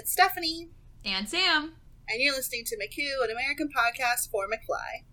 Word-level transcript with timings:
It's 0.00 0.12
Stephanie. 0.12 0.70
And 1.04 1.28
Sam. 1.28 1.74
And 2.08 2.22
you're 2.22 2.34
listening 2.34 2.64
to 2.64 2.76
McWho, 2.76 3.22
an 3.22 3.30
American 3.30 3.68
podcast 3.68 4.30
for 4.30 4.46
McFly. 4.46 5.04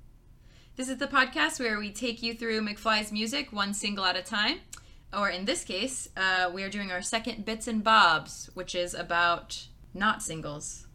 This 0.78 0.88
is 0.88 0.98
the 0.98 1.10
podcast 1.10 1.60
where 1.60 1.78
we 1.78 1.92
take 1.92 2.24
you 2.24 2.34
through 2.34 2.62
McFly's 2.62 3.12
music 3.12 3.52
one 3.52 3.74
single 3.74 4.06
at 4.06 4.16
a 4.16 4.22
time. 4.22 4.60
Or 5.12 5.30
in 5.30 5.44
this 5.44 5.66
case, 5.66 6.08
uh, 6.16 6.50
we 6.54 6.64
are 6.64 6.70
doing 6.70 6.90
our 6.90 7.02
second 7.02 7.44
Bits 7.44 7.68
and 7.68 7.84
Bobs, 7.84 8.50
which 8.54 8.74
is 8.76 8.94
about 8.94 9.68
not 9.94 10.24
singles. 10.24 10.88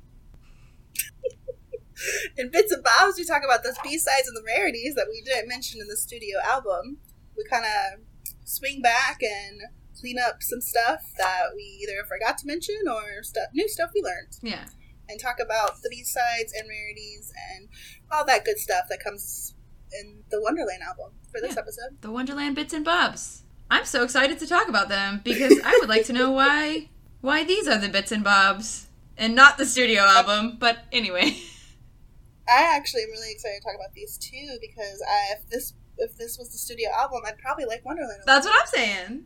in 2.38 2.50
Bits 2.50 2.72
and 2.72 2.82
Bobs, 2.82 3.18
we 3.18 3.26
talk 3.26 3.42
about 3.44 3.62
those 3.62 3.76
B 3.84 3.98
sides 3.98 4.26
and 4.26 4.34
the 4.34 4.50
rarities 4.56 4.94
that 4.94 5.08
we 5.10 5.20
didn't 5.20 5.50
mention 5.50 5.82
in 5.82 5.86
the 5.86 5.98
studio 5.98 6.38
album. 6.42 6.96
We 7.36 7.44
kind 7.44 7.66
of 7.66 8.00
swing 8.44 8.80
back 8.80 9.18
and 9.22 9.60
clean 9.98 10.16
up 10.18 10.42
some 10.42 10.60
stuff 10.60 11.00
that 11.18 11.50
we 11.54 11.62
either 11.82 12.04
forgot 12.08 12.38
to 12.38 12.46
mention 12.46 12.76
or 12.90 13.22
stuff 13.22 13.48
new 13.54 13.68
stuff 13.68 13.90
we 13.94 14.02
learned. 14.02 14.32
Yeah. 14.42 14.64
And 15.08 15.20
talk 15.20 15.36
about 15.40 15.82
the 15.82 15.88
B 15.90 16.02
sides 16.04 16.52
and 16.58 16.68
rarities 16.68 17.32
and 17.54 17.68
all 18.10 18.24
that 18.26 18.44
good 18.44 18.58
stuff 18.58 18.84
that 18.88 19.02
comes 19.02 19.54
in 19.92 20.22
the 20.30 20.40
Wonderland 20.40 20.82
album 20.82 21.12
for 21.30 21.40
this 21.40 21.54
Yeah. 21.54 21.60
episode. 21.60 22.00
The 22.00 22.10
Wonderland 22.10 22.54
Bits 22.56 22.72
and 22.72 22.84
Bobs. 22.84 23.42
I'm 23.70 23.84
so 23.84 24.04
excited 24.04 24.38
to 24.38 24.46
talk 24.46 24.68
about 24.68 24.88
them 24.88 25.20
because 25.24 25.58
I 25.64 25.76
would 25.80 25.88
like 25.88 26.06
to 26.06 26.12
know 26.12 26.30
why 26.30 26.88
why 27.20 27.44
these 27.44 27.68
are 27.68 27.78
the 27.78 27.88
Bits 27.88 28.10
and 28.12 28.24
Bobs 28.24 28.86
and 29.16 29.34
not 29.34 29.58
the 29.58 29.66
studio 29.66 30.02
album. 30.02 30.56
But 30.58 30.84
anyway, 30.92 31.36
I 32.48 32.76
actually 32.76 33.02
am 33.04 33.10
really 33.10 33.32
excited 33.32 33.60
to 33.60 33.64
talk 33.64 33.74
about 33.74 33.94
these 33.94 34.18
too 34.18 34.58
because 34.60 35.02
I, 35.08 35.34
if 35.34 35.48
this 35.48 35.74
if 35.98 36.16
this 36.16 36.38
was 36.38 36.50
the 36.50 36.58
studio 36.58 36.88
album, 36.96 37.20
I'd 37.26 37.38
probably 37.38 37.64
like 37.66 37.84
Wonderland. 37.84 38.22
that's 38.26 38.46
what 38.46 38.54
I'm 38.60 38.66
saying. 38.66 39.24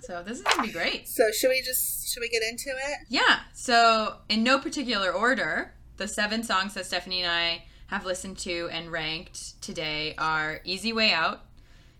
So 0.00 0.22
this 0.22 0.38
is 0.38 0.42
gonna 0.42 0.62
be 0.62 0.72
great. 0.72 1.06
so 1.06 1.24
should 1.32 1.50
we 1.50 1.60
just 1.60 2.08
should 2.08 2.20
we 2.22 2.30
get 2.30 2.42
into 2.42 2.70
it? 2.70 2.98
Yeah. 3.10 3.40
So, 3.52 4.16
in 4.30 4.42
no 4.42 4.58
particular 4.58 5.10
order, 5.12 5.74
the 5.98 6.08
seven 6.08 6.42
songs 6.42 6.72
that 6.74 6.86
Stephanie 6.86 7.22
and 7.22 7.30
I 7.30 7.64
have 7.88 8.06
listened 8.06 8.38
to 8.38 8.70
and 8.72 8.90
ranked 8.90 9.60
today 9.60 10.14
are 10.16 10.60
Easy 10.64 10.94
Way 10.94 11.12
Out, 11.12 11.40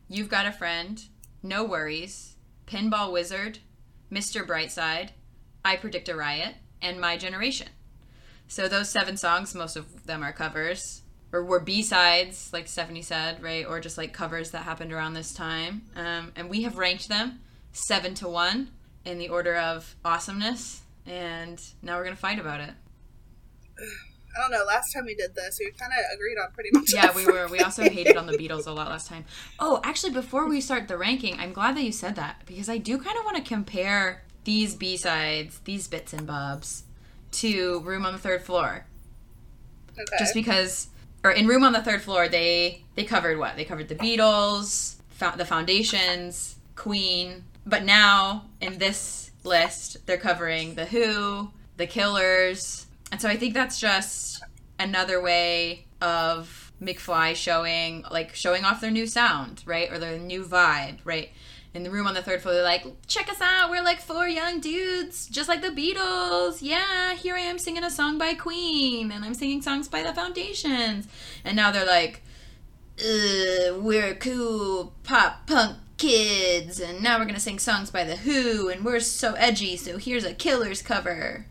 You've 0.08 0.30
Got 0.30 0.46
a 0.46 0.52
Friend, 0.52 1.02
No 1.42 1.64
Worries, 1.64 2.36
Pinball 2.66 3.12
Wizard, 3.12 3.58
Mr. 4.10 4.46
Brightside, 4.46 5.10
I 5.64 5.76
Predict 5.76 6.08
a 6.08 6.16
Riot, 6.16 6.54
and 6.80 6.98
My 6.98 7.18
Generation. 7.18 7.68
So, 8.46 8.68
those 8.68 8.88
seven 8.88 9.18
songs, 9.18 9.54
most 9.54 9.76
of 9.76 10.06
them 10.06 10.22
are 10.22 10.32
covers. 10.32 11.02
Or 11.32 11.44
were 11.44 11.60
B 11.60 11.82
sides, 11.82 12.50
like 12.52 12.68
Stephanie 12.68 13.02
said, 13.02 13.42
right? 13.42 13.66
Or 13.66 13.80
just 13.80 13.98
like 13.98 14.12
covers 14.12 14.52
that 14.52 14.62
happened 14.62 14.92
around 14.92 15.14
this 15.14 15.34
time. 15.34 15.82
Um, 15.94 16.32
and 16.36 16.48
we 16.48 16.62
have 16.62 16.78
ranked 16.78 17.08
them 17.08 17.40
seven 17.72 18.14
to 18.14 18.28
one 18.28 18.70
in 19.04 19.18
the 19.18 19.28
order 19.28 19.56
of 19.56 19.94
awesomeness, 20.04 20.82
and 21.06 21.60
now 21.82 21.96
we're 21.96 22.04
gonna 22.04 22.16
fight 22.16 22.38
about 22.38 22.60
it. 22.60 22.70
I 24.36 24.40
don't 24.40 24.52
know. 24.52 24.64
Last 24.64 24.92
time 24.92 25.04
we 25.04 25.14
did 25.14 25.34
this, 25.34 25.58
we 25.58 25.72
kind 25.72 25.92
of 25.92 26.14
agreed 26.14 26.36
on 26.38 26.52
pretty 26.52 26.70
much. 26.72 26.92
Yeah, 26.92 27.14
we 27.14 27.26
were. 27.26 27.48
We 27.48 27.58
also 27.60 27.82
hated 27.82 28.16
on 28.16 28.26
the 28.26 28.38
Beatles 28.38 28.66
a 28.66 28.70
lot 28.70 28.88
last 28.88 29.08
time. 29.08 29.24
Oh, 29.58 29.80
actually, 29.82 30.12
before 30.12 30.48
we 30.48 30.60
start 30.60 30.86
the 30.86 30.96
ranking, 30.96 31.40
I'm 31.40 31.52
glad 31.52 31.76
that 31.76 31.82
you 31.82 31.90
said 31.90 32.14
that 32.16 32.42
because 32.46 32.68
I 32.68 32.78
do 32.78 32.98
kind 32.98 33.18
of 33.18 33.24
want 33.24 33.36
to 33.38 33.42
compare 33.42 34.22
these 34.44 34.74
B 34.74 34.96
sides, 34.96 35.60
these 35.64 35.88
bits 35.88 36.12
and 36.12 36.26
bobs, 36.26 36.84
to 37.32 37.80
Room 37.80 38.06
on 38.06 38.12
the 38.12 38.18
Third 38.18 38.42
Floor. 38.42 38.86
Okay. 39.92 40.18
Just 40.18 40.34
because, 40.34 40.88
or 41.24 41.30
in 41.30 41.46
Room 41.46 41.64
on 41.64 41.72
the 41.72 41.82
Third 41.82 42.02
Floor, 42.02 42.28
they 42.28 42.82
they 42.94 43.04
covered 43.04 43.38
what? 43.38 43.56
They 43.56 43.64
covered 43.64 43.88
the 43.88 43.94
Beatles, 43.94 44.96
Fo- 45.10 45.36
the 45.36 45.44
Foundations, 45.44 46.56
Queen, 46.76 47.44
but 47.66 47.84
now 47.84 48.46
in 48.60 48.78
this 48.78 49.30
list, 49.44 50.06
they're 50.06 50.16
covering 50.16 50.74
the 50.74 50.86
Who, 50.86 51.50
the 51.76 51.86
Killers, 51.86 52.86
and 53.10 53.20
so 53.20 53.28
I 53.28 53.36
think 53.36 53.54
that's 53.54 53.80
just 53.80 54.42
another 54.78 55.20
way 55.20 55.86
of 56.00 56.72
McFly 56.80 57.34
showing 57.34 58.04
like 58.10 58.34
showing 58.34 58.64
off 58.64 58.80
their 58.80 58.90
new 58.90 59.06
sound, 59.06 59.62
right, 59.66 59.90
or 59.90 59.98
their 59.98 60.18
new 60.18 60.44
vibe, 60.44 60.98
right. 61.04 61.30
In 61.74 61.82
the 61.82 61.90
room 61.90 62.06
on 62.06 62.14
the 62.14 62.22
third 62.22 62.40
floor, 62.40 62.54
they're 62.54 62.62
like, 62.62 62.86
check 63.06 63.28
us 63.28 63.40
out. 63.40 63.70
We're 63.70 63.84
like 63.84 64.00
four 64.00 64.26
young 64.26 64.58
dudes, 64.58 65.26
just 65.28 65.48
like 65.48 65.60
the 65.60 65.68
Beatles. 65.68 66.58
Yeah, 66.62 67.14
here 67.14 67.36
I 67.36 67.40
am 67.40 67.58
singing 67.58 67.84
a 67.84 67.90
song 67.90 68.18
by 68.18 68.34
Queen, 68.34 69.12
and 69.12 69.24
I'm 69.24 69.34
singing 69.34 69.62
songs 69.62 69.86
by 69.86 70.02
the 70.02 70.14
Foundations. 70.14 71.06
And 71.44 71.56
now 71.56 71.70
they're 71.70 71.86
like, 71.86 72.22
we're 72.98 74.14
cool 74.18 74.94
pop 75.04 75.46
punk 75.46 75.76
kids, 75.98 76.80
and 76.80 77.02
now 77.02 77.18
we're 77.18 77.26
gonna 77.26 77.38
sing 77.38 77.58
songs 77.58 77.90
by 77.90 78.04
The 78.04 78.16
Who, 78.16 78.68
and 78.68 78.84
we're 78.84 79.00
so 79.00 79.34
edgy, 79.34 79.76
so 79.76 79.98
here's 79.98 80.24
a 80.24 80.32
Killers 80.32 80.80
cover. 80.80 81.46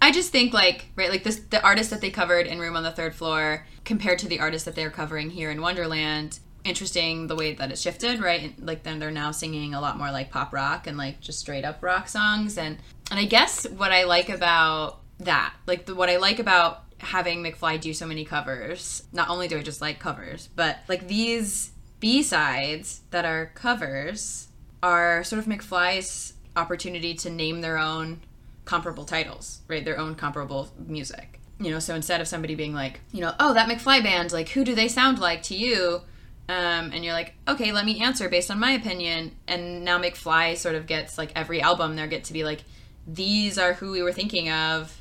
I 0.00 0.10
just 0.12 0.32
think 0.32 0.54
like 0.54 0.86
right 0.96 1.10
like 1.10 1.24
this 1.24 1.40
the 1.50 1.62
artist 1.62 1.90
that 1.90 2.00
they 2.00 2.10
covered 2.10 2.46
in 2.46 2.58
Room 2.58 2.76
on 2.76 2.82
the 2.82 2.90
Third 2.90 3.14
Floor 3.14 3.66
compared 3.84 4.18
to 4.20 4.28
the 4.28 4.40
artist 4.40 4.64
that 4.64 4.74
they're 4.74 4.90
covering 4.90 5.30
here 5.30 5.50
in 5.50 5.60
Wonderland. 5.60 6.38
Interesting 6.64 7.26
the 7.26 7.36
way 7.36 7.54
that 7.54 7.70
it 7.70 7.78
shifted, 7.78 8.20
right? 8.20 8.54
Like 8.58 8.82
then 8.82 8.98
they're 8.98 9.10
now 9.10 9.30
singing 9.30 9.74
a 9.74 9.80
lot 9.80 9.96
more 9.96 10.10
like 10.10 10.30
pop 10.30 10.52
rock 10.52 10.86
and 10.86 10.98
like 10.98 11.20
just 11.20 11.38
straight 11.38 11.64
up 11.64 11.82
rock 11.82 12.08
songs, 12.08 12.58
and 12.58 12.78
and 13.10 13.18
I 13.18 13.24
guess 13.24 13.66
what 13.68 13.92
I 13.92 14.04
like 14.04 14.28
about 14.28 15.00
that, 15.20 15.54
like 15.66 15.86
the, 15.86 15.94
what 15.94 16.10
I 16.10 16.16
like 16.16 16.38
about 16.38 16.84
having 16.98 17.42
McFly 17.42 17.80
do 17.80 17.94
so 17.94 18.06
many 18.06 18.24
covers, 18.24 19.04
not 19.12 19.28
only 19.30 19.48
do 19.48 19.58
I 19.58 19.62
just 19.62 19.80
like 19.80 19.98
covers, 19.98 20.48
but 20.54 20.78
like 20.88 21.08
these 21.08 21.72
B 21.98 22.22
sides 22.22 23.00
that 23.10 23.24
are 23.24 23.52
covers 23.54 24.48
are 24.82 25.24
sort 25.24 25.38
of 25.38 25.46
McFly's 25.46 26.34
opportunity 26.56 27.14
to 27.14 27.30
name 27.30 27.60
their 27.60 27.78
own 27.78 28.20
comparable 28.64 29.04
titles, 29.04 29.60
right? 29.68 29.84
Their 29.84 29.98
own 29.98 30.14
comparable 30.14 30.70
music. 30.86 31.40
You 31.58 31.70
know, 31.70 31.78
so 31.78 31.94
instead 31.94 32.20
of 32.20 32.28
somebody 32.28 32.54
being 32.54 32.72
like, 32.72 33.00
you 33.12 33.20
know, 33.20 33.34
oh, 33.38 33.52
that 33.52 33.68
McFly 33.68 34.02
band, 34.02 34.32
like, 34.32 34.48
who 34.50 34.64
do 34.64 34.74
they 34.74 34.88
sound 34.88 35.18
like 35.18 35.42
to 35.44 35.54
you? 35.54 36.00
Um, 36.50 36.90
and 36.92 37.04
you're 37.04 37.14
like, 37.14 37.34
okay, 37.46 37.70
let 37.70 37.84
me 37.84 38.00
answer 38.00 38.28
based 38.28 38.50
on 38.50 38.58
my 38.58 38.72
opinion. 38.72 39.36
And 39.46 39.84
now 39.84 40.02
McFly 40.02 40.56
sort 40.56 40.74
of 40.74 40.88
gets 40.88 41.16
like 41.16 41.30
every 41.36 41.62
album 41.62 41.94
there 41.94 42.08
get 42.08 42.24
to 42.24 42.32
be 42.32 42.42
like, 42.42 42.64
these 43.06 43.56
are 43.56 43.74
who 43.74 43.92
we 43.92 44.02
were 44.02 44.12
thinking 44.12 44.50
of 44.50 45.00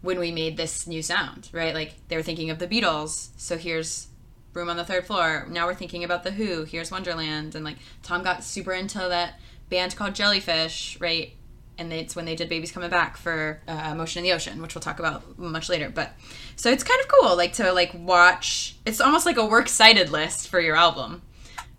when 0.00 0.18
we 0.18 0.32
made 0.32 0.56
this 0.56 0.86
new 0.86 1.02
sound, 1.02 1.50
right? 1.52 1.74
Like 1.74 1.92
they 2.08 2.16
were 2.16 2.22
thinking 2.22 2.48
of 2.48 2.58
the 2.58 2.66
Beatles, 2.66 3.28
so 3.36 3.58
here's 3.58 4.06
Room 4.54 4.70
on 4.70 4.78
the 4.78 4.84
Third 4.84 5.06
Floor. 5.06 5.46
Now 5.50 5.66
we're 5.66 5.74
thinking 5.74 6.04
about 6.04 6.24
the 6.24 6.30
Who. 6.30 6.64
Here's 6.64 6.90
Wonderland, 6.90 7.54
and 7.54 7.66
like 7.66 7.76
Tom 8.02 8.22
got 8.22 8.42
super 8.42 8.72
into 8.72 8.98
that 8.98 9.34
band 9.68 9.94
called 9.94 10.14
Jellyfish, 10.14 10.98
right? 11.02 11.34
And 11.78 11.92
it's 11.92 12.16
when 12.16 12.24
they 12.24 12.34
did 12.34 12.48
Babies 12.48 12.72
Coming 12.72 12.90
Back 12.90 13.16
for 13.16 13.60
uh, 13.68 13.94
Motion 13.94 14.20
in 14.20 14.24
the 14.24 14.32
Ocean, 14.34 14.60
which 14.60 14.74
we'll 14.74 14.82
talk 14.82 14.98
about 14.98 15.38
much 15.38 15.68
later. 15.68 15.88
But 15.88 16.12
so 16.56 16.70
it's 16.70 16.82
kind 16.82 17.00
of 17.00 17.06
cool, 17.08 17.36
like 17.36 17.52
to 17.54 17.72
like 17.72 17.92
watch. 17.94 18.74
It's 18.84 19.00
almost 19.00 19.26
like 19.26 19.36
a 19.36 19.46
works 19.46 19.72
cited 19.72 20.10
list 20.10 20.48
for 20.48 20.60
your 20.60 20.74
album, 20.74 21.22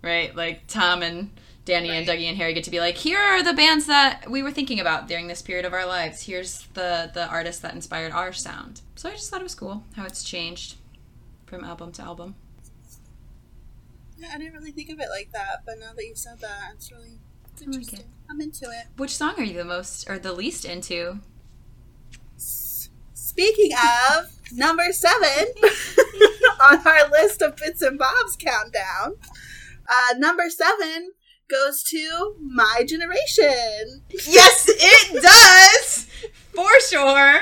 right? 0.02 0.34
Like 0.34 0.66
Tom 0.68 1.02
and 1.02 1.30
Danny 1.66 1.90
and 1.90 2.06
Dougie 2.06 2.28
and 2.28 2.36
Harry 2.38 2.54
get 2.54 2.64
to 2.64 2.70
be 2.70 2.80
like, 2.80 2.96
here 2.96 3.18
are 3.18 3.42
the 3.42 3.52
bands 3.52 3.86
that 3.86 4.30
we 4.30 4.42
were 4.42 4.50
thinking 4.50 4.80
about 4.80 5.06
during 5.06 5.26
this 5.28 5.42
period 5.42 5.66
of 5.66 5.74
our 5.74 5.86
lives. 5.86 6.22
Here's 6.22 6.62
the 6.74 7.10
the 7.12 7.28
artists 7.28 7.60
that 7.60 7.74
inspired 7.74 8.12
our 8.12 8.32
sound. 8.32 8.80
So 8.96 9.10
I 9.10 9.12
just 9.12 9.30
thought 9.30 9.40
it 9.40 9.44
was 9.44 9.54
cool 9.54 9.84
how 9.96 10.06
it's 10.06 10.24
changed 10.24 10.76
from 11.46 11.62
album 11.62 11.92
to 11.92 12.02
album. 12.02 12.36
Yeah, 14.18 14.28
I 14.34 14.38
didn't 14.38 14.54
really 14.54 14.72
think 14.72 14.90
of 14.90 14.98
it 15.00 15.08
like 15.10 15.32
that, 15.32 15.62
but 15.64 15.78
now 15.78 15.92
that 15.94 16.04
you 16.04 16.14
said 16.14 16.40
that, 16.40 16.72
it's 16.74 16.90
really 16.90 17.18
it's 17.52 17.62
I 17.62 17.66
like 17.66 17.74
interesting. 17.74 18.06
I'm 18.30 18.40
into 18.40 18.66
it. 18.66 18.86
Which 18.96 19.16
song 19.16 19.34
are 19.38 19.42
you 19.42 19.54
the 19.54 19.64
most 19.64 20.08
or 20.08 20.18
the 20.18 20.32
least 20.32 20.64
into? 20.64 21.18
Speaking 22.36 23.72
of 23.72 24.30
number 24.52 24.92
seven 24.92 25.46
on 26.62 26.86
our 26.86 27.08
list 27.10 27.42
of 27.42 27.56
bits 27.56 27.82
and 27.82 27.98
bobs 27.98 28.36
countdown, 28.38 29.16
uh, 29.88 30.14
number 30.18 30.48
seven 30.48 31.12
goes 31.48 31.82
to 31.84 32.36
my 32.40 32.84
generation. 32.86 34.02
Yes, 34.28 34.66
it 34.68 35.22
does. 35.22 36.06
For 36.54 36.80
sure. 36.88 37.00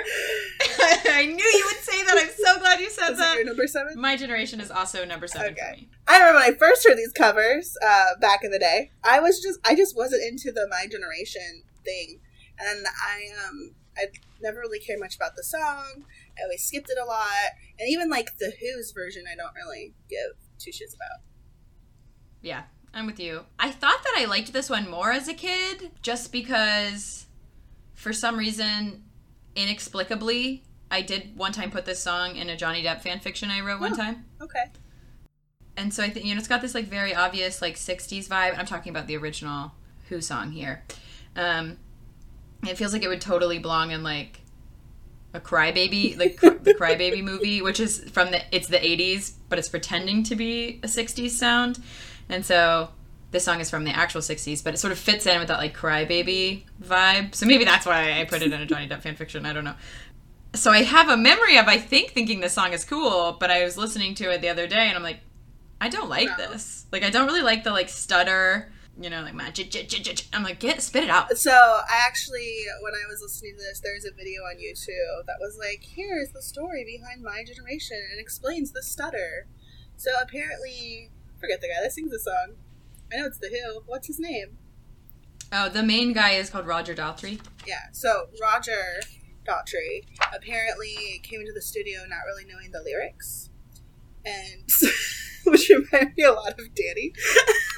I 1.10 1.24
knew 1.26 1.44
you 1.44 1.64
would 1.66 1.82
say 1.82 2.02
that. 2.04 2.16
I'm 2.18 2.30
so 2.44 2.58
glad 2.60 2.80
you 2.80 2.90
said 2.90 3.12
Is 3.12 3.18
that. 3.18 3.42
number 3.44 3.66
seven? 3.66 4.00
My 4.00 4.16
generation 4.16 4.60
is 4.60 4.70
also 4.70 5.04
number 5.04 5.26
seven 5.26 5.54
for 5.54 5.76
me. 5.76 5.88
I 6.06 6.18
remember 6.18 6.40
when 6.40 6.54
I 6.54 6.56
first 6.56 6.86
heard 6.86 6.96
these 6.98 7.12
covers 7.12 7.76
uh, 7.84 8.18
back 8.20 8.40
in 8.44 8.50
the 8.50 8.58
day. 8.58 8.90
I 9.02 9.20
was 9.20 9.40
just 9.40 9.58
I 9.64 9.74
just 9.74 9.96
wasn't 9.96 10.22
into 10.24 10.52
the 10.52 10.66
my 10.70 10.86
generation 10.90 11.62
thing, 11.84 12.20
and 12.58 12.86
I 12.86 13.48
um 13.48 13.74
I 13.96 14.06
never 14.40 14.60
really 14.60 14.78
cared 14.78 15.00
much 15.00 15.16
about 15.16 15.36
the 15.36 15.42
song. 15.42 16.04
I 16.38 16.42
always 16.44 16.62
skipped 16.62 16.90
it 16.90 16.98
a 17.02 17.04
lot, 17.04 17.52
and 17.78 17.88
even 17.88 18.10
like 18.10 18.38
the 18.38 18.52
Who's 18.60 18.92
version, 18.92 19.24
I 19.30 19.34
don't 19.36 19.54
really 19.54 19.94
give 20.08 20.36
two 20.58 20.70
shits 20.70 20.94
about. 20.94 21.22
Yeah, 22.42 22.64
I'm 22.94 23.06
with 23.06 23.18
you. 23.18 23.44
I 23.58 23.70
thought 23.70 24.02
that 24.04 24.14
I 24.18 24.26
liked 24.26 24.52
this 24.52 24.70
one 24.70 24.88
more 24.88 25.12
as 25.12 25.28
a 25.28 25.34
kid 25.34 25.90
just 26.02 26.30
because 26.30 27.26
for 27.98 28.12
some 28.12 28.36
reason 28.38 29.02
inexplicably 29.56 30.62
I 30.90 31.02
did 31.02 31.36
one 31.36 31.52
time 31.52 31.70
put 31.70 31.84
this 31.84 32.00
song 32.02 32.36
in 32.36 32.48
a 32.48 32.56
Johnny 32.56 32.82
Depp 32.82 33.02
fan 33.02 33.20
fiction 33.20 33.50
I 33.50 33.60
wrote 33.60 33.80
one 33.80 33.92
Oh. 33.92 33.96
time. 33.96 34.24
Okay, 34.40 34.64
And 35.76 35.92
so 35.92 36.02
I 36.02 36.08
think 36.10 36.24
you 36.24 36.34
know 36.34 36.38
it's 36.38 36.48
got 36.48 36.62
this 36.62 36.74
like 36.74 36.86
very 36.86 37.14
obvious 37.14 37.60
like 37.60 37.74
60s 37.76 38.28
vibe. 38.28 38.56
I'm 38.58 38.66
talking 38.66 38.90
about 38.90 39.06
the 39.08 39.16
original 39.16 39.72
Who 40.08 40.20
song 40.20 40.52
here. 40.52 40.84
Um 41.36 41.76
It 42.66 42.76
feels 42.78 42.92
like 42.92 43.02
it 43.02 43.08
would 43.08 43.20
totally 43.20 43.58
belong 43.58 43.90
in 43.90 44.02
like 44.02 44.40
a 45.34 45.40
crybaby, 45.40 46.16
like 46.18 46.40
the 46.40 46.74
crybaby 46.80 47.22
movie, 47.22 47.60
which 47.60 47.80
is 47.80 48.00
from 48.10 48.30
the 48.30 48.40
it's 48.54 48.68
the 48.68 48.78
80s, 48.78 49.32
but 49.48 49.58
it's 49.58 49.68
pretending 49.68 50.22
to 50.24 50.36
be 50.36 50.80
a 50.82 50.86
60s 50.86 51.30
sound. 51.30 51.78
And 52.30 52.46
so 52.46 52.88
this 53.30 53.44
song 53.44 53.60
is 53.60 53.68
from 53.68 53.84
the 53.84 53.90
actual 53.90 54.20
60s, 54.20 54.64
but 54.64 54.72
it 54.74 54.78
sort 54.78 54.92
of 54.92 54.98
fits 54.98 55.26
in 55.26 55.38
with 55.38 55.48
that 55.48 55.58
like 55.58 55.76
crybaby 55.76 56.64
vibe. 56.82 57.34
So 57.34 57.44
maybe 57.46 57.64
that's 57.64 57.84
why 57.86 58.18
I 58.20 58.24
put 58.24 58.40
it 58.42 58.52
in 58.52 58.60
a 58.60 58.66
Johnny 58.66 58.88
Depp 58.88 59.02
fan 59.02 59.16
fiction. 59.16 59.44
I 59.44 59.52
don't 59.52 59.64
know. 59.64 59.74
So 60.54 60.70
I 60.70 60.82
have 60.82 61.08
a 61.10 61.16
memory 61.16 61.58
of 61.58 61.66
I 61.68 61.76
think 61.78 62.12
thinking 62.12 62.40
this 62.40 62.54
song 62.54 62.72
is 62.72 62.84
cool, 62.84 63.36
but 63.38 63.50
I 63.50 63.64
was 63.64 63.76
listening 63.76 64.14
to 64.16 64.30
it 64.32 64.40
the 64.40 64.48
other 64.48 64.66
day 64.66 64.88
and 64.88 64.96
I'm 64.96 65.02
like, 65.02 65.20
I 65.80 65.88
don't 65.90 66.08
like 66.08 66.28
No. 66.38 66.48
this. 66.48 66.86
Like 66.90 67.02
I 67.02 67.10
don't 67.10 67.26
really 67.26 67.42
like 67.42 67.64
the 67.64 67.70
like 67.70 67.90
stutter, 67.90 68.72
you 68.98 69.10
know, 69.10 69.20
like 69.22 69.34
my 69.34 69.50
j- 69.50 69.64
j- 69.64 69.84
j- 69.84 70.02
j- 70.14 70.24
I'm 70.32 70.42
like, 70.42 70.58
get 70.58 70.80
spit 70.82 71.04
it 71.04 71.10
out. 71.10 71.36
So 71.36 71.52
I 71.52 72.04
actually, 72.06 72.64
when 72.82 72.94
I 72.94 73.06
was 73.10 73.20
listening 73.22 73.52
to 73.58 73.62
this, 73.62 73.80
there's 73.80 74.04
a 74.06 74.10
video 74.10 74.40
on 74.42 74.56
YouTube 74.56 75.26
that 75.26 75.36
was 75.38 75.56
like, 75.58 75.84
"Here's 75.84 76.30
the 76.30 76.42
story 76.42 76.82
behind 76.84 77.22
my 77.22 77.44
generation," 77.46 78.00
and 78.10 78.18
explains 78.18 78.72
the 78.72 78.82
stutter. 78.82 79.46
So 79.96 80.10
apparently, 80.20 81.10
forget 81.38 81.60
the 81.60 81.68
guy 81.68 81.80
that 81.82 81.92
sings 81.92 82.10
the 82.10 82.18
song. 82.18 82.56
I 83.12 83.16
know 83.16 83.26
it's 83.26 83.38
the 83.38 83.48
Who. 83.48 83.82
What's 83.86 84.06
his 84.06 84.18
name? 84.18 84.58
Oh, 85.52 85.68
the 85.68 85.82
main 85.82 86.12
guy 86.12 86.32
is 86.32 86.50
called 86.50 86.66
Roger 86.66 86.94
Daltrey. 86.94 87.40
Yeah. 87.66 87.90
So 87.92 88.26
Roger 88.40 89.00
Daltrey 89.46 90.04
apparently 90.34 91.20
came 91.22 91.40
into 91.40 91.52
the 91.52 91.62
studio 91.62 92.00
not 92.08 92.26
really 92.26 92.44
knowing 92.44 92.70
the 92.70 92.82
lyrics, 92.82 93.48
and 94.24 94.68
which 95.46 95.70
reminded 95.70 96.16
me 96.16 96.24
a 96.24 96.32
lot 96.32 96.52
of 96.58 96.74
Danny. 96.74 97.12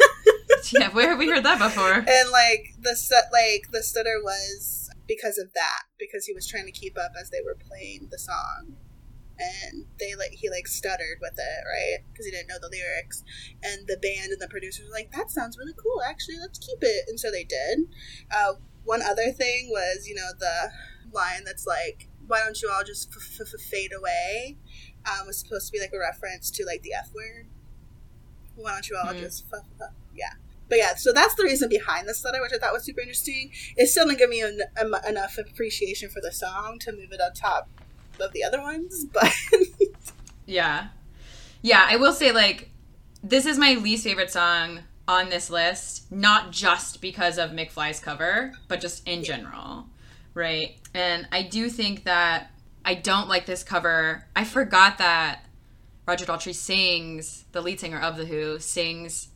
yeah, 0.72 0.88
where 0.90 1.10
have 1.10 1.18
we 1.18 1.28
heard 1.28 1.44
that 1.44 1.58
before? 1.58 1.92
and 1.94 2.30
like 2.30 2.74
the 2.80 2.96
like 3.32 3.70
the 3.70 3.82
stutter 3.82 4.20
was 4.22 4.90
because 5.06 5.38
of 5.38 5.52
that 5.54 5.82
because 5.98 6.26
he 6.26 6.32
was 6.32 6.46
trying 6.46 6.66
to 6.66 6.72
keep 6.72 6.98
up 6.98 7.12
as 7.20 7.30
they 7.30 7.40
were 7.44 7.56
playing 7.68 8.08
the 8.10 8.18
song 8.18 8.76
and 9.40 9.86
they 9.98 10.14
like 10.14 10.32
he 10.32 10.50
like 10.50 10.68
stuttered 10.68 11.18
with 11.20 11.32
it 11.38 11.64
right? 11.66 12.04
Because 12.12 12.26
he 12.26 12.32
didn't 12.32 12.48
know 12.48 12.58
the 12.60 12.68
lyrics. 12.70 13.24
And 13.62 13.86
the 13.86 13.96
band 13.96 14.32
and 14.32 14.40
the 14.40 14.48
producers 14.48 14.86
were 14.86 14.92
like 14.94 15.10
that 15.12 15.30
sounds 15.30 15.56
really 15.58 15.74
cool 15.82 16.02
actually. 16.02 16.36
Let's 16.38 16.58
keep 16.58 16.78
it. 16.82 17.04
And 17.08 17.18
so 17.18 17.30
they 17.30 17.44
did. 17.44 17.80
Uh, 18.30 18.54
one 18.84 19.02
other 19.02 19.30
thing 19.32 19.68
was 19.70 20.06
you 20.06 20.14
know 20.14 20.30
the 20.38 20.70
line 21.12 21.44
that's 21.44 21.66
like 21.66 22.08
why 22.26 22.40
don't 22.44 22.60
you 22.62 22.70
all 22.70 22.84
just 22.84 23.10
f- 23.16 23.40
f- 23.40 23.60
fade 23.60 23.92
away? 23.96 24.56
Um, 25.06 25.26
was 25.26 25.38
supposed 25.38 25.66
to 25.66 25.72
be 25.72 25.80
like 25.80 25.92
a 25.92 25.98
reference 25.98 26.50
to 26.52 26.64
like 26.64 26.82
the 26.82 26.92
f 26.94 27.10
word. 27.14 27.46
Why 28.54 28.72
don't 28.74 28.88
you 28.88 28.96
all 28.96 29.12
Mhm. 29.12 29.20
just 29.20 29.46
f- 29.52 29.64
f- 29.80 29.92
yeah. 30.14 30.34
But 30.68 30.78
yeah, 30.78 30.94
so 30.94 31.12
that's 31.12 31.34
the 31.34 31.42
reason 31.42 31.68
behind 31.68 32.06
the 32.08 32.14
letter, 32.24 32.40
which 32.40 32.52
I 32.54 32.58
thought 32.58 32.72
was 32.72 32.84
super 32.84 33.00
interesting. 33.00 33.50
It 33.76 33.88
still 33.88 34.06
didn't 34.06 34.18
give 34.18 34.30
me 34.30 34.42
en- 34.42 34.60
em- 34.76 34.94
enough 35.08 35.36
appreciation 35.36 36.10
for 36.10 36.20
the 36.20 36.30
song 36.30 36.78
to 36.80 36.92
move 36.92 37.10
it 37.10 37.20
up 37.20 37.34
top 37.34 37.68
of 38.22 38.32
the 38.32 38.44
other 38.44 38.60
ones, 38.60 39.04
but 39.12 39.32
Yeah. 40.46 40.88
Yeah, 41.62 41.86
I 41.88 41.96
will 41.96 42.12
say 42.12 42.32
like 42.32 42.70
this 43.22 43.46
is 43.46 43.58
my 43.58 43.74
least 43.74 44.04
favorite 44.04 44.30
song 44.30 44.80
on 45.06 45.28
this 45.28 45.50
list, 45.50 46.10
not 46.10 46.52
just 46.52 47.00
because 47.00 47.36
of 47.38 47.50
McFly's 47.50 48.00
cover, 48.00 48.52
but 48.68 48.80
just 48.80 49.06
in 49.06 49.24
general. 49.24 49.86
Right? 50.34 50.76
And 50.94 51.28
I 51.32 51.42
do 51.42 51.68
think 51.68 52.04
that 52.04 52.50
I 52.84 52.94
don't 52.94 53.28
like 53.28 53.46
this 53.46 53.62
cover. 53.62 54.24
I 54.34 54.44
forgot 54.44 54.98
that 54.98 55.44
Roger 56.06 56.24
Daltrey 56.24 56.54
sings, 56.54 57.44
the 57.52 57.60
lead 57.60 57.80
singer 57.80 58.00
of 58.00 58.16
The 58.16 58.24
Who, 58.24 58.58
sings 58.58 59.28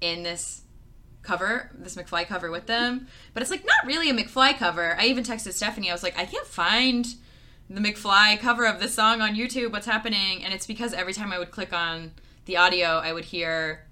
in 0.00 0.22
this 0.22 0.62
cover, 1.22 1.70
this 1.74 1.96
McFly 1.96 2.26
cover 2.26 2.50
with 2.50 2.66
them. 2.66 3.06
But 3.32 3.42
it's 3.42 3.50
like 3.50 3.64
not 3.64 3.86
really 3.86 4.10
a 4.10 4.14
McFly 4.14 4.56
cover. 4.58 4.96
I 4.98 5.06
even 5.06 5.24
texted 5.24 5.52
Stephanie, 5.52 5.90
I 5.90 5.94
was 5.94 6.02
like, 6.02 6.18
I 6.18 6.24
can't 6.24 6.46
find 6.46 7.06
the 7.70 7.80
McFly 7.80 8.38
cover 8.38 8.66
of 8.66 8.80
this 8.80 8.94
song 8.94 9.20
on 9.20 9.34
YouTube. 9.34 9.72
What's 9.72 9.86
happening? 9.86 10.44
And 10.44 10.52
it's 10.52 10.66
because 10.66 10.92
every 10.92 11.12
time 11.12 11.32
I 11.32 11.38
would 11.38 11.50
click 11.50 11.72
on 11.72 12.12
the 12.44 12.56
audio, 12.58 12.98
I 12.98 13.12
would 13.12 13.24
hear 13.24 13.86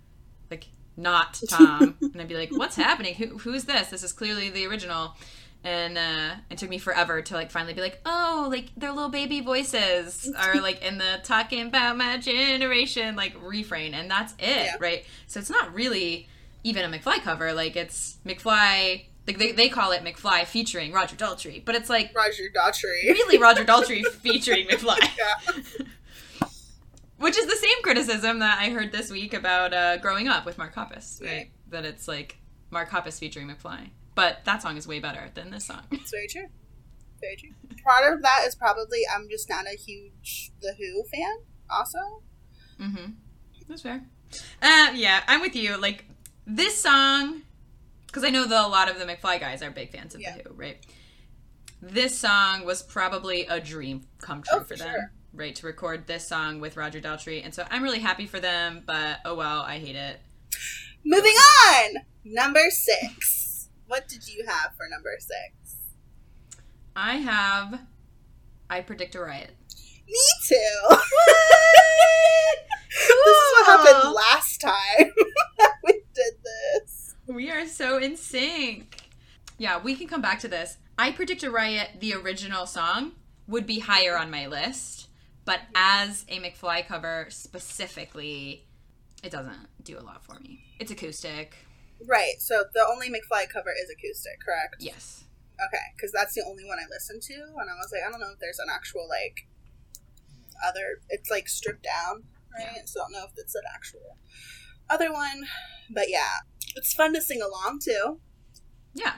like 0.50 0.66
not 0.96 1.40
Tom, 1.48 1.96
and 2.00 2.20
I'd 2.20 2.28
be 2.28 2.34
like, 2.36 2.50
"What's 2.50 2.76
happening? 2.76 3.14
Who 3.14 3.38
who's 3.38 3.64
this? 3.64 3.88
This 3.88 4.02
is 4.02 4.12
clearly 4.12 4.50
the 4.50 4.66
original." 4.66 5.16
And 5.64 5.96
uh, 5.96 6.34
it 6.50 6.58
took 6.58 6.69
me 6.69 6.78
forever 6.78 7.22
to 7.22 7.34
like 7.34 7.50
finally 7.52 7.72
be 7.72 7.80
like, 7.80 8.00
"Oh, 8.04 8.48
like 8.50 8.70
their 8.76 8.90
little 8.92 9.08
baby 9.10 9.40
voices 9.40 10.30
are 10.36 10.60
like 10.60 10.82
in 10.82 10.98
the 10.98 11.20
talking 11.22 11.66
about 11.69 11.96
my 11.96 12.19
generation 12.19 13.14
like 13.16 13.34
refrain, 13.40 13.94
and 13.94 14.10
that's 14.10 14.32
it, 14.34 14.66
Yeah. 14.66 14.76
right?" 14.80 15.04
So 15.28 15.40
it's 15.40 15.50
not 15.50 15.72
really 15.72 16.28
even 16.64 16.84
a 16.84 16.98
McFly 16.98 17.22
cover. 17.22 17.52
Like 17.52 17.76
it's 17.76 18.16
McFly. 18.26 19.04
Like 19.26 19.38
they, 19.38 19.52
they 19.52 19.69
call 19.69 19.92
it 19.92 20.02
McFly 20.02 20.44
featuring 20.46 20.92
Roger 20.92 21.14
Daltrey, 21.16 21.64
but 21.64 21.74
it's 21.74 21.88
like 21.88 22.12
Roger 22.14 22.44
Daltrey. 22.54 23.04
really 23.04 23.38
Roger 23.38 23.64
Daltrey 23.64 24.04
featuring 24.20 24.66
McFly. 24.66 24.98
Yeah. 25.16 26.46
Which 27.19 27.38
is 27.38 27.46
the 27.46 27.54
same 27.56 27.82
criticism 27.82 28.40
that 28.40 28.58
I 28.60 28.70
heard 28.70 28.90
this 28.90 29.10
week 29.10 29.32
about 29.32 29.72
uh, 29.72 29.98
growing 29.98 30.26
up 30.26 30.44
with 30.44 30.58
Mark 30.58 30.74
Hoppus, 30.74 31.22
right? 31.22 31.52
That 31.69 31.84
it's 31.84 32.08
like 32.08 32.38
Mark 32.70 32.90
Hoppus 32.90 33.20
featuring 33.20 33.46
McFly. 33.48 33.90
But 34.16 34.44
that 34.44 34.60
song 34.60 34.76
is 34.76 34.88
way 34.88 34.98
better 34.98 35.30
than 35.34 35.50
this 35.50 35.66
song. 35.66 35.82
It's 35.92 36.10
very 36.10 36.26
true. 36.26 36.46
Very 37.20 37.36
true. 37.36 37.50
Part 37.86 38.12
of 38.12 38.22
that 38.22 38.40
is 38.46 38.56
probably 38.56 39.02
I'm 39.14 39.28
just 39.30 39.48
not 39.48 39.66
a 39.66 39.76
huge 39.76 40.50
The 40.60 40.74
Who 40.76 41.04
fan, 41.04 41.36
also. 41.70 41.98
Mm-hmm. 42.80 43.12
That's 43.69 43.82
fair. 43.82 44.02
Uh, 44.60 44.90
yeah, 44.94 45.22
I'm 45.28 45.40
with 45.40 45.54
you. 45.54 45.76
Like 45.80 46.06
this 46.44 46.76
song, 46.82 47.42
because 48.12 48.24
I 48.24 48.30
know 48.30 48.46
that 48.46 48.66
a 48.66 48.68
lot 48.68 48.90
of 48.90 48.98
the 48.98 49.06
McFly 49.06 49.40
guys 49.40 49.62
are 49.62 49.70
big 49.70 49.90
fans 49.90 50.14
of 50.14 50.20
Yeah. 50.20 50.36
the 50.36 50.42
Who, 50.50 50.54
right? 50.54 50.84
This 51.80 52.16
song 52.18 52.66
was 52.66 52.82
probably 52.82 53.46
a 53.46 53.58
dream 53.58 54.02
come 54.18 54.42
oh, 54.52 54.58
true 54.58 54.58
Oh, 54.58 54.60
for 54.64 54.76
for 54.76 54.76
them, 54.84 54.94
sure. 54.94 55.12
right? 55.32 55.54
To 55.56 55.66
record 55.66 56.06
this 56.06 56.28
song 56.28 56.60
with 56.60 56.76
Roger 56.76 57.00
Daltrey, 57.00 57.42
and 57.42 57.54
so 57.54 57.66
I'm 57.70 57.82
really 57.82 58.00
happy 58.00 58.26
for 58.26 58.38
them. 58.38 58.82
But 58.86 59.20
oh 59.24 59.34
well, 59.34 59.62
I 59.62 59.78
hate 59.78 59.96
it. 59.96 60.20
Moving 61.04 61.34
on! 61.66 61.94
Number 62.24 62.70
six. 62.70 63.68
What 63.86 64.08
did 64.08 64.28
you 64.28 64.44
have 64.46 64.74
for 64.76 64.86
number 64.90 65.16
six? 65.18 65.76
I 66.94 67.16
have. 67.16 67.80
I 68.70 68.80
predict 68.82 69.14
a 69.16 69.20
riot. 69.20 69.50
Me 70.06 70.18
too! 70.46 70.96
This 72.94 73.08
is 73.08 73.52
what 73.52 73.66
happened 73.66 74.14
last 74.14 74.60
time 74.60 75.12
that 75.58 75.72
we 75.84 75.92
did 76.14 76.34
this. 76.44 76.92
We 77.32 77.51
are 77.51 77.67
so 77.67 77.96
in 77.96 78.19
sync. 78.19 78.94
Yeah, 79.56 79.81
we 79.81 79.94
can 79.94 80.06
come 80.06 80.20
back 80.20 80.41
to 80.41 80.48
this. 80.48 80.77
I 80.98 81.12
predict 81.12 81.43
a 81.43 81.51
riot. 81.51 81.89
The 81.98 82.12
original 82.12 82.67
song 82.67 83.12
would 83.46 83.67
be 83.67 83.79
higher 83.79 84.19
on 84.19 84.31
my 84.31 84.46
list, 84.46 85.08
but 85.46 85.60
as 85.74 86.27
a 86.29 86.41
McFly 86.41 86.86
cover 86.86 87.29
specifically, 87.31 88.67
it 89.22 89.32
doesn't 89.32 89.69
do 89.82 89.98
a 89.98 90.03
lot 90.03 90.22
for 90.22 90.39
me. 90.41 90.62
It's 90.79 90.91
acoustic. 90.91 91.56
Right, 92.06 92.34
so 92.39 92.65
the 92.74 92.86
only 92.86 93.08
McFly 93.08 93.48
cover 93.48 93.70
is 93.70 93.89
acoustic, 93.89 94.39
correct? 94.44 94.77
Yes. 94.81 95.24
Okay, 95.55 95.84
because 95.96 96.12
that's 96.12 96.34
the 96.34 96.44
only 96.46 96.65
one 96.65 96.79
I 96.79 96.86
listened 96.91 97.22
to, 97.22 97.34
and 97.34 97.70
I 97.70 97.74
was 97.77 97.91
like, 97.93 98.03
I 98.06 98.10
don't 98.10 98.20
know 98.20 98.32
if 98.34 98.41
there's 98.41 98.58
an 98.58 98.69
actual 98.70 99.08
like 99.08 99.46
other. 100.67 101.01
It's 101.08 101.31
like 101.31 101.48
stripped 101.48 101.84
down, 101.84 102.24
right? 102.58 102.86
So 102.86 103.01
I 103.01 103.05
don't 103.05 103.12
know 103.12 103.24
if 103.24 103.32
it's 103.39 103.55
an 103.55 103.62
actual 103.74 104.19
other 104.91 105.12
one, 105.12 105.44
but 105.91 106.08
yeah, 106.08 106.39
it's 106.77 106.93
fun 106.94 107.15
to 107.15 107.20
sing 107.22 107.41
along 107.43 107.81
to. 107.84 108.19
Yeah. 108.94 109.15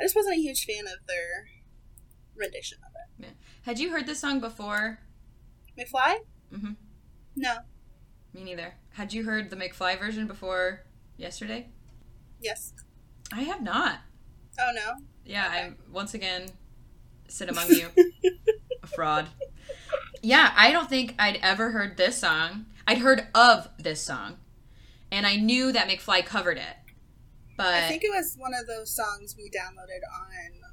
I 0.00 0.04
just 0.04 0.14
wasn't 0.16 0.36
a 0.36 0.40
huge 0.40 0.64
fan 0.64 0.86
of 0.86 1.06
their 1.06 1.46
rendition 2.36 2.78
of 2.84 2.92
it. 2.94 3.24
Yeah. 3.26 3.48
Had 3.62 3.78
you 3.78 3.90
heard 3.90 4.06
this 4.06 4.20
song 4.20 4.40
before? 4.40 5.00
McFly? 5.78 6.16
Mm-hmm. 6.52 6.72
No. 7.36 7.56
Me 8.32 8.44
neither. 8.44 8.74
Had 8.94 9.12
you 9.12 9.24
heard 9.24 9.50
the 9.50 9.56
McFly 9.56 9.98
version 9.98 10.26
before 10.26 10.84
yesterday? 11.16 11.68
Yes. 12.40 12.72
I 13.32 13.42
have 13.42 13.62
not. 13.62 14.00
Oh 14.60 14.70
no. 14.74 15.04
Yeah, 15.24 15.46
Okay. 15.48 15.58
I 15.58 15.72
once 15.92 16.14
again 16.14 16.48
sit 17.28 17.48
among 17.48 17.68
you. 17.70 17.88
a 18.82 18.86
fraud. 18.86 19.28
Yeah, 20.22 20.52
I 20.56 20.72
don't 20.72 20.88
think 20.88 21.14
I'd 21.18 21.38
ever 21.42 21.70
heard 21.70 21.96
this 21.96 22.18
song. 22.18 22.66
I'd 22.86 22.98
heard 22.98 23.28
of 23.34 23.68
this 23.78 24.00
song, 24.00 24.38
and 25.10 25.26
I 25.26 25.36
knew 25.36 25.72
that 25.72 25.88
McFly 25.88 26.24
covered 26.24 26.58
it. 26.58 26.76
But 27.56 27.74
I 27.74 27.88
think 27.88 28.04
it 28.04 28.10
was 28.10 28.36
one 28.38 28.52
of 28.54 28.66
those 28.66 28.94
songs 28.94 29.34
we 29.36 29.50
downloaded 29.50 30.02
on 30.14 30.30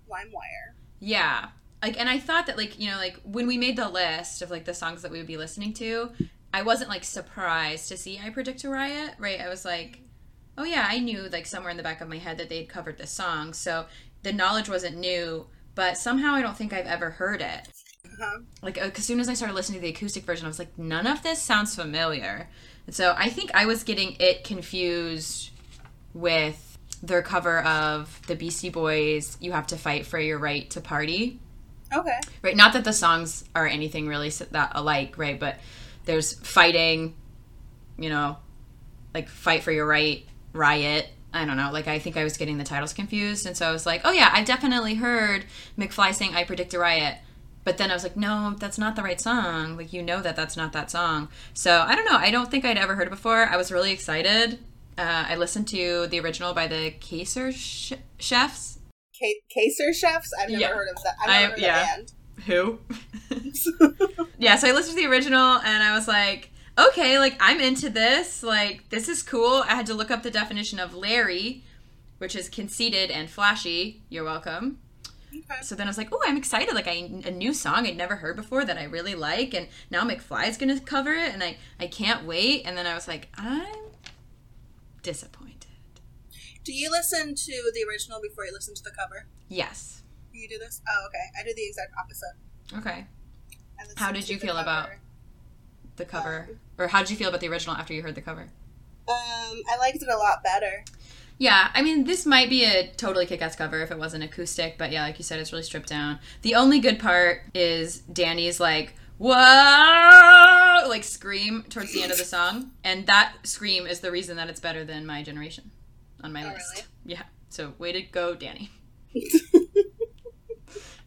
LimeWire. 0.09 0.75
yeah, 0.99 1.47
like, 1.81 1.99
and 1.99 2.09
I 2.09 2.19
thought 2.19 2.47
that 2.47 2.57
like 2.57 2.79
you 2.79 2.89
know 2.89 2.97
like 2.97 3.19
when 3.23 3.47
we 3.47 3.57
made 3.57 3.75
the 3.75 3.89
list 3.89 4.41
of 4.41 4.51
like 4.51 4.65
the 4.65 4.73
songs 4.73 5.01
that 5.01 5.11
we 5.11 5.17
would 5.17 5.27
be 5.27 5.37
listening 5.37 5.73
to, 5.73 6.11
I 6.53 6.61
wasn't 6.61 6.89
like 6.89 7.03
surprised 7.03 7.89
to 7.89 7.97
see 7.97 8.19
I 8.23 8.29
Predict 8.29 8.63
a 8.63 8.69
Riot. 8.69 9.15
Right? 9.17 9.41
I 9.41 9.49
was 9.49 9.65
like, 9.65 10.01
oh 10.57 10.63
yeah, 10.63 10.85
I 10.87 10.99
knew 10.99 11.27
like 11.31 11.45
somewhere 11.45 11.71
in 11.71 11.77
the 11.77 11.83
back 11.83 12.01
of 12.01 12.09
my 12.09 12.17
head 12.17 12.37
that 12.37 12.49
they'd 12.49 12.69
covered 12.69 12.97
this 12.97 13.11
song, 13.11 13.53
so 13.53 13.85
the 14.23 14.33
knowledge 14.33 14.69
wasn't 14.69 14.97
new. 14.97 15.47
But 15.73 15.97
somehow 15.97 16.33
I 16.35 16.41
don't 16.41 16.55
think 16.55 16.71
I've 16.71 16.85
ever 16.85 17.11
heard 17.11 17.41
it. 17.41 17.67
Uh-huh. 18.05 18.39
like 18.61 18.77
uh, 18.77 18.91
as 18.95 19.03
soon 19.03 19.19
as 19.19 19.27
I 19.27 19.33
started 19.33 19.55
listening 19.55 19.79
to 19.79 19.81
the 19.81 19.91
acoustic 19.91 20.23
version, 20.23 20.45
I 20.45 20.47
was 20.47 20.59
like, 20.59 20.77
none 20.77 21.07
of 21.07 21.23
this 21.23 21.41
sounds 21.41 21.75
familiar. 21.75 22.49
And 22.85 22.95
so 22.95 23.15
I 23.17 23.29
think 23.29 23.51
I 23.53 23.65
was 23.65 23.83
getting 23.83 24.15
it 24.19 24.43
confused 24.43 25.51
with 26.13 26.77
their 27.01 27.21
cover 27.21 27.61
of 27.61 28.21
the 28.27 28.35
Beastie 28.35 28.69
Boys, 28.69 29.37
You 29.39 29.51
Have 29.51 29.67
to 29.67 29.77
Fight 29.77 30.05
for 30.05 30.19
Your 30.19 30.37
Right 30.37 30.69
to 30.71 30.81
Party. 30.81 31.39
Okay. 31.93 32.19
Right? 32.41 32.55
Not 32.55 32.73
that 32.73 32.83
the 32.83 32.93
songs 32.93 33.43
are 33.55 33.67
anything 33.67 34.07
really 34.07 34.29
that 34.29 34.71
alike, 34.75 35.17
right? 35.17 35.39
But 35.39 35.57
there's 36.05 36.33
fighting, 36.33 37.15
you 37.97 38.09
know, 38.09 38.37
like 39.13 39.29
fight 39.29 39.63
for 39.63 39.71
your 39.71 39.85
right, 39.85 40.25
riot. 40.53 41.09
I 41.33 41.45
don't 41.45 41.57
know. 41.57 41.71
Like 41.71 41.87
I 41.87 41.99
think 41.99 42.17
I 42.17 42.23
was 42.23 42.37
getting 42.37 42.57
the 42.57 42.63
titles 42.63 42.93
confused, 42.93 43.45
and 43.45 43.57
so 43.57 43.67
I 43.67 43.71
was 43.71 43.85
like, 43.85 44.01
"Oh 44.05 44.11
yeah, 44.11 44.29
I 44.31 44.43
definitely 44.43 44.95
heard 44.95 45.45
McFly 45.77 46.13
saying 46.13 46.33
I 46.33 46.45
predict 46.45 46.73
a 46.73 46.79
riot." 46.79 47.17
But 47.65 47.77
then 47.77 47.91
I 47.91 47.93
was 47.95 48.03
like, 48.03 48.15
"No, 48.15 48.55
that's 48.57 48.77
not 48.77 48.95
the 48.95 49.03
right 49.03 49.19
song. 49.19 49.75
Like 49.75 49.91
you 49.91 50.01
know 50.01 50.22
that 50.22 50.36
that's 50.38 50.55
not 50.55 50.72
that 50.74 50.89
song." 50.89 51.27
So 51.53 51.81
I 51.81 51.95
don't 51.95 52.05
know. 52.05 52.17
I 52.17 52.31
don't 52.31 52.50
think 52.50 52.63
I'd 52.63 52.77
ever 52.77 52.95
heard 52.95 53.07
it 53.07 53.12
before. 53.12 53.48
I 53.48 53.57
was 53.57 53.72
really 53.72 53.91
excited. 53.91 54.60
Uh, 54.98 55.25
I 55.27 55.36
listened 55.36 55.67
to 55.69 56.07
the 56.07 56.19
original 56.22 56.53
by 56.53 56.67
the 56.67 56.91
Kaiser 57.01 57.51
sh- 57.51 57.91
Chiefs. 58.17 58.79
K- 59.19 59.41
Kaiser 59.53 59.91
Chiefs? 59.91 60.31
I've 60.39 60.50
never 60.50 60.62
Yeah. 60.62 60.67
heard 60.69 60.88
of 60.95 61.03
that. 61.03 61.15
I've 61.22 61.29
I- 61.29 61.41
never 61.41 61.43
heard 61.43 61.53
of 61.53 61.60
the 61.60 61.65
band. 61.65 62.13
Who? 62.45 62.79
yeah, 64.39 64.55
so 64.57 64.67
I 64.67 64.72
listened 64.72 64.98
to 64.98 65.03
the 65.03 65.10
original 65.10 65.57
and 65.60 65.84
I 65.84 65.93
was 65.95 66.07
like, 66.07 66.51
okay, 66.77 67.17
like 67.19 67.36
I'm 67.39 67.60
into 67.60 67.89
this. 67.89 68.43
Like 68.43 68.89
this 68.89 69.10
is 69.10 69.24
cool. 69.24 69.63
I 69.67 69.75
had 69.75 69.86
to 69.88 69.93
look 69.93 70.12
up 70.12 70.24
the 70.24 70.31
definition 70.31 70.79
of 70.79 70.93
lairy, 70.95 71.63
which 72.19 72.36
is 72.36 72.48
conceited 72.50 73.10
and 73.12 73.29
flashy. 73.29 74.03
You're 74.10 74.24
welcome. 74.25 74.79
Okay. 75.49 75.61
So 75.61 75.75
then 75.75 75.87
I 75.87 75.89
was 75.89 75.97
like, 75.97 76.09
oh, 76.11 76.21
I'm 76.25 76.37
excited. 76.37 76.73
Like 76.73 76.87
I 76.87 76.93
a 77.25 77.31
new 77.31 77.53
song 77.53 77.85
I'd 77.87 77.97
never 77.97 78.15
heard 78.17 78.35
before 78.35 78.65
that 78.65 78.77
I 78.77 78.83
really 78.85 79.15
like, 79.15 79.53
and 79.53 79.67
now 79.89 80.03
McFly's 80.03 80.57
gonna 80.57 80.79
cover 80.79 81.13
it, 81.13 81.33
and 81.33 81.43
I 81.43 81.57
I 81.79 81.87
can't 81.87 82.25
wait. 82.25 82.63
And 82.65 82.77
then 82.77 82.85
I 82.87 82.93
was 82.95 83.07
like, 83.07 83.29
I'm 83.37 83.75
disappointed. 85.03 85.51
Do 86.63 86.73
you 86.73 86.89
listen 86.89 87.35
to 87.35 87.71
the 87.73 87.83
original 87.87 88.19
before 88.21 88.45
you 88.45 88.51
listen 88.53 88.73
to 88.75 88.83
the 88.83 88.91
cover? 88.91 89.27
Yes. 89.49 90.01
You 90.33 90.49
do 90.49 90.57
this? 90.57 90.81
Oh, 90.89 91.05
okay. 91.07 91.25
I 91.39 91.43
do 91.43 91.53
the 91.55 91.63
exact 91.65 91.93
opposite. 91.99 92.33
Okay. 92.79 93.05
How 93.97 94.11
did 94.11 94.27
you 94.27 94.39
feel 94.39 94.57
about- 94.57 94.89
The 95.97 96.05
cover, 96.05 96.49
or 96.77 96.87
how 96.87 96.99
did 96.99 97.09
you 97.11 97.15
feel 97.17 97.29
about 97.29 97.39
the 97.39 97.47
original 97.47 97.75
after 97.75 97.93
you 97.93 98.01
heard 98.01 98.15
the 98.15 98.21
cover? 98.21 98.41
Um, 99.07 99.61
I 99.69 99.77
liked 99.79 100.01
it 100.01 100.09
a 100.09 100.17
lot 100.17 100.43
better. 100.43 100.83
Yeah, 101.37 101.69
I 101.73 101.81
mean, 101.81 102.05
this 102.05 102.25
might 102.25 102.49
be 102.49 102.63
a 102.63 102.87
totally 102.95 103.25
kick-ass 103.25 103.55
cover 103.57 103.81
if 103.81 103.91
it 103.91 103.97
wasn't 103.97 104.23
acoustic, 104.23 104.77
but 104.77 104.91
yeah, 104.91 105.03
like 105.03 105.17
you 105.17 105.23
said, 105.23 105.39
it's 105.39 105.51
really 105.51 105.63
stripped 105.63 105.89
down. 105.89 106.19
The 106.43 106.55
only 106.55 106.79
good 106.79 106.97
part 106.97 107.41
is 107.53 107.99
Danny's 107.99 108.59
like, 108.59 108.93
whoa, 109.17 110.87
like 110.87 111.03
scream 111.03 111.63
towards 111.69 111.91
the 111.93 112.03
end 112.03 112.11
of 112.13 112.17
the 112.17 112.23
song, 112.23 112.71
and 112.85 113.05
that 113.07 113.33
scream 113.43 113.85
is 113.85 113.99
the 113.99 114.11
reason 114.11 114.37
that 114.37 114.47
it's 114.49 114.61
better 114.61 114.85
than 114.85 115.05
My 115.05 115.23
Generation 115.23 115.71
on 116.23 116.31
my 116.31 116.45
Oh, 116.45 116.53
list. 116.53 116.71
really? 116.73 116.87
Yeah, 117.05 117.23
so 117.49 117.73
way 117.77 117.91
to 117.91 118.01
go, 118.01 118.33
Danny. 118.33 118.69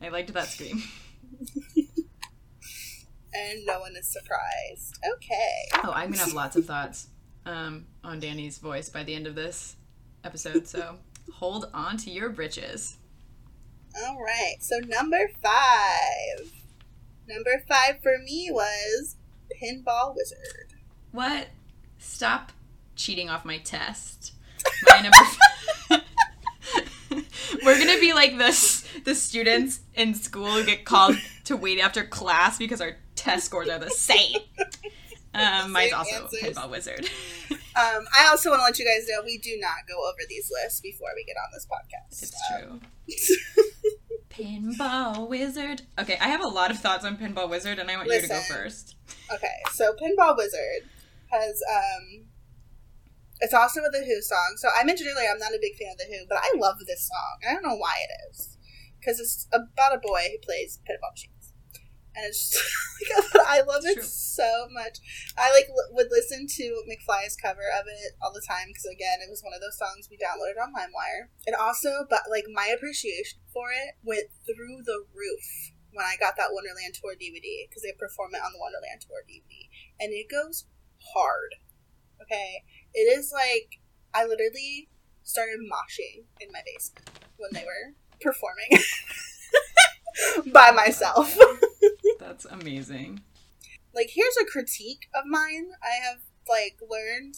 I 0.02 0.08
liked 0.10 0.32
that 0.34 0.46
scream. 0.48 0.82
and 3.34 3.64
no 3.66 3.80
one 3.80 3.96
is 3.96 4.06
surprised. 4.08 4.98
Okay. 5.14 5.68
Oh, 5.84 5.90
I'm 5.92 6.10
gonna 6.10 6.22
have 6.24 6.34
lots 6.34 6.54
of 6.56 6.66
thoughts 6.66 7.08
um, 7.46 7.86
on 8.04 8.20
Danny's 8.20 8.58
voice 8.58 8.88
by 8.90 9.04
the 9.04 9.14
end 9.14 9.26
of 9.26 9.34
this 9.34 9.76
episode, 10.24 10.66
so 10.66 10.96
hold 11.34 11.70
on 11.72 11.96
to 11.98 12.10
your 12.10 12.28
britches. 12.28 12.96
All 13.96 14.18
right. 14.20 14.56
So 14.60 14.78
number 14.78 15.30
five. 15.42 16.52
Number 17.28 17.62
five 17.68 18.00
for 18.02 18.18
me 18.18 18.50
was 18.50 19.16
Pinball 19.62 20.14
Wizard. 20.14 20.74
What? 21.12 21.48
Stop 21.98 22.52
cheating 22.96 23.28
off 23.28 23.44
my 23.44 23.58
test. 23.58 24.32
My 24.88 25.00
number. 25.00 25.16
Five. 25.16 26.02
We're 27.64 27.78
gonna 27.78 28.00
be 28.00 28.12
like 28.12 28.38
this. 28.38 28.86
The 29.04 29.14
students 29.14 29.80
in 29.94 30.14
school 30.14 30.62
get 30.64 30.84
called 30.84 31.16
to 31.44 31.56
wait 31.56 31.80
after 31.80 32.04
class 32.04 32.58
because 32.58 32.80
our 32.80 32.96
test 33.14 33.46
scores 33.46 33.68
are 33.68 33.78
the 33.78 33.90
same. 33.90 34.40
Um, 35.34 35.72
mine's 35.72 35.92
also 35.92 36.24
answers. 36.24 36.40
Pinball 36.56 36.70
Wizard. 36.70 37.08
Um, 37.78 38.04
I 38.18 38.26
also 38.28 38.50
want 38.50 38.60
to 38.60 38.64
let 38.64 38.78
you 38.78 38.84
guys 38.84 39.06
know 39.08 39.22
we 39.24 39.38
do 39.38 39.56
not 39.60 39.86
go 39.88 39.94
over 40.08 40.18
these 40.28 40.50
lists 40.52 40.80
before 40.80 41.08
we 41.14 41.24
get 41.24 41.36
on 41.36 41.50
this 41.52 41.66
podcast. 41.66 42.22
It's 42.22 42.34
Um, 42.50 42.80
true. 42.80 43.88
Pinball 44.30 45.28
Wizard. 45.28 45.82
Okay, 45.98 46.16
I 46.20 46.28
have 46.28 46.42
a 46.42 46.46
lot 46.48 46.70
of 46.70 46.78
thoughts 46.78 47.04
on 47.04 47.16
Pinball 47.16 47.48
Wizard, 47.48 47.78
and 47.78 47.90
I 47.90 47.96
want 47.96 48.08
you 48.08 48.20
to 48.20 48.28
go 48.28 48.40
first. 48.40 48.96
Okay, 49.32 49.56
so 49.72 49.92
Pinball 49.94 50.36
Wizard 50.36 50.88
has 51.30 51.60
um 51.70 52.24
it's 53.40 53.54
also 53.54 53.80
a 53.80 53.90
The 53.90 54.04
Who 54.04 54.20
song. 54.22 54.54
So 54.56 54.68
I 54.76 54.82
mentioned 54.84 55.08
earlier 55.14 55.28
I'm 55.30 55.38
not 55.38 55.52
a 55.52 55.58
big 55.60 55.76
fan 55.76 55.92
of 55.92 55.98
The 55.98 56.04
Who, 56.04 56.26
but 56.28 56.38
I 56.38 56.52
love 56.56 56.76
this 56.86 57.06
song. 57.08 57.48
I 57.48 57.52
don't 57.54 57.62
know 57.62 57.76
why 57.76 57.94
it 58.02 58.10
is. 58.30 58.56
Because 58.98 59.20
it's 59.20 59.46
about 59.52 59.94
a 59.94 59.98
boy 60.00 60.26
who 60.32 60.38
plays 60.44 60.80
pinball 60.82 61.12
machines. 61.14 61.37
And 62.16 62.24
it's 62.26 62.50
just, 62.50 63.34
like, 63.34 63.46
I 63.46 63.60
love 63.62 63.82
it 63.84 64.02
so 64.02 64.66
much. 64.72 64.98
I 65.36 65.52
like 65.52 65.68
l- 65.70 65.94
would 65.94 66.10
listen 66.10 66.46
to 66.46 66.82
McFly's 66.88 67.36
cover 67.36 67.62
of 67.78 67.86
it 67.86 68.16
all 68.22 68.32
the 68.32 68.42
time 68.42 68.68
because 68.68 68.86
again, 68.90 69.22
it 69.22 69.30
was 69.30 69.42
one 69.44 69.54
of 69.54 69.60
those 69.60 69.78
songs 69.78 70.08
we 70.10 70.18
downloaded 70.18 70.58
on 70.58 70.74
LimeWire. 70.74 71.30
And 71.46 71.54
also, 71.54 72.04
but 72.10 72.26
like 72.30 72.44
my 72.52 72.72
appreciation 72.74 73.38
for 73.52 73.70
it 73.70 73.94
went 74.02 74.28
through 74.46 74.82
the 74.84 75.04
roof 75.14 75.72
when 75.92 76.06
I 76.06 76.16
got 76.20 76.36
that 76.36 76.52
Wonderland 76.52 76.94
Tour 76.94 77.14
DVD 77.14 77.66
because 77.68 77.82
they 77.82 77.92
perform 77.98 78.34
it 78.34 78.44
on 78.44 78.52
the 78.52 78.60
Wonderland 78.60 79.00
Tour 79.02 79.24
DVD, 79.24 79.68
and 80.00 80.12
it 80.12 80.28
goes 80.30 80.66
hard. 81.14 81.54
Okay, 82.22 82.62
it 82.94 83.06
is 83.08 83.32
like 83.32 83.80
I 84.14 84.24
literally 84.26 84.88
started 85.22 85.60
moshing 85.60 86.24
in 86.40 86.52
my 86.52 86.60
basement 86.64 87.10
when 87.36 87.50
they 87.52 87.64
were 87.64 87.94
performing 88.20 88.70
by 90.52 90.70
myself. 90.70 91.36
That's 92.28 92.44
amazing. 92.44 93.22
like 93.94 94.10
here's 94.12 94.36
a 94.36 94.44
critique 94.44 95.08
of 95.14 95.24
mine 95.26 95.70
I 95.82 96.04
have 96.06 96.20
like 96.48 96.76
learned 96.88 97.34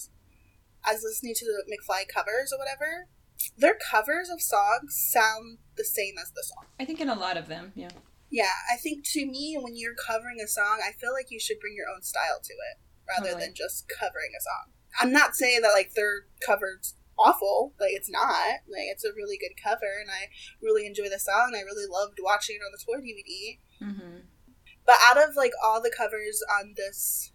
as 0.85 1.03
listening 1.05 1.35
to 1.37 1.45
the 1.45 1.63
McFly 1.71 2.09
covers 2.09 2.53
or 2.53 2.59
whatever. 2.59 3.09
Their 3.57 3.77
covers 3.91 4.29
of 4.29 4.43
songs 4.43 4.95
sound 4.97 5.59
the 5.77 5.85
same 5.85 6.15
as 6.21 6.31
the 6.33 6.43
song. 6.43 6.67
I 6.79 6.85
think 6.85 7.01
in 7.01 7.09
a 7.09 7.15
lot 7.15 7.37
of 7.37 7.47
them, 7.49 7.73
yeah. 7.75 7.91
Yeah, 8.31 8.53
I 8.73 8.77
think 8.77 9.05
to 9.13 9.27
me, 9.27 9.57
when 9.61 9.77
you're 9.77 9.95
covering 9.95 10.39
a 10.45 10.47
song, 10.49 10.81
I 10.87 10.93
feel 10.93 11.13
like 11.13 11.31
you 11.31 11.41
should 11.41 11.59
bring 11.61 11.75
your 11.77 11.89
own 11.89 12.03
style 12.03 12.41
to 12.43 12.53
it 12.53 12.77
rather 13.09 13.31
Totally. 13.31 13.47
than 13.47 13.55
just 13.55 13.89
covering 13.89 14.31
a 14.39 14.43
song. 14.43 14.73
I'm 15.01 15.13
not 15.13 15.35
saying 15.35 15.63
that 15.63 15.73
like 15.75 15.95
their 15.95 16.27
cover's 16.47 16.95
awful, 17.19 17.75
like 17.81 17.93
it's 17.93 18.11
not. 18.11 18.63
Like 18.69 18.89
it's 18.93 19.05
a 19.05 19.13
really 19.17 19.39
good 19.39 19.57
cover, 19.63 19.99
and 20.01 20.11
I 20.11 20.29
really 20.63 20.87
enjoy 20.87 21.09
the 21.11 21.19
song. 21.19 21.55
I 21.57 21.63
really 21.63 21.89
loved 21.91 22.19
watching 22.23 22.57
it 22.57 22.65
on 22.65 22.73
the 22.73 22.79
tour 22.85 23.01
DVD. 23.01 23.59
Mm-hmm. 23.83 24.17
But 24.87 24.97
out 25.07 25.17
of 25.19 25.37
like 25.37 25.53
all 25.65 25.81
the 25.81 25.93
covers 25.97 26.43
on 26.61 26.75
this, 26.77 27.33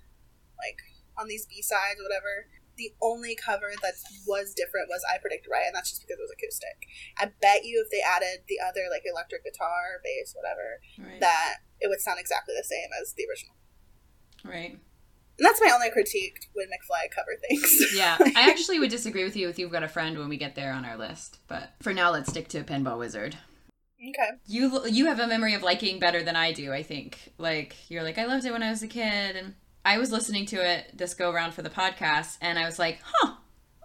like 0.57 0.79
on 1.17 1.27
these 1.27 1.45
B 1.45 1.61
sides, 1.61 2.01
whatever, 2.01 2.47
the 2.77 2.91
only 3.01 3.35
cover 3.35 3.71
that 3.81 3.93
was 4.27 4.53
different 4.53 4.89
was 4.89 5.01
I 5.09 5.17
Predict 5.17 5.47
Right, 5.49 5.63
and 5.65 5.73
that's 5.75 5.89
just 5.91 6.01
because 6.01 6.19
it 6.19 6.23
was 6.23 6.31
acoustic. 6.35 6.75
I 7.17 7.31
bet 7.41 7.63
you 7.63 7.81
if 7.85 7.89
they 7.89 8.01
added 8.03 8.43
the 8.49 8.59
other 8.59 8.81
like 8.91 9.03
electric 9.09 9.45
guitar, 9.45 10.01
bass, 10.03 10.35
whatever, 10.35 10.81
Right. 10.99 11.21
that 11.21 11.63
it 11.79 11.87
would 11.87 12.01
sound 12.01 12.19
exactly 12.19 12.53
the 12.57 12.63
same 12.65 12.89
as 13.01 13.13
the 13.13 13.23
original. 13.29 13.55
right. 14.43 14.77
And 15.37 15.45
that's 15.45 15.59
my 15.61 15.69
only 15.73 15.89
critique 15.91 16.47
when 16.53 16.67
McFly 16.67 17.11
cover 17.13 17.31
things. 17.49 17.93
Yeah, 17.93 18.15
I 18.37 18.49
actually 18.49 18.79
would 18.79 18.89
disagree 18.89 19.25
with 19.25 19.35
you 19.35 19.47
with 19.47 19.59
You've 19.59 19.71
Got 19.71 19.83
a 19.83 19.87
Friend 19.89 20.17
when 20.17 20.29
we 20.29 20.37
get 20.37 20.55
there 20.55 20.71
on 20.71 20.85
our 20.85 20.95
list. 20.97 21.39
But 21.49 21.73
for 21.81 21.93
now, 21.93 22.11
let's 22.11 22.29
stick 22.29 22.47
to 22.49 22.63
Pinball 22.63 22.97
Wizard. 22.97 23.37
Okay. 23.99 24.29
You 24.47 24.85
you 24.87 25.05
have 25.07 25.19
a 25.19 25.27
memory 25.27 25.53
of 25.53 25.63
liking 25.63 25.99
better 25.99 26.23
than 26.23 26.35
I 26.35 26.51
do, 26.51 26.71
I 26.71 26.83
think. 26.83 27.33
Like, 27.37 27.75
you're 27.89 28.03
like, 28.03 28.17
I 28.17 28.25
loved 28.25 28.45
it 28.45 28.51
when 28.51 28.63
I 28.63 28.69
was 28.69 28.83
a 28.83 28.87
kid. 28.87 29.35
And 29.35 29.55
I 29.83 29.97
was 29.97 30.11
listening 30.11 30.45
to 30.47 30.57
it 30.57 30.97
this 30.97 31.13
go 31.13 31.31
around 31.31 31.53
for 31.53 31.61
the 31.61 31.69
podcast, 31.69 32.37
and 32.41 32.57
I 32.57 32.65
was 32.65 32.79
like, 32.79 32.99
huh. 33.03 33.33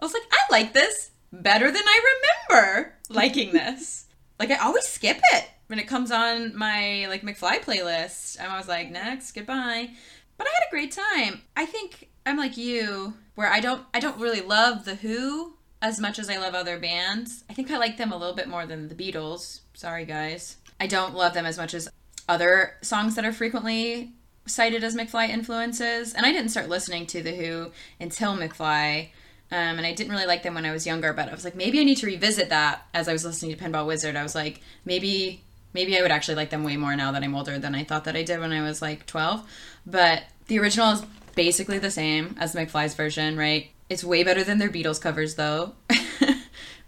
I 0.01 0.05
was 0.05 0.13
like, 0.13 0.23
I 0.31 0.39
like 0.51 0.73
this 0.73 1.11
better 1.31 1.71
than 1.71 1.83
I 1.85 2.17
remember 2.49 2.93
liking 3.09 3.51
this. 3.53 4.07
like, 4.39 4.51
I 4.51 4.57
always 4.57 4.85
skip 4.85 5.19
it 5.33 5.49
when 5.67 5.79
it 5.79 5.87
comes 5.87 6.11
on 6.11 6.57
my, 6.57 7.05
like, 7.07 7.21
McFly 7.21 7.63
playlist. 7.63 8.37
And 8.39 8.51
I 8.51 8.57
was 8.57 8.67
like, 8.67 8.89
next, 8.91 9.31
goodbye. 9.33 9.91
But 10.37 10.47
I 10.47 10.51
had 10.55 10.67
a 10.67 10.71
great 10.71 10.91
time. 10.91 11.41
I 11.55 11.65
think 11.65 12.09
I'm 12.25 12.37
like 12.37 12.57
you, 12.57 13.13
where 13.35 13.47
I 13.47 13.59
don't 13.59 13.83
I 13.93 13.99
don't 13.99 14.19
really 14.19 14.41
love 14.41 14.85
the 14.85 14.95
Who 14.95 15.53
as 15.81 15.99
much 15.99 16.19
as 16.19 16.29
I 16.29 16.37
love 16.37 16.53
other 16.55 16.79
bands. 16.79 17.43
I 17.49 17.53
think 17.53 17.71
I 17.71 17.77
like 17.77 17.97
them 17.97 18.11
a 18.11 18.17
little 18.17 18.35
bit 18.35 18.47
more 18.47 18.65
than 18.65 18.87
the 18.87 18.95
Beatles. 18.95 19.60
Sorry 19.73 20.05
guys. 20.05 20.57
I 20.79 20.87
don't 20.87 21.15
love 21.15 21.33
them 21.33 21.45
as 21.45 21.57
much 21.57 21.73
as 21.73 21.89
other 22.27 22.75
songs 22.81 23.15
that 23.15 23.25
are 23.25 23.33
frequently 23.33 24.13
cited 24.45 24.83
as 24.83 24.95
McFly 24.95 25.29
influences. 25.29 26.13
And 26.13 26.25
I 26.25 26.31
didn't 26.31 26.49
start 26.49 26.69
listening 26.69 27.05
to 27.07 27.21
the 27.21 27.35
Who 27.35 27.71
until 27.99 28.35
McFly. 28.35 29.09
Um, 29.51 29.77
and 29.77 29.85
I 29.85 29.93
didn't 29.93 30.11
really 30.11 30.25
like 30.25 30.43
them 30.43 30.55
when 30.55 30.65
I 30.65 30.71
was 30.71 30.87
younger, 30.87 31.13
but 31.13 31.27
I 31.27 31.33
was 31.33 31.43
like, 31.43 31.55
maybe 31.55 31.79
I 31.79 31.83
need 31.83 31.97
to 31.97 32.05
revisit 32.05 32.49
that 32.49 32.87
as 32.93 33.07
I 33.07 33.13
was 33.13 33.25
listening 33.25 33.55
to 33.55 33.61
Pinball 33.61 33.85
Wizard. 33.85 34.15
I 34.15 34.23
was 34.23 34.35
like, 34.35 34.61
maybe 34.85 35.43
maybe 35.73 35.97
I 35.97 36.01
would 36.01 36.11
actually 36.11 36.35
like 36.35 36.49
them 36.49 36.63
way 36.63 36.77
more 36.77 36.95
now 36.95 37.11
that 37.11 37.23
I'm 37.23 37.35
older 37.35 37.57
than 37.57 37.75
I 37.75 37.83
thought 37.83 38.05
that 38.05 38.15
I 38.15 38.23
did 38.23 38.39
when 38.39 38.51
I 38.51 38.61
was 38.61 38.81
like 38.81 39.05
12. 39.05 39.47
But 39.85 40.23
the 40.47 40.59
original 40.59 40.91
is 40.91 41.03
basically 41.35 41.79
the 41.79 41.91
same 41.91 42.35
as 42.39 42.55
McFly's 42.55 42.93
version, 42.93 43.37
right? 43.37 43.69
It's 43.89 44.03
way 44.03 44.23
better 44.23 44.43
than 44.43 44.57
their 44.57 44.69
Beatles 44.69 45.01
covers, 45.01 45.35
though. 45.35 45.73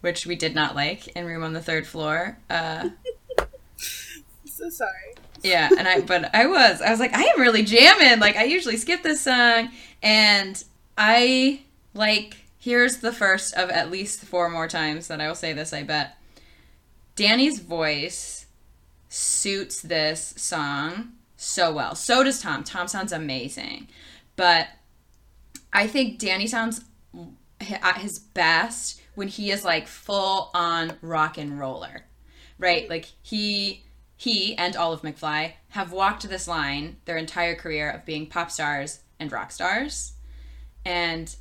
which 0.03 0.25
we 0.25 0.35
did 0.35 0.53
not 0.53 0.75
like 0.75 1.07
in 1.15 1.25
Room 1.25 1.43
on 1.43 1.53
the 1.53 1.61
Third 1.61 1.87
Floor. 1.87 2.37
Uh, 2.49 2.89
so 4.45 4.69
sorry. 4.69 5.15
yeah, 5.41 5.69
and 5.77 5.87
I 5.87 6.01
but 6.01 6.35
I 6.35 6.45
was 6.45 6.81
I 6.81 6.91
was 6.91 6.99
like 6.99 7.13
I 7.13 7.23
am 7.23 7.39
really 7.39 7.63
jamming. 7.63 8.19
Like 8.19 8.35
I 8.35 8.43
usually 8.43 8.75
skip 8.75 9.01
this 9.01 9.21
song, 9.21 9.69
and 10.01 10.61
I 10.97 11.61
like 11.93 12.35
here's 12.59 12.97
the 12.97 13.13
first 13.13 13.53
of 13.53 13.69
at 13.69 13.89
least 13.89 14.25
four 14.25 14.49
more 14.49 14.67
times 14.67 15.07
that 15.07 15.21
I 15.21 15.27
will 15.29 15.35
say 15.35 15.53
this. 15.53 15.71
I 15.71 15.83
bet 15.83 16.17
Danny's 17.15 17.59
voice 17.59 18.47
suits 19.07 19.81
this 19.81 20.33
song 20.35 21.13
so 21.37 21.71
well. 21.71 21.95
So 21.95 22.25
does 22.25 22.41
Tom. 22.41 22.65
Tom 22.65 22.89
sounds 22.89 23.13
amazing, 23.13 23.87
but 24.35 24.67
I 25.71 25.87
think 25.87 26.19
Danny 26.19 26.47
sounds 26.47 26.81
at 27.61 27.99
his 27.99 28.19
best 28.19 28.99
when 29.15 29.27
he 29.27 29.51
is 29.51 29.63
like 29.63 29.87
full 29.87 30.49
on 30.53 30.97
rock 31.01 31.37
and 31.37 31.59
roller, 31.59 32.05
right? 32.57 32.89
Like 32.89 33.05
he 33.21 33.83
he 34.15 34.55
and 34.57 34.75
all 34.75 34.93
of 34.93 35.01
McFly 35.01 35.53
have 35.69 35.91
walked 35.91 36.27
this 36.27 36.47
line 36.47 36.97
their 37.05 37.17
entire 37.17 37.55
career 37.55 37.89
of 37.89 38.05
being 38.05 38.27
pop 38.27 38.51
stars 38.51 39.01
and 39.19 39.31
rock 39.31 39.51
stars, 39.51 40.13
and 40.85 41.35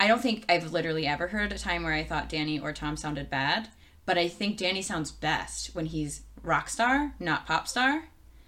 I 0.00 0.06
don't 0.06 0.20
think 0.22 0.44
I've 0.48 0.72
literally 0.72 1.06
ever 1.06 1.28
heard 1.28 1.52
a 1.52 1.58
time 1.58 1.82
where 1.82 1.92
I 1.92 2.04
thought 2.04 2.28
Danny 2.28 2.58
or 2.58 2.72
Tom 2.72 2.96
sounded 2.96 3.30
bad, 3.30 3.68
but 4.06 4.16
I 4.16 4.28
think 4.28 4.56
Danny 4.56 4.82
sounds 4.82 5.10
best 5.10 5.74
when 5.74 5.86
he's 5.86 6.22
rock 6.42 6.68
star, 6.68 7.14
not 7.18 7.46
pop 7.46 7.66
star, 7.66 8.04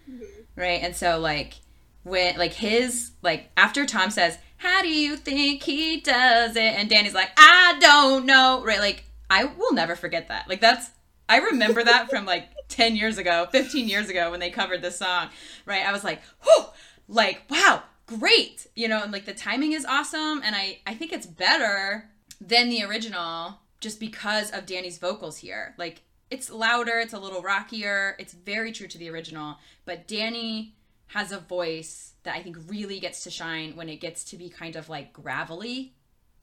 mm-hmm. 0.09 0.25
right? 0.55 0.81
And 0.83 0.95
so 0.95 1.19
like 1.19 1.55
when 2.03 2.39
like 2.39 2.53
his 2.53 3.13
like 3.23 3.51
after 3.57 3.85
Tom 3.85 4.11
says 4.11 4.39
how 4.61 4.83
do 4.83 4.89
you 4.91 5.17
think 5.17 5.63
he 5.63 6.03
does 6.03 6.55
it? 6.55 6.75
And 6.75 6.91
Danny's 6.91 7.15
like, 7.15 7.31
I 7.39 7.79
don't 7.81 8.27
know. 8.27 8.63
Right? 8.63 8.79
Like, 8.79 9.05
I 9.31 9.45
will 9.45 9.73
never 9.73 9.97
forget 9.97 10.29
that. 10.29 10.51
Like, 10.51 10.61
that's, 10.61 10.91
I 11.31 11.39
remember 11.39 11.83
that 11.83 12.11
from 12.11 12.27
like 12.27 12.51
10 12.69 12.95
years 12.95 13.17
ago, 13.17 13.49
15 13.53 13.89
years 13.89 14.11
ago 14.11 14.31
when 14.31 14.39
they 14.39 14.51
covered 14.51 14.83
this 14.83 14.99
song. 14.99 15.31
Right? 15.65 15.87
I 15.87 15.93
was 15.93 16.05
like, 16.05 16.21
whew, 16.43 16.67
like, 17.09 17.41
wow, 17.49 17.85
great. 18.05 18.67
You 18.77 18.89
know, 18.89 19.03
and 19.03 19.13
like 19.13 19.25
the 19.25 19.33
timing 19.33 19.73
is 19.73 19.87
awesome. 19.87 20.43
And 20.45 20.55
I, 20.55 20.81
I 20.87 20.93
think 20.93 21.15
it's 21.15 21.27
better 21.27 22.11
than 22.39 22.69
the 22.69 22.85
original 22.85 23.61
just 23.81 23.99
because 23.99 24.51
of 24.51 24.67
Danny's 24.67 24.99
vocals 24.99 25.39
here. 25.39 25.75
Like, 25.79 26.03
it's 26.31 26.51
louder, 26.51 26.99
it's 26.99 27.15
a 27.15 27.19
little 27.19 27.41
rockier, 27.41 28.15
it's 28.19 28.35
very 28.35 28.73
true 28.73 28.89
to 28.89 28.99
the 28.99 29.09
original, 29.09 29.57
but 29.87 30.07
Danny 30.07 30.75
has 31.07 31.33
a 31.33 31.41
voice 31.41 32.10
that 32.23 32.37
I 32.37 32.43
think 32.43 32.57
really 32.69 33.01
gets 33.01 33.25
to 33.25 33.31
shine 33.31 33.77
when 33.77 33.89
it 33.89 33.97
gets 33.97 34.25
to 34.25 34.37
be 34.37 34.49
kind 34.49 34.77
of 34.77 34.89
like 34.89 35.13
gravelly, 35.13 35.95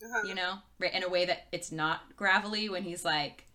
uh-huh. 0.03 0.27
you 0.27 0.35
know, 0.35 0.55
right? 0.79 0.93
In 0.93 1.03
a 1.03 1.09
way 1.09 1.25
that 1.25 1.47
it's 1.51 1.71
not 1.71 2.15
gravelly 2.15 2.69
when 2.69 2.83
he's 2.83 3.05
like, 3.05 3.45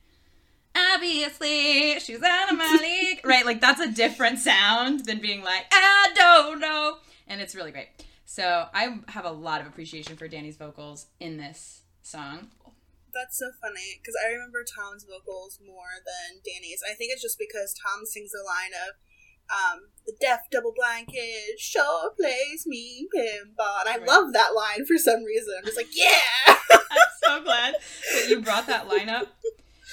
obviously 0.75 1.99
she's 2.01 2.23
out 2.23 2.53
of 2.53 2.59
my 2.59 2.79
league, 2.83 3.21
right? 3.25 3.45
Like 3.45 3.61
that's 3.61 3.81
a 3.81 3.91
different 3.91 4.39
sound 4.39 5.05
than 5.05 5.21
being 5.21 5.43
like, 5.43 5.67
I 5.73 6.13
don't 6.15 6.61
know. 6.61 6.99
And 7.27 7.41
it's 7.41 7.55
really 7.55 7.73
great. 7.73 7.89
So 8.25 8.67
I 8.73 9.01
have 9.09 9.25
a 9.25 9.31
lot 9.31 9.61
of 9.61 9.67
appreciation 9.67 10.17
for 10.17 10.29
Danny's 10.29 10.57
vocals 10.57 11.07
in 11.21 11.37
this 11.37 11.83
song. 12.03 12.49
That's 13.13 13.39
so 13.39 13.53
funny 13.61 14.01
because 14.01 14.17
I 14.25 14.33
remember 14.33 14.65
Tom's 14.65 15.05
vocals 15.05 15.61
more 15.61 16.01
than 16.01 16.41
Danny's. 16.41 16.81
I 16.81 16.95
think 16.95 17.13
it's 17.13 17.21
just 17.21 17.39
because 17.39 17.75
Tom 17.77 18.07
sings 18.07 18.33
the 18.33 18.41
line 18.41 18.73
of, 18.89 18.97
um, 19.51 19.81
the 20.07 20.13
deaf 20.21 20.41
double 20.51 20.73
blind 20.75 21.09
kid 21.09 21.59
sure 21.59 22.11
plays 22.19 22.67
me 22.67 23.09
pinball. 23.15 23.81
And 23.81 23.89
I 23.89 23.99
right. 23.99 24.07
love 24.07 24.33
that 24.33 24.55
line 24.55 24.85
for 24.87 24.99
some 24.99 25.25
reason. 25.25 25.55
I'm 25.59 25.65
just 25.65 25.77
like, 25.77 25.95
yeah! 25.95 26.57
I'm 26.73 27.09
so 27.23 27.43
glad 27.43 27.75
that 28.15 28.29
you 28.29 28.41
brought 28.41 28.67
that 28.67 28.89
line 28.89 29.09
up 29.09 29.29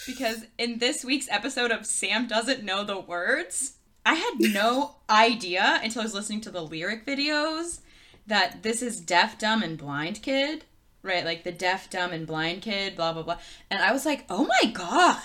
because 0.08 0.46
in 0.58 0.80
this 0.80 1.06
week's 1.06 1.30
episode 1.30 1.72
of 1.72 1.86
Sam 1.86 2.28
Doesn't 2.28 2.64
Know 2.64 2.84
the 2.84 3.00
Words, 3.00 3.74
I 4.06 4.16
had 4.16 4.36
no 4.40 4.96
idea 5.10 5.80
until 5.84 6.02
I 6.02 6.06
was 6.06 6.14
listening 6.14 6.42
to 6.42 6.52
the 6.52 6.64
lyric 6.64 7.06
videos 7.06 7.82
that 8.28 8.64
this 8.64 8.82
is 8.82 9.00
deaf, 9.00 9.38
dumb, 9.38 9.64
and 9.64 9.78
blind 9.78 10.22
kid. 10.22 10.66
Right? 11.02 11.24
Like 11.24 11.46
the 11.46 11.52
deaf, 11.52 11.90
dumb, 11.90 12.12
and 12.12 12.28
blind 12.28 12.62
kid, 12.62 12.98
blah, 12.98 13.14
blah, 13.14 13.24
blah. 13.24 13.38
And 13.72 13.82
I 13.82 13.94
was 13.94 14.06
like, 14.06 14.26
oh 14.30 14.46
my 14.46 14.72
god. 14.72 15.22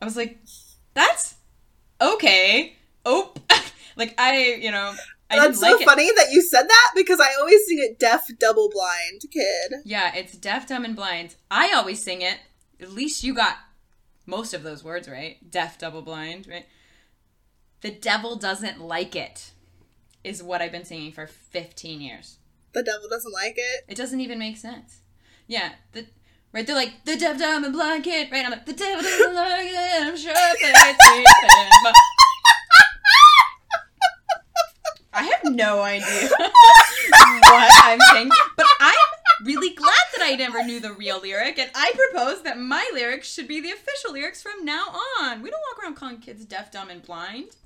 I 0.00 0.04
was 0.04 0.16
like, 0.16 0.38
that's 0.94 1.34
okay 2.00 2.77
oh, 3.08 3.32
like 3.96 4.14
I, 4.18 4.54
you 4.60 4.70
know, 4.70 4.94
I 5.30 5.36
That's 5.36 5.60
so 5.60 5.70
like 5.72 5.84
funny 5.84 6.04
it. 6.04 6.16
that 6.16 6.32
you 6.32 6.42
said 6.42 6.68
that 6.68 6.90
because 6.94 7.20
I 7.20 7.34
always 7.40 7.66
sing 7.66 7.78
it 7.80 7.98
deaf, 7.98 8.26
double 8.38 8.70
blind 8.70 9.22
kid. 9.30 9.80
Yeah, 9.84 10.14
it's 10.14 10.36
deaf, 10.36 10.66
dumb, 10.68 10.84
and 10.84 10.96
blind. 10.96 11.36
I 11.50 11.72
always 11.72 12.02
sing 12.02 12.22
it. 12.22 12.38
At 12.80 12.92
least 12.92 13.24
you 13.24 13.34
got 13.34 13.56
most 14.26 14.54
of 14.54 14.62
those 14.62 14.84
words 14.84 15.08
right. 15.08 15.38
Deaf, 15.50 15.78
double 15.78 16.02
blind, 16.02 16.46
right? 16.46 16.66
The 17.80 17.90
devil 17.90 18.36
doesn't 18.36 18.80
like 18.80 19.14
it 19.16 19.52
is 20.24 20.42
what 20.42 20.60
I've 20.60 20.72
been 20.72 20.84
singing 20.84 21.12
for 21.12 21.26
15 21.26 22.00
years. 22.00 22.38
The 22.72 22.82
devil 22.82 23.08
doesn't 23.08 23.32
like 23.32 23.54
it? 23.56 23.84
It 23.88 23.96
doesn't 23.96 24.20
even 24.20 24.38
make 24.38 24.56
sense. 24.56 25.00
Yeah, 25.46 25.72
the 25.92 26.06
Right, 26.50 26.66
they're 26.66 26.74
like 26.74 27.04
the 27.04 27.14
deaf, 27.16 27.38
dumb, 27.38 27.64
and 27.64 27.74
blind 27.74 28.04
kid. 28.04 28.32
Right, 28.32 28.42
I'm 28.44 28.50
like 28.50 28.64
the 28.64 28.72
devil 28.72 29.02
doesn't 29.02 29.34
like 29.34 29.68
it. 29.68 30.02
I'm 30.02 30.16
sure 30.16 30.32
it's 30.34 32.27
I 35.18 35.24
have 35.34 35.42
no 35.50 35.82
idea 35.82 36.30
what 36.38 37.70
I'm 37.82 37.98
saying, 38.12 38.30
but 38.56 38.66
I'm 38.78 39.10
really 39.44 39.74
glad 39.74 40.06
that 40.14 40.22
I 40.22 40.36
never 40.36 40.62
knew 40.62 40.78
the 40.78 40.92
real 40.92 41.20
lyric, 41.20 41.58
and 41.58 41.70
I 41.74 41.90
propose 41.90 42.42
that 42.42 42.58
my 42.58 42.88
lyrics 42.94 43.26
should 43.26 43.48
be 43.48 43.60
the 43.60 43.72
official 43.72 44.12
lyrics 44.12 44.42
from 44.42 44.64
now 44.64 44.94
on. 45.18 45.42
We 45.42 45.50
don't 45.50 45.62
walk 45.74 45.82
around 45.82 45.96
calling 45.96 46.20
kids 46.20 46.44
deaf, 46.44 46.70
dumb, 46.70 46.88
and 46.88 47.02
blind. 47.02 47.56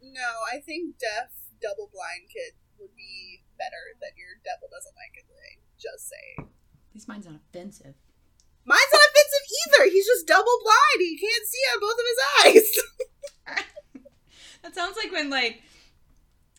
No, 0.00 0.30
I 0.48 0.60
think 0.64 0.96
deaf, 0.96 1.36
double 1.60 1.92
blind 1.92 2.32
kid 2.32 2.56
would 2.80 2.96
be 2.96 3.44
better 3.60 3.92
than 4.00 4.16
your 4.16 4.40
devil 4.40 4.72
doesn't 4.72 4.96
like 4.96 5.12
it 5.20 5.28
thing. 5.28 5.60
Just 5.76 6.08
saying. 6.08 6.48
At 6.48 6.94
least 6.96 7.08
mine's 7.08 7.26
not 7.26 7.36
offensive. 7.36 7.94
Mine's 8.64 8.92
not 8.92 9.04
offensive 9.04 9.44
either. 9.68 9.84
He's 9.92 10.06
just 10.06 10.26
double 10.26 10.56
blind. 10.64 10.98
He 11.04 11.18
can't 11.18 11.44
see 11.44 11.60
out 11.68 11.80
both 11.84 11.98
of 12.00 12.08
his 12.08 12.20
eyes. 12.40 12.68
that 14.62 14.74
sounds 14.74 14.96
like 14.96 15.12
when 15.12 15.28
like 15.28 15.60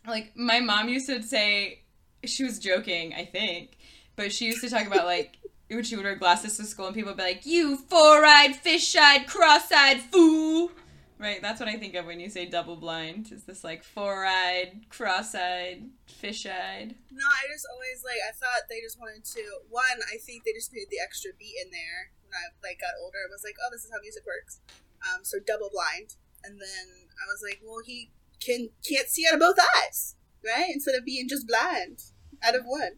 like 0.08 0.36
my 0.36 0.60
mom 0.60 0.90
used 0.90 1.08
to 1.08 1.22
say 1.24 1.84
she 2.26 2.44
was 2.44 2.60
joking, 2.60 3.14
I 3.14 3.26
think, 3.26 3.78
but 4.16 4.32
she 4.32 4.46
used 4.46 4.62
to 4.62 4.70
talk 4.70 4.88
about 4.88 5.06
like 5.06 5.38
when 5.70 5.84
she 5.84 5.96
would 5.96 6.06
wear 6.06 6.16
glasses 6.16 6.58
to 6.58 6.66
school 6.66 6.88
and 6.88 6.96
people 6.96 7.12
would 7.12 7.18
be 7.18 7.24
like, 7.24 7.46
"You 7.46 7.78
four-eyed, 7.78 8.56
fish-eyed, 8.56 9.28
cross-eyed 9.28 10.02
fool." 10.02 10.72
Right, 11.20 11.42
that's 11.42 11.60
what 11.62 11.70
I 11.70 11.78
think 11.78 11.96
of 11.96 12.06
when 12.06 12.20
you 12.20 12.28
say 12.28 12.46
double 12.46 12.76
blind. 12.76 13.32
Is 13.32 13.46
this 13.46 13.64
like 13.64 13.84
four-eyed, 13.84 14.90
cross-eyed, 14.90 15.88
fish-eyed? 16.06 16.96
No, 17.12 17.24
I 17.24 17.44
just 17.48 17.66
always 17.72 18.04
like 18.04 18.20
I 18.28 18.36
thought 18.36 18.68
they 18.68 18.82
just 18.82 19.00
wanted 19.00 19.24
to. 19.24 19.44
One, 19.70 20.04
I 20.12 20.18
think 20.20 20.44
they 20.44 20.52
just 20.52 20.74
needed 20.74 20.90
the 20.92 21.00
extra 21.00 21.32
beat 21.40 21.56
in 21.64 21.72
there 21.72 22.12
when 22.28 22.36
I 22.36 22.52
like 22.60 22.82
got 22.84 23.00
older. 23.00 23.24
I 23.24 23.32
was 23.32 23.44
like, 23.44 23.56
oh, 23.64 23.72
this 23.72 23.86
is 23.86 23.92
how 23.94 24.04
music 24.04 24.28
works. 24.28 24.60
Um, 25.00 25.24
so 25.24 25.40
double 25.40 25.72
blind, 25.72 26.16
and 26.44 26.60
then 26.60 26.86
I 27.16 27.26
was 27.32 27.40
like, 27.40 27.64
well, 27.64 27.80
he 27.86 28.12
can 28.40 28.70
can't 28.88 29.08
see 29.08 29.26
out 29.28 29.36
of 29.36 29.40
both 29.40 29.58
eyes, 29.78 30.16
right? 30.46 30.70
Instead 30.74 30.96
of 30.96 31.06
being 31.06 31.28
just 31.28 31.48
blind 31.48 32.00
out 32.44 32.56
of 32.56 32.64
one. 32.66 32.92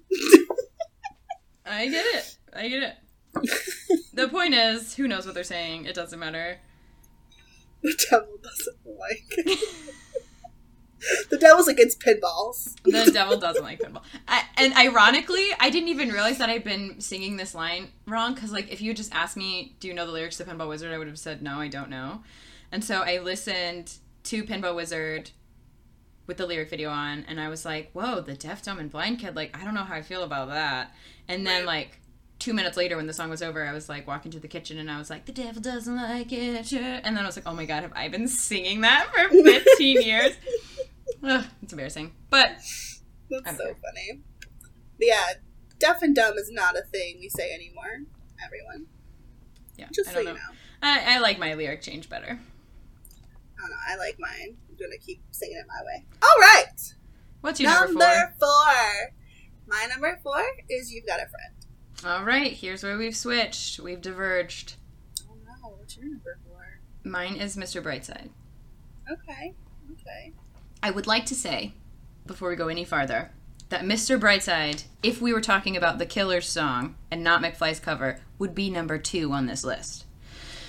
I 1.65 1.87
get 1.87 2.05
it. 2.05 2.37
I 2.53 2.67
get 2.67 2.83
it. 2.83 2.95
the 4.13 4.27
point 4.27 4.53
is, 4.53 4.95
who 4.95 5.07
knows 5.07 5.25
what 5.25 5.35
they're 5.35 5.43
saying? 5.43 5.85
It 5.85 5.95
doesn't 5.95 6.19
matter. 6.19 6.59
The 7.81 8.05
devil 8.09 8.37
doesn't 8.41 8.77
like. 8.85 9.57
the 11.29 11.37
devil's 11.37 11.67
against 11.67 11.99
pinballs. 11.99 12.75
the 12.83 13.11
devil 13.11 13.37
doesn't 13.37 13.63
like 13.63 13.79
pinball. 13.79 14.03
I, 14.27 14.43
and 14.57 14.73
ironically, 14.73 15.47
I 15.59 15.69
didn't 15.69 15.89
even 15.89 16.09
realize 16.09 16.37
that 16.37 16.49
I'd 16.49 16.63
been 16.63 16.99
singing 17.01 17.37
this 17.37 17.53
line 17.53 17.89
wrong 18.07 18.33
because, 18.33 18.51
like, 18.51 18.71
if 18.71 18.81
you 18.81 18.93
just 18.93 19.13
asked 19.13 19.37
me, 19.37 19.75
"Do 19.79 19.87
you 19.87 19.93
know 19.93 20.05
the 20.05 20.11
lyrics 20.11 20.37
to 20.37 20.45
Pinball 20.45 20.69
Wizard?" 20.69 20.93
I 20.93 20.97
would 20.97 21.07
have 21.07 21.19
said, 21.19 21.41
"No, 21.41 21.59
I 21.59 21.67
don't 21.67 21.89
know." 21.89 22.23
And 22.71 22.83
so 22.83 23.01
I 23.01 23.19
listened 23.19 23.93
to 24.25 24.43
Pinball 24.43 24.75
Wizard 24.75 25.31
with 26.27 26.37
the 26.37 26.45
lyric 26.45 26.69
video 26.69 26.89
on, 26.89 27.23
and 27.27 27.39
I 27.39 27.49
was 27.49 27.65
like, 27.65 27.91
"Whoa, 27.93 28.21
the 28.21 28.33
deaf, 28.35 28.63
dumb, 28.63 28.79
and 28.79 28.91
blind 28.91 29.19
kid! 29.19 29.35
Like, 29.35 29.55
I 29.59 29.63
don't 29.63 29.73
know 29.75 29.83
how 29.83 29.95
I 29.95 30.01
feel 30.01 30.23
about 30.23 30.49
that." 30.49 30.93
And 31.27 31.45
then 31.45 31.65
like 31.65 31.99
two 32.39 32.53
minutes 32.53 32.77
later, 32.77 32.97
when 32.97 33.07
the 33.07 33.13
song 33.13 33.29
was 33.29 33.41
over, 33.41 33.65
I 33.65 33.71
was 33.73 33.87
like 33.87 34.07
walking 34.07 34.31
to 34.31 34.39
the 34.39 34.47
kitchen, 34.47 34.77
and 34.77 34.89
I 34.89 34.97
was 34.97 35.09
like, 35.09 35.25
"The 35.25 35.31
devil 35.31 35.61
doesn't 35.61 35.95
like 35.95 36.31
it," 36.31 36.73
and 36.73 37.15
then 37.15 37.23
I 37.23 37.25
was 37.25 37.35
like, 37.37 37.47
"Oh 37.47 37.53
my 37.53 37.65
god, 37.65 37.83
have 37.83 37.93
I 37.95 38.07
been 38.07 38.27
singing 38.27 38.81
that 38.81 39.07
for 39.13 39.29
15 39.43 40.01
years?" 40.01 40.31
Ugh, 41.23 41.45
it's 41.61 41.71
embarrassing, 41.73 42.11
but 42.29 42.49
that's 43.29 43.57
so 43.57 43.63
care. 43.63 43.75
funny. 43.75 44.21
But 44.97 45.07
yeah, 45.07 45.25
deaf 45.79 46.01
and 46.01 46.15
dumb 46.15 46.37
is 46.37 46.51
not 46.51 46.75
a 46.77 46.81
thing 46.81 47.17
we 47.19 47.29
say 47.29 47.51
anymore. 47.53 48.01
Everyone, 48.43 48.87
yeah, 49.77 49.87
just 49.93 50.09
so 50.09 50.15
know. 50.21 50.31
you 50.31 50.33
know. 50.33 50.39
I, 50.81 51.15
I 51.15 51.19
like 51.19 51.39
my 51.39 51.53
lyric 51.53 51.81
change 51.81 52.09
better. 52.09 52.39
I 53.65 53.69
know. 53.69 53.75
I 53.87 53.97
like 53.97 54.17
mine. 54.19 54.57
I'm 54.69 54.75
gonna 54.75 54.97
keep 54.97 55.21
singing 55.31 55.57
it 55.57 55.65
my 55.67 55.83
way. 55.85 56.05
All 56.21 56.41
right. 56.41 56.93
What's 57.41 57.59
your 57.59 57.71
number, 57.71 57.99
number 57.99 58.33
four? 58.39 58.49
four? 58.49 59.13
My 59.67 59.87
number 59.89 60.19
four 60.23 60.43
is 60.69 60.91
"You've 60.91 61.05
Got 61.05 61.19
a 61.19 61.27
Friend." 61.27 62.15
All 62.19 62.25
right. 62.25 62.51
Here's 62.51 62.83
where 62.83 62.97
we've 62.97 63.15
switched. 63.15 63.79
We've 63.79 64.01
diverged. 64.01 64.75
Oh 65.29 65.35
no! 65.45 65.75
What's 65.77 65.97
your 65.97 66.07
number 66.07 66.39
four? 66.47 66.79
Mine 67.03 67.35
is 67.35 67.55
Mr. 67.55 67.81
Brightside. 67.81 68.29
Okay. 69.11 69.53
Okay. 69.91 70.33
I 70.81 70.91
would 70.91 71.07
like 71.07 71.25
to 71.27 71.35
say, 71.35 71.73
before 72.25 72.49
we 72.49 72.55
go 72.55 72.67
any 72.67 72.83
farther, 72.85 73.31
that 73.69 73.81
Mr. 73.81 74.19
Brightside, 74.19 74.83
if 75.01 75.21
we 75.21 75.33
were 75.33 75.41
talking 75.41 75.75
about 75.75 75.97
the 75.97 76.05
Killer's 76.05 76.47
song 76.47 76.95
and 77.09 77.23
not 77.23 77.41
McFly's 77.41 77.79
cover, 77.79 78.19
would 78.37 78.53
be 78.53 78.69
number 78.69 78.97
two 78.97 79.31
on 79.31 79.47
this 79.47 79.63
list. 79.63 80.05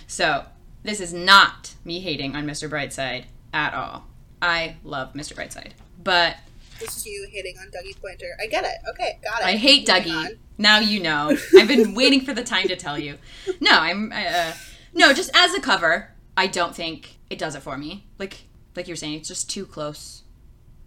So, 0.07 0.47
this 0.87 1.01
is 1.01 1.13
not 1.13 1.75
me 1.85 2.01
hating 2.01 2.35
on 2.37 2.47
Mr. 2.47 2.69
Brightside 2.69 3.25
at 3.53 3.75
all. 3.75 4.07
I 4.41 4.77
love 4.85 5.13
Mr. 5.15 5.35
Brightside. 5.35 5.73
But 6.03 6.37
This 6.79 6.97
is 6.99 7.07
you 7.07 7.29
hitting 7.33 7.57
on 7.59 7.67
Dougie 7.69 8.01
Poynter. 8.01 8.37
I 8.43 8.47
get 8.47 8.65
it. 8.65 8.75
Okay, 8.91 9.19
got 9.25 9.41
it. 9.41 9.47
I 9.47 9.53
hate 9.57 9.89
Moving 9.89 10.03
Dougie. 10.05 10.25
on. 10.27 10.31
Now 10.59 10.79
you 10.79 11.03
know. 11.03 11.37
I've 11.59 11.69
been 11.69 11.95
waiting 11.95 12.21
for 12.21 12.33
the 12.35 12.45
time 12.45 12.69
to 12.69 12.77
tell 12.77 12.99
you. 12.99 13.19
No, 13.61 13.73
I'm 13.73 14.13
uh, 14.15 14.53
no, 14.95 15.13
just 15.13 15.31
as 15.35 15.55
a 15.55 15.61
cover, 15.61 16.13
I 16.37 16.47
don't 16.47 16.75
think 16.75 17.19
it 17.31 17.39
does 17.39 17.55
it 17.55 17.63
for 17.63 17.77
me. 17.77 18.07
Like 18.19 18.45
like 18.75 18.87
you're 18.87 18.97
saying, 18.97 19.15
it's 19.15 19.29
just 19.29 19.51
too 19.51 19.67
close 19.67 20.23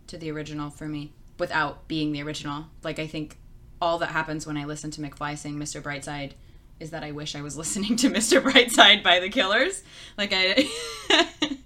to 0.07 0.17
the 0.17 0.31
original 0.31 0.69
for 0.69 0.87
me 0.87 1.11
without 1.37 1.87
being 1.87 2.11
the 2.11 2.21
original. 2.23 2.65
Like 2.83 2.99
I 2.99 3.07
think 3.07 3.37
all 3.81 3.97
that 3.99 4.09
happens 4.09 4.45
when 4.45 4.57
I 4.57 4.65
listen 4.65 4.91
to 4.91 5.01
McFly 5.01 5.37
sing 5.37 5.55
Mr. 5.57 5.81
Brightside 5.81 6.31
is 6.79 6.91
that 6.91 7.03
I 7.03 7.11
wish 7.11 7.35
I 7.35 7.41
was 7.41 7.57
listening 7.63 7.95
to 7.97 8.09
Mr. 8.09 8.41
Brightside 8.41 9.03
by 9.03 9.19
the 9.19 9.29
Killers. 9.29 9.83
Like 10.17 10.31
I 10.33 10.69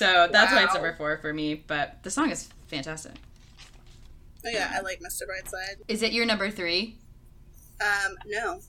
So 0.00 0.28
that's 0.32 0.50
why 0.52 0.64
it's 0.64 0.72
number 0.72 0.94
4 0.96 1.18
for 1.18 1.34
me, 1.34 1.54
but 1.54 2.02
the 2.02 2.10
song 2.10 2.30
is 2.30 2.48
fantastic. 2.68 3.12
Oh, 4.46 4.48
yeah, 4.48 4.72
I 4.74 4.80
like 4.80 5.00
Mr. 5.00 5.22
Brightside. 5.28 5.82
Is 5.88 6.02
it 6.02 6.12
your 6.12 6.24
number 6.24 6.50
3? 6.50 6.96
Um, 7.82 8.16
no. 8.26 8.60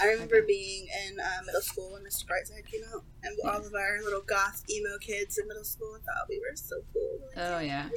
I 0.00 0.06
remember 0.06 0.42
being 0.42 0.88
in 1.06 1.20
uh, 1.20 1.42
middle 1.46 1.60
school 1.60 1.92
when 1.92 2.02
Mr. 2.02 2.24
Brightside 2.24 2.66
came 2.68 2.80
out, 2.92 3.04
and 3.22 3.36
all 3.44 3.64
of 3.64 3.72
our 3.72 4.02
little 4.02 4.22
goth 4.22 4.64
emo 4.68 4.98
kids 4.98 5.38
in 5.38 5.46
middle 5.46 5.62
school 5.62 5.96
thought 6.04 6.26
we 6.28 6.40
were 6.40 6.56
so 6.56 6.76
cool. 6.92 7.20
Like, 7.36 7.46
Oh 7.46 7.58
yeah. 7.60 7.88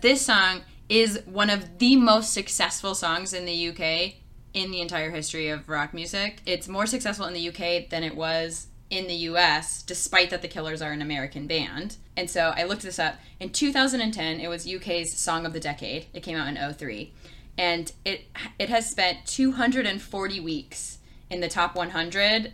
This 0.00 0.26
song 0.26 0.62
is 0.88 1.20
one 1.26 1.50
of 1.50 1.78
the 1.78 1.94
most 1.94 2.32
successful 2.32 2.96
songs 2.96 3.32
in 3.32 3.44
the 3.44 3.68
UK 3.68 4.14
in 4.54 4.70
the 4.70 4.80
entire 4.80 5.10
history 5.10 5.48
of 5.48 5.68
rock 5.68 5.94
music. 5.94 6.40
It's 6.46 6.68
more 6.68 6.86
successful 6.86 7.26
in 7.26 7.34
the 7.34 7.48
UK 7.48 7.88
than 7.88 8.02
it 8.02 8.16
was 8.16 8.66
in 8.90 9.06
the 9.06 9.14
US, 9.14 9.82
despite 9.82 10.28
that 10.30 10.42
the 10.42 10.48
Killers 10.48 10.82
are 10.82 10.92
an 10.92 11.00
American 11.00 11.46
band. 11.46 11.96
And 12.16 12.28
so 12.28 12.52
I 12.54 12.64
looked 12.64 12.82
this 12.82 12.98
up. 12.98 13.16
In 13.40 13.50
2010, 13.50 14.40
it 14.40 14.48
was 14.48 14.68
UK's 14.68 15.16
Song 15.16 15.46
of 15.46 15.54
the 15.54 15.60
Decade. 15.60 16.06
It 16.12 16.22
came 16.22 16.36
out 16.36 16.48
in 16.48 16.74
03. 16.74 17.12
And 17.56 17.92
it 18.04 18.26
it 18.58 18.68
has 18.68 18.88
spent 18.88 19.26
240 19.26 20.40
weeks 20.40 20.98
in 21.30 21.40
the 21.40 21.48
top 21.48 21.74
100 21.74 22.52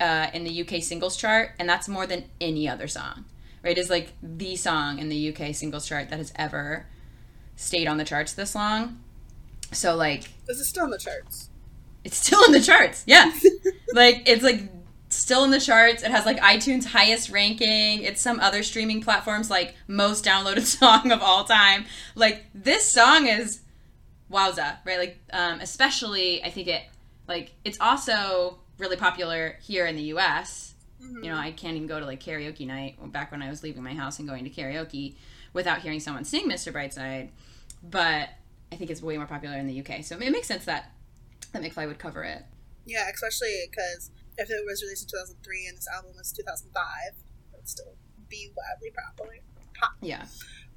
uh, 0.00 0.26
in 0.32 0.44
the 0.44 0.62
UK 0.62 0.82
singles 0.82 1.16
chart, 1.16 1.52
and 1.58 1.68
that's 1.68 1.88
more 1.88 2.06
than 2.06 2.24
any 2.40 2.68
other 2.68 2.88
song. 2.88 3.24
Right? 3.62 3.76
It 3.76 3.80
is 3.80 3.90
like 3.90 4.12
the 4.22 4.56
song 4.56 4.98
in 4.98 5.08
the 5.08 5.34
UK 5.34 5.54
singles 5.54 5.86
chart 5.86 6.10
that 6.10 6.18
has 6.18 6.32
ever 6.36 6.86
stayed 7.56 7.86
on 7.86 7.98
the 7.98 8.04
charts 8.04 8.32
this 8.32 8.54
long. 8.54 9.00
So 9.72 9.96
like 9.96 10.28
This 10.46 10.58
is 10.58 10.68
still 10.68 10.84
in 10.84 10.90
the 10.90 10.98
charts. 10.98 11.50
it's 12.04 12.16
still 12.16 12.42
in 12.44 12.52
the 12.52 12.60
charts. 12.60 13.04
Yeah. 13.06 13.30
like 13.94 14.22
it's 14.26 14.42
like 14.42 14.62
still 15.08 15.44
in 15.44 15.50
the 15.50 15.60
charts. 15.60 16.02
It 16.02 16.10
has 16.10 16.24
like 16.26 16.38
iTunes 16.40 16.84
highest 16.86 17.30
ranking. 17.30 18.02
It's 18.02 18.20
some 18.20 18.40
other 18.40 18.62
streaming 18.62 19.02
platforms 19.02 19.50
like 19.50 19.74
most 19.88 20.24
downloaded 20.24 20.62
song 20.78 21.12
of 21.12 21.20
all 21.22 21.44
time. 21.44 21.84
Like 22.14 22.46
this 22.54 22.84
song 22.90 23.26
is 23.26 23.60
wowza, 24.30 24.78
right? 24.84 24.98
Like 24.98 25.18
um 25.32 25.60
especially 25.60 26.42
I 26.44 26.50
think 26.50 26.68
it 26.68 26.82
like 27.28 27.52
it's 27.64 27.78
also 27.80 28.58
really 28.78 28.96
popular 28.96 29.56
here 29.60 29.86
in 29.86 29.94
the 29.96 30.02
US. 30.14 30.74
Mhm. 31.02 31.24
You 31.24 31.30
know, 31.30 31.36
I 31.36 31.50
can't 31.52 31.76
even 31.76 31.86
go 31.86 32.00
to 32.00 32.06
like 32.06 32.20
karaoke 32.22 32.66
night 32.66 32.96
back 33.12 33.30
when 33.30 33.42
I 33.42 33.50
was 33.50 33.62
leaving 33.62 33.82
my 33.82 33.94
house 33.94 34.18
and 34.18 34.28
going 34.28 34.44
to 34.44 34.50
karaoke 34.50 35.14
without 35.52 35.80
hearing 35.80 36.00
someone 36.00 36.24
sing 36.24 36.48
Mr. 36.48 36.72
Brightside. 36.72 37.28
But 37.82 38.28
I 38.72 38.76
think 38.76 38.90
it's 38.90 39.02
way 39.02 39.16
more 39.16 39.26
popular 39.26 39.56
in 39.56 39.66
the 39.66 39.80
UK. 39.80 40.04
So 40.04 40.16
it 40.16 40.30
makes 40.30 40.46
sense 40.46 40.64
that 40.64 40.92
that 41.52 41.62
McFly 41.62 41.86
would 41.86 41.98
cover 41.98 42.22
it. 42.22 42.44
Yeah, 42.86 43.08
especially 43.12 43.54
because 43.70 44.10
if 44.38 44.50
it 44.50 44.64
was 44.66 44.82
released 44.82 45.04
in 45.04 45.08
2003 45.08 45.66
and 45.68 45.76
this 45.76 45.86
album 45.94 46.12
was 46.16 46.32
2005, 46.32 46.84
it 47.08 47.56
would 47.56 47.68
still 47.68 47.94
be 48.28 48.50
wildly 48.56 48.90
popular. 48.90 49.34
Yeah. 50.00 50.26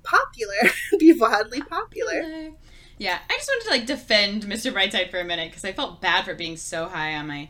Popular? 0.03 0.71
be 0.99 1.13
wildly 1.13 1.61
popular. 1.61 2.51
Yeah, 2.97 3.19
I 3.29 3.33
just 3.33 3.49
wanted 3.49 3.63
to 3.65 3.69
like 3.71 3.85
defend 3.85 4.43
Mr. 4.43 4.71
Brightside 4.71 5.11
for 5.11 5.19
a 5.19 5.25
minute 5.25 5.49
because 5.49 5.65
I 5.65 5.73
felt 5.73 6.01
bad 6.01 6.25
for 6.25 6.35
being 6.35 6.57
so 6.57 6.85
high 6.87 7.15
on 7.15 7.27
my. 7.27 7.49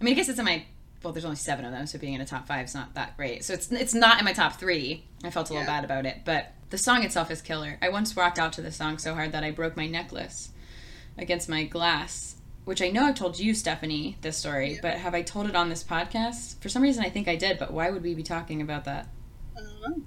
I 0.00 0.04
mean, 0.04 0.14
I 0.14 0.16
guess 0.16 0.28
it's 0.28 0.38
in 0.38 0.44
my. 0.44 0.64
Well, 1.02 1.12
there's 1.12 1.24
only 1.24 1.36
seven 1.36 1.64
of 1.64 1.72
them, 1.72 1.86
so 1.86 1.98
being 1.98 2.14
in 2.14 2.20
a 2.20 2.26
top 2.26 2.46
five 2.46 2.66
is 2.66 2.74
not 2.74 2.94
that 2.94 3.16
great. 3.16 3.44
So 3.44 3.52
it's 3.52 3.70
it's 3.70 3.94
not 3.94 4.18
in 4.18 4.24
my 4.24 4.32
top 4.32 4.58
three. 4.58 5.04
I 5.24 5.30
felt 5.30 5.50
a 5.50 5.52
little 5.52 5.66
bad 5.66 5.84
about 5.84 6.06
it, 6.06 6.22
but 6.24 6.52
the 6.70 6.78
song 6.78 7.02
itself 7.04 7.30
is 7.30 7.42
killer. 7.42 7.78
I 7.80 7.88
once 7.88 8.16
rocked 8.16 8.38
out 8.38 8.52
to 8.54 8.62
the 8.62 8.72
song 8.72 8.98
so 8.98 9.14
hard 9.14 9.32
that 9.32 9.44
I 9.44 9.50
broke 9.50 9.76
my 9.76 9.86
necklace 9.86 10.50
against 11.18 11.48
my 11.48 11.64
glass, 11.64 12.36
which 12.64 12.82
I 12.82 12.88
know 12.90 13.04
I've 13.06 13.14
told 13.14 13.38
you, 13.38 13.54
Stephanie, 13.54 14.16
this 14.22 14.36
story, 14.36 14.74
Yeah. 14.74 14.78
but 14.82 14.94
have 14.94 15.14
I 15.14 15.22
told 15.22 15.48
it 15.48 15.54
on 15.56 15.68
this 15.68 15.84
podcast? 15.84 16.60
For 16.60 16.68
some 16.68 16.82
reason, 16.82 17.04
I 17.04 17.10
think 17.10 17.28
I 17.28 17.36
did, 17.36 17.58
but 17.58 17.72
why 17.72 17.90
would 17.90 18.02
we 18.02 18.14
be 18.14 18.22
talking 18.24 18.60
about 18.60 18.84
that? 18.84 19.08
I 19.56 19.60
don't 19.60 19.80
know. 19.80 20.02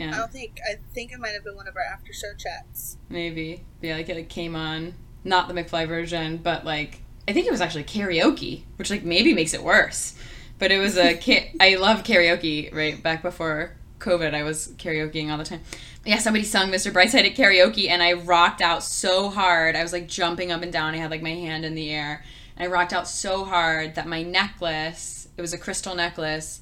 I 0.00 0.16
don't 0.16 0.30
think. 0.32 0.58
I 0.70 0.76
think 0.94 1.12
it 1.12 1.18
might 1.18 1.30
have 1.32 1.42
been 1.42 1.56
one 1.56 1.66
of 1.66 1.74
our 1.76 1.82
after 1.82 2.12
show 2.12 2.32
chats. 2.36 2.96
maybe. 3.08 3.64
Yeah, 3.80 3.96
like 3.96 4.08
it 4.08 4.28
came 4.28 4.54
on, 4.54 4.94
not 5.24 5.48
the 5.48 5.54
McFly 5.54 5.88
version, 5.88 6.36
but 6.36 6.64
like 6.64 7.00
I 7.26 7.32
think 7.32 7.46
it 7.46 7.50
was 7.50 7.60
actually 7.60 7.82
karaoke, 7.84 8.62
which 8.76 8.90
like 8.90 9.02
maybe 9.02 9.34
makes 9.34 9.54
it 9.54 9.62
worse. 9.62 10.14
But 10.58 10.70
it 10.70 10.78
was 10.78 10.96
a 10.96 11.16
ca- 11.20 11.52
I 11.58 11.74
love 11.76 12.04
karaoke. 12.04 12.72
Right 12.72 13.02
back 13.02 13.22
before 13.22 13.72
COVID, 13.98 14.34
I 14.34 14.42
was 14.42 14.68
karaokeing 14.76 15.30
all 15.30 15.38
the 15.38 15.44
time. 15.44 15.60
Yeah, 16.04 16.18
somebody 16.18 16.44
sung 16.44 16.70
Mr. 16.70 16.92
Brightside 16.92 17.26
at 17.26 17.36
karaoke, 17.36 17.88
and 17.88 18.02
I 18.02 18.12
rocked 18.14 18.62
out 18.62 18.82
so 18.82 19.28
hard. 19.28 19.76
I 19.76 19.82
was 19.82 19.92
like 19.92 20.08
jumping 20.08 20.52
up 20.52 20.62
and 20.62 20.72
down. 20.72 20.94
I 20.94 20.98
had 20.98 21.10
like 21.10 21.22
my 21.22 21.34
hand 21.34 21.64
in 21.64 21.74
the 21.74 21.90
air, 21.90 22.24
and 22.56 22.66
I 22.66 22.72
rocked 22.72 22.92
out 22.92 23.08
so 23.08 23.44
hard 23.44 23.94
that 23.96 24.06
my 24.06 24.22
necklace, 24.22 25.28
it 25.36 25.40
was 25.40 25.52
a 25.52 25.58
crystal 25.58 25.94
necklace, 25.94 26.60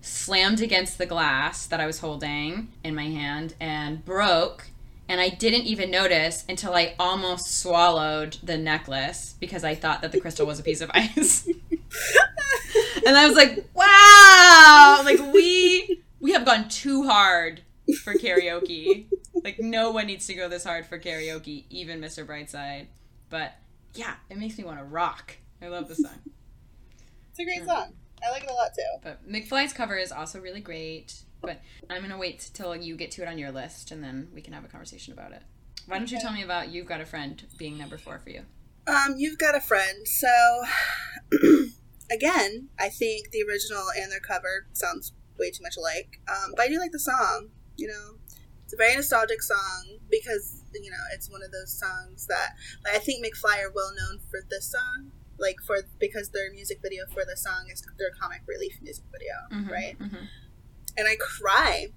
slammed 0.00 0.60
against 0.60 0.98
the 0.98 1.06
glass 1.06 1.66
that 1.66 1.80
I 1.80 1.86
was 1.86 1.98
holding 1.98 2.68
in 2.84 2.94
my 2.94 3.06
hand 3.06 3.54
and 3.58 4.04
broke. 4.04 4.68
And 5.08 5.20
I 5.20 5.28
didn't 5.28 5.62
even 5.62 5.90
notice 5.90 6.44
until 6.48 6.74
I 6.74 6.94
almost 6.98 7.60
swallowed 7.60 8.38
the 8.42 8.58
necklace 8.58 9.36
because 9.38 9.64
I 9.64 9.74
thought 9.74 10.02
that 10.02 10.12
the 10.12 10.20
crystal 10.20 10.46
was 10.46 10.58
a 10.58 10.62
piece 10.62 10.80
of 10.80 10.90
ice. 10.94 11.46
and 13.06 13.16
I 13.16 13.26
was 13.26 13.36
like, 13.36 13.64
wow, 13.74 15.02
like 15.04 15.32
we 15.32 16.02
we 16.20 16.32
have 16.32 16.44
gone 16.44 16.68
too 16.68 17.04
hard 17.04 17.62
for 18.02 18.14
karaoke. 18.14 19.06
like 19.44 19.58
no 19.58 19.90
one 19.90 20.06
needs 20.06 20.26
to 20.26 20.34
go 20.34 20.48
this 20.48 20.64
hard 20.64 20.86
for 20.86 20.98
karaoke, 20.98 21.64
even 21.70 22.00
Mr. 22.00 22.26
Brightside. 22.26 22.86
But 23.30 23.54
yeah, 23.94 24.14
it 24.30 24.38
makes 24.38 24.58
me 24.58 24.64
want 24.64 24.78
to 24.78 24.84
rock. 24.84 25.36
I 25.62 25.68
love 25.68 25.88
the 25.88 25.96
song. 25.96 26.18
It's 27.38 27.42
a 27.42 27.44
great 27.44 27.68
song. 27.68 27.92
I 28.26 28.30
like 28.30 28.44
it 28.44 28.50
a 28.50 28.54
lot 28.54 28.70
too. 28.74 28.98
But 29.02 29.30
McFly's 29.30 29.74
cover 29.74 29.98
is 29.98 30.10
also 30.10 30.40
really 30.40 30.62
great. 30.62 31.20
But 31.42 31.60
I'm 31.90 32.00
gonna 32.00 32.16
wait 32.16 32.50
till 32.54 32.74
you 32.74 32.96
get 32.96 33.10
to 33.10 33.22
it 33.22 33.28
on 33.28 33.36
your 33.36 33.52
list, 33.52 33.90
and 33.90 34.02
then 34.02 34.28
we 34.34 34.40
can 34.40 34.54
have 34.54 34.64
a 34.64 34.68
conversation 34.68 35.12
about 35.12 35.32
it. 35.32 35.42
Why 35.86 35.98
don't 35.98 36.10
you 36.10 36.18
tell 36.18 36.32
me 36.32 36.42
about 36.42 36.70
"You've 36.70 36.86
Got 36.86 37.02
a 37.02 37.04
Friend" 37.04 37.44
being 37.58 37.76
number 37.76 37.98
four 37.98 38.18
for 38.18 38.30
you? 38.30 38.46
Um, 38.86 39.16
you've 39.18 39.38
got 39.38 39.54
a 39.54 39.60
friend. 39.60 40.08
So, 40.08 40.64
again, 42.10 42.68
I 42.80 42.88
think 42.88 43.32
the 43.32 43.42
original 43.42 43.84
and 43.96 44.10
their 44.10 44.20
cover 44.20 44.66
sounds 44.72 45.12
way 45.38 45.50
too 45.50 45.62
much 45.62 45.76
alike. 45.76 46.20
Um, 46.28 46.52
but 46.56 46.62
I 46.64 46.68
do 46.68 46.78
like 46.78 46.92
the 46.92 46.98
song. 46.98 47.48
You 47.76 47.88
know, 47.88 48.18
it's 48.64 48.72
a 48.74 48.76
very 48.76 48.94
nostalgic 48.96 49.42
song 49.42 49.98
because 50.10 50.62
you 50.74 50.90
know 50.90 51.04
it's 51.14 51.30
one 51.30 51.42
of 51.42 51.50
those 51.52 51.72
songs 51.78 52.26
that 52.26 52.50
like, 52.84 52.96
I 52.96 52.98
think 52.98 53.24
McFly 53.24 53.62
are 53.64 53.72
well 53.74 53.92
known 53.96 54.20
for 54.30 54.40
this 54.50 54.70
song. 54.70 55.12
Like 55.38 55.56
for 55.66 55.76
because 56.00 56.30
their 56.30 56.50
music 56.52 56.78
video 56.82 57.04
for 57.12 57.22
the 57.24 57.36
song 57.36 57.66
is 57.70 57.82
their 57.98 58.10
comic 58.18 58.40
relief 58.46 58.78
music 58.82 59.04
video, 59.12 59.34
Mhm, 59.52 59.70
right? 59.70 59.98
mhm. 59.98 60.28
And 60.96 61.06
I 61.06 61.16
cry 61.16 61.88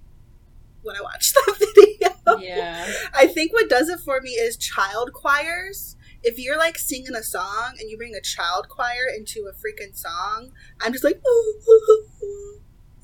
when 0.82 0.94
I 0.96 1.00
watch 1.00 1.32
that 1.34 1.56
video. 1.74 2.38
Yeah. 2.40 2.86
I 3.14 3.26
think 3.26 3.52
what 3.52 3.68
does 3.70 3.88
it 3.88 4.00
for 4.00 4.20
me 4.20 4.30
is 4.32 4.56
child 4.58 5.12
choirs. 5.14 5.96
If 6.22 6.38
you're 6.38 6.58
like 6.58 6.76
singing 6.78 7.14
a 7.14 7.22
song 7.22 7.76
and 7.80 7.88
you 7.90 7.96
bring 7.96 8.14
a 8.14 8.20
child 8.20 8.68
choir 8.68 9.06
into 9.16 9.48
a 9.48 9.52
freaking 9.54 9.96
song, 9.96 10.52
I'm 10.82 10.92
just 10.92 11.02
like, 11.04 11.20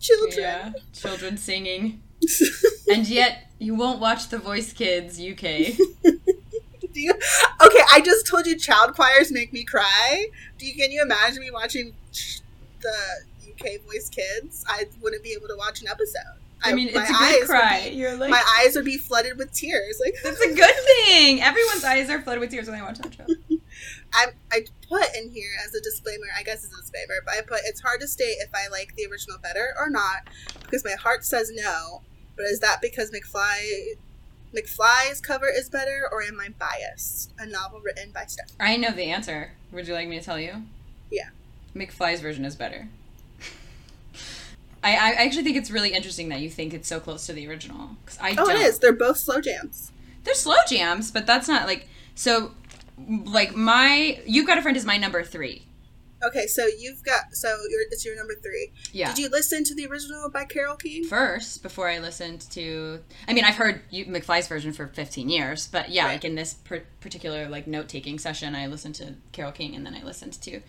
children. 0.00 0.32
Yeah. 0.38 0.72
Children 0.92 1.36
singing, 1.36 2.02
and 2.92 3.06
yet 3.08 3.50
you 3.58 3.74
won't 3.74 4.00
watch 4.00 4.28
The 4.28 4.38
Voice 4.38 4.72
Kids 4.72 5.20
UK. 5.20 5.76
Do 6.92 7.02
you, 7.02 7.12
okay, 7.12 7.82
I 7.92 8.00
just 8.02 8.26
told 8.26 8.46
you 8.46 8.56
child 8.58 8.94
choirs 8.94 9.30
make 9.30 9.52
me 9.52 9.64
cry. 9.64 10.26
Do 10.58 10.66
you 10.66 10.74
can 10.74 10.90
you 10.90 11.02
imagine 11.02 11.42
me 11.42 11.50
watching 11.50 11.92
the 12.80 13.50
UK 13.50 13.82
Voice 13.82 14.08
Kids? 14.08 14.64
I 14.68 14.84
wouldn't 15.02 15.22
be 15.22 15.32
able 15.32 15.48
to 15.48 15.56
watch 15.56 15.82
an 15.82 15.88
episode. 15.88 16.22
I 16.62 16.72
mean, 16.72 16.90
my 16.94 17.02
it's 17.02 17.10
a 17.10 17.14
eyes 17.14 17.32
good 17.32 17.40
would 17.40 17.48
cry. 17.48 17.86
be- 17.90 17.96
You're 17.96 18.16
like, 18.16 18.30
my 18.30 18.42
eyes 18.60 18.74
would 18.76 18.86
be 18.86 18.96
flooded 18.96 19.36
with 19.36 19.52
tears. 19.52 20.00
Like 20.02 20.14
that's 20.24 20.40
a 20.40 20.54
good 20.54 20.74
thing. 21.06 21.42
Everyone's 21.42 21.84
eyes 21.84 22.08
are 22.08 22.20
flooded 22.22 22.40
with 22.40 22.50
tears 22.50 22.66
when 22.66 22.76
they 22.78 22.82
watch 22.82 22.98
that 22.98 23.14
show. 23.14 23.26
I 24.12 24.26
I 24.52 24.64
put 24.88 25.14
in 25.16 25.30
here 25.30 25.50
as 25.66 25.74
a 25.74 25.80
disclaimer. 25.80 26.26
I 26.36 26.42
guess 26.42 26.64
it's 26.64 26.72
a 26.76 26.80
disclaimer, 26.80 27.14
but 27.24 27.34
I 27.34 27.40
put 27.42 27.60
it's 27.64 27.80
hard 27.80 28.00
to 28.00 28.08
state 28.08 28.36
if 28.40 28.50
I 28.54 28.68
like 28.68 28.94
the 28.96 29.06
original 29.10 29.38
better 29.38 29.74
or 29.78 29.88
not 29.90 30.28
because 30.62 30.84
my 30.84 30.92
heart 30.92 31.24
says 31.24 31.50
no. 31.54 32.02
But 32.36 32.44
is 32.46 32.60
that 32.60 32.80
because 32.82 33.10
McFly 33.10 33.96
McFly's 34.54 35.20
cover 35.20 35.48
is 35.48 35.68
better, 35.68 36.08
or 36.10 36.22
am 36.22 36.38
I 36.40 36.48
biased? 36.50 37.32
A 37.38 37.46
novel 37.46 37.80
written 37.80 38.10
by 38.12 38.24
Steph. 38.26 38.52
I 38.60 38.76
know 38.76 38.90
the 38.90 39.04
answer. 39.04 39.52
Would 39.72 39.86
you 39.88 39.94
like 39.94 40.08
me 40.08 40.18
to 40.18 40.24
tell 40.24 40.38
you? 40.38 40.62
Yeah. 41.10 41.30
McFly's 41.74 42.20
version 42.20 42.44
is 42.44 42.56
better. 42.56 42.88
I, 44.82 44.90
I 44.94 45.10
actually 45.24 45.42
think 45.42 45.56
it's 45.56 45.70
really 45.70 45.92
interesting 45.92 46.28
that 46.28 46.40
you 46.40 46.48
think 46.48 46.72
it's 46.72 46.88
so 46.88 47.00
close 47.00 47.26
to 47.26 47.32
the 47.32 47.46
original. 47.48 47.96
Cause 48.06 48.18
I 48.20 48.30
Oh, 48.32 48.34
don't. 48.46 48.50
it 48.52 48.58
is. 48.60 48.78
They're 48.78 48.92
both 48.92 49.18
slow 49.18 49.40
jams. 49.40 49.90
They're 50.24 50.34
slow 50.34 50.56
jams, 50.68 51.10
but 51.10 51.26
that's 51.26 51.48
not 51.48 51.66
like 51.66 51.88
so. 52.14 52.52
Like 52.98 53.54
my, 53.54 54.20
you've 54.26 54.46
got 54.46 54.58
a 54.58 54.62
friend 54.62 54.76
is 54.76 54.84
my 54.84 54.96
number 54.96 55.22
three. 55.22 55.66
Okay, 56.24 56.46
so 56.46 56.66
you've 56.78 57.02
got 57.04 57.24
so 57.34 57.54
it's 57.90 58.04
your 58.04 58.16
number 58.16 58.34
three. 58.42 58.72
Yeah. 58.90 59.08
Did 59.14 59.18
you 59.24 59.28
listen 59.28 59.64
to 59.64 59.74
the 59.74 59.86
original 59.86 60.30
by 60.30 60.46
Carole 60.46 60.76
King? 60.76 61.04
First, 61.04 61.62
before 61.62 61.90
I 61.90 61.98
listened 61.98 62.40
to, 62.52 63.00
I 63.28 63.34
mean, 63.34 63.44
I've 63.44 63.56
heard 63.56 63.82
you, 63.90 64.06
McFly's 64.06 64.48
version 64.48 64.72
for 64.72 64.86
15 64.86 65.28
years, 65.28 65.66
but 65.68 65.90
yeah, 65.90 66.06
Right. 66.06 66.12
like 66.14 66.24
in 66.24 66.34
this 66.34 66.54
per- 66.54 66.84
particular 67.00 67.48
like 67.50 67.66
note 67.66 67.88
taking 67.88 68.18
session, 68.18 68.54
I 68.54 68.66
listened 68.66 68.94
to 68.96 69.14
Carole 69.32 69.52
King 69.52 69.76
and 69.76 69.84
then 69.84 69.94
I 69.94 70.02
listened 70.02 70.32
to 70.42 70.60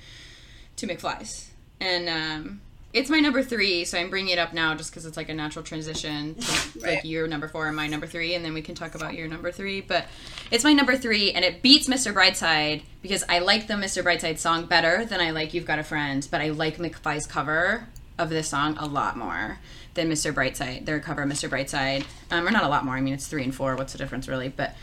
to 0.75 0.85
McFly's, 0.85 1.49
and 1.79 2.09
um, 2.09 2.61
it's 2.97 3.09
my 3.09 3.19
number 3.19 3.41
three. 3.43 3.85
So 3.85 3.97
I'm 3.97 4.09
bringing 4.09 4.33
it 4.33 4.39
up 4.39 4.53
now 4.53 4.75
just 4.75 4.91
because 4.91 5.05
it's 5.05 5.17
like 5.17 5.29
a 5.29 5.33
natural 5.33 5.63
transition 5.63 6.35
to 6.35 6.41
Right. 6.81 6.95
like 6.95 7.05
your 7.05 7.27
number 7.27 7.47
four 7.47 7.67
and 7.67 7.75
my 7.75 7.87
number 7.87 8.07
three, 8.07 8.33
and 8.35 8.43
then 8.43 8.53
we 8.53 8.61
can 8.61 8.75
talk 8.75 8.95
about 8.95 9.13
your 9.13 9.27
number 9.27 9.51
three. 9.51 9.81
But 9.81 10.05
it's 10.51 10.63
my 10.63 10.73
number 10.73 10.95
three, 10.97 11.31
and 11.31 11.43
it 11.45 11.61
beats 11.61 11.87
Mr. 11.87 12.13
Brightside 12.13 12.83
because 13.01 13.23
I 13.29 13.39
like 13.39 13.67
the 13.67 13.75
Mr. 13.75 14.03
Brightside 14.03 14.37
song 14.37 14.65
better 14.65 15.05
than 15.05 15.19
I 15.21 15.31
like 15.31 15.53
You've 15.53 15.65
Got 15.65 15.79
a 15.79 15.83
Friend, 15.83 16.27
but 16.29 16.41
I 16.41 16.49
like 16.49 16.77
McFly's 16.77 17.25
cover 17.27 17.87
of 18.19 18.29
this 18.29 18.47
song 18.49 18.75
a 18.79 18.85
lot 18.85 19.15
more 19.17 19.59
than 19.93 20.09
Mr. 20.09 20.33
Brightside, 20.33 20.85
their 20.85 20.99
cover 20.99 21.21
of 21.23 21.29
Mr. 21.29 21.49
Brightside. 21.49 22.03
Um, 22.31 22.47
or 22.47 22.51
not 22.51 22.63
a 22.63 22.67
lot 22.67 22.83
more. 22.85 22.95
I 22.95 23.01
mean, 23.01 23.13
it's 23.13 23.27
three 23.27 23.43
and 23.43 23.53
four. 23.55 23.75
What's 23.75 23.93
the 23.93 23.97
difference, 23.99 24.27
really? 24.27 24.49
But 24.49 24.75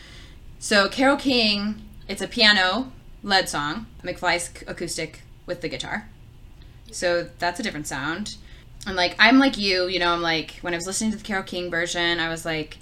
so 0.59 0.89
Carole 0.89 1.17
King, 1.17 1.81
it's 2.07 2.21
a 2.21 2.27
piano 2.27 2.91
led 3.23 3.47
song. 3.49 3.87
McFly's 4.03 4.51
acoustic 4.67 5.21
with 5.45 5.61
the 5.61 5.69
guitar. 5.69 6.09
So 6.95 7.27
that's 7.39 7.59
a 7.59 7.63
different 7.63 7.87
sound. 7.87 8.37
And 8.87 8.95
like 8.95 9.15
I'm 9.19 9.37
like 9.37 9.57
you, 9.57 9.87
you 9.87 9.99
know, 9.99 10.13
I'm 10.13 10.21
like 10.21 10.55
when 10.61 10.73
I 10.73 10.77
was 10.77 10.87
listening 10.87 11.11
to 11.11 11.17
the 11.17 11.23
Carole 11.23 11.43
King 11.43 11.69
version, 11.69 12.19
I 12.19 12.29
was 12.29 12.45
like, 12.45 12.77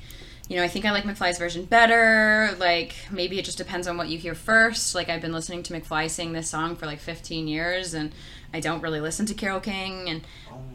you 0.47 0.55
know, 0.55 0.63
I 0.63 0.67
think 0.67 0.85
I 0.85 0.91
like 0.91 1.03
McFly's 1.03 1.39
version 1.39 1.65
better. 1.65 2.55
Like 2.59 2.93
maybe 3.09 3.39
it 3.39 3.45
just 3.45 3.57
depends 3.57 3.87
on 3.87 3.97
what 3.97 4.09
you 4.09 4.19
hear 4.19 4.35
first. 4.35 4.93
Like 4.93 5.09
I've 5.09 5.21
been 5.21 5.33
listening 5.33 5.63
to 5.63 5.73
McFly 5.73 6.09
sing 6.09 6.33
this 6.33 6.49
song 6.49 6.75
for 6.75 6.85
like 6.85 6.99
15 6.99 7.47
years 7.47 7.95
and 7.95 8.11
I 8.53 8.59
don't 8.59 8.81
really 8.81 9.01
listen 9.01 9.25
to 9.25 9.33
Carole 9.33 9.59
King 9.59 10.09
and 10.09 10.21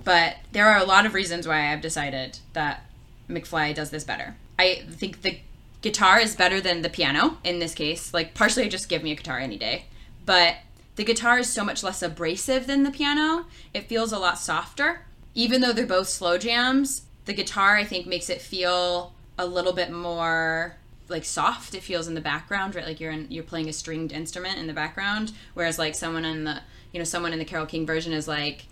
but 0.03 0.37
there 0.51 0.67
are 0.67 0.79
a 0.79 0.85
lot 0.85 1.07
of 1.07 1.15
reasons 1.15 1.47
why 1.47 1.73
I've 1.73 1.81
decided 1.81 2.41
that 2.55 2.87
McFly 3.31 3.73
does 3.73 3.91
this 3.91 4.03
better. 4.03 4.35
I 4.59 4.83
think 4.91 5.23
the 5.23 5.39
guitar 5.81 6.19
is 6.19 6.35
better 6.35 6.61
than 6.61 6.83
the 6.83 6.91
piano 6.91 7.39
in 7.45 7.61
this 7.61 7.75
case. 7.75 8.13
Like 8.13 8.35
partially 8.35 8.69
just 8.69 8.89
give 8.89 9.05
me 9.05 9.13
a 9.13 9.15
guitar 9.15 9.39
any 9.39 9.59
day. 9.59 9.85
But 10.27 10.57
the 10.99 11.05
guitar 11.05 11.39
is 11.39 11.49
so 11.49 11.63
much 11.63 11.85
less 11.85 12.03
abrasive 12.03 12.67
than 12.67 12.83
the 12.83 12.91
piano. 12.91 13.47
It 13.73 13.89
feels 13.89 14.13
a 14.13 14.19
lot 14.19 14.37
softer. 14.37 15.03
Even 15.33 15.61
though 15.61 15.73
they're 15.73 15.87
both 15.87 16.09
slow 16.09 16.39
jams, 16.39 17.03
the 17.25 17.33
guitar 17.33 17.77
I 17.77 17.85
think 17.85 18.09
makes 18.09 18.29
it 18.29 18.43
feel 18.43 19.13
a 19.39 19.47
little 19.47 19.73
bit 19.73 19.93
more 19.93 20.75
like 21.07 21.25
soft. 21.25 21.77
It 21.77 21.85
feels 21.85 22.09
in 22.09 22.15
the 22.15 22.21
background, 22.21 22.75
right? 22.75 22.85
Like 22.85 22.99
you're 22.99 23.13
in, 23.13 23.29
you're 23.31 23.45
playing 23.45 23.69
a 23.69 23.73
stringed 23.73 24.11
instrument 24.11 24.59
in 24.59 24.67
the 24.67 24.73
background, 24.73 25.31
whereas 25.55 25.79
like 25.79 25.95
someone 25.95 26.25
in 26.25 26.43
the 26.43 26.63
you 26.93 26.99
know 26.99 27.05
someone 27.05 27.33
in 27.33 27.39
the 27.39 27.45
Carole 27.45 27.65
King 27.65 27.87
version 27.87 28.13
is 28.13 28.27
like 28.27 28.67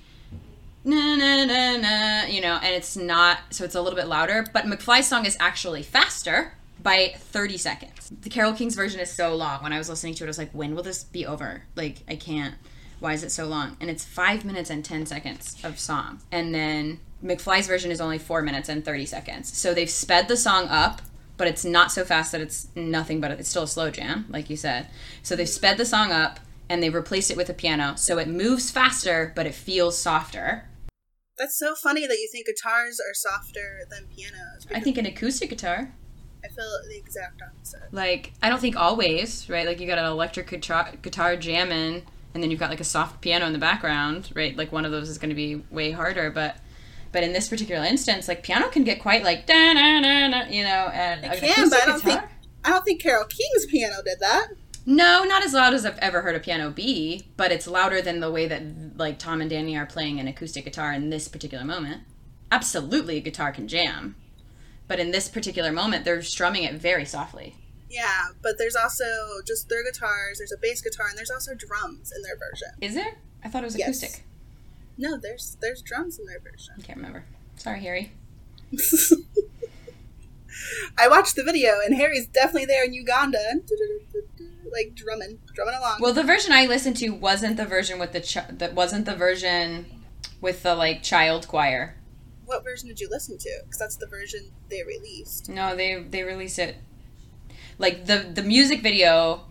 na 0.84 1.14
na 1.14 1.44
na 1.44 1.76
na, 1.76 2.24
you 2.26 2.40
know, 2.40 2.58
and 2.60 2.74
it's 2.74 2.96
not 2.96 3.38
so 3.50 3.62
it's 3.62 3.76
a 3.76 3.80
little 3.80 3.96
bit 3.96 4.08
louder. 4.08 4.44
But 4.52 4.64
McFly's 4.64 5.06
song 5.06 5.26
is 5.26 5.36
actually 5.38 5.84
faster 5.84 6.54
by 6.82 7.14
30 7.16 7.58
seconds. 7.58 8.12
The 8.20 8.30
Carole 8.30 8.52
King's 8.52 8.74
version 8.74 9.00
is 9.00 9.10
so 9.10 9.34
long. 9.34 9.62
When 9.62 9.72
I 9.72 9.78
was 9.78 9.88
listening 9.88 10.14
to 10.14 10.24
it, 10.24 10.26
I 10.26 10.30
was 10.30 10.38
like, 10.38 10.52
when 10.52 10.74
will 10.74 10.82
this 10.82 11.04
be 11.04 11.26
over? 11.26 11.64
Like, 11.74 11.98
I 12.08 12.16
can't. 12.16 12.54
Why 13.00 13.12
is 13.12 13.22
it 13.22 13.30
so 13.30 13.46
long? 13.46 13.76
And 13.80 13.90
it's 13.90 14.04
five 14.04 14.44
minutes 14.44 14.70
and 14.70 14.84
10 14.84 15.06
seconds 15.06 15.56
of 15.64 15.78
song. 15.78 16.20
And 16.32 16.54
then 16.54 17.00
McFly's 17.22 17.66
version 17.66 17.90
is 17.90 18.00
only 18.00 18.18
four 18.18 18.42
minutes 18.42 18.68
and 18.68 18.84
30 18.84 19.06
seconds. 19.06 19.56
So 19.56 19.74
they've 19.74 19.90
sped 19.90 20.28
the 20.28 20.36
song 20.36 20.68
up, 20.68 21.02
but 21.36 21.48
it's 21.48 21.64
not 21.64 21.92
so 21.92 22.04
fast 22.04 22.32
that 22.32 22.40
it's 22.40 22.68
nothing 22.74 23.20
but 23.20 23.30
it's 23.32 23.48
still 23.48 23.64
a 23.64 23.68
slow 23.68 23.90
jam, 23.90 24.26
like 24.28 24.48
you 24.48 24.56
said. 24.56 24.88
So 25.22 25.36
they've 25.36 25.48
sped 25.48 25.76
the 25.76 25.84
song 25.84 26.10
up 26.10 26.40
and 26.68 26.82
they've 26.82 26.94
replaced 26.94 27.30
it 27.30 27.36
with 27.36 27.50
a 27.50 27.54
piano. 27.54 27.94
So 27.96 28.18
it 28.18 28.28
moves 28.28 28.70
faster, 28.70 29.32
but 29.36 29.46
it 29.46 29.54
feels 29.54 29.98
softer. 29.98 30.68
That's 31.38 31.58
so 31.58 31.74
funny 31.74 32.06
that 32.06 32.16
you 32.16 32.28
think 32.32 32.46
guitars 32.46 32.98
are 32.98 33.12
softer 33.12 33.80
than 33.90 34.06
pianos. 34.06 34.66
I 34.74 34.80
think 34.80 34.96
an 34.96 35.04
acoustic 35.04 35.50
guitar. 35.50 35.92
I 36.46 36.54
feel 36.54 36.64
the 36.88 36.96
exact 36.96 37.42
opposite. 37.42 37.92
like 37.92 38.32
I 38.42 38.48
don't 38.48 38.60
think 38.60 38.76
always, 38.76 39.48
right? 39.50 39.66
Like 39.66 39.80
you 39.80 39.86
got 39.86 39.98
an 39.98 40.06
electric 40.06 40.48
guitar, 40.48 40.92
guitar 41.02 41.36
jamming, 41.36 42.02
and 42.34 42.42
then 42.42 42.50
you've 42.50 42.60
got 42.60 42.70
like 42.70 42.80
a 42.80 42.84
soft 42.84 43.20
piano 43.20 43.46
in 43.46 43.52
the 43.52 43.58
background, 43.58 44.30
right? 44.34 44.56
Like 44.56 44.72
one 44.72 44.84
of 44.84 44.92
those 44.92 45.08
is 45.08 45.18
going 45.18 45.30
to 45.30 45.34
be 45.36 45.56
way 45.70 45.90
harder, 45.90 46.30
but 46.30 46.56
but 47.12 47.22
in 47.22 47.32
this 47.32 47.48
particular 47.48 47.84
instance, 47.84 48.28
like 48.28 48.42
piano 48.42 48.68
can 48.68 48.84
get 48.84 49.00
quite 49.00 49.24
like 49.24 49.46
da 49.46 49.72
na 49.72 50.00
na 50.00 50.28
na, 50.28 50.44
you 50.48 50.62
know, 50.62 50.90
and 50.92 51.24
It 51.24 51.40
can, 51.40 51.70
but 51.70 51.82
I 51.82 51.86
don't 51.86 52.02
think 52.02 52.20
guitar- 52.20 52.30
I 52.64 52.70
don't 52.70 52.84
think 52.84 53.00
Carole 53.02 53.24
King's 53.26 53.66
piano 53.66 53.96
did 54.04 54.20
that. 54.20 54.48
No, 54.88 55.24
not 55.24 55.44
as 55.44 55.52
loud 55.52 55.74
as 55.74 55.84
I've 55.84 55.98
ever 55.98 56.22
heard 56.22 56.36
a 56.36 56.40
piano 56.40 56.70
be, 56.70 57.26
but 57.36 57.50
it's 57.50 57.66
louder 57.66 58.00
than 58.00 58.20
the 58.20 58.30
way 58.30 58.46
that 58.46 58.62
like 58.96 59.18
Tom 59.18 59.40
and 59.40 59.50
Danny 59.50 59.76
are 59.76 59.86
playing 59.86 60.20
an 60.20 60.28
acoustic 60.28 60.64
guitar 60.64 60.92
in 60.92 61.10
this 61.10 61.26
particular 61.26 61.64
moment. 61.64 62.02
Absolutely, 62.52 63.16
a 63.16 63.20
guitar 63.20 63.50
can 63.50 63.66
jam, 63.66 64.14
but 64.88 64.98
in 65.00 65.10
this 65.10 65.28
particular 65.28 65.72
moment, 65.72 66.04
they're 66.04 66.22
strumming 66.22 66.62
it 66.64 66.74
very 66.74 67.04
softly. 67.04 67.56
Yeah, 67.90 68.28
but 68.42 68.58
there's 68.58 68.76
also 68.76 69.04
just 69.46 69.68
their 69.68 69.84
guitars. 69.84 70.38
There's 70.38 70.52
a 70.52 70.56
bass 70.60 70.80
guitar, 70.80 71.06
and 71.08 71.16
there's 71.16 71.30
also 71.30 71.54
drums 71.54 72.12
in 72.14 72.22
their 72.22 72.36
version. 72.36 72.68
Is 72.80 72.94
there? 72.94 73.16
I 73.44 73.48
thought 73.48 73.62
it 73.62 73.66
was 73.66 73.78
Yes. 73.78 73.88
acoustic. 74.02 74.24
No, 74.98 75.16
there's 75.16 75.56
there's 75.60 75.82
drums 75.82 76.18
in 76.18 76.26
their 76.26 76.40
version. 76.40 76.74
I 76.78 76.82
can't 76.82 76.96
remember. 76.96 77.24
Sorry, 77.56 77.80
Harry. 77.80 78.12
I 80.98 81.08
watched 81.08 81.36
the 81.36 81.44
video, 81.44 81.74
and 81.84 81.94
Harry's 81.94 82.26
definitely 82.26 82.64
there 82.66 82.84
in 82.84 82.94
Uganda, 82.94 83.38
like 84.72 84.94
drumming, 84.94 85.38
drumming 85.54 85.74
along. 85.74 85.98
Well, 86.00 86.14
the 86.14 86.22
version 86.22 86.52
I 86.52 86.66
listened 86.66 86.96
to 86.98 87.10
wasn't 87.10 87.56
the 87.58 87.66
version 87.66 87.98
with 87.98 88.12
the 88.12 88.20
ch- 88.20 88.38
that 88.50 88.74
wasn't 88.74 89.04
the 89.04 89.14
version 89.14 89.86
with 90.40 90.62
the 90.62 90.74
like 90.74 91.02
child 91.02 91.46
choir. 91.46 91.94
What 92.46 92.64
version 92.64 92.88
did 92.88 93.00
you 93.00 93.08
listen 93.10 93.36
to? 93.38 93.50
Because 93.64 93.78
that's 93.78 93.96
the 93.96 94.06
version 94.06 94.52
they 94.70 94.82
released. 94.82 95.48
No, 95.48 95.76
they 95.76 96.02
they 96.02 96.22
released 96.22 96.58
it 96.58 96.76
like 97.78 98.06
the 98.06 98.30
the 98.32 98.42
music 98.42 98.82
video 98.82 99.42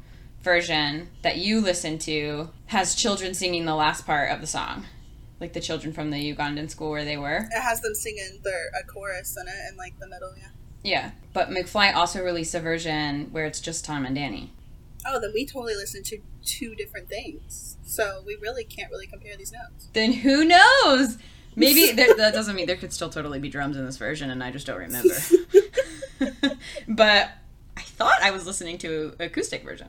version 0.41 1.09
that 1.21 1.37
you 1.37 1.59
listen 1.59 1.97
to 1.97 2.49
has 2.67 2.95
children 2.95 3.33
singing 3.33 3.65
the 3.65 3.75
last 3.75 4.05
part 4.05 4.31
of 4.31 4.41
the 4.41 4.47
song. 4.47 4.85
Like 5.39 5.53
the 5.53 5.59
children 5.59 5.91
from 5.91 6.11
the 6.11 6.33
Ugandan 6.33 6.69
school 6.69 6.89
where 6.89 7.03
they 7.03 7.17
were. 7.17 7.47
It 7.51 7.61
has 7.61 7.81
them 7.81 7.93
singing 7.93 8.39
their 8.43 8.69
a 8.79 8.85
chorus 8.85 9.35
in 9.39 9.47
it 9.47 9.71
in 9.71 9.77
like 9.77 9.99
the 9.99 10.07
middle. 10.07 10.33
Yeah. 10.37 10.47
Yeah. 10.83 11.11
But 11.33 11.49
McFly 11.49 11.93
also 11.93 12.23
released 12.23 12.55
a 12.55 12.59
version 12.59 13.29
where 13.31 13.45
it's 13.45 13.59
just 13.59 13.83
Tom 13.83 14.05
and 14.05 14.15
Danny. 14.15 14.53
Oh, 15.05 15.19
then 15.19 15.31
we 15.33 15.45
totally 15.45 15.75
listened 15.75 16.05
to 16.05 16.19
two 16.43 16.73
different 16.75 17.09
things. 17.09 17.77
So 17.83 18.23
we 18.25 18.35
really 18.35 18.63
can't 18.63 18.89
really 18.91 19.07
compare 19.07 19.35
these 19.35 19.51
notes. 19.51 19.89
Then 19.93 20.13
who 20.13 20.45
knows? 20.45 21.17
Maybe 21.57 21.91
there, 21.93 22.13
that 22.15 22.33
doesn't 22.33 22.55
mean 22.55 22.67
there 22.67 22.75
could 22.75 22.93
still 22.93 23.09
totally 23.09 23.39
be 23.39 23.49
drums 23.49 23.77
in 23.77 23.85
this 23.85 23.97
version, 23.97 24.29
and 24.29 24.43
I 24.43 24.51
just 24.51 24.67
don't 24.67 24.79
remember. 24.79 25.15
but 26.87 27.31
I 27.77 27.81
thought 27.81 28.21
I 28.21 28.31
was 28.31 28.45
listening 28.45 28.77
to 28.79 29.15
acoustic 29.19 29.63
version. 29.63 29.87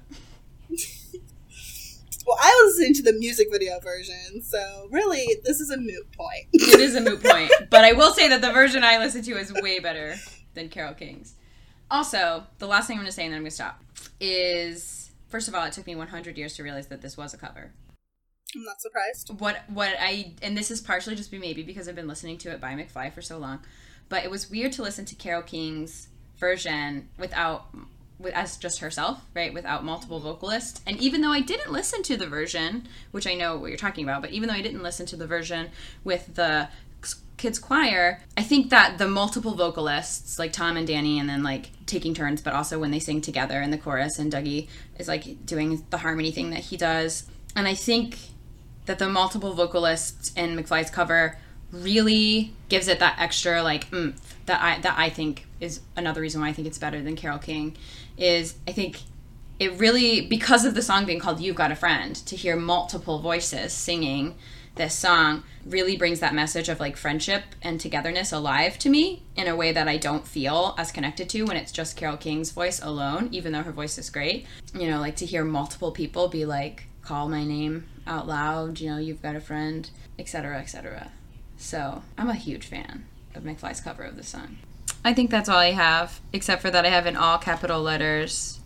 Well, 2.26 2.38
I 2.40 2.62
was 2.64 2.76
listening 2.76 2.94
to 2.94 3.02
the 3.02 3.18
music 3.18 3.48
video 3.52 3.78
version, 3.80 4.42
so 4.42 4.88
really, 4.90 5.40
this 5.44 5.60
is 5.60 5.70
a 5.70 5.76
moot 5.76 6.10
point. 6.12 6.46
It 6.52 6.80
is 6.80 6.96
a 6.96 7.00
moot 7.00 7.22
point, 7.22 7.52
but 7.70 7.84
I 7.84 7.92
will 7.92 8.12
say 8.12 8.28
that 8.28 8.40
the 8.40 8.52
version 8.52 8.82
I 8.82 8.98
listened 8.98 9.24
to 9.24 9.36
is 9.36 9.52
way 9.52 9.78
better 9.78 10.16
than 10.54 10.68
Carole 10.68 10.94
King's. 10.94 11.34
Also, 11.88 12.44
the 12.58 12.66
last 12.66 12.88
thing 12.88 12.96
I'm 12.96 13.02
going 13.02 13.06
to 13.06 13.12
say, 13.12 13.24
and 13.24 13.32
then 13.32 13.38
I'm 13.38 13.42
going 13.44 13.50
to 13.50 13.54
stop, 13.54 13.80
is 14.18 15.10
first 15.28 15.46
of 15.46 15.54
all, 15.54 15.64
it 15.66 15.72
took 15.72 15.86
me 15.86 15.94
100 15.94 16.36
years 16.36 16.54
to 16.56 16.64
realize 16.64 16.88
that 16.88 17.00
this 17.00 17.16
was 17.16 17.32
a 17.32 17.36
cover. 17.36 17.70
I'm 18.56 18.64
not 18.64 18.80
surprised. 18.80 19.30
what 19.38 19.62
what 19.68 19.94
I 20.00 20.32
and 20.42 20.56
this 20.56 20.70
is 20.70 20.80
partially 20.80 21.14
just 21.14 21.30
be 21.30 21.38
maybe 21.38 21.62
because 21.62 21.88
I've 21.88 21.94
been 21.94 22.08
listening 22.08 22.38
to 22.38 22.50
it 22.50 22.60
by 22.60 22.72
McFly 22.72 23.12
for 23.12 23.22
so 23.22 23.38
long, 23.38 23.60
but 24.08 24.24
it 24.24 24.30
was 24.30 24.50
weird 24.50 24.72
to 24.72 24.82
listen 24.82 25.04
to 25.06 25.14
Carole 25.14 25.42
King's 25.42 26.08
version 26.38 27.08
without 27.18 27.66
with 28.18 28.34
as 28.34 28.56
just 28.56 28.80
herself, 28.80 29.20
right? 29.34 29.52
Without 29.52 29.84
multiple 29.84 30.18
mm-hmm. 30.18 30.28
vocalists. 30.28 30.80
And 30.86 30.98
even 30.98 31.20
though 31.20 31.32
I 31.32 31.40
didn't 31.40 31.70
listen 31.70 32.02
to 32.04 32.16
the 32.16 32.26
version, 32.26 32.88
which 33.10 33.26
I 33.26 33.34
know 33.34 33.56
what 33.56 33.68
you're 33.68 33.76
talking 33.76 34.04
about, 34.04 34.22
but 34.22 34.30
even 34.30 34.48
though 34.48 34.54
I 34.54 34.62
didn't 34.62 34.82
listen 34.82 35.06
to 35.06 35.16
the 35.16 35.26
version 35.26 35.70
with 36.02 36.34
the 36.34 36.68
kids 37.36 37.58
choir, 37.58 38.22
I 38.36 38.42
think 38.42 38.70
that 38.70 38.96
the 38.96 39.08
multiple 39.08 39.54
vocalists, 39.54 40.38
like 40.38 40.52
Tom 40.52 40.76
and 40.76 40.86
Danny, 40.86 41.18
and 41.18 41.28
then 41.28 41.42
like 41.42 41.70
taking 41.84 42.14
turns, 42.14 42.40
but 42.40 42.54
also 42.54 42.78
when 42.78 42.90
they 42.90 42.98
sing 42.98 43.20
together 43.20 43.60
in 43.60 43.70
the 43.70 43.78
chorus, 43.78 44.18
and 44.18 44.32
Dougie 44.32 44.68
is 44.98 45.08
like 45.08 45.44
doing 45.44 45.84
the 45.90 45.98
harmony 45.98 46.30
thing 46.30 46.50
that 46.50 46.60
he 46.60 46.76
does. 46.76 47.28
And 47.54 47.68
I 47.68 47.74
think 47.74 48.18
that 48.86 48.98
the 48.98 49.08
multiple 49.08 49.52
vocalists 49.52 50.32
in 50.34 50.56
McFly's 50.56 50.90
cover 50.90 51.38
really 51.72 52.52
gives 52.68 52.88
it 52.88 52.98
that 53.00 53.16
extra 53.18 53.62
like 53.62 53.92
oomph 53.92 54.36
that 54.46 54.62
I 54.62 54.78
that 54.80 54.96
I 54.98 55.10
think 55.10 55.46
is 55.60 55.80
another 55.96 56.20
reason 56.20 56.40
why 56.40 56.48
I 56.48 56.52
think 56.52 56.68
it's 56.68 56.78
better 56.78 57.02
than 57.02 57.16
Carole 57.16 57.38
King 57.38 57.76
is 58.16 58.54
I 58.66 58.72
think 58.72 59.02
it 59.58 59.72
really 59.78 60.20
because 60.20 60.64
of 60.64 60.74
the 60.74 60.82
song 60.82 61.04
being 61.04 61.18
called 61.18 61.40
You've 61.40 61.56
Got 61.56 61.72
a 61.72 61.76
Friend 61.76 62.14
to 62.14 62.36
hear 62.36 62.56
multiple 62.56 63.18
voices 63.18 63.72
singing 63.72 64.36
this 64.76 64.94
song 64.94 65.42
really 65.64 65.96
brings 65.96 66.20
that 66.20 66.34
message 66.34 66.68
of 66.68 66.78
like 66.78 66.96
friendship 66.96 67.42
and 67.62 67.80
togetherness 67.80 68.30
alive 68.30 68.78
to 68.78 68.88
me 68.88 69.22
in 69.34 69.48
a 69.48 69.56
way 69.56 69.72
that 69.72 69.88
I 69.88 69.96
don't 69.96 70.26
feel 70.26 70.74
as 70.78 70.92
connected 70.92 71.28
to 71.30 71.42
when 71.44 71.56
it's 71.56 71.72
just 71.72 71.96
Carole 71.96 72.18
King's 72.18 72.52
voice 72.52 72.80
alone, 72.80 73.30
even 73.32 73.52
though 73.52 73.62
her 73.62 73.72
voice 73.72 73.98
is 73.98 74.10
great. 74.10 74.46
You 74.74 74.88
know, 74.88 75.00
like 75.00 75.16
to 75.16 75.26
hear 75.26 75.44
multiple 75.44 75.90
people 75.90 76.28
be 76.28 76.44
like, 76.44 76.84
call 77.06 77.28
my 77.28 77.44
name 77.44 77.86
out 78.06 78.26
loud, 78.26 78.80
you 78.80 78.90
know, 78.90 78.98
you've 78.98 79.22
got 79.22 79.36
a 79.36 79.40
friend, 79.40 79.88
etc., 80.18 80.58
etc. 80.58 81.10
So 81.56 82.02
I'm 82.18 82.28
a 82.28 82.34
huge 82.34 82.66
fan 82.66 83.06
of 83.34 83.42
McFly's 83.44 83.80
cover 83.80 84.02
of 84.02 84.16
the 84.16 84.22
song. 84.22 84.58
I 85.04 85.14
think 85.14 85.30
that's 85.30 85.48
all 85.48 85.58
I 85.58 85.72
have, 85.72 86.20
except 86.32 86.62
for 86.62 86.70
that 86.70 86.84
I 86.84 86.90
have 86.90 87.06
in 87.06 87.16
all 87.16 87.38
capital 87.38 87.80
letters. 87.82 88.60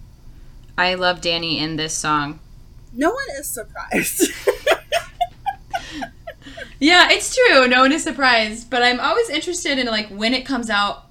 I 0.79 0.95
love 0.95 1.21
Danny 1.21 1.59
in 1.59 1.77
this 1.77 1.95
song. 1.95 2.41
No 2.93 3.11
one 3.11 3.27
is 3.39 3.47
surprised. 3.47 4.33
Yeah, 6.83 7.09
it's 7.11 7.37
true. 7.37 7.69
No 7.69 7.81
one 7.81 7.93
is 7.93 8.03
surprised, 8.03 8.71
but 8.71 8.83
I'm 8.83 9.01
always 9.01 9.29
interested 9.29 9.79
in 9.79 9.87
like 9.87 10.09
when 10.09 10.33
it 10.33 10.47
comes 10.47 10.71
out 10.71 11.05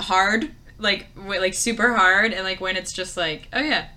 hard, 0.00 0.52
like 0.78 1.12
w- 1.16 1.40
like 1.40 1.54
super 1.54 1.94
hard, 1.94 2.32
and 2.32 2.44
like 2.44 2.60
when 2.60 2.76
it's 2.76 2.92
just 2.92 3.16
like, 3.16 3.48
oh 3.52 3.60
yeah, 3.60 3.88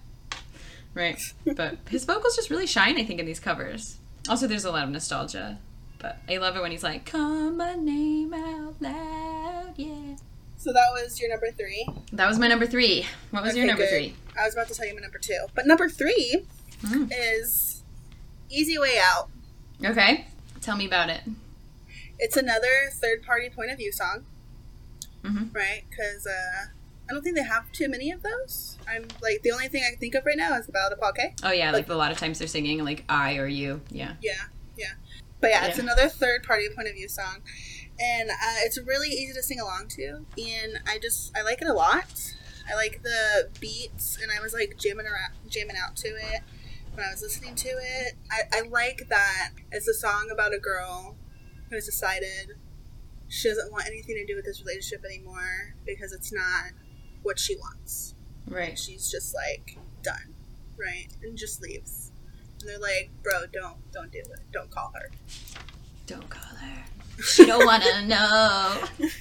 right. 0.94 1.20
But 1.56 1.78
his 1.90 2.06
vocals 2.06 2.36
just 2.36 2.50
really 2.50 2.68
shine, 2.68 2.98
I 3.00 3.04
think, 3.04 3.20
in 3.20 3.26
these 3.26 3.40
covers. 3.40 3.98
Also, 4.30 4.48
there's 4.48 4.66
a 4.66 4.72
lot 4.72 4.84
of 4.84 4.90
nostalgia, 4.90 5.58
but 6.00 6.18
I 6.30 6.38
love 6.38 6.56
it 6.56 6.62
when 6.62 6.72
he's 6.72 6.84
like, 6.84 7.06
"Call 7.06 7.52
my 7.52 7.76
name 7.76 8.34
out 8.34 8.76
loud," 8.82 9.74
yeah. 9.78 10.16
so 10.58 10.72
that 10.72 10.90
was 10.94 11.20
your 11.20 11.30
number 11.30 11.50
three. 11.52 11.88
That 12.14 12.28
was 12.28 12.38
my 12.38 12.48
number 12.48 12.68
three. 12.68 13.06
What 13.32 13.44
was 13.44 13.56
your 13.56 13.66
number 13.66 13.84
good. 13.84 13.90
three? 13.90 14.16
I 14.40 14.46
was 14.46 14.54
about 14.54 14.68
to 14.68 14.76
tell 14.76 14.88
you 14.88 14.94
my 14.96 15.02
number 15.02 15.18
two, 15.20 15.48
but 15.56 15.66
number 15.66 15.90
three 15.90 16.46
Mm. 16.84 17.12
is 17.16 17.84
"Easy 18.50 18.78
Way 18.78 18.98
Out." 19.02 19.30
Okay, 19.84 20.28
tell 20.62 20.76
me 20.78 20.86
about 20.86 21.10
it. 21.10 21.22
It's 22.20 22.38
another 22.38 22.90
third-party 22.94 23.50
point 23.50 23.72
of 23.72 23.78
view 23.78 23.92
song, 23.92 24.26
Mhm. 25.24 25.54
right? 25.56 25.84
Because 25.90 26.28
uh, 26.28 26.68
I 27.12 27.14
don't 27.14 27.24
think 27.24 27.36
they 27.36 27.44
have 27.44 27.70
too 27.74 27.90
many 27.90 28.10
of 28.12 28.24
those. 28.24 28.78
I'm 28.88 29.06
like 29.22 29.42
the 29.42 29.52
only 29.52 29.68
thing 29.68 29.84
I 29.86 29.90
can 29.90 30.00
think 30.00 30.16
of 30.16 30.26
right 30.26 30.38
now 30.38 30.58
is 30.58 30.66
the 30.66 30.72
Ballad 30.72 30.94
of 30.94 31.00
Paul 31.02 31.12
K. 31.12 31.36
Oh 31.44 31.52
yeah, 31.52 31.72
like 31.72 31.90
a 31.90 31.94
lot 31.94 32.10
of 32.10 32.18
times 32.18 32.40
they're 32.40 32.48
singing 32.48 32.86
like 32.86 33.04
I 33.10 33.36
or 33.36 33.48
you. 33.48 33.82
Yeah. 33.90 34.14
Yeah, 34.22 34.44
yeah. 34.78 34.94
But 35.42 35.50
yeah, 35.50 35.66
it's 35.66 35.78
Yeah. 35.78 35.84
another 35.84 36.08
third 36.08 36.44
party 36.44 36.68
point 36.74 36.88
of 36.88 36.94
view 36.94 37.10
song. 37.10 37.40
And 38.00 38.30
uh, 38.30 38.60
it's 38.60 38.78
really 38.80 39.10
easy 39.10 39.34
to 39.34 39.44
sing 39.44 39.60
along 39.60 39.90
to. 39.90 40.26
And 40.38 40.80
I 40.88 41.00
just, 41.02 41.38
I 41.38 41.42
like 41.42 41.62
it 41.62 41.68
a 41.68 41.74
lot. 41.74 42.34
I 42.72 42.76
like 42.76 43.04
the 43.04 43.50
beats, 43.60 44.18
and 44.22 44.32
I 44.32 44.42
was 44.42 44.54
like 44.54 44.78
jamming 44.78 45.06
around, 45.06 45.34
jamming 45.50 45.76
out 45.76 45.98
to 45.98 46.08
it 46.08 46.42
when 46.94 47.06
I 47.06 47.12
was 47.12 47.22
listening 47.22 47.56
to 47.56 47.70
it. 47.70 48.14
I, 48.32 48.60
I 48.60 48.62
like 48.70 49.10
that 49.10 49.50
it's 49.70 49.88
a 49.90 49.94
song 49.94 50.30
about 50.32 50.54
a 50.54 50.60
girl 50.60 51.18
who's 51.70 51.86
decided 51.88 52.56
she 53.28 53.50
doesn't 53.50 53.70
want 53.72 53.88
anything 53.88 54.16
to 54.16 54.26
do 54.26 54.36
with 54.38 54.46
this 54.46 54.62
relationship 54.62 55.04
anymore 55.04 55.76
because 55.86 56.14
it's 56.14 56.32
not 56.32 56.72
what 57.24 57.40
she 57.40 57.56
wants. 57.56 58.16
Right. 58.48 58.78
She's 58.78 59.10
just 59.10 59.34
like 59.36 59.78
done, 60.04 60.36
right? 60.78 61.08
And 61.24 61.38
just 61.38 61.62
leaves. 61.62 62.12
And 62.62 62.70
they're 62.70 62.80
like, 62.80 63.10
"Bro, 63.24 63.48
don't, 63.54 63.92
don't 63.92 64.12
do 64.12 64.20
it. 64.20 64.40
Don't 64.52 64.70
call 64.70 64.92
her." 64.96 65.10
Don't 66.08 66.30
call 66.30 66.56
her. 66.58 66.84
She 67.24 67.46
don't 67.46 67.66
wanna 67.66 68.02
know. 68.06 68.84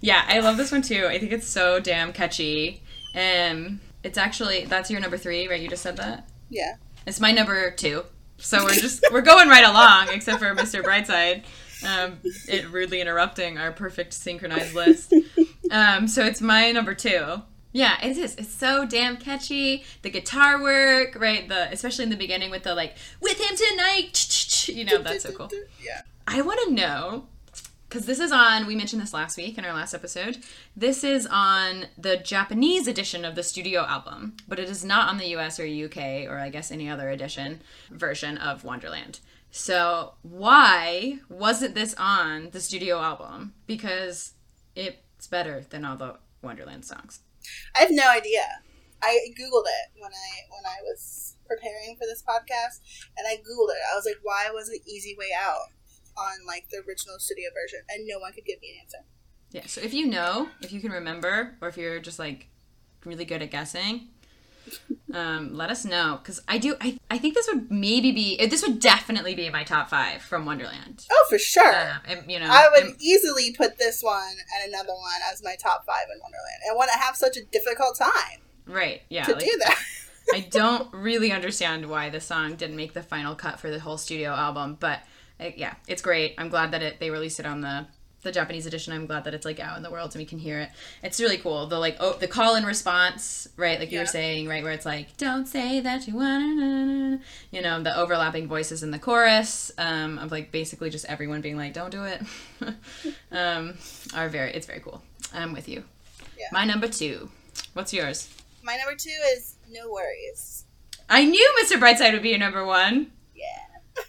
Yeah, 0.00 0.24
I 0.26 0.40
love 0.40 0.56
this 0.56 0.72
one 0.72 0.82
too. 0.82 1.06
I 1.06 1.18
think 1.20 1.30
it's 1.30 1.46
so 1.46 1.78
damn 1.78 2.12
catchy. 2.12 2.82
Um, 3.14 3.80
it's 4.02 4.18
actually 4.18 4.64
that's 4.64 4.90
your 4.90 5.00
number 5.00 5.16
three, 5.16 5.48
right? 5.48 5.60
You 5.60 5.68
just 5.68 5.82
said 5.82 5.96
that. 5.98 6.28
Yeah. 6.50 6.74
It's 7.06 7.20
my 7.20 7.30
number 7.30 7.70
two. 7.70 8.02
So 8.38 8.64
we're 8.64 8.74
just 8.74 9.04
we're 9.12 9.20
going 9.20 9.48
right 9.48 9.64
along, 9.64 10.08
except 10.10 10.40
for 10.40 10.52
Mr. 10.56 10.82
Brightside, 10.82 11.44
um, 11.84 12.18
it 12.48 12.70
rudely 12.70 13.00
interrupting 13.00 13.58
our 13.58 13.72
perfect 13.72 14.12
synchronized 14.14 14.74
list. 14.74 15.12
Um, 15.70 16.06
so 16.06 16.24
it's 16.24 16.40
my 16.42 16.70
number 16.70 16.94
two. 16.94 17.42
Yeah, 17.72 17.96
it 18.02 18.18
is. 18.18 18.36
It's 18.36 18.52
so 18.52 18.84
damn 18.84 19.16
catchy. 19.16 19.84
The 20.02 20.10
guitar 20.10 20.60
work, 20.60 21.16
right? 21.18 21.48
The 21.48 21.72
especially 21.72 22.04
in 22.04 22.10
the 22.10 22.16
beginning 22.16 22.50
with 22.50 22.64
the 22.64 22.74
like 22.74 22.96
with 23.20 23.40
him 23.40 23.56
tonight. 23.56 24.68
You 24.68 24.84
know 24.84 24.98
that's 24.98 25.24
so 25.24 25.32
cool. 25.32 25.50
Yeah. 25.82 26.02
I 26.26 26.42
want 26.42 26.60
to 26.68 26.74
know 26.74 27.26
because 27.88 28.06
this 28.06 28.20
is 28.20 28.32
on. 28.32 28.66
We 28.66 28.76
mentioned 28.76 29.02
this 29.02 29.12
last 29.12 29.36
week 29.36 29.58
in 29.58 29.64
our 29.64 29.72
last 29.72 29.94
episode. 29.94 30.38
This 30.76 31.02
is 31.02 31.26
on 31.30 31.86
the 31.98 32.16
Japanese 32.16 32.86
edition 32.86 33.24
of 33.24 33.34
the 33.34 33.42
studio 33.42 33.82
album, 33.82 34.36
but 34.46 34.58
it 34.58 34.68
is 34.68 34.84
not 34.84 35.08
on 35.08 35.18
the 35.18 35.26
US 35.36 35.58
or 35.58 35.64
UK 35.64 36.26
or 36.28 36.38
I 36.38 36.50
guess 36.50 36.70
any 36.70 36.88
other 36.88 37.08
edition 37.10 37.62
version 37.90 38.38
of 38.38 38.64
Wonderland. 38.64 39.20
So 39.52 40.14
why 40.22 41.18
wasn't 41.28 41.74
this 41.74 41.94
on 41.98 42.50
the 42.52 42.60
studio 42.60 43.00
album? 43.00 43.52
Because 43.66 44.32
it's 44.74 45.26
better 45.28 45.66
than 45.68 45.84
all 45.84 45.96
the 45.96 46.16
Wonderland 46.40 46.86
songs. 46.86 47.20
I 47.76 47.80
have 47.80 47.90
no 47.90 48.10
idea. 48.10 48.44
I 49.02 49.18
googled 49.38 49.66
it 49.66 50.00
when 50.00 50.10
I 50.10 50.30
when 50.48 50.64
I 50.64 50.80
was 50.82 51.36
preparing 51.46 51.96
for 51.96 52.06
this 52.06 52.22
podcast, 52.22 52.80
and 53.18 53.26
I 53.28 53.34
googled 53.36 53.70
it. 53.70 53.82
I 53.92 53.94
was 53.94 54.06
like, 54.06 54.18
"Why 54.22 54.48
wasn't 54.52 54.80
Easy 54.86 55.14
Way 55.18 55.28
Out 55.38 55.68
on 56.16 56.46
like 56.46 56.68
the 56.70 56.78
original 56.88 57.18
studio 57.18 57.50
version?" 57.52 57.80
And 57.90 58.06
no 58.06 58.20
one 58.20 58.32
could 58.32 58.46
give 58.46 58.60
me 58.62 58.70
an 58.70 58.80
answer. 58.82 59.04
Yeah. 59.50 59.66
So 59.66 59.82
if 59.82 59.92
you 59.92 60.06
know, 60.06 60.48
if 60.62 60.72
you 60.72 60.80
can 60.80 60.92
remember, 60.92 61.58
or 61.60 61.68
if 61.68 61.76
you're 61.76 62.00
just 62.00 62.18
like 62.18 62.48
really 63.04 63.26
good 63.26 63.42
at 63.42 63.50
guessing, 63.50 64.08
um, 65.12 65.54
let 65.54 65.70
us 65.70 65.84
know 65.84 66.18
because 66.22 66.40
I 66.48 66.58
do. 66.58 66.74
I 66.80 66.98
I 67.10 67.18
think 67.18 67.34
this 67.34 67.48
would 67.52 67.70
maybe 67.70 68.12
be. 68.12 68.38
uh, 68.40 68.46
This 68.46 68.62
would 68.66 68.80
definitely 68.80 69.34
be 69.34 69.50
my 69.50 69.64
top 69.64 69.90
five 69.90 70.22
from 70.22 70.46
Wonderland. 70.46 71.06
Oh, 71.10 71.26
for 71.28 71.38
sure. 71.38 71.72
Uh, 71.74 71.98
and, 72.06 72.30
you 72.30 72.38
know, 72.40 72.46
I 72.48 72.68
would 72.72 72.84
and- 72.84 72.96
easily 73.02 73.52
put 73.52 73.78
this 73.78 74.02
one 74.02 74.22
and 74.60 74.72
another 74.72 74.94
one 74.94 75.20
as 75.30 75.42
my 75.42 75.56
top 75.56 75.84
five 75.86 76.04
in 76.12 76.18
Wonderland, 76.20 76.60
and 76.68 76.78
when 76.78 76.88
I 76.88 76.98
have 76.98 77.16
such 77.16 77.36
a 77.36 77.44
difficult 77.44 77.96
time 77.98 78.40
right. 78.66 79.02
Yeah. 79.10 79.24
to 79.24 79.32
like, 79.32 79.44
do 79.44 79.58
that. 79.64 79.78
I 80.34 80.40
don't 80.50 80.92
really 80.94 81.32
understand 81.32 81.90
why 81.90 82.08
the 82.08 82.20
song 82.20 82.54
didn't 82.54 82.76
make 82.76 82.92
the 82.94 83.02
final 83.02 83.34
cut 83.34 83.58
for 83.60 83.70
the 83.70 83.80
whole 83.80 83.98
studio 83.98 84.30
album, 84.30 84.76
but 84.80 85.00
uh, 85.40 85.50
yeah, 85.56 85.74
it's 85.88 86.00
great. 86.00 86.34
I'm 86.38 86.48
glad 86.48 86.70
that 86.70 86.82
it 86.82 87.00
they 87.00 87.10
released 87.10 87.40
it 87.40 87.46
on 87.46 87.60
the 87.60 87.86
the 88.22 88.32
Japanese 88.32 88.66
edition. 88.66 88.92
I'm 88.92 89.06
glad 89.06 89.24
that 89.24 89.34
it's 89.34 89.44
like 89.44 89.58
out 89.60 89.76
in 89.76 89.82
the 89.82 89.90
world 89.90 90.14
and 90.14 90.20
we 90.20 90.24
can 90.26 90.38
hear 90.38 90.60
it. 90.60 90.70
It's 91.02 91.20
really 91.20 91.38
cool. 91.38 91.66
The 91.66 91.78
like 91.78 91.96
oh 92.00 92.14
the 92.14 92.28
call 92.28 92.54
and 92.54 92.64
response, 92.66 93.48
right? 93.56 93.78
Like 93.80 93.90
you 93.90 93.96
Yeah. 93.98 94.02
were 94.04 94.06
saying, 94.06 94.48
right, 94.48 94.62
where 94.62 94.72
it's 94.72 94.86
like 94.86 95.16
don't 95.16 95.46
say 95.46 95.80
that 95.80 96.06
you 96.06 96.14
wanna, 96.14 97.20
you 97.50 97.60
know, 97.62 97.82
the 97.82 97.96
overlapping 97.96 98.46
voices 98.48 98.82
in 98.82 98.90
the 98.92 98.98
chorus 98.98 99.70
um, 99.78 100.18
of 100.18 100.30
like 100.30 100.52
basically 100.52 100.88
just 100.90 101.04
everyone 101.06 101.40
being 101.40 101.56
like 101.56 101.72
don't 101.72 101.90
do 101.90 102.04
it, 102.04 102.22
um, 103.32 103.74
are 104.14 104.28
very 104.28 104.52
it's 104.52 104.66
very 104.66 104.80
cool. 104.80 105.02
I'm 105.34 105.52
with 105.52 105.68
you. 105.68 105.84
Yeah. 106.38 106.46
My 106.52 106.64
number 106.64 106.88
two. 106.88 107.30
What's 107.74 107.92
yours? 107.92 108.28
my 108.64 108.76
number 108.76 108.94
two 108.96 109.10
is 109.34 109.56
No 109.70 109.90
Worries. 109.90 110.64
I 111.10 111.24
knew 111.24 111.54
Mr. 111.64 111.80
Brightside 111.80 112.12
would 112.12 112.22
be 112.22 112.28
your 112.30 112.38
number 112.38 112.64
one. 112.64 113.10
Yeah. 113.34 113.44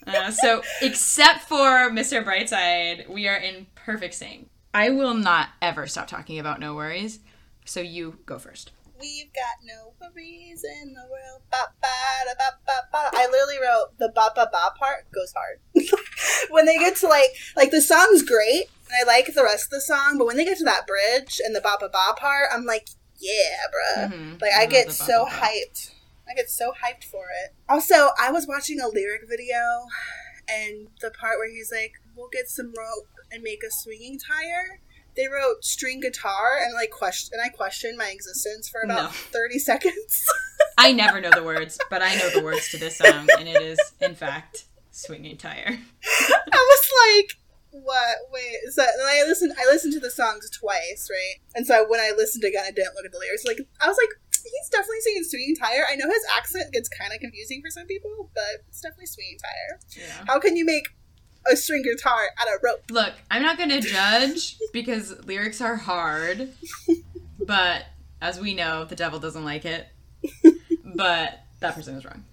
Uh, 0.07 0.31
so, 0.31 0.61
except 0.81 1.41
for 1.41 1.89
Mr. 1.89 2.23
Brightside, 2.23 3.07
we 3.09 3.27
are 3.27 3.37
in 3.37 3.67
perfect 3.75 4.13
sync. 4.13 4.49
I 4.73 4.89
will 4.89 5.13
not 5.13 5.49
ever 5.61 5.87
stop 5.87 6.07
talking 6.07 6.39
about 6.39 6.59
No 6.59 6.73
Worries. 6.75 7.19
So, 7.65 7.79
you 7.79 8.19
go 8.25 8.37
first. 8.39 8.71
We've 8.99 9.31
got 9.33 9.65
no 9.65 9.93
worries 9.99 10.63
in 10.81 10.93
the 10.93 11.01
world. 11.01 11.41
Ba, 11.51 11.57
ba, 11.81 11.87
da, 12.25 12.33
ba, 12.37 12.57
ba, 12.65 12.73
ba. 12.91 13.09
I 13.17 13.27
literally 13.29 13.57
wrote 13.61 13.97
the 13.97 14.09
ba 14.15 14.31
ba 14.33 14.47
ba 14.49 14.71
part 14.79 15.11
goes 15.11 15.33
hard. 15.35 15.59
when 16.49 16.65
they 16.65 16.77
get 16.77 16.95
to 16.97 17.07
like 17.07 17.35
like 17.57 17.71
the 17.71 17.81
song's 17.81 18.21
great 18.21 18.65
and 18.87 18.93
I 19.01 19.03
like 19.05 19.33
the 19.33 19.43
rest 19.43 19.65
of 19.65 19.71
the 19.71 19.81
song, 19.81 20.17
but 20.17 20.25
when 20.27 20.37
they 20.37 20.45
get 20.45 20.57
to 20.59 20.63
that 20.63 20.87
bridge 20.87 21.41
and 21.43 21.53
the 21.53 21.59
ba 21.59 21.75
ba 21.81 21.89
ba 21.91 22.13
part, 22.15 22.47
I'm 22.53 22.63
like, 22.65 22.87
yeah, 23.19 23.57
bruh. 23.97 24.13
Mhm. 24.13 24.41
Like 24.41 24.53
I 24.53 24.61
love 24.61 24.69
get 24.69 24.91
so 24.93 25.25
hyped. 25.25 25.91
I 26.29 26.33
get 26.35 26.49
so 26.49 26.71
hyped 26.71 27.03
for 27.03 27.25
it. 27.43 27.53
Also, 27.69 28.09
I 28.19 28.31
was 28.31 28.47
watching 28.47 28.79
a 28.79 28.87
lyric 28.87 29.21
video 29.29 29.85
and 30.47 30.87
the 31.01 31.11
part 31.11 31.37
where 31.37 31.49
he's 31.49 31.71
like, 31.71 31.93
We'll 32.15 32.29
get 32.31 32.47
some 32.49 32.67
rope 32.67 33.07
and 33.31 33.41
make 33.43 33.61
a 33.63 33.71
swinging 33.71 34.19
tire. 34.19 34.79
They 35.15 35.27
wrote 35.27 35.63
string 35.63 35.99
guitar 35.99 36.57
and 36.63 36.73
like 36.73 36.89
question 36.91 37.31
and 37.33 37.41
I 37.41 37.49
questioned 37.49 37.97
my 37.97 38.09
existence 38.09 38.67
for 38.69 38.81
about 38.81 39.03
No. 39.03 39.09
thirty 39.09 39.59
seconds. 39.59 40.25
I 40.77 40.91
never 40.91 41.21
know 41.21 41.29
the 41.31 41.43
words, 41.43 41.77
but 41.89 42.01
I 42.01 42.15
know 42.15 42.29
the 42.31 42.43
words 42.43 42.69
to 42.69 42.77
this 42.77 42.97
song, 42.97 43.27
and 43.37 43.47
it 43.47 43.61
is, 43.61 43.79
in 44.01 44.15
fact, 44.15 44.65
Swinging 44.89 45.37
Tire. 45.37 45.77
I 45.77 46.51
was 46.51 46.91
like, 47.07 47.37
what? 47.83 48.17
Wait. 48.31 48.55
So 48.71 48.83
I 48.83 49.23
listened. 49.27 49.53
I 49.59 49.65
listened 49.65 49.93
to 49.93 49.99
the 49.99 50.09
songs 50.11 50.49
twice, 50.49 51.09
right? 51.11 51.35
And 51.55 51.65
so 51.67 51.87
when 51.87 51.99
I 51.99 52.11
listened 52.17 52.43
again, 52.43 52.63
I 52.67 52.71
didn't 52.71 52.95
look 52.95 53.05
at 53.05 53.11
the 53.11 53.19
lyrics. 53.19 53.45
Like 53.45 53.59
I 53.81 53.87
was 53.87 53.97
like, 53.97 54.09
he's 54.43 54.69
definitely 54.69 55.01
singing 55.01 55.23
"Swinging 55.23 55.55
Tire." 55.55 55.85
I 55.91 55.95
know 55.95 56.07
his 56.07 56.23
accent 56.37 56.73
gets 56.73 56.89
kind 56.89 57.13
of 57.13 57.19
confusing 57.19 57.61
for 57.61 57.69
some 57.69 57.85
people, 57.87 58.29
but 58.33 58.63
it's 58.67 58.81
definitely 58.81 59.07
"Swinging 59.07 59.37
Tire." 59.39 59.79
Yeah. 59.97 60.25
How 60.27 60.39
can 60.39 60.55
you 60.55 60.65
make 60.65 60.87
a 61.51 61.55
string 61.55 61.83
guitar 61.83 62.21
out 62.39 62.47
of 62.47 62.61
rope? 62.63 62.83
Look, 62.89 63.13
I'm 63.31 63.41
not 63.41 63.57
gonna 63.57 63.81
judge 63.81 64.57
because 64.71 65.25
lyrics 65.25 65.61
are 65.61 65.75
hard, 65.75 66.49
but 67.45 67.85
as 68.21 68.39
we 68.39 68.53
know, 68.53 68.85
the 68.85 68.95
devil 68.95 69.19
doesn't 69.19 69.45
like 69.45 69.65
it. 69.65 69.87
But 70.95 71.39
that 71.59 71.75
person 71.75 71.95
is 71.95 72.05
wrong. 72.05 72.23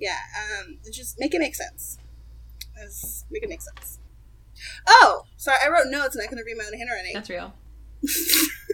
Yeah. 0.00 0.16
Um. 0.60 0.78
Just 0.90 1.18
make 1.18 1.34
it 1.34 1.38
make 1.38 1.54
sense. 1.54 1.98
Let's 2.76 3.24
make 3.30 3.42
it 3.42 3.48
make 3.48 3.60
sense. 3.62 3.98
Oh, 4.86 5.24
sorry. 5.36 5.58
I 5.64 5.68
wrote 5.68 5.88
notes 5.88 6.14
and 6.16 6.22
I 6.22 6.26
couldn't 6.26 6.44
read 6.44 6.56
my 6.56 6.64
own 6.64 6.72
handwriting. 6.78 7.12
That's 7.14 7.30
real. 7.30 7.52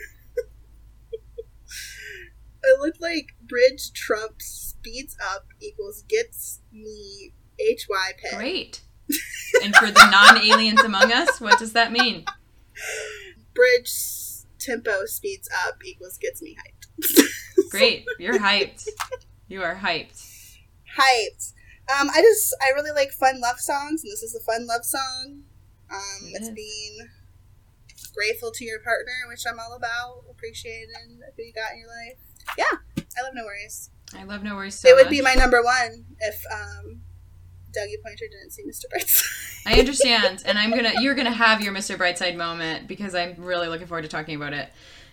It 2.65 2.81
looked 2.81 3.01
like 3.01 3.35
bridge 3.43 3.93
trump 3.93 4.41
speeds 4.41 5.17
up 5.35 5.47
equals 5.61 6.05
gets 6.09 6.61
me 6.73 7.33
hy 7.61 8.13
pay. 8.19 8.37
Great. 8.37 8.81
And 9.63 9.75
for 9.77 9.87
the 9.91 10.09
non-aliens 10.11 10.81
among 10.81 11.13
us, 11.13 11.41
what 11.41 11.59
does 11.59 11.73
that 11.75 11.93
mean? 11.93 12.25
Bridge 13.55 13.93
tempo 14.59 15.05
speeds 15.07 15.49
up 15.67 15.77
equals 15.85 16.19
gets 16.19 16.41
me 16.41 16.57
hyped. 16.57 17.25
Great. 17.71 18.05
You're 18.19 18.39
hyped. 18.39 18.87
You 19.49 19.63
are 19.63 19.77
hyped. 19.77 20.57
hyped. 20.99 21.53
Um, 21.89 22.09
I 22.11 22.23
just 22.23 22.57
I 22.63 22.71
really 22.71 22.93
like 22.93 23.11
fun 23.11 23.41
love 23.41 23.59
songs, 23.59 24.03
and 24.03 24.11
this 24.13 24.23
is 24.23 24.35
a 24.35 24.41
fun 24.41 24.67
love 24.67 24.85
song. 24.85 25.43
Um, 25.91 26.29
It 26.29 26.37
it's 26.37 26.49
is. 26.49 26.55
being 26.55 27.09
grateful 28.15 28.51
to 28.53 28.65
your 28.65 28.79
partner, 28.81 29.13
which 29.29 29.43
I'm 29.47 29.59
all 29.59 29.75
about, 29.77 30.25
appreciating 30.31 31.21
who 31.37 31.43
you 31.43 31.53
got 31.53 31.73
in 31.73 31.79
your 31.81 31.89
life. 31.89 32.19
Yeah, 32.59 32.65
I 32.97 33.23
love 33.23 33.33
No 33.35 33.45
Worries. 33.45 33.91
I 34.17 34.25
love 34.25 34.43
No 34.43 34.55
Worries 34.57 34.79
so 34.79 34.89
it 34.89 34.95
would 34.95 35.07
much. 35.07 35.11
be 35.11 35.23
my 35.23 35.35
number 35.35 35.63
one 35.63 36.05
if 36.21 36.43
um, 36.53 37.01
Dougie 37.71 38.01
Poynter 38.05 38.27
didn't 38.31 38.51
see 38.51 38.63
Mr. 38.65 38.85
Brightside. 38.95 39.67
I 39.67 39.79
understand, 39.79 40.43
and 40.45 40.59
I'm 40.59 40.71
gonna 40.71 40.93
you're 41.01 41.15
gonna 41.15 41.31
have 41.33 41.61
your 41.63 41.73
Mr. 41.73 41.97
Brightside 41.97 42.37
moment 42.37 42.89
because 42.89 43.15
I'm 43.15 43.35
really 43.39 43.69
looking 43.69 43.87
forward 43.87 44.03
to 44.03 44.09
talking 44.09 44.37
about 44.37 44.53
it. 44.53 44.69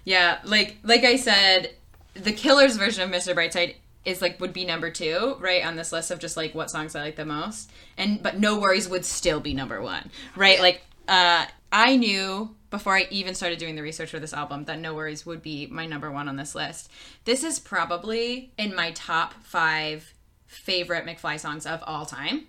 Yeah, 0.05 0.39
like 0.43 0.77
like 0.83 1.03
I 1.03 1.15
said, 1.15 1.71
the 2.15 2.31
Killers 2.33 2.75
version 2.77 3.03
of 3.03 3.09
Mr. 3.15 3.35
Brightside 3.35 3.75
is 4.05 4.21
like 4.21 4.39
would 4.39 4.53
be 4.53 4.65
number 4.65 4.89
two, 4.89 5.35
right, 5.39 5.63
on 5.65 5.75
this 5.75 5.91
list 5.91 6.09
of 6.09 6.19
just 6.19 6.35
like 6.35 6.55
what 6.55 6.71
songs 6.71 6.95
I 6.95 7.01
like 7.01 7.15
the 7.15 7.25
most. 7.25 7.71
And 7.97 8.21
but 8.23 8.39
No 8.39 8.59
Worries 8.59 8.89
would 8.89 9.05
still 9.05 9.39
be 9.39 9.53
number 9.53 9.81
one. 9.81 10.09
Right? 10.35 10.55
Yeah. 10.57 10.61
Like 10.63 10.81
uh 11.07 11.45
I 11.71 11.95
knew 11.95 12.55
before 12.69 12.95
I 12.95 13.07
even 13.09 13.35
started 13.35 13.59
doing 13.59 13.75
the 13.75 13.81
research 13.81 14.11
for 14.11 14.19
this 14.19 14.33
album 14.33 14.65
that 14.65 14.79
No 14.79 14.93
Worries 14.93 15.25
would 15.25 15.41
be 15.41 15.67
my 15.67 15.85
number 15.85 16.11
one 16.11 16.29
on 16.29 16.35
this 16.35 16.55
list. 16.55 16.91
This 17.25 17.43
is 17.43 17.59
probably 17.59 18.51
in 18.57 18.75
my 18.75 18.91
top 18.91 19.33
five 19.43 20.13
favorite 20.45 21.05
McFly 21.05 21.39
songs 21.39 21.65
of 21.65 21.83
all 21.85 22.05
time. 22.05 22.47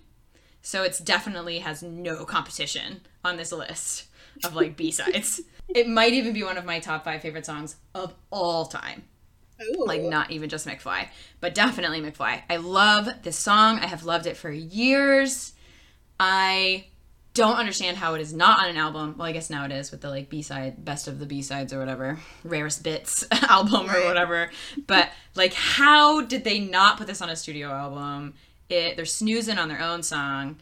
So 0.61 0.83
it's 0.83 0.99
definitely 0.99 1.59
has 1.59 1.81
no 1.81 2.23
competition 2.25 3.01
on 3.23 3.37
this 3.37 3.51
list 3.51 4.05
of 4.43 4.55
like 4.55 4.77
B-sides. 4.77 5.41
it 5.69 5.87
might 5.87 6.13
even 6.13 6.33
be 6.33 6.43
one 6.43 6.57
of 6.57 6.65
my 6.65 6.79
top 6.79 7.03
5 7.03 7.21
favorite 7.21 7.45
songs 7.45 7.77
of 7.95 8.13
all 8.31 8.65
time. 8.65 9.03
Ooh. 9.61 9.85
Like 9.85 10.01
not 10.01 10.31
even 10.31 10.49
just 10.49 10.67
McFly, 10.67 11.07
but 11.39 11.53
definitely 11.53 12.01
McFly. 12.01 12.41
I 12.49 12.57
love 12.57 13.09
this 13.23 13.37
song. 13.37 13.79
I 13.79 13.87
have 13.87 14.03
loved 14.03 14.25
it 14.25 14.37
for 14.37 14.51
years. 14.51 15.53
I 16.19 16.85
don't 17.33 17.55
understand 17.55 17.97
how 17.97 18.13
it 18.13 18.21
is 18.21 18.33
not 18.33 18.59
on 18.59 18.69
an 18.69 18.77
album. 18.77 19.15
Well, 19.17 19.27
I 19.27 19.31
guess 19.31 19.49
now 19.49 19.65
it 19.65 19.71
is 19.71 19.91
with 19.91 20.01
the 20.01 20.09
like 20.09 20.29
B-side, 20.29 20.83
best 20.83 21.07
of 21.07 21.19
the 21.19 21.25
B-sides 21.25 21.71
or 21.71 21.79
whatever, 21.79 22.19
rarest 22.43 22.83
bits 22.83 23.25
album 23.31 23.89
or 23.89 24.05
whatever. 24.05 24.51
But 24.87 25.09
like 25.35 25.53
how 25.53 26.21
did 26.21 26.43
they 26.43 26.59
not 26.59 26.97
put 26.97 27.07
this 27.07 27.21
on 27.21 27.29
a 27.29 27.35
studio 27.35 27.69
album? 27.69 28.33
It 28.69 28.95
they're 28.95 29.05
snoozing 29.05 29.57
on 29.57 29.69
their 29.69 29.81
own 29.81 30.03
song. 30.03 30.57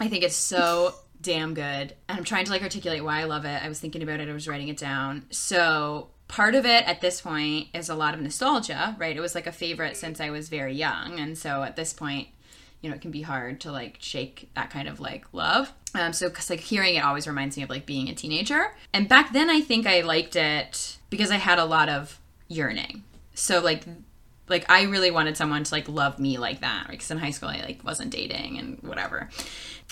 I 0.00 0.08
think 0.08 0.24
it's 0.24 0.36
so 0.36 0.94
damn 1.20 1.54
good. 1.54 1.94
And 2.08 2.18
I'm 2.18 2.24
trying 2.24 2.44
to 2.46 2.50
like 2.50 2.62
articulate 2.62 3.04
why 3.04 3.20
I 3.20 3.24
love 3.24 3.44
it. 3.44 3.62
I 3.62 3.68
was 3.68 3.78
thinking 3.78 4.02
about 4.02 4.20
it, 4.20 4.28
I 4.28 4.32
was 4.32 4.48
writing 4.48 4.68
it 4.68 4.76
down. 4.76 5.26
So 5.30 6.08
part 6.26 6.54
of 6.54 6.66
it 6.66 6.88
at 6.88 7.00
this 7.00 7.20
point 7.20 7.68
is 7.74 7.88
a 7.88 7.94
lot 7.94 8.14
of 8.14 8.20
nostalgia, 8.20 8.96
right? 8.98 9.16
It 9.16 9.20
was 9.20 9.34
like 9.34 9.46
a 9.46 9.52
favorite 9.52 9.96
since 9.96 10.20
I 10.20 10.30
was 10.30 10.48
very 10.48 10.74
young. 10.74 11.20
And 11.20 11.38
so 11.38 11.62
at 11.62 11.76
this 11.76 11.92
point, 11.92 12.28
you 12.82 12.90
know, 12.90 12.96
it 12.96 13.00
can 13.00 13.12
be 13.12 13.22
hard 13.22 13.60
to 13.60 13.72
like 13.72 13.96
shake 14.00 14.50
that 14.54 14.70
kind 14.70 14.88
of 14.88 15.00
like 15.00 15.24
love. 15.32 15.72
Um, 15.94 16.12
so, 16.12 16.28
cause 16.28 16.50
like 16.50 16.60
hearing 16.60 16.96
it 16.96 17.04
always 17.04 17.26
reminds 17.26 17.56
me 17.56 17.62
of 17.62 17.70
like 17.70 17.86
being 17.86 18.08
a 18.08 18.14
teenager. 18.14 18.74
And 18.92 19.08
back 19.08 19.32
then, 19.32 19.48
I 19.48 19.60
think 19.60 19.86
I 19.86 20.00
liked 20.00 20.36
it 20.36 20.98
because 21.08 21.30
I 21.30 21.36
had 21.36 21.58
a 21.58 21.64
lot 21.64 21.88
of 21.88 22.18
yearning. 22.48 23.04
So 23.34 23.60
like, 23.60 23.84
like 24.48 24.68
I 24.70 24.82
really 24.82 25.10
wanted 25.10 25.36
someone 25.36 25.62
to 25.62 25.74
like 25.74 25.88
love 25.88 26.18
me 26.18 26.38
like 26.38 26.60
that. 26.60 26.88
Because 26.90 27.10
in 27.10 27.18
high 27.18 27.30
school, 27.30 27.48
I 27.48 27.60
like 27.60 27.84
wasn't 27.84 28.10
dating 28.10 28.58
and 28.58 28.78
whatever. 28.82 29.30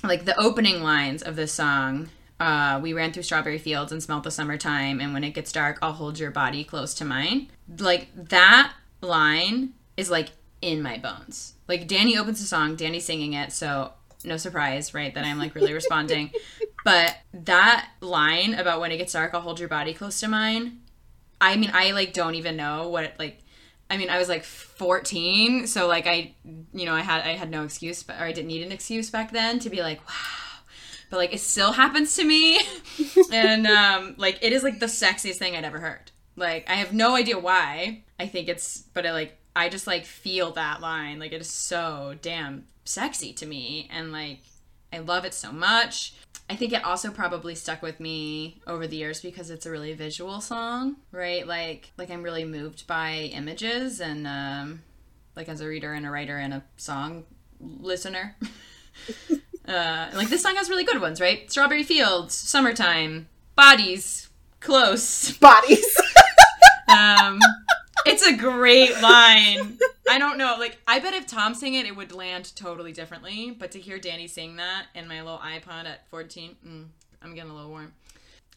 Like 0.03 0.25
the 0.25 0.39
opening 0.39 0.83
lines 0.83 1.23
of 1.23 1.37
this 1.37 1.53
song. 1.53 2.11
Uh, 2.41 2.81
we 2.83 2.95
ran 2.95 3.13
through 3.13 3.23
strawberry 3.23 3.59
fields 3.59 3.93
and 3.93 4.03
smelt 4.03 4.25
the 4.25 4.31
summertime, 4.31 4.99
and 4.99 5.13
when 5.13 5.23
it 5.23 5.33
gets 5.33 5.53
dark, 5.53 5.79
I'll 5.83 5.93
hold 5.93 6.19
your 6.19 6.31
body 6.31 6.65
close 6.65 6.95
to 6.95 7.05
mine. 7.05 7.51
Like 7.79 8.09
that 8.15 8.73
line 9.03 9.75
is 9.99 10.11
like 10.11 10.31
in 10.63 10.83
my 10.83 10.99
bones. 10.99 11.55
Like 11.69 11.87
Danny 11.87 12.17
opens 12.17 12.41
the 12.41 12.47
song, 12.47 12.77
Danny's 12.77 13.05
singing 13.05 13.33
it, 13.33 13.53
so 13.53 13.93
no 14.25 14.37
surprise, 14.37 14.93
right, 14.93 15.15
that 15.15 15.25
I'm 15.25 15.39
like 15.39 15.55
really 15.55 15.73
responding. 15.73 16.33
But 16.83 17.15
that 17.35 17.91
line 18.01 18.55
about 18.55 18.81
when 18.81 18.91
it 18.91 18.97
gets 18.97 19.13
dark, 19.13 19.35
I'll 19.35 19.43
hold 19.43 19.61
your 19.61 19.69
body 19.69 19.93
close 19.93 20.19
to 20.21 20.29
mine. 20.29 20.81
I 21.39 21.57
mean, 21.57 21.71
I 21.75 21.91
like 21.91 22.15
don't 22.15 22.37
even 22.37 22.57
know 22.57 22.89
what 22.89 23.13
like. 23.19 23.41
I 23.91 23.99
mean, 23.99 24.09
I 24.09 24.19
was 24.19 24.31
like 24.31 24.45
14, 24.45 25.67
so 25.67 25.89
like 25.89 26.07
I, 26.07 26.35
you 26.73 26.87
know, 26.87 26.95
I 26.95 27.03
had 27.03 27.21
I 27.23 27.35
had 27.35 27.51
no 27.51 27.65
excuse, 27.65 28.03
but 28.03 28.17
or 28.17 28.25
I 28.25 28.33
didn't 28.33 28.49
need 28.49 28.65
an 28.65 28.73
excuse 28.73 29.11
back 29.11 29.31
then 29.31 29.59
to 29.59 29.69
be 29.69 29.83
like, 29.83 30.01
wow. 30.09 30.61
But 31.11 31.19
like 31.19 31.35
it 31.35 31.41
still 31.41 31.73
happens 31.73 32.15
to 32.17 32.25
me, 32.25 32.61
and 33.33 33.67
um, 33.67 34.15
like 34.17 34.39
it 34.41 34.55
is 34.55 34.63
like 34.63 34.81
the 34.81 34.87
sexiest 34.87 35.37
thing 35.37 35.57
I'd 35.57 35.65
ever 35.65 35.81
heard. 35.81 36.13
Like 36.35 36.65
I 36.71 36.77
have 36.77 36.95
no 36.95 37.15
idea 37.15 37.39
why. 37.39 38.05
I 38.19 38.27
think 38.27 38.49
it's, 38.49 38.79
but 38.95 39.05
I 39.05 39.13
like 39.13 39.37
I 39.55 39.69
just 39.69 39.87
like 39.87 40.05
feel 40.05 40.53
that 40.53 40.81
line. 40.81 41.19
Like 41.19 41.33
it 41.33 41.41
is 41.41 41.51
so 41.51 42.15
damn 42.23 42.65
sexy 42.85 43.33
to 43.35 43.47
me, 43.47 43.89
and 43.93 44.13
like 44.13 44.41
I 44.93 44.99
love 44.99 45.25
it 45.25 45.35
so 45.35 45.53
much. 45.53 46.15
I 46.49 46.57
think 46.57 46.73
it 46.73 46.85
also 46.85 47.11
probably 47.11 47.55
stuck 47.55 47.81
with 47.81 48.01
me 48.01 48.61
over 48.67 48.87
the 48.87 48.97
years 48.97 49.21
because 49.21 49.51
it's 49.51 49.67
a 49.67 49.71
really 49.71 49.93
visual 49.93 50.41
song, 50.41 50.97
right? 51.13 51.47
Like 51.47 51.93
like 51.97 52.11
I'm 52.11 52.23
really 52.23 52.45
moved 52.45 52.87
by 52.87 53.31
images 53.33 54.01
and 54.01 54.27
um 54.27 54.83
like 55.37 55.49
as 55.49 55.61
a 55.61 55.69
reader 55.69 55.93
and 55.93 56.05
a 56.05 56.11
writer 56.11 56.37
and 56.37 56.55
a 56.55 56.65
song 56.77 57.25
listener. 57.61 58.37
uh 59.69 60.11
like 60.15 60.29
this 60.29 60.43
song 60.43 60.57
has 60.57 60.69
really 60.69 60.85
good 60.85 61.01
ones, 61.01 61.21
right? 61.21 61.51
Strawberry 61.51 61.85
Fields, 61.85 62.35
Summertime, 62.35 63.29
Bodies, 63.55 64.29
Close. 64.61 65.33
Bodies. 65.39 65.97
Um 66.89 67.39
it's 68.07 68.27
a 68.27 68.37
great 68.37 69.01
line. 69.01 69.79
I 70.09 70.19
don't 70.19 70.39
know. 70.39 70.57
Like, 70.59 70.79
I 70.87 70.99
bet 70.99 71.15
if 71.15 71.27
Tom 71.27 71.55
sang 71.55 71.75
it, 71.75 71.87
it 71.87 71.97
would 71.97 72.13
land 72.13 72.55
totally 72.57 72.93
differently. 72.93 73.51
But 73.57 73.73
to 73.73 73.81
hear 73.81 73.99
Danny 73.99 74.27
sing 74.27 74.57
that 74.57 74.87
in 74.95 75.09
my 75.09 75.23
little 75.23 75.39
iPod 75.39 75.87
at 75.87 76.09
14, 76.09 76.57
mm, 76.67 76.87
I'm 77.23 77.35
getting 77.35 77.51
a 77.51 77.55
little 77.55 77.71
warm. 77.71 77.93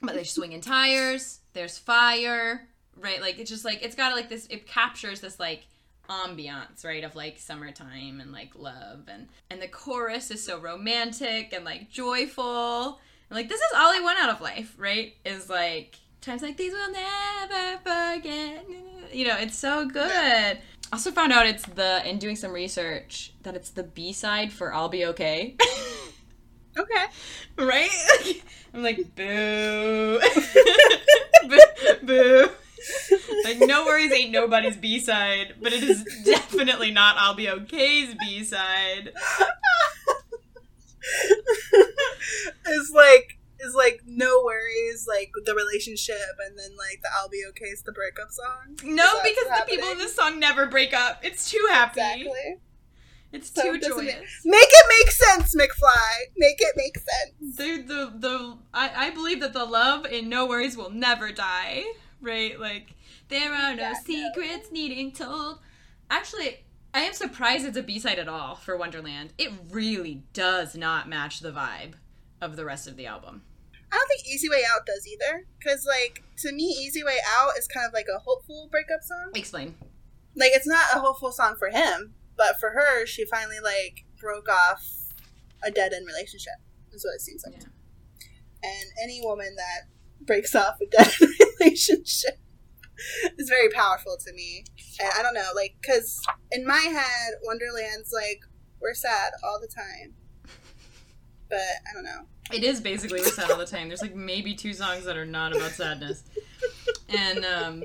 But 0.01 0.15
there's 0.15 0.31
swinging 0.31 0.61
tires, 0.61 1.39
there's 1.53 1.77
fire, 1.77 2.67
right? 2.99 3.21
Like, 3.21 3.39
it's 3.39 3.49
just 3.49 3.65
like, 3.65 3.83
it's 3.83 3.95
got 3.95 4.13
like 4.13 4.29
this, 4.29 4.47
it 4.47 4.67
captures 4.67 5.21
this 5.21 5.39
like 5.39 5.67
ambiance, 6.09 6.83
right? 6.83 7.03
Of 7.03 7.15
like 7.15 7.39
summertime 7.39 8.19
and 8.19 8.31
like 8.31 8.51
love. 8.55 9.07
And, 9.07 9.27
and 9.49 9.61
the 9.61 9.67
chorus 9.67 10.31
is 10.31 10.43
so 10.43 10.59
romantic 10.59 11.53
and 11.53 11.63
like 11.63 11.89
joyful. 11.89 12.99
And 13.29 13.37
like, 13.37 13.47
this 13.47 13.61
is 13.61 13.71
all 13.75 13.91
I 13.93 14.01
want 14.01 14.19
out 14.19 14.31
of 14.31 14.41
life, 14.41 14.75
right? 14.77 15.13
Is 15.25 15.49
like, 15.49 15.95
times 16.19 16.41
like 16.41 16.57
these 16.57 16.73
will 16.73 16.91
never 16.91 17.77
forget. 17.83 18.65
You 19.13 19.27
know, 19.27 19.37
it's 19.37 19.57
so 19.57 19.87
good. 19.87 20.57
Also 20.91 21.11
found 21.11 21.31
out 21.31 21.45
it's 21.47 21.65
the 21.65 22.07
in 22.07 22.17
doing 22.19 22.35
some 22.35 22.51
research 22.51 23.33
that 23.43 23.55
it's 23.55 23.69
the 23.71 23.83
B 23.83 24.13
side 24.13 24.51
for 24.51 24.73
"I'll 24.73 24.89
Be 24.89 25.05
Okay," 25.05 25.55
okay. 26.77 27.05
right? 27.57 27.89
I'm 28.73 28.83
like, 28.83 29.15
boo, 29.15 30.19
boo, 31.47 31.59
boo. 32.03 32.49
Like, 33.45 33.59
no 33.59 33.85
worries, 33.85 34.11
ain't 34.11 34.31
nobody's 34.31 34.75
B 34.77 34.99
side, 34.99 35.55
but 35.61 35.73
it 35.73 35.83
is 35.83 36.03
definitely 36.25 36.91
not 36.91 37.15
"I'll 37.17 37.35
Be 37.35 37.49
Okay"'s 37.49 38.15
B 38.19 38.43
side. 38.43 39.11
it's 42.65 42.91
like 42.91 43.37
it's 43.63 43.75
like 43.75 44.01
no 44.05 44.41
worries, 44.43 45.05
like 45.07 45.31
the 45.45 45.55
relationship, 45.55 46.17
and 46.45 46.57
then 46.57 46.71
like 46.77 46.99
the 47.01 47.09
"I'll 47.17 47.29
be 47.29 47.43
okay" 47.49 47.65
is 47.65 47.81
the 47.83 47.91
breakup 47.91 48.29
song. 48.31 48.77
No, 48.83 49.07
because 49.23 49.45
the 49.45 49.65
people 49.67 49.89
in 49.89 49.97
this 49.97 50.15
song 50.15 50.39
never 50.39 50.65
break 50.67 50.93
up. 50.93 51.19
It's 51.23 51.49
too 51.49 51.65
happy. 51.69 52.01
Exactly. 52.01 52.57
It's 53.31 53.49
So 53.51 53.63
too 53.63 53.79
joyous. 53.79 53.97
make- 53.97 54.17
Make 54.45 54.69
it 54.69 54.85
make 54.89 55.11
sense, 55.11 55.55
McFly. 55.55 56.13
Make 56.37 56.57
it 56.59 56.73
make 56.75 56.95
sense. 56.97 57.57
The 57.57 57.77
the 57.81 58.13
the 58.19 58.57
I, 58.73 59.07
I 59.07 59.09
believe 59.09 59.39
that 59.39 59.53
the 59.53 59.65
love 59.65 60.05
in 60.05 60.29
No 60.29 60.45
Worries 60.45 60.77
will 60.77 60.91
never 60.91 61.31
die. 61.31 61.83
Right? 62.21 62.59
Like 62.59 62.93
there 63.29 63.51
are 63.51 63.73
no 63.75 63.81
Yeah, 63.81 63.93
no. 63.93 63.99
secrets 64.05 64.71
needing 64.71 65.11
told. 65.11 65.59
Actually, 66.11 66.63
I 66.93 66.99
am 67.01 67.13
surprised 67.13 67.65
it's 67.65 67.75
a 67.77 67.81
B 67.81 67.97
side 67.97 68.19
at 68.19 68.27
all 68.27 68.53
for 68.55 68.77
Wonderland. 68.77 69.33
It 69.39 69.51
really 69.71 70.23
does 70.33 70.75
not 70.75 71.09
match 71.09 71.39
the 71.39 71.51
vibe 71.51 71.93
of 72.39 72.55
the 72.55 72.65
rest 72.65 72.87
of 72.87 72.97
the 72.97 73.07
album. 73.07 73.41
I 73.93 73.95
don't 73.95 74.07
think 74.07 74.25
Easy 74.25 74.49
Way 74.49 74.63
Out 74.73 74.87
does 74.87 75.07
either. 75.07 75.45
Because, 75.59 75.85
like, 75.85 76.23
to 76.39 76.51
me, 76.51 76.63
Easy 76.63 77.03
Way 77.03 77.17
Out 77.37 77.51
is 77.57 77.67
kind 77.67 77.85
of 77.85 77.93
like 77.93 78.07
a 78.13 78.19
hopeful 78.19 78.67
breakup 78.71 79.01
song. 79.03 79.31
Explain. 79.35 79.75
Like, 80.35 80.51
it's 80.53 80.65
not 80.65 80.95
a 80.95 80.99
hopeful 80.99 81.31
song 81.31 81.55
for 81.59 81.69
him, 81.69 82.15
but 82.35 82.59
for 82.59 82.71
her, 82.71 83.05
she 83.05 83.23
finally, 83.25 83.59
like, 83.63 84.05
broke 84.19 84.49
off 84.49 84.83
a 85.63 85.69
dead 85.69 85.93
end 85.93 86.07
relationship, 86.07 86.53
is 86.91 87.05
what 87.05 87.13
it 87.13 87.21
seems 87.21 87.43
like. 87.45 87.61
Yeah. 87.61 87.67
And 88.63 88.89
any 89.03 89.21
woman 89.23 89.55
that 89.55 90.25
breaks 90.25 90.55
off 90.55 90.77
a 90.81 90.87
dead 90.87 91.11
end 91.21 91.33
relationship 91.59 92.39
is 93.37 93.47
very 93.47 93.69
powerful 93.69 94.17
to 94.25 94.33
me. 94.33 94.65
And 94.99 95.11
I 95.15 95.21
don't 95.21 95.35
know, 95.35 95.51
like, 95.55 95.75
because 95.79 96.19
in 96.51 96.65
my 96.65 96.79
head, 96.79 97.33
Wonderland's 97.43 98.11
like, 98.11 98.39
we're 98.81 98.95
sad 98.95 99.33
all 99.43 99.59
the 99.61 99.67
time. 99.67 100.15
But 101.47 101.59
I 101.59 101.93
don't 101.93 102.05
know. 102.05 102.27
It 102.51 102.63
is 102.63 102.81
basically 102.81 103.21
we're 103.21 103.27
sad 103.27 103.51
all 103.51 103.57
the 103.57 103.65
time. 103.65 103.87
There's 103.87 104.01
like 104.01 104.15
maybe 104.15 104.53
two 104.53 104.73
songs 104.73 105.05
that 105.05 105.17
are 105.17 105.25
not 105.25 105.55
about 105.55 105.71
sadness. 105.71 106.23
And 107.09 107.45
um 107.45 107.83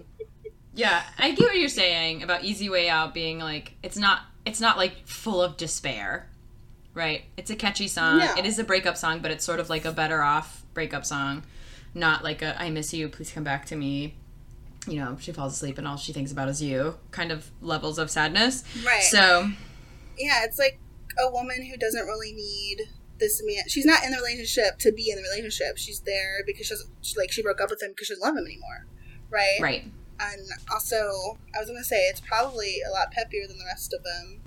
yeah, 0.74 1.02
I 1.18 1.32
get 1.32 1.40
what 1.40 1.56
you're 1.56 1.68
saying 1.68 2.22
about 2.22 2.44
Easy 2.44 2.68
Way 2.68 2.88
Out 2.88 3.14
being 3.14 3.38
like 3.38 3.74
it's 3.82 3.96
not 3.96 4.22
it's 4.44 4.60
not 4.60 4.76
like 4.76 5.06
full 5.06 5.42
of 5.42 5.56
despair. 5.56 6.28
Right? 6.94 7.24
It's 7.36 7.50
a 7.50 7.56
catchy 7.56 7.86
song. 7.86 8.18
No. 8.18 8.34
It 8.36 8.44
is 8.44 8.58
a 8.58 8.64
breakup 8.64 8.96
song, 8.96 9.20
but 9.20 9.30
it's 9.30 9.44
sort 9.44 9.60
of 9.60 9.70
like 9.70 9.84
a 9.84 9.92
better 9.92 10.22
off 10.22 10.64
breakup 10.74 11.06
song. 11.06 11.44
Not 11.94 12.24
like 12.24 12.42
a 12.42 12.60
I 12.60 12.70
miss 12.70 12.92
you, 12.92 13.08
please 13.08 13.30
come 13.30 13.44
back 13.44 13.66
to 13.66 13.76
me. 13.76 14.14
You 14.86 14.96
know, 14.96 15.16
she 15.20 15.32
falls 15.32 15.52
asleep 15.52 15.78
and 15.78 15.86
all 15.86 15.96
she 15.96 16.12
thinks 16.12 16.32
about 16.32 16.48
is 16.48 16.62
you 16.62 16.96
kind 17.10 17.30
of 17.30 17.50
levels 17.60 17.98
of 17.98 18.10
sadness. 18.10 18.64
Right. 18.84 19.02
So 19.02 19.50
yeah, 20.18 20.44
it's 20.44 20.58
like 20.58 20.78
a 21.18 21.30
woman 21.30 21.64
who 21.64 21.76
doesn't 21.76 22.06
really 22.06 22.32
need 22.32 22.88
this 23.18 23.42
man. 23.44 23.64
She's 23.68 23.84
not 23.84 24.04
in 24.04 24.10
the 24.10 24.18
relationship 24.18 24.78
to 24.80 24.92
be 24.92 25.10
in 25.10 25.16
the 25.16 25.22
relationship. 25.22 25.76
She's 25.76 26.00
there 26.00 26.42
because 26.46 26.66
she's 26.66 26.84
she, 27.02 27.18
like 27.18 27.32
she 27.32 27.42
broke 27.42 27.60
up 27.60 27.70
with 27.70 27.82
him 27.82 27.90
because 27.90 28.06
she 28.08 28.14
doesn't 28.14 28.26
love 28.26 28.36
him 28.36 28.44
anymore, 28.44 28.86
right? 29.30 29.58
Right. 29.60 29.84
And 30.20 30.48
also, 30.72 31.38
I 31.54 31.60
was 31.60 31.68
gonna 31.68 31.84
say 31.84 32.06
it's 32.08 32.20
probably 32.20 32.80
a 32.86 32.90
lot 32.90 33.12
peppier 33.12 33.46
than 33.46 33.58
the 33.58 33.64
rest 33.66 33.94
of 33.94 34.02
them, 34.02 34.40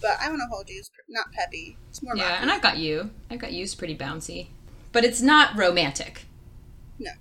but 0.00 0.18
I 0.20 0.28
want 0.28 0.40
to 0.40 0.46
hold 0.46 0.68
you. 0.68 0.78
It's 0.80 0.90
not 1.08 1.32
peppy. 1.32 1.76
It's 1.90 2.02
more 2.02 2.16
Yeah, 2.16 2.38
and 2.40 2.50
I've 2.50 2.62
got 2.62 2.78
you. 2.78 3.10
I've 3.30 3.38
got 3.38 3.52
you's 3.52 3.74
pretty 3.74 3.96
bouncy. 3.96 4.48
But 4.92 5.04
it's 5.04 5.22
not 5.22 5.56
romantic. 5.56 6.26
No. 6.98 7.12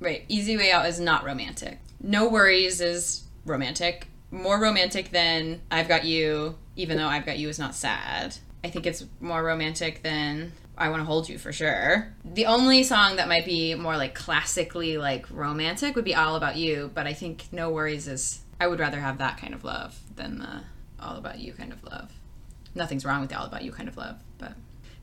Right. 0.00 0.24
Easy 0.28 0.56
Way 0.56 0.70
Out 0.70 0.86
is 0.86 1.00
not 1.00 1.24
romantic. 1.24 1.78
No 2.00 2.28
Worries 2.28 2.80
is 2.80 3.24
romantic. 3.46 4.08
More 4.30 4.60
romantic 4.60 5.10
than 5.10 5.62
I've 5.70 5.88
Got 5.88 6.04
You, 6.04 6.56
even 6.74 6.98
though 6.98 7.06
I've 7.06 7.24
Got 7.24 7.38
You 7.38 7.48
is 7.48 7.58
not 7.58 7.74
sad. 7.74 8.36
I 8.64 8.70
think 8.70 8.86
it's 8.86 9.04
more 9.20 9.42
romantic 9.42 10.02
than 10.02 10.52
I 10.78 10.90
Want 10.90 11.00
to 11.00 11.04
Hold 11.06 11.28
You 11.28 11.38
for 11.38 11.52
sure. 11.52 12.12
The 12.24 12.46
only 12.46 12.82
song 12.82 13.16
that 13.16 13.28
might 13.28 13.46
be 13.46 13.74
more 13.74 13.96
like 13.96 14.14
classically 14.14 14.98
like 14.98 15.26
romantic 15.30 15.96
would 15.96 16.04
be 16.04 16.14
All 16.14 16.36
About 16.36 16.56
You, 16.56 16.90
but 16.94 17.06
I 17.06 17.14
think 17.14 17.46
No 17.52 17.70
Worries 17.70 18.08
is 18.08 18.40
I 18.60 18.66
would 18.66 18.78
rather 18.78 19.00
have 19.00 19.18
that 19.18 19.38
kind 19.38 19.54
of 19.54 19.64
love 19.64 19.98
than 20.14 20.38
the 20.38 20.62
All 21.00 21.16
About 21.16 21.38
You 21.38 21.52
kind 21.52 21.72
of 21.72 21.82
love. 21.84 22.12
Nothing's 22.74 23.04
wrong 23.04 23.22
with 23.22 23.30
the 23.30 23.38
All 23.38 23.46
About 23.46 23.64
You 23.64 23.72
kind 23.72 23.88
of 23.88 23.96
love, 23.96 24.16
but 24.38 24.52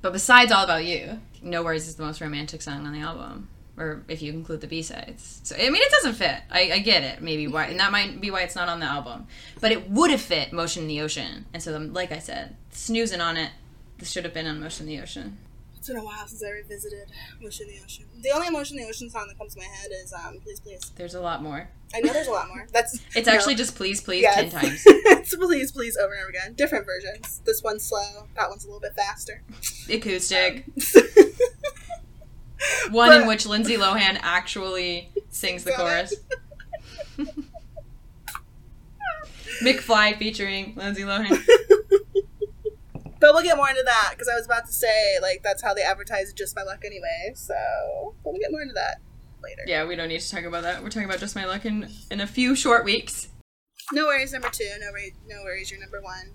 but 0.02 0.14
besides 0.14 0.52
All 0.52 0.64
About 0.64 0.86
You, 0.86 1.20
No 1.42 1.64
Worries 1.64 1.88
is 1.88 1.96
the 1.96 2.04
most 2.04 2.22
romantic 2.22 2.62
song 2.62 2.86
on 2.86 2.94
the 2.94 3.00
album. 3.00 3.50
Or 3.76 4.04
if 4.08 4.22
you 4.22 4.32
include 4.32 4.62
the 4.62 4.68
B 4.68 4.84
sides. 4.84 5.42
So 5.44 5.56
I 5.56 5.70
mean 5.72 5.82
it 5.82 5.92
doesn't 5.92 6.14
fit. 6.14 6.42
I, 6.52 6.72
I 6.74 6.80
get 6.80 7.02
it, 7.02 7.24
maybe 7.24 7.48
why 7.48 7.66
and 7.66 7.80
that 7.80 7.92
might 7.92 8.22
be 8.22 8.30
why 8.30 8.42
it's 8.42 8.56
not 8.56 8.70
on 8.70 8.80
the 8.80 8.86
album. 8.86 9.26
But 9.60 9.72
it 9.72 9.90
would 9.90 10.12
have 10.12 10.22
fit 10.22 10.54
Motion 10.54 10.84
in 10.84 10.88
the 10.88 11.02
Ocean. 11.02 11.46
And 11.52 11.64
so 11.64 11.76
like 11.78 12.12
I 12.12 12.20
said, 12.20 12.56
snoozing 12.76 13.22
on 13.22 13.38
it, 13.38 13.52
this 13.98 14.12
should 14.12 14.24
have 14.26 14.34
been 14.34 14.48
on 14.48 14.60
Motion 14.60 14.88
in 14.88 14.96
the 14.98 15.02
Ocean. 15.02 15.38
It's 15.78 15.88
been 15.90 15.98
a 15.98 16.04
while 16.06 16.26
since 16.28 16.42
I 16.44 16.50
revisited 16.52 17.10
Motion 17.42 17.68
in 17.68 17.76
the 17.76 17.84
Ocean. 17.84 18.06
The 18.22 18.32
only 18.32 18.50
Motion 18.50 18.78
in 18.78 18.84
the 18.84 18.90
Ocean 18.90 19.10
song 19.10 19.28
that 19.28 19.38
comes 19.38 19.54
to 19.56 19.60
my 19.60 19.66
head 19.66 19.92
is 19.92 20.14
um, 20.14 20.40
Please 20.44 20.60
Please. 20.62 20.92
There's 20.96 21.14
a 21.16 21.20
lot 21.22 21.44
more. 21.44 21.68
I 21.94 22.00
know 22.00 22.14
there's 22.14 22.28
a 22.28 22.32
lot 22.32 22.48
more. 22.48 22.66
That's 22.72 23.00
It's 23.16 23.28
no. 23.28 23.34
actually 23.34 23.56
just 23.56 23.76
please, 23.76 24.00
please, 24.02 24.24
Yeah, 24.24 24.34
ten 24.36 24.46
it's- 24.46 24.62
times. 24.64 24.84
it's 24.86 25.36
please, 25.36 25.72
please 25.74 25.98
over 25.98 26.14
and 26.14 26.22
over 26.22 26.30
again. 26.30 26.54
Different 26.54 26.86
versions. 26.86 27.42
This 27.46 27.62
one's 27.62 27.84
slow. 27.84 28.28
That 28.36 28.50
one's 28.50 28.64
a 28.64 28.68
little 28.68 28.80
bit 28.80 28.96
faster. 28.96 29.42
Acoustic. 29.90 30.66
One 32.92 33.12
in 33.22 33.28
which 33.28 33.46
Lindsay 33.46 33.76
Lohan 33.76 34.18
actually 34.22 35.12
sings 35.30 35.66
the 35.66 35.72
chorus. 35.74 36.14
McFly 39.62 40.18
featuring 40.18 40.74
Lindsay 40.76 41.04
Lohan. 41.04 41.38
But 43.24 43.34
we'll 43.34 43.44
get 43.44 43.56
more 43.56 43.70
into 43.70 43.84
that 43.86 44.10
because 44.12 44.28
I 44.28 44.36
was 44.36 44.46
about 44.46 44.66
to 44.66 44.74
say 44.74 45.18
like 45.22 45.44
that's 45.44 45.64
how 45.64 45.74
they 45.74 45.82
advertise 45.82 46.34
Just 46.34 46.58
My 46.58 46.64
Luck 46.64 46.84
anyway. 46.84 47.32
So 47.36 47.56
we'll 48.22 48.38
get 48.38 48.52
more 48.52 48.62
into 48.62 48.74
that 48.74 48.98
later. 49.42 49.62
Yeah, 49.66 49.86
we 49.86 49.96
don't 49.96 50.10
need 50.10 50.20
to 50.20 50.30
talk 50.30 50.44
about 50.44 50.64
that. 50.64 50.84
We're 50.84 50.90
talking 50.90 51.08
about 51.08 51.20
Just 51.20 51.34
My 51.34 51.46
Luck 51.46 51.64
in, 51.64 51.88
in 52.12 52.20
a 52.20 52.28
few 52.28 52.54
short 52.54 52.84
weeks. 52.84 53.30
No 53.94 54.08
worries, 54.08 54.34
number 54.34 54.50
two. 54.50 54.70
No 54.78 54.92
worries, 54.92 55.14
no 55.26 55.42
worries. 55.42 55.72
You're 55.72 55.80
number 55.80 56.02
one. 56.02 56.32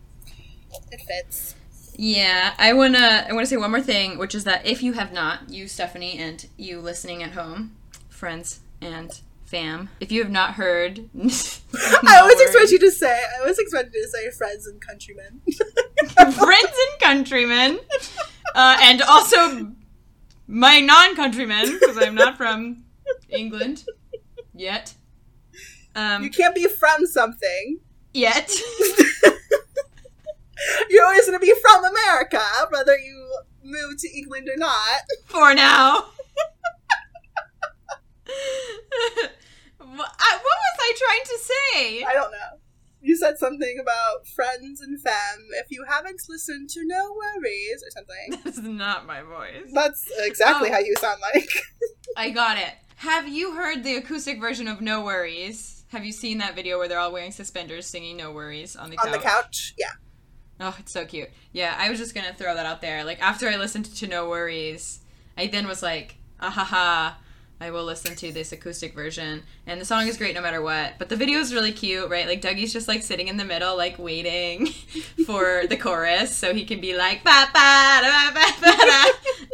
It 0.91 1.03
fits. 1.03 1.57
Yeah, 1.95 2.55
I 2.57 2.73
wanna 2.73 3.27
I 3.29 3.35
wanna 3.35 3.45
say 3.45 3.59
one 3.59 3.71
more 3.71 3.83
thing, 3.83 4.17
which 4.17 4.35
is 4.35 4.45
that 4.45 4.65
if 4.65 4.83
you 4.83 4.95
have 4.95 5.13
not, 5.13 5.51
you 5.51 5.69
Stephanie 5.69 6.17
and 6.17 6.47
you 6.57 6.81
listening 6.81 7.23
at 7.23 7.33
home, 7.33 7.77
friends 8.09 8.61
and 8.81 9.21
fam, 9.49 9.89
if 9.99 10.13
you 10.13 10.23
have 10.23 10.31
not 10.31 10.55
heard, 10.55 11.09
I 11.19 12.19
always 12.21 12.41
expect 12.41 12.71
you 12.71 12.79
to 12.81 12.91
say. 12.91 13.25
I 13.35 13.41
always 13.41 13.59
expected 13.59 13.95
you 13.95 14.03
to 14.03 14.09
say 14.09 14.31
friends 14.37 14.67
and 14.67 14.79
countrymen. 14.81 15.41
friends 16.33 16.35
and 16.37 17.01
countrymen, 17.01 17.81
uh, 18.55 18.77
and 18.83 19.01
also 19.03 19.73
my 20.47 20.81
non-countrymen 20.81 21.79
because 21.81 21.97
I'm 21.97 22.15
not 22.15 22.37
from 22.37 22.85
England 23.31 23.85
yet. 24.55 24.95
Um, 25.95 26.23
you 26.23 26.31
can't 26.31 26.55
be 26.55 26.67
from 26.69 27.07
something. 27.07 27.81
yet. 28.13 28.53
You're 30.91 31.05
always 31.05 31.27
going 31.27 31.39
to 31.39 31.45
be 31.45 31.55
from 31.63 31.85
America, 31.85 32.43
whether 32.71 32.99
you 32.99 33.39
move 33.63 33.97
to 33.99 34.09
England 34.17 34.49
or 34.49 34.57
not. 34.57 35.01
for 35.27 35.55
now. 35.55 36.05
What 39.97 40.11
I- 40.21 40.37
what 40.37 40.43
was 40.43 40.79
I 40.81 40.95
trying 40.99 41.25
to 41.25 41.39
say? 41.45 42.05
I 42.05 42.13
don't 42.15 42.31
know. 42.33 42.61
You 43.01 43.17
said 43.17 43.39
something 43.39 43.79
about 43.81 44.27
friends 44.27 44.81
and 44.81 45.01
fam. 45.01 45.47
If 45.53 45.71
you 45.71 45.85
haven't 45.89 46.21
listened 46.29 46.69
to 46.71 46.81
No 46.85 47.13
Worries 47.15 47.83
or 47.85 47.91
something. 47.91 48.41
That's 48.45 48.59
not 48.59 49.07
my 49.07 49.23
voice. 49.23 49.71
That's 49.73 50.05
exactly 50.19 50.69
Oh. 50.71 50.73
how 50.73 50.79
you 50.81 50.95
sound 50.99 51.21
like. 51.33 51.49
I 52.17 52.31
got 52.31 52.59
it. 52.59 52.73
Have 52.97 53.29
you 53.29 53.53
heard 53.55 53.85
the 53.85 53.95
acoustic 53.97 54.41
version 54.41 54.67
of 54.67 54.81
No 54.81 55.03
Worries? 55.05 55.85
Have 55.93 56.05
you 56.05 56.11
seen 56.13 56.39
that 56.39 56.57
video 56.57 56.77
where 56.79 56.89
they're 56.89 56.99
all 56.99 57.13
wearing 57.13 57.31
suspenders 57.31 57.87
singing 57.87 58.17
No 58.17 58.33
Worries 58.33 58.75
on 58.75 58.91
the 58.91 58.97
couch? 58.97 59.07
On 59.07 59.13
the 59.13 59.19
couch? 59.19 59.75
Yeah. 59.79 59.93
Oh, 60.61 60.75
it's 60.81 60.91
so 60.93 61.07
cute. 61.07 61.31
Yeah, 61.53 61.77
I 61.79 61.89
was 61.91 62.01
just 62.01 62.17
gonna 62.17 62.35
throw 62.35 62.53
that 62.57 62.67
out 62.67 62.81
there. 62.81 63.05
Like 63.05 63.23
after 63.23 63.49
I 63.49 63.57
listened 63.57 63.85
to 63.95 64.07
No 64.09 64.29
Worries, 64.29 64.99
I 65.37 65.47
then 65.47 65.69
was 65.69 65.85
like, 65.85 66.17
ah 66.41 66.51
ha 66.51 66.65
ha, 66.65 67.19
I 67.61 67.71
will 67.71 67.85
listen 67.85 68.15
to 68.15 68.33
this 68.33 68.53
acoustic 68.53 68.95
version. 68.95 69.43
And 69.67 69.81
the 69.81 69.85
song 69.85 70.07
is 70.07 70.17
great 70.17 70.35
no 70.35 70.41
matter 70.41 70.63
what. 70.63 70.95
But 70.99 71.09
the 71.09 71.17
video 71.17 71.41
is 71.41 71.53
really 71.53 71.73
cute, 71.73 72.09
right? 72.09 72.27
Like 72.27 72.41
Dougie's 72.41 72.73
just 72.73 72.87
like 72.87 73.03
sitting 73.03 73.29
in 73.29 73.37
the 73.37 73.45
middle, 73.45 73.77
like 73.77 73.99
waiting 73.99 74.67
for 75.27 75.67
the 75.69 75.77
chorus 75.77 76.35
so 76.35 76.55
he 76.55 76.65
can 76.65 76.81
be 76.81 76.97
like 76.97 77.25
ba 77.25 77.49
ba 77.53 78.01
da 78.03 78.31
ba 78.31 78.35
ba 78.35 78.47
ba 78.61 78.77
da. 78.77 79.05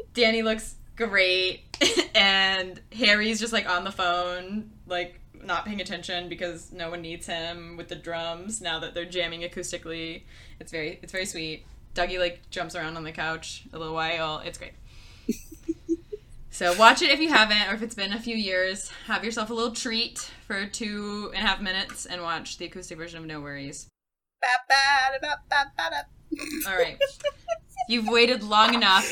Danny 0.14 0.42
looks 0.42 0.74
great. 0.96 1.62
and 2.14 2.80
Harry's 2.92 3.40
just 3.40 3.52
like 3.52 3.68
on 3.68 3.84
the 3.84 3.92
phone, 3.92 4.70
like 4.86 5.20
not 5.42 5.64
paying 5.64 5.80
attention 5.80 6.28
because 6.28 6.72
no 6.72 6.90
one 6.90 7.02
needs 7.02 7.26
him 7.26 7.76
with 7.76 7.88
the 7.88 7.96
drums 7.96 8.60
now 8.60 8.78
that 8.80 8.94
they're 8.94 9.04
jamming 9.04 9.42
acoustically. 9.42 10.22
It's 10.60 10.70
very 10.70 10.98
it's 11.02 11.12
very 11.12 11.26
sweet. 11.26 11.64
Dougie 11.94 12.18
like 12.18 12.40
jumps 12.50 12.74
around 12.74 12.96
on 12.96 13.04
the 13.04 13.12
couch 13.12 13.64
a 13.72 13.78
little 13.78 13.94
while. 13.94 14.40
It's 14.44 14.58
great. 14.58 14.72
So 16.54 16.72
watch 16.78 17.02
it 17.02 17.10
if 17.10 17.18
you 17.18 17.30
haven't, 17.30 17.68
or 17.68 17.74
if 17.74 17.82
it's 17.82 17.96
been 17.96 18.12
a 18.12 18.20
few 18.20 18.36
years. 18.36 18.88
Have 19.06 19.24
yourself 19.24 19.50
a 19.50 19.54
little 19.54 19.72
treat 19.72 20.30
for 20.46 20.66
two 20.66 21.32
and 21.34 21.44
a 21.44 21.48
half 21.48 21.60
minutes 21.60 22.06
and 22.06 22.22
watch 22.22 22.58
the 22.58 22.66
acoustic 22.66 22.96
version 22.96 23.18
of 23.18 23.26
No 23.26 23.40
Worries. 23.40 23.88
All 26.68 26.76
right, 26.76 26.96
you've 27.88 28.06
waited 28.06 28.44
long 28.44 28.72
enough. 28.72 29.04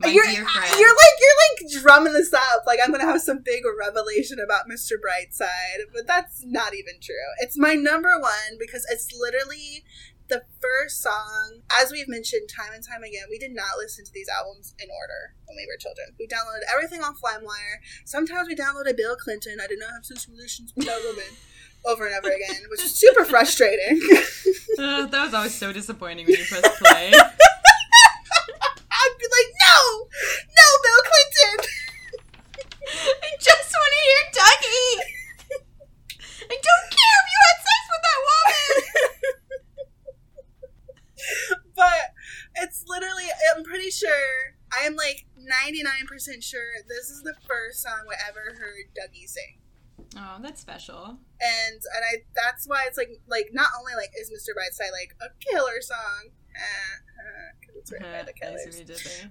My 0.00 0.08
you're, 0.08 0.24
dear 0.24 0.44
friend. 0.44 0.74
You're 0.76 0.88
like 0.88 1.16
you're 1.20 1.70
like 1.70 1.82
drumming 1.82 2.14
this 2.14 2.34
up. 2.34 2.64
Like 2.66 2.80
I'm 2.84 2.90
gonna 2.90 3.04
have 3.04 3.20
some 3.20 3.42
big 3.44 3.62
revelation 3.78 4.38
about 4.44 4.64
Mr. 4.68 4.94
Brightside, 4.94 5.92
but 5.94 6.08
that's 6.08 6.44
not 6.44 6.74
even 6.74 6.94
true. 7.00 7.14
It's 7.38 7.56
my 7.56 7.74
number 7.74 8.18
one 8.18 8.58
because 8.58 8.84
it's 8.90 9.12
literally 9.16 9.84
the 10.32 10.42
first 10.64 11.02
song. 11.02 11.60
As 11.68 11.92
we've 11.92 12.08
mentioned 12.08 12.48
time 12.48 12.72
and 12.72 12.80
time 12.82 13.02
again, 13.04 13.28
we 13.28 13.36
did 13.38 13.52
not 13.52 13.76
listen 13.76 14.02
to 14.06 14.12
these 14.12 14.30
albums 14.32 14.74
in 14.80 14.88
order 14.88 15.36
when 15.44 15.58
we 15.60 15.66
were 15.68 15.76
children. 15.76 16.16
We 16.18 16.26
downloaded 16.26 16.64
everything 16.72 17.02
off 17.04 17.20
LimeWire. 17.20 17.84
Sometimes 18.06 18.48
we 18.48 18.56
downloaded 18.56 18.96
Bill 18.96 19.14
Clinton. 19.14 19.60
I 19.62 19.66
did 19.66 19.78
not 19.78 19.90
have 19.92 20.06
sexual 20.06 20.34
relations 20.34 20.72
with 20.74 20.86
that 20.86 21.02
woman. 21.04 21.36
Over 21.84 22.06
and 22.06 22.14
over 22.14 22.30
again, 22.32 22.62
which 22.70 22.80
is 22.82 22.94
super 22.94 23.24
frustrating. 23.24 24.00
Uh, 24.78 25.04
that 25.04 25.24
was 25.26 25.34
always 25.34 25.54
so 25.54 25.70
disappointing 25.70 26.24
when 26.24 26.34
you 26.34 26.46
press 26.46 26.66
play. 26.78 27.12
I'd 27.12 29.16
be 29.20 29.26
like, 29.28 29.50
no, 29.68 30.08
no, 30.48 30.66
Bill 30.82 31.02
Clinton. 31.04 31.68
I 33.22 33.36
just 33.38 33.68
want 33.68 33.92
to 33.92 34.00
hear 34.08 34.22
Dougie. 34.32 34.96
I 36.40 36.56
don't 36.56 36.88
care 36.88 37.16
if 37.20 37.26
you 37.28 37.36
had 37.44 37.58
sex 37.68 37.84
with 37.92 38.00
that 38.08 38.20
woman. 38.24 38.72
but 41.76 42.12
it's 42.62 42.84
literally, 42.86 43.26
I'm 43.54 43.62
pretty 43.64 43.90
sure, 43.90 44.54
I 44.72 44.86
am 44.86 44.94
like 44.96 45.26
99% 45.38 46.42
sure 46.42 46.70
this 46.88 47.10
is 47.10 47.22
the 47.22 47.34
first 47.46 47.82
song 47.82 48.04
I 48.08 48.16
ever 48.28 48.56
heard 48.58 48.86
Dougie 48.96 49.26
sing. 49.28 49.58
Oh, 50.16 50.38
that's 50.42 50.60
special. 50.60 51.18
And 51.40 51.74
and 51.80 52.02
I 52.04 52.22
that's 52.36 52.66
why 52.66 52.84
it's 52.86 52.98
like 52.98 53.10
like 53.28 53.48
not 53.52 53.68
only 53.78 53.94
like 53.96 54.10
is 54.18 54.28
Mr. 54.30 54.52
Brightside 54.52 54.92
like 54.92 55.14
a 55.22 55.32
killer 55.40 55.80
song, 55.80 56.30
because 57.60 57.76
it's 57.76 57.92
written 57.92 58.12
by 58.12 58.22
the 58.22 58.30
Uh, 58.30 58.34
Killers, 58.40 58.66
what 58.66 58.78
you 58.78 58.84
did 58.84 58.98
there. 58.98 59.30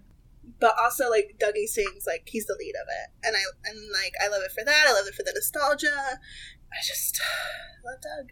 but 0.60 0.74
also 0.82 1.10
like 1.10 1.38
Dougie 1.40 1.68
sings 1.68 2.06
like 2.08 2.24
he's 2.26 2.46
the 2.48 2.56
lead 2.58 2.74
of 2.82 2.88
it, 2.90 3.10
and 3.28 3.36
I 3.36 3.42
and 3.70 3.92
like 3.94 4.14
I 4.24 4.28
love 4.30 4.42
it 4.44 4.52
for 4.52 4.64
that. 4.66 4.86
I 4.88 4.94
love 4.94 5.06
it 5.08 5.14
for 5.14 5.24
the 5.24 5.34
nostalgia. 5.36 6.20
I 6.74 6.78
just 6.86 7.22
love 7.86 8.02
Doug. 8.02 8.32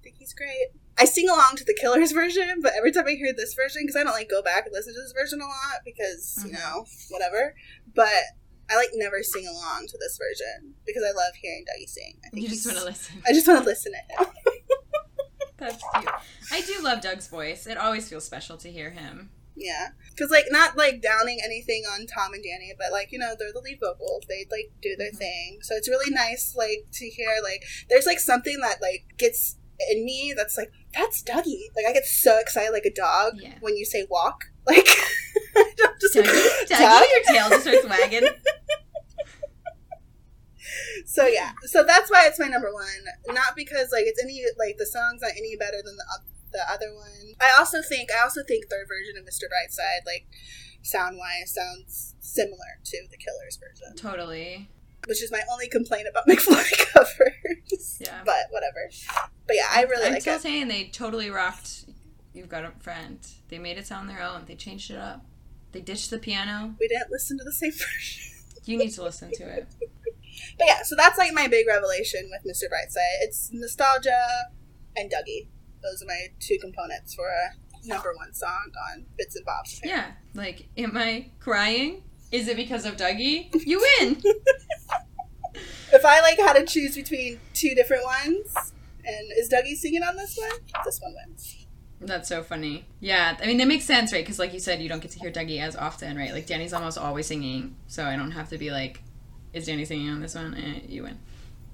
I 0.00 0.02
think 0.02 0.16
he's 0.18 0.32
great. 0.32 0.68
I 0.98 1.04
sing 1.04 1.28
along 1.28 1.56
to 1.56 1.64
the 1.64 1.76
Killers 1.78 2.12
version, 2.12 2.60
but 2.62 2.72
every 2.76 2.90
time 2.90 3.04
I 3.06 3.12
hear 3.12 3.32
this 3.36 3.52
version, 3.54 3.82
because 3.82 3.96
I 3.96 4.02
don't 4.02 4.12
like 4.14 4.30
go 4.30 4.42
back 4.42 4.64
and 4.64 4.72
listen 4.72 4.94
to 4.94 5.00
this 5.00 5.12
version 5.12 5.40
a 5.40 5.44
lot 5.44 5.82
because 5.84 6.38
you 6.44 6.50
Mhm. 6.50 6.54
know 6.54 6.86
whatever. 7.10 7.54
But 7.94 8.22
I 8.70 8.76
like 8.76 8.90
never 8.94 9.22
sing 9.22 9.46
along 9.46 9.88
to 9.88 9.98
this 9.98 10.16
version 10.16 10.74
because 10.86 11.02
I 11.02 11.10
love 11.12 11.34
hearing 11.34 11.64
Dougie 11.66 11.88
sing. 11.88 12.18
I 12.24 12.30
think 12.30 12.44
You 12.44 12.48
just 12.48 12.64
want 12.66 12.78
to 12.78 12.84
listen. 12.84 13.22
I 13.26 13.32
just 13.32 13.46
want 13.46 13.60
to 13.62 13.66
listen 13.66 13.92
to 13.92 14.24
him. 14.24 14.32
That's 15.58 15.82
cute. 15.94 16.08
I 16.52 16.60
do 16.62 16.80
love 16.82 17.02
Doug's 17.02 17.28
voice. 17.28 17.66
It 17.66 17.76
always 17.76 18.08
feels 18.08 18.24
special 18.24 18.56
to 18.58 18.70
hear 18.70 18.90
him. 18.90 19.30
Yeah, 19.56 19.88
because 20.14 20.30
like 20.30 20.46
not 20.48 20.78
like 20.78 21.02
downing 21.02 21.40
anything 21.44 21.84
on 21.84 22.06
Tom 22.06 22.32
and 22.32 22.42
Danny, 22.42 22.72
but 22.78 22.92
like 22.92 23.12
you 23.12 23.18
know 23.18 23.34
they're 23.38 23.52
the 23.52 23.60
lead 23.60 23.78
vocals. 23.80 24.24
They 24.26 24.46
like 24.50 24.70
do 24.80 24.96
their 24.96 25.10
Mhm. 25.12 25.18
thing, 25.18 25.58
so 25.62 25.74
it's 25.76 25.88
really 25.88 26.10
nice 26.10 26.54
like 26.56 26.86
to 26.92 27.10
hear 27.10 27.40
like 27.42 27.64
there's 27.90 28.06
like 28.06 28.20
something 28.20 28.58
that 28.60 28.80
like 28.80 29.04
gets 29.18 29.56
in 29.90 30.04
me 30.04 30.34
that's 30.36 30.56
like 30.56 30.70
that's 30.94 31.22
Dougie. 31.22 31.68
Like 31.76 31.86
I 31.88 31.92
get 31.92 32.04
so 32.06 32.38
excited 32.38 32.72
like 32.72 32.84
a 32.86 32.92
dog 32.92 33.34
Yeah. 33.36 33.54
when 33.60 33.76
you 33.76 33.84
say 33.84 34.06
walk. 34.10 34.44
Like 34.66 34.86
I'm 35.56 35.94
just 36.00 36.14
like, 36.14 36.26
Dougie, 36.26 36.68
Doug? 36.68 37.04
Your 37.10 37.22
tail 37.34 37.48
just 37.50 37.62
starts 37.62 37.86
wagging. 37.88 38.28
So 41.06 41.26
yeah, 41.26 41.52
so 41.62 41.82
that's 41.84 42.10
why 42.10 42.26
it's 42.26 42.38
my 42.38 42.46
number 42.46 42.72
one. 42.72 43.34
Not 43.34 43.56
because 43.56 43.88
like 43.90 44.04
it's 44.06 44.22
any 44.22 44.44
like 44.58 44.76
the 44.78 44.86
song's 44.86 45.22
not 45.22 45.32
any 45.32 45.56
better 45.56 45.78
than 45.84 45.96
the 45.96 46.04
the 46.52 46.60
other 46.70 46.94
one. 46.94 47.34
I 47.40 47.52
also 47.58 47.78
think 47.82 48.10
I 48.12 48.22
also 48.22 48.42
think 48.46 48.68
their 48.68 48.86
version 48.86 49.16
of 49.18 49.24
Mr. 49.24 49.44
Brightside 49.50 50.06
like 50.06 50.26
sound 50.82 51.16
wise 51.16 51.54
sounds 51.54 52.14
similar 52.20 52.78
to 52.84 52.98
the 53.10 53.16
Killers 53.16 53.58
version, 53.58 53.96
Totally. 53.96 54.70
Which 55.06 55.22
is 55.22 55.30
my 55.32 55.40
only 55.50 55.68
complaint 55.68 56.06
about 56.10 56.26
McFly 56.28 56.88
covers. 56.92 57.98
Yeah. 58.00 58.20
but 58.24 58.46
whatever. 58.50 58.88
But 59.46 59.56
yeah, 59.56 59.66
I 59.70 59.82
really 59.84 60.06
I'm 60.06 60.12
like 60.14 60.22
still 60.22 60.36
it. 60.36 60.42
saying 60.42 60.68
they 60.68 60.84
totally 60.84 61.30
rocked. 61.30 61.86
You've 62.32 62.48
got 62.48 62.64
a 62.64 62.70
friend. 62.80 63.18
They 63.48 63.58
made 63.58 63.76
it 63.78 63.86
sound 63.86 64.08
their 64.08 64.22
own. 64.22 64.44
They 64.46 64.54
changed 64.54 64.90
it 64.90 64.96
up. 64.98 65.24
They 65.72 65.80
ditched 65.80 66.10
the 66.10 66.18
piano. 66.18 66.74
We 66.80 66.88
didn't 66.88 67.10
listen 67.10 67.38
to 67.38 67.44
the 67.44 67.52
same 67.52 67.72
version. 67.72 68.32
You 68.64 68.78
need 68.78 68.90
to 68.90 69.02
listen 69.02 69.30
to 69.32 69.42
it. 69.44 69.66
But 70.56 70.66
yeah, 70.68 70.82
so 70.84 70.94
that's 70.96 71.18
like 71.18 71.32
my 71.34 71.48
big 71.48 71.66
revelation 71.66 72.30
with 72.30 72.42
Mr. 72.50 72.64
Brightside. 72.64 73.22
It's 73.22 73.50
nostalgia 73.52 74.22
and 74.96 75.10
Dougie. 75.10 75.48
Those 75.82 76.02
are 76.02 76.06
my 76.06 76.28
two 76.38 76.56
components 76.60 77.14
for 77.14 77.28
a 77.28 77.86
number 77.86 78.12
one 78.16 78.32
song 78.32 78.70
on 78.92 79.04
Bits 79.18 79.36
and 79.36 79.44
Bobs. 79.44 79.80
Yeah. 79.84 80.12
Like, 80.34 80.68
am 80.78 80.96
I 80.96 81.30
crying? 81.40 82.04
Is 82.32 82.48
it 82.48 82.56
because 82.56 82.84
of 82.86 82.96
Dougie? 82.96 83.48
You 83.66 83.80
win. 84.00 84.22
If 85.92 86.04
I 86.04 86.20
like 86.20 86.38
had 86.38 86.52
to 86.52 86.64
choose 86.64 86.94
between 86.94 87.40
two 87.52 87.74
different 87.74 88.04
ones, 88.04 88.54
and 89.04 89.32
is 89.36 89.48
Dougie 89.48 89.74
singing 89.74 90.04
on 90.04 90.14
this 90.16 90.36
one? 90.38 90.60
This 90.84 91.00
one 91.00 91.14
wins. 91.26 91.66
That's 92.00 92.28
so 92.28 92.42
funny. 92.44 92.86
Yeah, 93.00 93.36
I 93.42 93.46
mean 93.46 93.58
that 93.58 93.66
makes 93.66 93.84
sense, 93.84 94.12
right? 94.12 94.22
Because 94.22 94.38
like 94.38 94.52
you 94.54 94.60
said, 94.60 94.80
you 94.80 94.88
don't 94.88 95.02
get 95.02 95.10
to 95.10 95.18
hear 95.18 95.32
Dougie 95.32 95.60
as 95.60 95.74
often, 95.74 96.16
right? 96.16 96.32
Like 96.32 96.46
Danny's 96.46 96.72
almost 96.72 96.96
always 96.96 97.26
singing, 97.26 97.74
so 97.88 98.04
I 98.04 98.14
don't 98.14 98.30
have 98.30 98.48
to 98.50 98.58
be 98.58 98.70
like, 98.70 99.02
"Is 99.52 99.66
Danny 99.66 99.84
singing 99.84 100.08
on 100.10 100.20
this 100.20 100.36
one?" 100.36 100.54
Eh, 100.54 100.80
you 100.88 101.02
win. 101.02 101.18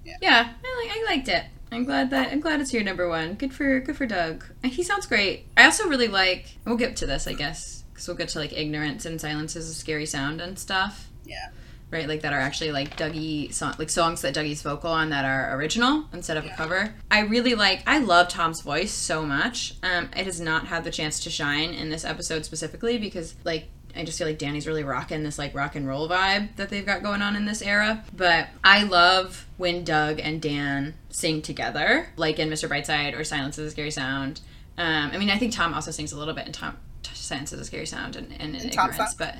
Yeah. 0.03 0.15
Yeah, 0.19 0.49
I 0.65 0.83
like. 0.83 0.97
I 0.97 1.15
liked 1.15 1.27
it. 1.27 1.43
I'm 1.71 1.83
glad 1.83 2.09
that 2.09 2.31
I'm 2.31 2.39
glad 2.39 2.59
it's 2.59 2.73
your 2.73 2.83
number 2.83 3.07
one. 3.07 3.35
Good 3.35 3.53
for 3.53 3.79
good 3.81 3.95
for 3.97 4.07
Doug. 4.07 4.43
And 4.63 4.71
He 4.71 4.81
sounds 4.81 5.05
great. 5.05 5.45
I 5.55 5.65
also 5.65 5.87
really 5.87 6.07
like. 6.07 6.57
We'll 6.65 6.77
get 6.77 6.95
to 6.97 7.05
this, 7.05 7.27
I 7.27 7.33
guess, 7.33 7.83
because 7.97 8.07
we'll 8.07 8.15
get 8.17 8.29
to 8.29 8.37
like 8.37 8.53
ignorance 8.53 9.07
and 9.07 9.19
silence 9.19 9.55
is 9.55 9.67
a 9.67 9.73
scary 9.73 10.05
sound 10.05 10.39
and 10.39 10.59
stuff. 10.59 11.09
Yeah. 11.25 11.49
Right, 11.89 12.07
like 12.07 12.21
that 12.21 12.31
are 12.33 12.39
actually 12.39 12.71
like 12.71 12.95
Dougie 12.95 13.51
song, 13.51 13.73
like 13.79 13.89
songs 13.89 14.21
that 14.21 14.35
Dougie's 14.35 14.61
vocal 14.61 14.91
on 14.91 15.09
that 15.09 15.25
are 15.25 15.55
original 15.57 16.05
instead 16.13 16.37
of 16.37 16.45
Yeah. 16.45 16.53
a 16.53 16.57
cover. 16.57 16.93
I 17.09 17.21
really 17.21 17.55
like. 17.55 17.81
I 17.87 17.97
love 17.97 18.27
Tom's 18.27 18.61
voice 18.61 18.91
so 18.91 19.25
much. 19.25 19.73
Um, 19.81 20.09
it 20.15 20.25
has 20.25 20.39
not 20.39 20.67
had 20.67 20.83
the 20.83 20.91
chance 20.91 21.21
to 21.21 21.31
shine 21.31 21.73
in 21.73 21.89
this 21.89 22.05
episode 22.05 22.45
specifically 22.45 22.99
because 22.99 23.33
like 23.43 23.69
I 23.95 24.03
just 24.03 24.19
feel 24.19 24.27
like 24.27 24.37
Danny's 24.37 24.67
really 24.67 24.83
rocking 24.83 25.23
this 25.23 25.39
like 25.39 25.55
rock 25.55 25.75
and 25.75 25.87
roll 25.87 26.07
vibe 26.07 26.55
that 26.57 26.69
they've 26.69 26.85
got 26.85 27.01
going 27.01 27.23
on 27.23 27.35
in 27.35 27.45
this 27.45 27.63
era. 27.63 28.03
But 28.15 28.49
I 28.63 28.83
love 28.83 29.47
when 29.57 29.83
Doug 29.83 30.19
and 30.19 30.39
Dan 30.39 30.93
sing 31.09 31.41
together, 31.41 32.09
like 32.15 32.37
in 32.37 32.47
Mr. 32.49 32.69
Brightside 32.69 33.17
or 33.17 33.23
Silence 33.23 33.57
is 33.57 33.69
a 33.69 33.71
Scary 33.71 33.89
Sound. 33.91 34.41
Um, 34.77 35.09
I 35.11 35.17
mean, 35.17 35.31
I 35.31 35.39
think 35.39 35.51
Tom 35.53 35.73
also 35.73 35.89
sings 35.89 36.11
a 36.11 36.19
little 36.19 36.35
bit 36.35 36.45
in 36.45 36.53
Tom 36.53 36.77
Silence 37.13 37.53
is 37.53 37.59
a 37.59 37.65
Scary 37.65 37.85
Sound 37.85 38.15
and, 38.15 38.31
and 38.39 38.55
in 38.55 38.61
In 38.61 38.69
Tom's 38.69 38.93
Ignorance, 38.93 39.13
but 39.15 39.35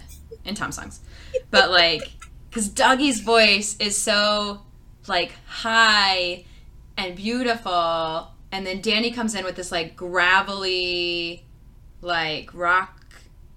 in 0.46 0.56
Tom 0.56 0.72
songs. 0.72 1.00
But 1.52 1.72
like, 1.72 2.12
because 2.50 2.70
Dougie's 2.70 3.22
voice 3.22 3.76
is 3.80 3.98
so 3.98 4.62
like 5.08 5.36
high 5.46 6.46
and 6.98 7.16
beautiful, 7.16 8.32
and 8.52 8.66
then 8.66 8.82
Danny 8.82 9.12
comes 9.12 9.36
in 9.36 9.46
with 9.46 9.56
this 9.56 9.72
like 9.72 9.96
gravelly, 9.96 11.46
like 12.02 12.50
rock 12.54 12.98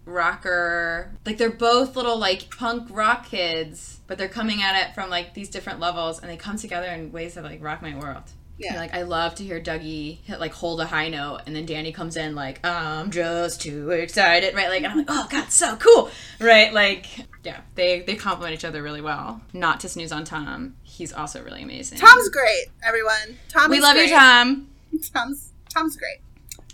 rocker. 0.04 1.12
Like 1.24 1.38
they're 1.38 1.50
both 1.50 1.96
little 1.96 2.18
like 2.18 2.50
punk 2.56 2.88
rock 2.90 3.26
kids, 3.26 4.00
but 4.06 4.18
they're 4.18 4.28
coming 4.28 4.62
at 4.62 4.76
it 4.76 4.94
from 4.94 5.10
like 5.10 5.34
these 5.34 5.48
different 5.48 5.80
levels, 5.80 6.20
and 6.20 6.30
they 6.30 6.36
come 6.36 6.56
together 6.56 6.88
in 6.88 7.12
ways 7.12 7.34
that 7.34 7.44
like 7.44 7.62
rock 7.62 7.82
my 7.82 7.96
world. 7.98 8.24
Yeah. 8.60 8.76
Like 8.76 8.94
I 8.94 9.02
love 9.02 9.34
to 9.36 9.44
hear 9.44 9.60
Dougie 9.60 10.18
hit 10.24 10.38
like 10.38 10.52
hold 10.52 10.80
a 10.80 10.86
high 10.86 11.08
note, 11.08 11.40
and 11.46 11.56
then 11.56 11.64
Danny 11.64 11.92
comes 11.92 12.16
in 12.16 12.34
like 12.34 12.64
I'm 12.64 13.10
just 13.10 13.62
too 13.62 13.90
excited, 13.90 14.54
right? 14.54 14.68
Like 14.68 14.82
and 14.82 14.92
I'm 14.92 14.98
like, 14.98 15.06
oh 15.08 15.26
god, 15.30 15.50
so 15.50 15.76
cool, 15.76 16.10
right? 16.38 16.72
Like 16.72 17.06
yeah, 17.42 17.60
they 17.74 18.00
they 18.00 18.16
complement 18.16 18.54
each 18.54 18.64
other 18.64 18.82
really 18.82 19.00
well. 19.00 19.40
Not 19.54 19.80
to 19.80 19.88
snooze 19.88 20.12
on 20.12 20.24
Tom, 20.24 20.76
he's 20.82 21.12
also 21.12 21.42
really 21.42 21.62
amazing. 21.62 21.98
Tom's 21.98 22.28
great, 22.28 22.66
everyone. 22.86 23.38
Tom 23.48 23.70
we 23.70 23.80
love 23.80 23.94
great. 23.94 24.10
you, 24.10 24.14
Tom. 24.16 24.68
Tom's 25.14 25.52
Tom's 25.74 25.96
great. 25.96 26.18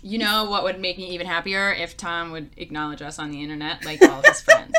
You 0.03 0.19
know 0.19 0.49
what 0.49 0.63
would 0.63 0.79
make 0.79 0.97
me 0.97 1.09
even 1.11 1.25
happier 1.25 1.71
if 1.73 1.95
Tom 1.97 2.31
would 2.31 2.49
acknowledge 2.57 3.01
us 3.01 3.17
on 3.17 3.31
the 3.31 3.41
internet 3.41 3.85
like 3.85 4.01
all 4.03 4.19
of 4.19 4.25
his 4.25 4.41
friends. 4.41 4.73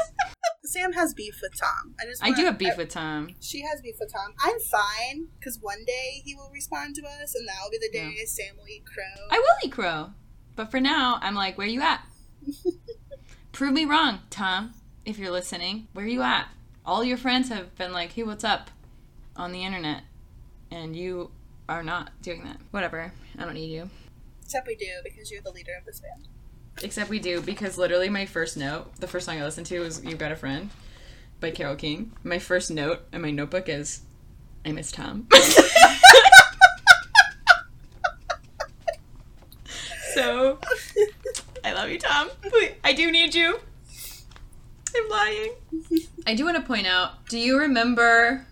Sam 0.64 0.93
has 0.93 1.14
beef 1.14 1.39
with 1.43 1.59
Tom. 1.59 1.95
I 2.01 2.05
just 2.05 2.22
I 2.22 2.30
do 2.32 2.45
have 2.45 2.59
beef 2.59 2.76
with 2.76 2.91
Tom. 2.91 3.34
She 3.41 3.62
has 3.62 3.80
beef 3.80 3.97
with 3.99 4.12
Tom. 4.12 4.34
I'm 4.43 4.59
fine 4.61 5.28
because 5.39 5.59
one 5.61 5.84
day 5.86 6.22
he 6.24 6.34
will 6.34 6.51
respond 6.53 6.95
to 6.97 7.03
us, 7.07 7.34
and 7.34 7.47
that 7.49 7.55
will 7.62 7.70
be 7.70 7.78
the 7.78 7.91
day 7.91 8.24
Sam 8.26 8.57
will 8.57 8.68
eat 8.68 8.84
crow. 8.84 9.26
I 9.30 9.39
will 9.39 9.66
eat 9.66 9.72
crow, 9.72 10.11
but 10.57 10.70
for 10.70 10.80
now, 10.80 11.18
I'm 11.22 11.34
like, 11.34 11.57
where 11.57 11.66
are 11.66 11.70
you 11.70 11.80
at? 11.82 12.03
Prove 13.53 13.72
me 13.72 13.84
wrong, 13.84 14.20
Tom. 14.30 14.74
If 15.05 15.18
you're 15.18 15.30
listening, 15.30 15.89
where 15.95 16.05
are 16.05 16.09
you 16.09 16.22
at? 16.22 16.49
All 16.84 17.03
your 17.03 17.16
friends 17.16 17.49
have 17.49 17.74
been 17.76 17.93
like, 17.93 18.12
hey, 18.12 18.22
what's 18.22 18.45
up, 18.45 18.70
on 19.36 19.53
the 19.53 19.64
internet, 19.64 20.03
and 20.70 20.95
you 20.95 21.30
are 21.68 21.82
not 21.82 22.11
doing 22.22 22.45
that. 22.45 22.59
Whatever. 22.70 23.12
I 23.39 23.45
don't 23.45 23.55
need 23.55 23.72
you. 23.72 23.91
Except 24.43 24.66
we 24.66 24.74
do 24.76 24.86
because 25.05 25.30
you're 25.30 25.43
the 25.43 25.51
leader 25.51 25.72
of 25.78 25.84
this 25.84 26.01
band. 26.01 26.28
Except 26.83 27.11
we 27.11 27.18
do 27.18 27.41
because 27.41 27.76
literally 27.76 28.09
my 28.09 28.24
first 28.26 28.57
note, 28.57 28.95
the 28.97 29.07
first 29.09 29.26
song 29.26 29.39
I 29.39 29.45
listened 29.45 29.66
to 29.66 29.81
was 29.81 30.05
"You 30.05 30.16
Got 30.16 30.33
a 30.33 30.37
Friend" 30.37 30.70
by 31.41 31.51
Carole 31.51 31.76
King. 31.76 32.12
My 32.22 32.39
first 32.39 32.70
note 32.70 33.01
in 33.12 33.20
my 33.22 33.31
notebook 33.31 33.68
is, 33.68 34.03
"I 34.64 34.72
miss 34.72 34.93
Tom." 34.93 35.26
so, 40.14 40.59
I 41.64 41.72
love 41.72 41.89
you, 41.91 41.99
Tom. 41.99 42.31
I 42.85 42.93
do 42.93 43.11
need 43.11 43.35
you. 43.35 43.59
I'm 44.97 45.09
lying. 45.09 45.53
I 46.26 46.35
do 46.35 46.45
want 46.45 46.57
to 46.57 46.62
point 46.62 46.87
out. 46.87 47.26
Do 47.29 47.39
you 47.39 47.59
remember 47.59 48.47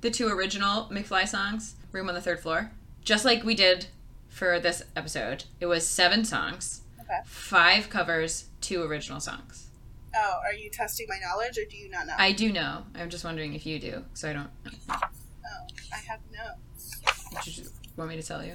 the 0.00 0.10
two 0.10 0.28
original 0.28 0.86
McFly 0.90 1.26
songs? 1.28 1.74
Room 1.92 2.08
on 2.08 2.14
the 2.14 2.20
third 2.20 2.40
floor. 2.40 2.70
Just 3.04 3.24
like 3.24 3.42
we 3.42 3.54
did 3.54 3.86
for 4.28 4.60
this 4.60 4.82
episode, 4.94 5.44
it 5.60 5.66
was 5.66 5.86
seven 5.86 6.24
songs, 6.24 6.82
Okay. 7.10 7.20
five 7.24 7.90
covers, 7.90 8.46
two 8.60 8.82
original 8.82 9.20
songs. 9.20 9.68
Oh, 10.14 10.40
are 10.44 10.52
you 10.52 10.70
testing 10.70 11.06
my 11.08 11.18
knowledge 11.24 11.58
or 11.58 11.64
do 11.68 11.76
you 11.76 11.88
not 11.88 12.06
know? 12.06 12.14
I 12.18 12.32
do 12.32 12.52
know. 12.52 12.84
I'm 12.94 13.10
just 13.10 13.24
wondering 13.24 13.54
if 13.54 13.64
you 13.66 13.78
do, 13.78 14.04
so 14.14 14.28
I 14.28 14.32
don't. 14.32 14.50
oh, 14.90 15.66
I 15.92 15.98
have 16.08 16.20
no. 16.32 17.40
Did 17.44 17.58
you 17.58 17.64
want 17.96 18.10
me 18.10 18.16
to 18.16 18.22
tell 18.22 18.44
you? 18.44 18.54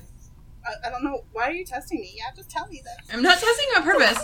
I, 0.65 0.87
I 0.87 0.89
don't 0.89 1.03
know. 1.03 1.23
Why 1.31 1.43
are 1.43 1.53
you 1.53 1.65
testing 1.65 1.99
me? 2.01 2.13
Yeah, 2.17 2.33
just 2.35 2.49
tell 2.49 2.67
me 2.67 2.81
this. 2.83 3.13
I'm 3.13 3.21
not 3.21 3.39
testing 3.39 3.67
on 3.77 3.83
purpose. 3.83 4.17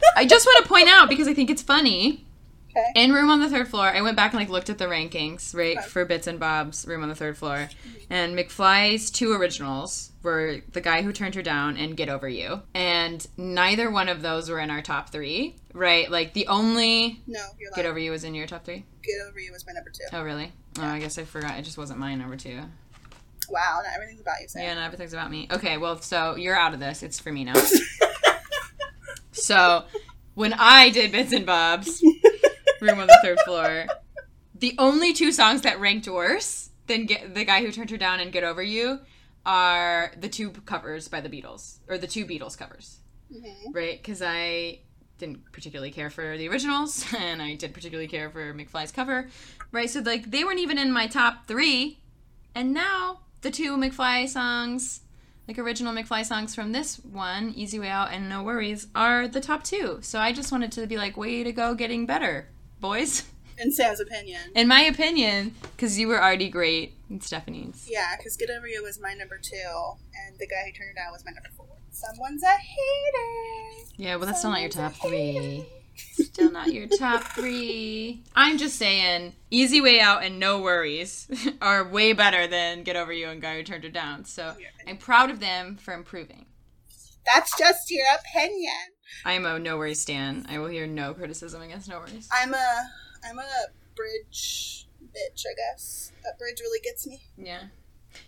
I 0.16 0.26
just 0.26 0.46
want 0.46 0.64
to 0.64 0.68
point 0.68 0.88
out 0.88 1.08
because 1.08 1.28
I 1.28 1.34
think 1.34 1.50
it's 1.50 1.62
funny. 1.62 2.24
Okay. 2.70 2.92
In 2.94 3.12
Room 3.12 3.30
on 3.30 3.40
the 3.40 3.48
Third 3.48 3.68
Floor, 3.68 3.86
I 3.86 4.00
went 4.02 4.16
back 4.16 4.32
and 4.32 4.40
like 4.40 4.50
looked 4.50 4.70
at 4.70 4.78
the 4.78 4.86
rankings, 4.86 5.54
right, 5.54 5.78
Okay. 5.78 5.86
for 5.86 6.04
Bits 6.04 6.26
and 6.26 6.38
Bob's 6.38 6.86
Room 6.86 7.02
on 7.02 7.08
the 7.08 7.14
Third 7.14 7.36
Floor, 7.36 7.56
mm-hmm. 7.56 8.12
and 8.12 8.36
McFly's 8.36 9.10
two 9.10 9.32
originals 9.32 10.07
were 10.22 10.58
The 10.72 10.80
Guy 10.80 11.02
Who 11.02 11.12
Turned 11.12 11.34
Her 11.34 11.42
Down 11.42 11.76
and 11.76 11.96
Get 11.96 12.08
Over 12.08 12.28
You, 12.28 12.62
and 12.74 13.26
neither 13.36 13.90
one 13.90 14.08
of 14.08 14.22
those 14.22 14.50
were 14.50 14.58
in 14.60 14.70
our 14.70 14.82
top 14.82 15.10
three, 15.10 15.56
right? 15.72 16.10
Like 16.10 16.34
the 16.34 16.46
only 16.48 17.22
No, 17.26 17.40
you're 17.58 17.70
Get. 17.74 17.86
Over 17.86 17.98
You 17.98 18.10
was 18.10 18.24
in 18.24 18.34
your 18.34 18.46
top 18.46 18.64
three. 18.64 18.84
Get 19.02 19.14
over 19.28 19.38
you 19.40 19.52
was 19.52 19.64
my 19.66 19.72
number 19.72 19.90
two. 19.90 20.04
Oh, 20.12 20.22
really? 20.22 20.52
Oh, 20.78 20.84
I 20.84 20.98
guess 20.98 21.18
I 21.18 21.24
forgot. 21.24 21.58
It 21.58 21.62
just 21.62 21.78
wasn't 21.78 21.98
my 21.98 22.14
number 22.14 22.36
two. 22.36 22.60
Wow, 23.48 23.80
not 23.82 23.94
everything's 23.94 24.20
about 24.20 24.40
you, 24.42 24.48
Sam. 24.48 24.62
Yeah, 24.62 24.74
not 24.74 24.84
everything's 24.84 25.14
about 25.14 25.30
me. 25.30 25.48
Okay, 25.50 25.78
well, 25.78 26.00
so 26.02 26.36
you're 26.36 26.56
out 26.56 26.74
of 26.74 26.80
this. 26.80 27.02
It's 27.02 27.18
for 27.18 27.32
me 27.32 27.44
now. 27.44 27.54
So 29.32 29.84
when 30.34 30.52
I 30.52 30.90
did 30.90 31.12
Bits 31.12 31.32
and 31.32 31.46
Bob's 31.46 32.02
Room 32.80 33.00
on 33.00 33.06
the 33.06 33.18
Third 33.22 33.38
Floor, 33.44 33.86
the 34.54 34.74
only 34.78 35.12
two 35.12 35.32
songs 35.32 35.62
that 35.62 35.80
ranked 35.80 36.08
worse 36.08 36.70
than 36.86 37.06
Get, 37.06 37.34
The 37.34 37.44
Guy 37.44 37.62
Who 37.62 37.72
Turned 37.72 37.90
Her 37.90 37.96
Down 37.96 38.20
and 38.20 38.32
Get 38.32 38.44
Over 38.44 38.62
You 38.62 39.00
are 39.48 40.12
the 40.20 40.28
two 40.28 40.50
covers 40.50 41.08
by 41.08 41.22
the 41.22 41.28
Beatles, 41.30 41.78
or 41.88 41.96
the 41.96 42.06
two 42.06 42.26
Beatles 42.26 42.56
covers, 42.56 42.98
Mhm. 43.34 43.74
right? 43.74 43.98
Because 44.00 44.20
I 44.22 44.80
didn't 45.16 45.50
particularly 45.52 45.90
care 45.90 46.10
for 46.10 46.36
the 46.36 46.48
originals, 46.48 47.04
and 47.18 47.40
I 47.40 47.54
did 47.54 47.72
particularly 47.72 48.08
care 48.08 48.28
for 48.30 48.52
McFly's 48.52 48.92
cover, 48.92 49.28
right? 49.72 49.88
So, 49.88 50.00
like, 50.00 50.30
they 50.30 50.44
weren't 50.44 50.60
even 50.60 50.76
in 50.78 50.92
my 50.92 51.06
top 51.06 51.46
three, 51.48 51.98
and 52.54 52.74
now 52.74 53.20
the 53.40 53.50
two 53.50 53.76
McFly 53.76 54.28
songs 54.28 55.00
like 55.48 55.58
original 55.58 55.94
McFly 55.94 56.26
songs 56.26 56.54
from 56.54 56.72
this 56.72 56.96
one, 56.98 57.54
Easy 57.56 57.78
Way 57.78 57.88
Out 57.88 58.12
and 58.12 58.28
No 58.28 58.42
Worries, 58.42 58.86
are 58.94 59.26
the 59.26 59.40
top 59.40 59.64
two. 59.64 59.98
So 60.02 60.18
I 60.18 60.30
just 60.30 60.52
wanted 60.52 60.70
to 60.72 60.86
be 60.86 60.98
like, 60.98 61.16
way 61.16 61.42
to 61.42 61.52
go, 61.52 61.74
getting 61.74 62.04
better, 62.04 62.48
boys. 62.82 63.24
In 63.56 63.72
Sam's 63.72 63.98
opinion. 63.98 64.42
In 64.54 64.68
my 64.68 64.82
opinion, 64.82 65.54
because 65.74 65.98
you 65.98 66.06
were 66.06 66.22
already 66.22 66.50
great 66.50 66.92
in 67.10 67.20
Stephanie's. 67.20 67.86
Yeah, 67.90 68.16
because 68.16 68.36
Get 68.36 68.50
Over 68.50 68.66
You 68.68 68.82
was 68.82 69.00
my 69.00 69.14
number 69.14 69.38
two, 69.38 69.56
and 69.56 70.38
The 70.38 70.46
Guy 70.46 70.66
Who 70.66 70.72
Turned 70.72 70.90
It 70.90 70.96
Down 70.96 71.12
was 71.12 71.24
my 71.24 71.32
number 71.32 71.50
four. 71.56 71.66
Someone's 71.90 72.42
a 72.42 72.46
hater. 72.48 73.86
Yeah, 73.96 74.16
well, 74.16 74.26
that's 74.26 74.40
still 74.40 74.50
not 74.50 74.60
your 74.60 74.70
top 74.70 74.92
three. 74.94 75.66
Still 75.96 76.52
not 76.52 76.72
your 76.72 76.86
top 76.86 77.22
three. 77.22 78.22
I'm 78.36 78.58
just 78.58 78.76
saying, 78.76 79.34
Easy 79.50 79.80
Way 79.80 79.98
Out 80.00 80.22
and 80.22 80.38
No 80.38 80.60
Worries 80.60 81.28
are 81.62 81.88
way 81.88 82.12
better 82.12 82.46
than 82.46 82.84
Get 82.84 82.94
Over 82.96 83.12
You 83.12 83.28
and 83.28 83.42
Guy 83.42 83.56
Who 83.56 83.62
Turned 83.64 83.84
Her 83.84 83.90
Down. 83.90 84.24
So 84.24 84.54
I'm 84.86 84.98
proud 84.98 85.30
of 85.30 85.40
them 85.40 85.76
for 85.76 85.94
improving. 85.94 86.46
That's 87.26 87.56
just 87.58 87.90
your 87.90 88.06
opinion. 88.20 88.72
I 89.24 89.32
am 89.32 89.44
a 89.44 89.58
No 89.58 89.76
Worries 89.76 90.00
stan. 90.00 90.46
I 90.48 90.58
will 90.58 90.68
hear 90.68 90.86
no 90.86 91.14
criticism 91.14 91.62
against 91.62 91.88
No 91.88 91.98
Worries. 91.98 92.28
I'm 92.32 92.54
a 92.54 92.84
I'm 93.28 93.38
a 93.38 93.44
bridge 93.96 94.86
bitch, 95.08 95.44
I 95.50 95.54
guess. 95.54 96.12
That 96.24 96.38
bridge 96.38 96.60
really 96.60 96.80
gets 96.80 97.06
me. 97.06 97.22
Yeah. 97.36 97.64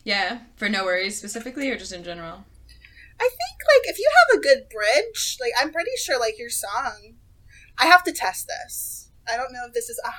Yeah, 0.04 0.40
for 0.56 0.68
No 0.68 0.84
Worries 0.84 1.18
specifically 1.18 1.70
or 1.70 1.76
just 1.76 1.92
in 1.92 2.04
general? 2.04 2.44
I 3.18 3.28
think 3.28 3.60
like 3.66 3.90
if 3.90 3.98
you 3.98 4.10
have 4.20 4.38
a 4.38 4.42
good 4.42 4.68
bridge, 4.70 5.36
like 5.40 5.52
I'm 5.60 5.72
pretty 5.72 5.90
sure 5.96 6.18
like 6.18 6.38
your 6.38 6.50
song 6.50 7.16
I 7.80 7.86
have 7.86 8.04
to 8.04 8.12
test 8.12 8.46
this. 8.46 9.10
I 9.30 9.36
don't 9.36 9.52
know 9.52 9.64
if 9.66 9.72
this 9.72 9.88
is 9.88 9.98
100% 10.04 10.10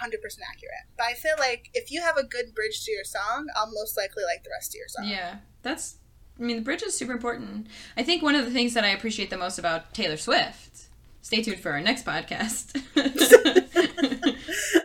accurate, 0.49 0.73
but 0.97 1.05
I 1.05 1.13
feel 1.13 1.35
like 1.37 1.69
if 1.73 1.91
you 1.91 2.01
have 2.01 2.17
a 2.17 2.23
good 2.23 2.55
bridge 2.55 2.83
to 2.85 2.91
your 2.91 3.03
song, 3.03 3.47
I'll 3.55 3.71
most 3.71 3.95
likely 3.95 4.23
like 4.23 4.43
the 4.43 4.49
rest 4.49 4.71
of 4.71 4.75
your 4.79 4.87
song. 4.87 5.07
Yeah, 5.07 5.37
that's. 5.61 5.97
I 6.39 6.43
mean, 6.43 6.55
the 6.55 6.63
bridge 6.63 6.81
is 6.81 6.97
super 6.97 7.11
important. 7.11 7.67
I 7.95 8.03
think 8.03 8.23
one 8.23 8.35
of 8.35 8.45
the 8.45 8.51
things 8.51 8.73
that 8.73 8.83
I 8.83 8.89
appreciate 8.89 9.29
the 9.29 9.37
most 9.37 9.59
about 9.59 9.93
Taylor 9.93 10.17
Swift. 10.17 10.87
Stay 11.21 11.43
tuned 11.43 11.59
for 11.59 11.71
our 11.71 11.81
next 11.81 12.03
podcast. 12.03 12.81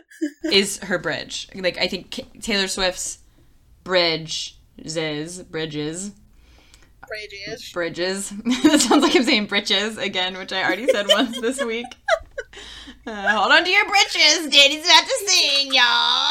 is 0.51 0.79
her 0.79 0.97
bridge. 0.97 1.49
Like 1.55 1.77
I 1.77 1.87
think 1.87 2.41
Taylor 2.41 2.67
Swift's 2.67 3.19
bridge 3.83 4.57
is 4.77 5.41
bridges 5.43 6.11
Bridges. 7.07 7.71
bridges. 7.71 8.29
that 8.63 8.81
sounds 8.81 9.01
like 9.01 9.15
I'm 9.15 9.23
saying 9.23 9.45
britches 9.45 9.97
again, 9.97 10.37
which 10.37 10.51
I 10.51 10.63
already 10.63 10.87
said 10.87 11.07
once 11.07 11.39
this 11.39 11.63
week. 11.63 11.85
Uh, 13.05 13.29
hold 13.37 13.51
on 13.53 13.63
to 13.63 13.69
your 13.69 13.87
britches, 13.87 14.47
Danny's 14.49 14.83
about 14.85 15.05
to 15.05 15.23
sing, 15.25 15.73
y'all. 15.73 16.29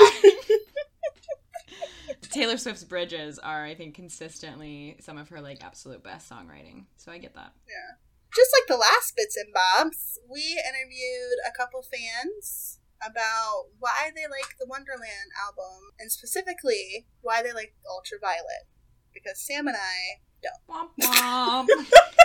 Taylor 2.31 2.59
Swift's 2.59 2.85
bridges 2.85 3.39
are, 3.39 3.65
I 3.65 3.75
think, 3.75 3.95
consistently 3.95 4.97
some 5.01 5.17
of 5.17 5.31
her 5.31 5.41
like 5.41 5.65
absolute 5.65 6.03
best 6.05 6.29
songwriting. 6.31 6.85
So 6.99 7.11
I 7.11 7.17
get 7.17 7.35
that. 7.35 7.53
Yeah. 7.67 7.97
Just 8.35 8.51
like 8.61 8.69
the 8.69 8.77
last 8.77 9.17
bits 9.17 9.37
and 9.39 9.55
bobs, 9.55 10.19
we 10.31 10.43
interviewed 10.69 11.39
a 11.49 11.57
couple 11.57 11.81
fans 11.83 12.79
about 13.05 13.69
why 13.79 14.11
they 14.15 14.23
like 14.23 14.57
the 14.59 14.67
Wonderland 14.69 15.31
album 15.45 15.91
and 15.99 16.11
specifically 16.11 17.07
why 17.21 17.43
they 17.43 17.53
like 17.53 17.75
Ultraviolet. 17.89 18.69
Because 19.13 19.41
Sam 19.41 19.67
and 19.67 19.77
I 19.77 20.21
don't. 20.43 20.63
Womp 20.69 21.69
womp. 21.69 21.69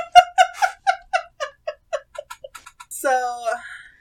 So, 3.02 3.10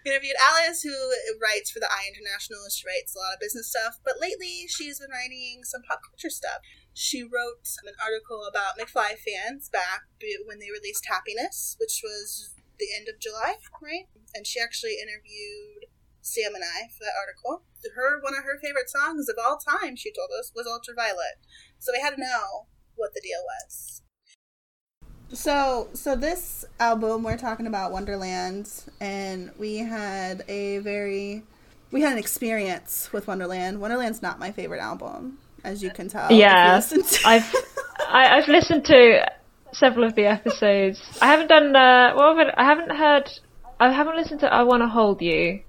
we 0.05 0.11
interviewed 0.11 0.37
Alys, 0.37 0.83
who 0.85 0.93
writes 1.41 1.71
for 1.71 1.81
the 1.81 1.89
I 1.89 2.05
International. 2.05 2.69
She 2.69 2.85
writes 2.85 3.17
a 3.17 3.19
lot 3.19 3.33
of 3.33 3.41
business 3.41 3.73
stuff, 3.73 3.97
but 4.05 4.21
lately 4.21 4.69
she's 4.69 5.01
been 5.01 5.09
writing 5.09 5.65
some 5.65 5.81
pop 5.89 6.05
culture 6.05 6.29
stuff. 6.29 6.61
She 6.93 7.25
wrote 7.25 7.65
an 7.89 7.97
article 7.97 8.45
about 8.45 8.77
McFly 8.77 9.17
fans 9.17 9.71
back 9.73 10.05
when 10.45 10.59
they 10.61 10.69
released 10.69 11.09
Happiness, 11.09 11.81
which 11.81 12.05
was 12.05 12.53
the 12.79 12.93
end 12.93 13.09
of 13.09 13.17
July, 13.21 13.57
right? 13.81 14.05
And 14.35 14.47
she 14.47 14.61
actually 14.61 15.01
interviewed 15.01 15.89
Sam 16.23 16.55
and 16.55 16.65
I 16.65 16.89
for 16.97 17.05
that 17.05 17.19
article. 17.19 17.65
Her 17.95 18.21
one 18.21 18.35
of 18.37 18.45
her 18.45 18.59
favorite 18.63 18.91
songs 18.91 19.29
of 19.29 19.37
all 19.43 19.57
time, 19.59 19.97
she 19.97 20.13
told 20.13 20.29
us, 20.39 20.53
was 20.55 20.67
Ultraviolet. 20.67 21.39
So 21.79 21.93
we 21.93 22.01
had 22.01 22.15
to 22.17 22.21
know 22.21 22.67
what 22.97 23.15
the 23.15 23.21
deal 23.23 23.41
was. 23.65 24.03
So, 25.33 25.89
so 25.95 26.17
this 26.17 26.65
album 26.81 27.23
we're 27.23 27.39
talking 27.39 27.67
about 27.67 27.93
Wonderland, 27.93 28.69
and 29.01 29.53
we 29.59 29.77
had 29.77 30.45
a 30.49 30.79
very, 30.79 31.45
we 31.93 32.01
had 32.03 32.13
an 32.13 32.19
experience 32.19 33.13
with 33.13 33.29
Wonderland. 33.29 33.81
Wonderland's 33.81 34.23
not 34.23 34.41
my 34.41 34.51
favorite 34.51 34.81
album, 34.81 35.39
as 35.63 35.83
you 35.83 35.91
can 35.91 36.09
tell. 36.09 36.33
Yeah, 36.33 36.75
listen 36.77 37.03
to- 37.05 37.29
I've 37.29 37.55
I, 38.09 38.39
I've 38.39 38.49
listened 38.49 38.85
to 38.87 39.31
several 39.73 40.05
of 40.05 40.17
the 40.17 40.27
episodes. 40.27 41.01
I 41.23 41.29
haven't 41.29 41.47
done 41.49 41.77
uh, 41.77 42.13
well. 42.17 42.37
I've- 42.39 42.51
I 42.57 42.65
haven't 42.65 42.91
heard. 42.91 43.31
I 43.79 43.93
haven't 43.93 44.17
listened 44.17 44.41
to 44.41 44.53
"I 44.53 44.65
Want 44.65 44.83
to 44.83 44.89
Hold 44.89 45.23
You." 45.23 45.63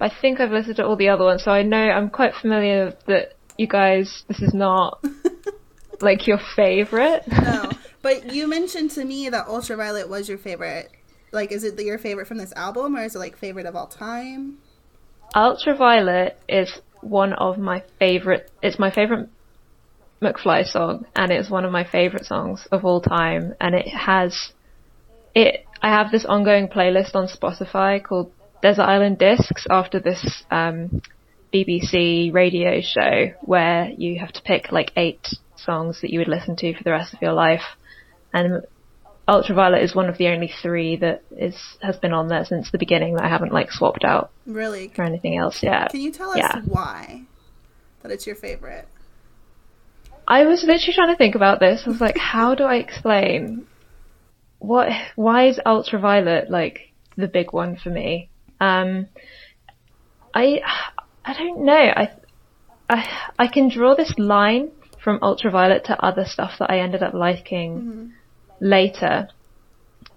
I 0.00 0.10
think 0.20 0.40
I've 0.40 0.50
listened 0.50 0.76
to 0.76 0.86
all 0.86 0.96
the 0.96 1.08
other 1.10 1.24
ones, 1.24 1.44
so 1.44 1.50
I 1.50 1.62
know 1.62 1.78
I'm 1.78 2.10
quite 2.10 2.34
familiar 2.34 2.94
that 3.06 3.34
you 3.58 3.66
guys. 3.66 4.24
This 4.28 4.40
is 4.40 4.54
not 4.54 5.04
like 6.00 6.26
your 6.26 6.38
favorite. 6.56 7.24
no, 7.28 7.70
but 8.02 8.32
you 8.32 8.48
mentioned 8.48 8.92
to 8.92 9.04
me 9.04 9.28
that 9.28 9.46
Ultraviolet 9.46 10.08
was 10.08 10.28
your 10.28 10.38
favorite. 10.38 10.90
Like, 11.32 11.52
is 11.52 11.62
it 11.62 11.78
your 11.78 11.98
favorite 11.98 12.26
from 12.26 12.38
this 12.38 12.52
album, 12.56 12.96
or 12.96 13.04
is 13.04 13.14
it 13.14 13.18
like 13.18 13.36
favorite 13.36 13.66
of 13.66 13.76
all 13.76 13.86
time? 13.86 14.58
Ultraviolet 15.34 16.38
is 16.48 16.80
one 17.02 17.34
of 17.34 17.58
my 17.58 17.82
favorite. 17.98 18.50
It's 18.62 18.78
my 18.78 18.90
favorite 18.90 19.28
McFly 20.22 20.66
song, 20.66 21.06
and 21.14 21.30
it's 21.30 21.50
one 21.50 21.64
of 21.64 21.72
my 21.72 21.84
favorite 21.84 22.24
songs 22.24 22.66
of 22.72 22.84
all 22.84 23.00
time. 23.00 23.54
And 23.60 23.74
it 23.74 23.88
has 23.88 24.52
it. 25.34 25.66
I 25.82 25.90
have 25.90 26.10
this 26.10 26.24
ongoing 26.24 26.68
playlist 26.68 27.14
on 27.14 27.28
Spotify 27.28 28.02
called 28.02 28.32
Desert 28.62 28.82
Island 28.82 29.18
Discs 29.18 29.66
after 29.70 30.00
this 30.00 30.42
um, 30.50 31.02
BBC 31.52 32.32
radio 32.32 32.80
show 32.80 33.32
where 33.42 33.90
you 33.96 34.18
have 34.18 34.32
to 34.32 34.42
pick 34.42 34.70
like 34.72 34.92
eight 34.96 35.26
songs 35.56 36.00
that 36.00 36.10
you 36.10 36.18
would 36.20 36.28
listen 36.28 36.56
to 36.56 36.74
for 36.74 36.84
the 36.84 36.90
rest 36.90 37.14
of 37.14 37.22
your 37.22 37.32
life, 37.32 37.62
and 38.32 38.62
Ultraviolet 39.28 39.82
is 39.82 39.94
one 39.94 40.08
of 40.08 40.18
the 40.18 40.26
only 40.28 40.52
three 40.62 40.96
that 40.96 41.22
is 41.30 41.54
has 41.82 41.96
been 41.96 42.12
on 42.12 42.28
there 42.28 42.44
since 42.44 42.70
the 42.70 42.78
beginning 42.78 43.14
that 43.14 43.24
I 43.24 43.28
haven't 43.28 43.52
like 43.52 43.70
swapped 43.70 44.04
out 44.04 44.30
Really? 44.46 44.88
for 44.88 45.02
anything 45.04 45.36
else. 45.38 45.62
Yeah. 45.62 45.86
Can 45.88 46.00
you 46.00 46.10
tell 46.10 46.30
us 46.30 46.38
Yeah. 46.38 46.60
why 46.66 47.22
that 48.02 48.10
it's 48.10 48.26
your 48.26 48.34
favorite? 48.36 48.88
I 50.26 50.44
was 50.46 50.62
literally 50.64 50.94
trying 50.94 51.08
to 51.12 51.16
think 51.16 51.34
about 51.34 51.60
this. 51.60 51.82
I 51.86 51.90
was 51.90 52.00
like, 52.00 52.16
how 52.16 52.54
do 52.54 52.64
I 52.64 52.76
explain 52.76 53.66
what? 54.58 54.88
Why 55.16 55.46
is 55.48 55.60
ultraviolet 55.64 56.50
like 56.50 56.92
the 57.16 57.28
big 57.28 57.52
one 57.52 57.76
for 57.76 57.90
me? 57.90 58.30
Um, 58.60 59.06
I 60.34 60.60
I 61.24 61.32
don't 61.34 61.64
know. 61.64 61.72
I 61.96 62.10
I 62.88 63.08
I 63.38 63.46
can 63.48 63.68
draw 63.68 63.94
this 63.94 64.14
line 64.18 64.70
from 65.02 65.18
Ultraviolet 65.22 65.84
to 65.86 66.04
other 66.04 66.24
stuff 66.24 66.52
that 66.58 66.70
I 66.70 66.80
ended 66.80 67.02
up 67.02 67.14
liking 67.14 67.70
Mm-hmm. 67.80 68.06
later. 68.60 69.28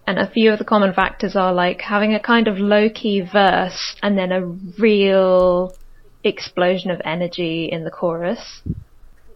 And 0.05 0.19
a 0.19 0.29
few 0.29 0.51
of 0.51 0.59
the 0.59 0.65
common 0.65 0.93
factors 0.93 1.35
are 1.37 1.53
like 1.53 1.79
having 1.81 2.13
a 2.13 2.19
kind 2.19 2.49
of 2.49 2.57
low 2.57 2.89
key 2.89 3.21
verse 3.21 3.95
and 4.03 4.17
then 4.17 4.33
a 4.33 4.45
real 4.45 5.73
explosion 6.25 6.91
of 6.91 7.01
energy 7.05 7.69
in 7.71 7.85
the 7.85 7.89
chorus, 7.91 8.61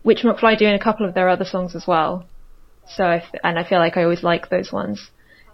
which 0.04 0.24
McFly 0.24 0.58
do 0.58 0.66
in 0.66 0.74
a 0.74 0.80
couple 0.84 1.06
of 1.08 1.14
their 1.14 1.30
other 1.30 1.46
songs 1.46 1.74
as 1.74 1.88
well. 1.88 2.26
So, 2.86 3.06
I 3.06 3.18
f- 3.18 3.40
and 3.44 3.58
I 3.58 3.64
feel 3.68 3.80
like 3.80 3.96
I 3.96 4.04
always 4.04 4.24
like 4.24 4.50
those 4.50 4.72
ones. 4.72 5.10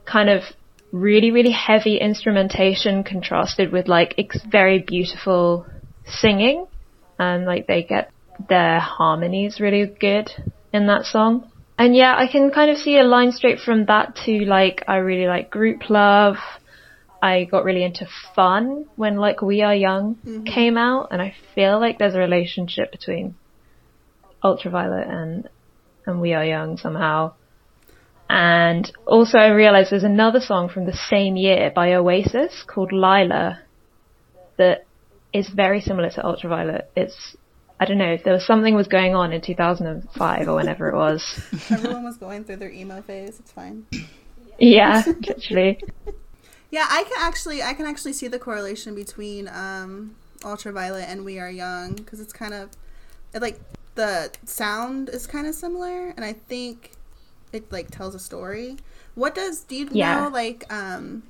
Kind 0.05 0.29
of 0.29 0.41
really, 0.93 1.31
really 1.31 1.51
heavy 1.51 1.97
instrumentation 1.97 3.03
contrasted 3.03 3.71
with 3.73 3.87
like 3.87 4.13
ex- 4.17 4.45
very 4.49 4.79
beautiful 4.79 5.65
singing. 6.05 6.67
And 7.19 7.45
like 7.45 7.67
they 7.67 7.83
get 7.83 8.11
their 8.47 8.79
harmonies 8.79 9.59
really 9.59 9.85
good 9.85 10.29
in 10.71 10.87
that 10.87 11.05
song. 11.05 11.51
And 11.77 11.95
yeah, 11.95 12.15
I 12.15 12.27
can 12.31 12.51
kind 12.51 12.69
of 12.69 12.77
see 12.77 12.97
a 12.99 13.03
line 13.03 13.31
straight 13.31 13.59
from 13.59 13.85
that 13.87 14.15
to 14.25 14.45
like, 14.45 14.83
I 14.87 14.97
really 14.97 15.27
like 15.27 15.51
Grouplove. 15.51 16.37
I 17.21 17.45
got 17.45 17.63
really 17.63 17.83
into 17.83 18.07
fun 18.35 18.85
when 18.95 19.17
like 19.17 19.41
We 19.41 19.61
Are 19.61 19.73
Young 19.73 20.15
mm-hmm. 20.15 20.43
came 20.43 20.77
out 20.77 21.07
and 21.11 21.21
I 21.21 21.33
feel 21.55 21.79
like 21.79 21.97
there's 21.97 22.15
a 22.15 22.19
relationship 22.19 22.91
between 22.91 23.35
Ultraviolet 24.43 25.07
and, 25.07 25.49
and 26.05 26.21
We 26.21 26.33
Are 26.33 26.45
Young 26.45 26.77
somehow. 26.77 27.33
And 28.33 28.91
also 29.05 29.37
I 29.37 29.49
realized 29.49 29.91
there's 29.91 30.03
another 30.03 30.39
song 30.39 30.67
from 30.67 30.87
the 30.87 30.97
same 31.07 31.35
year 31.35 31.71
by 31.73 31.93
Oasis 31.93 32.63
called 32.65 32.91
Lyla 32.91 33.59
that 34.57 34.87
is 35.31 35.47
very 35.49 35.79
similar 35.81 36.09
to 36.09 36.25
Ultraviolet. 36.25 36.89
It's, 36.95 37.37
I 37.79 37.85
don't 37.85 37.99
know, 37.99 38.13
if 38.13 38.23
there 38.23 38.33
was 38.33 38.43
something 38.43 38.73
was 38.73 38.87
going 38.87 39.13
on 39.13 39.33
in 39.33 39.41
2005 39.41 40.47
or 40.47 40.55
whenever 40.55 40.89
it 40.89 40.95
was. 40.95 41.43
Everyone 41.69 42.03
was 42.03 42.17
going 42.17 42.43
through 42.43 42.55
their 42.55 42.71
emo 42.71 43.03
phase. 43.03 43.39
It's 43.39 43.51
fine. 43.51 43.85
Yeah, 44.57 45.03
literally. 45.27 45.79
Yeah, 46.71 46.87
I 46.89 47.03
can 47.03 47.13
actually 47.19 47.61
I 47.61 47.75
can 47.75 47.85
actually 47.85 48.13
see 48.13 48.27
the 48.27 48.39
correlation 48.39 48.95
between 48.95 49.47
um, 49.47 50.15
Ultraviolet 50.43 51.07
and 51.07 51.23
We 51.23 51.37
Are 51.37 51.51
Young 51.51 51.93
because 51.93 52.19
it's 52.19 52.33
kind 52.33 52.55
of 52.55 52.71
it, 53.31 53.43
like 53.43 53.59
the 53.93 54.31
sound 54.43 55.09
is 55.09 55.27
kind 55.27 55.45
of 55.45 55.53
similar, 55.53 56.09
and 56.09 56.25
I 56.25 56.33
think 56.33 56.92
it 57.53 57.71
like 57.71 57.89
tells 57.91 58.15
a 58.15 58.19
story. 58.19 58.77
What 59.15 59.35
does 59.35 59.61
do 59.63 59.75
you 59.75 59.87
Yeah. 59.91 60.21
know 60.21 60.27
like 60.29 60.65
um? 60.73 61.23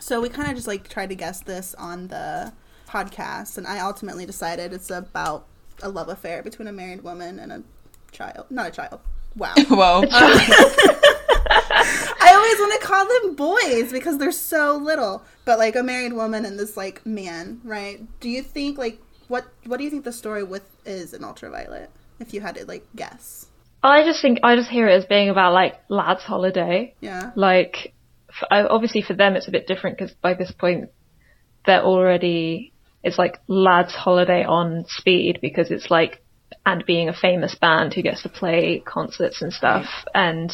So 0.00 0.20
we 0.20 0.28
kind 0.28 0.48
of 0.50 0.56
just 0.56 0.66
like 0.66 0.88
tried 0.88 1.08
to 1.10 1.14
guess 1.14 1.40
this 1.40 1.74
on 1.78 2.08
the 2.08 2.52
podcast, 2.88 3.56
and 3.56 3.66
I 3.66 3.78
ultimately 3.78 4.26
decided 4.26 4.72
it's 4.72 4.90
about 4.90 5.46
a 5.82 5.88
love 5.88 6.08
affair 6.08 6.42
between 6.42 6.68
a 6.68 6.72
married 6.72 7.02
woman 7.02 7.38
and 7.38 7.52
a 7.52 7.62
child, 8.12 8.46
not 8.50 8.66
a 8.68 8.70
child. 8.70 9.00
Wow. 9.36 9.54
Whoa. 9.68 10.04
I 11.46 12.32
always 12.34 12.58
want 12.58 12.80
to 12.80 12.86
call 12.86 13.06
them 13.06 13.34
boys 13.34 13.92
because 13.92 14.18
they're 14.18 14.32
so 14.32 14.76
little. 14.76 15.22
But 15.44 15.58
like 15.58 15.76
a 15.76 15.82
married 15.82 16.12
woman 16.12 16.44
and 16.44 16.58
this 16.58 16.76
like 16.76 17.04
man, 17.06 17.60
right? 17.64 18.00
Do 18.20 18.28
you 18.28 18.42
think 18.42 18.78
like 18.78 19.00
what 19.28 19.46
what 19.66 19.76
do 19.78 19.84
you 19.84 19.90
think 19.90 20.04
the 20.04 20.12
story 20.12 20.42
with 20.42 20.64
is 20.84 21.12
in 21.14 21.24
Ultraviolet? 21.24 21.90
If 22.20 22.32
you 22.34 22.40
had 22.40 22.54
to 22.56 22.64
like 22.66 22.86
guess. 22.96 23.46
I 23.84 24.02
just 24.04 24.22
think, 24.22 24.40
I 24.42 24.56
just 24.56 24.70
hear 24.70 24.88
it 24.88 24.94
as 24.94 25.04
being 25.04 25.28
about 25.28 25.52
like 25.52 25.74
lads 25.88 26.22
holiday. 26.22 26.94
Yeah. 27.00 27.32
Like, 27.36 27.92
f- 28.30 28.48
I- 28.50 28.62
obviously 28.64 29.02
for 29.02 29.12
them 29.14 29.36
it's 29.36 29.46
a 29.46 29.50
bit 29.50 29.66
different 29.66 29.98
because 29.98 30.14
by 30.14 30.34
this 30.34 30.50
point 30.50 30.90
they're 31.66 31.82
already, 31.82 32.72
it's 33.02 33.18
like 33.18 33.38
lads 33.46 33.94
holiday 33.94 34.42
on 34.44 34.86
speed 34.88 35.38
because 35.42 35.70
it's 35.70 35.90
like, 35.90 36.22
and 36.64 36.84
being 36.86 37.08
a 37.10 37.12
famous 37.14 37.54
band 37.54 37.92
who 37.92 38.00
gets 38.02 38.22
to 38.22 38.28
play 38.30 38.82
concerts 38.84 39.42
and 39.42 39.52
stuff. 39.52 39.84
And 40.14 40.50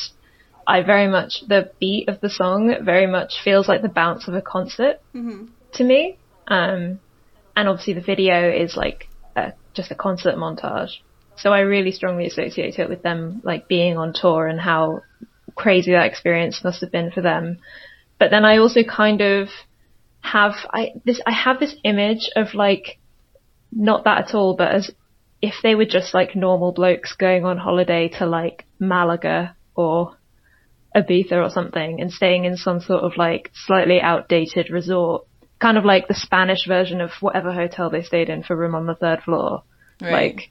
I 0.67 0.83
very 0.83 1.07
much, 1.09 1.43
the 1.47 1.71
beat 1.79 2.09
of 2.09 2.21
the 2.21 2.31
song 2.31 2.75
very 2.85 3.07
much 3.07 3.35
feels 3.45 3.69
like 3.69 3.83
the 3.83 3.89
bounce 3.89 4.27
of 4.27 4.35
a 4.35 4.43
concert 4.43 4.97
to 5.75 5.85
me. 5.85 6.19
Um, 6.49 6.99
and 7.55 7.69
obviously 7.69 7.95
the 7.95 8.01
video 8.01 8.51
is 8.51 8.77
like 8.77 9.09
a, 9.37 9.53
just 9.75 9.93
a 9.93 9.95
concert 9.95 10.35
montage. 10.35 10.99
So 11.41 11.53
I 11.53 11.61
really 11.61 11.93
strongly 11.93 12.27
associate 12.27 12.79
it 12.79 12.89
with 12.89 13.03
them 13.03 13.41
like 13.45 13.69
being 13.69 13.97
on 13.97 14.13
tour 14.13 14.47
and 14.47 14.61
how 14.61 15.01
crazy 15.55 15.93
that 15.93 16.07
experience 16.07 16.63
must 16.63 16.81
have 16.83 16.93
been 16.93 17.11
for 17.11 17.23
them. 17.23 17.59
But 18.19 18.31
then 18.31 18.45
I 18.45 18.59
also 18.59 18.83
kind 18.83 19.21
of 19.21 19.49
have 20.21 20.53
I 20.71 20.93
this 21.05 21.21
I 21.27 21.33
have 21.33 21.59
this 21.59 21.75
image 21.83 22.31
of 22.37 22.55
like 22.55 22.99
not 23.73 24.05
that 24.05 24.29
at 24.29 24.35
all, 24.35 24.55
but 24.57 24.73
as 24.73 24.91
if 25.41 25.55
they 25.63 25.75
were 25.75 25.87
just 25.87 26.13
like 26.13 26.37
normal 26.37 26.73
blokes 26.73 27.15
going 27.15 27.45
on 27.45 27.57
holiday 27.57 28.09
to 28.19 28.27
like 28.27 28.67
Malaga 28.79 29.57
or 29.75 30.17
Ibiza 30.95 31.33
or 31.33 31.51
something 31.51 32.01
and 32.01 32.13
staying 32.13 32.45
in 32.45 32.57
some 32.57 32.81
sort 32.81 33.03
of 33.03 33.17
like 33.17 33.51
slightly 33.67 34.01
outdated 34.01 34.71
resort. 34.71 35.27
Kind 35.59 35.79
of 35.79 35.85
like 35.85 36.09
the 36.09 36.15
Spanish 36.15 36.67
version 36.67 37.01
of 37.01 37.11
whatever 37.21 37.53
hotel 37.53 37.91
they 37.91 38.03
stayed 38.03 38.29
in 38.29 38.43
for 38.43 38.57
room 38.57 38.75
on 38.75 38.87
the 38.87 38.95
third 38.95 39.23
floor. 39.23 39.63
Right. 40.01 40.35
Like 40.37 40.51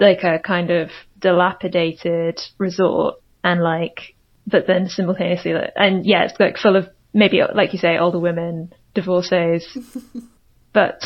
like 0.00 0.22
a 0.24 0.38
kind 0.38 0.70
of 0.70 0.90
dilapidated 1.20 2.40
resort 2.58 3.16
and 3.42 3.62
like 3.62 4.14
but 4.46 4.66
then 4.66 4.88
simultaneously 4.88 5.52
like, 5.52 5.72
and 5.76 6.04
yeah 6.04 6.24
it's 6.24 6.38
like 6.38 6.56
full 6.56 6.76
of 6.76 6.86
maybe 7.12 7.40
like 7.54 7.72
you 7.72 7.78
say 7.78 7.96
older 7.98 8.18
women 8.18 8.72
divorcees 8.94 9.66
but 10.72 11.02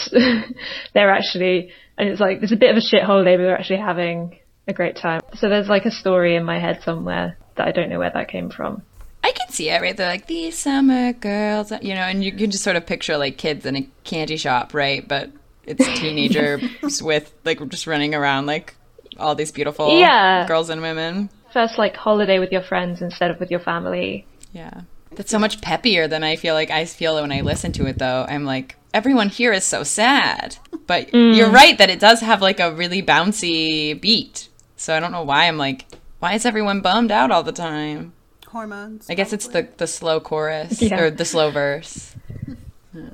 they're 0.95 1.11
actually 1.11 1.71
and 1.97 2.09
it's 2.09 2.21
like 2.21 2.41
there's 2.41 2.53
a 2.53 2.57
bit 2.57 2.71
of 2.71 2.77
a 2.77 2.81
shit 2.81 3.03
holiday 3.03 3.37
but 3.37 3.43
they're 3.43 3.59
actually 3.59 3.79
having 3.79 4.39
a 4.67 4.73
great 4.73 4.97
time 4.97 5.21
so 5.35 5.49
there's 5.49 5.69
like 5.69 5.85
a 5.85 5.91
story 5.91 6.37
in 6.37 6.45
my 6.45 6.59
head 6.59 6.81
somewhere 6.85 7.37
that 7.57 7.69
I 7.69 7.73
don't 7.73 7.91
know 7.91 7.99
where 7.99 8.11
that 8.13 8.29
came 8.29 8.51
from 8.51 8.83
I 9.23 9.33
can 9.33 9.51
see 9.51 9.69
it, 9.69 9.83
right? 9.83 9.97
They're 9.97 10.09
like 10.09 10.27
these 10.27 10.57
summer 10.57 11.13
girls, 11.13 11.73
you 11.83 11.95
know, 11.95 12.03
and 12.03 12.23
you 12.25 12.33
can 12.33 12.51
just 12.51 12.63
sort 12.63 12.77
of 12.77 12.87
picture 12.87 13.19
like 13.19 13.37
kids 13.37 13.67
in 13.67 13.77
a 13.77 13.87
candy 14.05 14.37
shop, 14.37 14.73
right? 14.73 15.07
But 15.07 15.31
it's 15.65 15.87
teenagers 16.01 17.03
with 17.03 17.33
like 17.45 17.67
just 17.69 17.87
running 17.87 18.15
around 18.15 18.47
like 18.47 18.75
all 19.19 19.35
these 19.35 19.53
beautiful 19.53 19.99
Yeah. 19.99 20.47
girls 20.47 20.71
and 20.71 20.81
women. 20.83 21.31
first 21.53 21.79
like 21.79 21.97
holiday 21.97 22.39
with 22.39 22.53
your 22.53 22.63
friends 22.63 23.01
instead 23.03 23.31
of 23.31 23.41
with 23.41 23.51
your 23.51 23.61
family 23.61 24.27
Yeah. 24.53 24.83
That's 25.17 25.31
so 25.31 25.39
much 25.39 25.61
peppier 25.61 26.09
than 26.09 26.23
I 26.23 26.37
feel 26.37 26.55
like 26.55 26.71
I 26.71 26.85
feel 26.85 27.15
when 27.21 27.33
I 27.33 27.41
listen 27.41 27.73
to 27.73 27.87
it 27.87 27.99
though. 27.99 28.27
I'm 28.29 28.45
like 28.45 28.77
everyone 28.95 29.29
here 29.29 29.53
is 29.53 29.65
so 29.65 29.83
sad. 29.83 30.57
But 30.87 31.11
mm. 31.11 31.35
you're 31.37 31.51
right 31.51 31.77
that 31.79 31.91
it 31.91 32.01
does 32.01 32.21
have 32.21 32.41
like 32.43 32.61
a 32.61 32.73
really 32.73 33.03
bouncy 33.03 33.99
beat. 34.01 34.49
So 34.77 34.95
I 34.95 35.01
don't 35.01 35.13
know 35.13 35.25
why 35.25 35.49
I'm 35.49 35.59
like 35.59 35.87
why 36.21 36.35
is 36.35 36.45
everyone 36.45 36.81
bummed 36.81 37.11
out 37.11 37.31
all 37.31 37.43
the 37.43 37.53
time? 37.53 38.13
Hormones. 38.49 39.09
I 39.11 39.15
guess 39.15 39.33
it's 39.33 39.49
the 39.49 39.69
the 39.77 39.87
slow 39.87 40.21
chorus 40.21 40.81
Yeah. 40.83 41.01
or 41.01 41.11
the 41.11 41.25
slow 41.25 41.51
verse. 41.51 42.15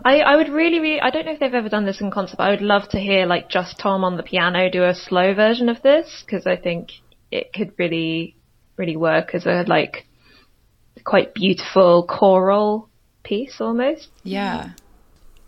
I, 0.05 0.21
I 0.21 0.37
would 0.37 0.49
really, 0.49 0.81
really, 0.81 1.01
I 1.01 1.11
don't 1.11 1.27
know 1.27 1.33
if 1.33 1.41
they've 1.41 1.53
ever 1.55 1.69
done 1.69 1.87
this 1.87 2.01
in 2.01 2.11
concert, 2.11 2.37
but 2.37 2.45
I 2.45 2.51
would 2.51 2.63
love 2.63 2.89
to 2.91 2.99
hear 2.99 3.27
like 3.27 3.49
just 3.49 3.79
Tom 3.79 4.05
on 4.05 4.17
the 4.17 4.23
piano 4.23 4.71
do 4.71 4.85
a 4.85 4.95
slow 4.95 5.35
version 5.35 5.69
of 5.69 5.83
this 5.83 6.23
because 6.25 6.47
I 6.47 6.57
think 6.57 6.91
it 7.31 7.53
could 7.53 7.73
really, 7.79 8.37
really 8.77 8.97
work 8.97 9.35
as 9.35 9.47
a 9.47 9.65
like 9.67 10.07
quite 11.05 11.35
beautiful 11.35 12.07
choral 12.09 12.89
piece 13.23 13.61
almost. 13.61 14.09
Yeah. 14.23 14.71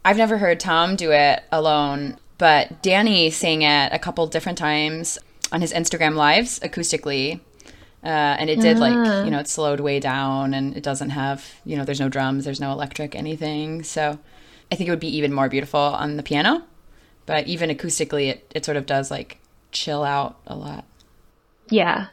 I've 0.04 0.16
never 0.16 0.38
heard 0.38 0.60
Tom 0.60 0.96
do 0.96 1.10
it 1.12 1.42
alone, 1.50 2.18
but 2.38 2.82
Danny 2.82 3.30
sang 3.30 3.62
it 3.62 3.92
a 3.92 3.98
couple 3.98 4.26
different 4.26 4.58
times 4.58 5.18
on 5.52 5.60
his 5.60 5.72
Instagram 5.72 6.14
lives 6.14 6.60
acoustically. 6.60 7.40
Uh, 8.06 8.36
and 8.38 8.48
it 8.48 8.60
did 8.60 8.78
like, 8.78 9.24
you 9.24 9.32
know, 9.32 9.40
it 9.40 9.48
slowed 9.48 9.80
way 9.80 9.98
down 9.98 10.54
and 10.54 10.76
it 10.76 10.84
doesn't 10.84 11.10
have, 11.10 11.44
you 11.64 11.76
know, 11.76 11.84
there's 11.84 11.98
no 11.98 12.08
drums, 12.08 12.44
there's 12.44 12.60
no 12.60 12.70
electric, 12.70 13.16
anything. 13.16 13.82
So 13.82 14.16
I 14.70 14.76
think 14.76 14.86
it 14.86 14.92
would 14.92 15.00
be 15.00 15.16
even 15.16 15.32
more 15.32 15.48
beautiful 15.48 15.80
on 15.80 16.16
the 16.16 16.22
piano. 16.22 16.62
But 17.26 17.48
even 17.48 17.68
acoustically, 17.68 18.28
it, 18.28 18.52
it 18.54 18.64
sort 18.64 18.76
of 18.76 18.86
does 18.86 19.10
like 19.10 19.38
chill 19.72 20.04
out 20.04 20.36
a 20.46 20.54
lot. 20.54 20.84
Yeah. 21.68 22.06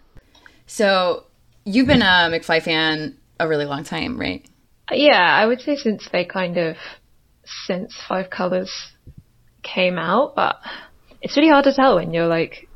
So 0.66 1.26
you've 1.64 1.86
been 1.86 2.02
a 2.02 2.32
McFly 2.32 2.64
fan 2.64 3.16
a 3.40 3.48
really 3.48 3.66
long 3.66 3.84
time, 3.84 4.20
right? 4.20 4.44
Yeah, 4.92 5.22
I 5.22 5.46
would 5.46 5.62
say 5.62 5.76
since 5.76 6.10
they 6.12 6.26
kind 6.26 6.58
of, 6.58 6.76
since 7.68 7.94
Five 8.10 8.32
Colors 8.32 8.72
came 9.62 10.00
out, 10.00 10.34
but 10.36 10.56
it's 11.22 11.38
really 11.38 11.50
hard 11.50 11.66
to 11.66 11.74
tell 11.76 11.98
when 11.98 12.16
you're 12.16 12.26
like, 12.26 12.68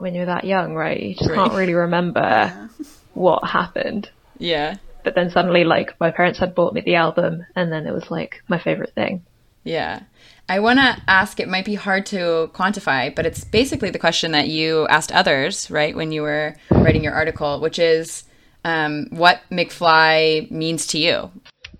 when 0.00 0.14
you're 0.14 0.26
that 0.26 0.44
young, 0.44 0.74
right? 0.74 1.00
You 1.00 1.14
just 1.14 1.30
can't 1.30 1.52
really 1.52 1.74
remember 1.74 2.68
what 3.14 3.44
happened. 3.48 4.10
Yeah. 4.38 4.76
but 5.04 5.14
then 5.14 5.30
suddenly 5.30 5.64
like 5.64 5.98
my 6.00 6.10
parents 6.10 6.38
had 6.38 6.54
bought 6.54 6.72
me 6.74 6.80
the 6.80 6.94
album 6.94 7.44
and 7.54 7.70
then 7.70 7.86
it 7.86 7.92
was 7.92 8.10
like 8.10 8.42
my 8.48 8.58
favorite 8.58 8.94
thing 8.94 9.22
Yeah. 9.64 10.00
I 10.48 10.58
want 10.60 10.78
to 10.80 10.96
ask, 11.06 11.38
it 11.38 11.48
might 11.48 11.64
be 11.64 11.74
hard 11.76 12.06
to 12.06 12.50
quantify, 12.54 13.14
but 13.14 13.24
it's 13.26 13.44
basically 13.44 13.90
the 13.90 13.98
question 14.00 14.32
that 14.32 14.48
you 14.48 14.88
asked 14.88 15.12
others, 15.12 15.70
right, 15.70 15.94
when 15.94 16.10
you 16.10 16.22
were 16.22 16.56
writing 16.70 17.04
your 17.04 17.12
article, 17.12 17.60
which 17.60 17.78
is 17.78 18.24
um, 18.64 19.06
what 19.10 19.42
McFly 19.52 20.50
means 20.50 20.86
to 20.88 20.98
you. 20.98 21.30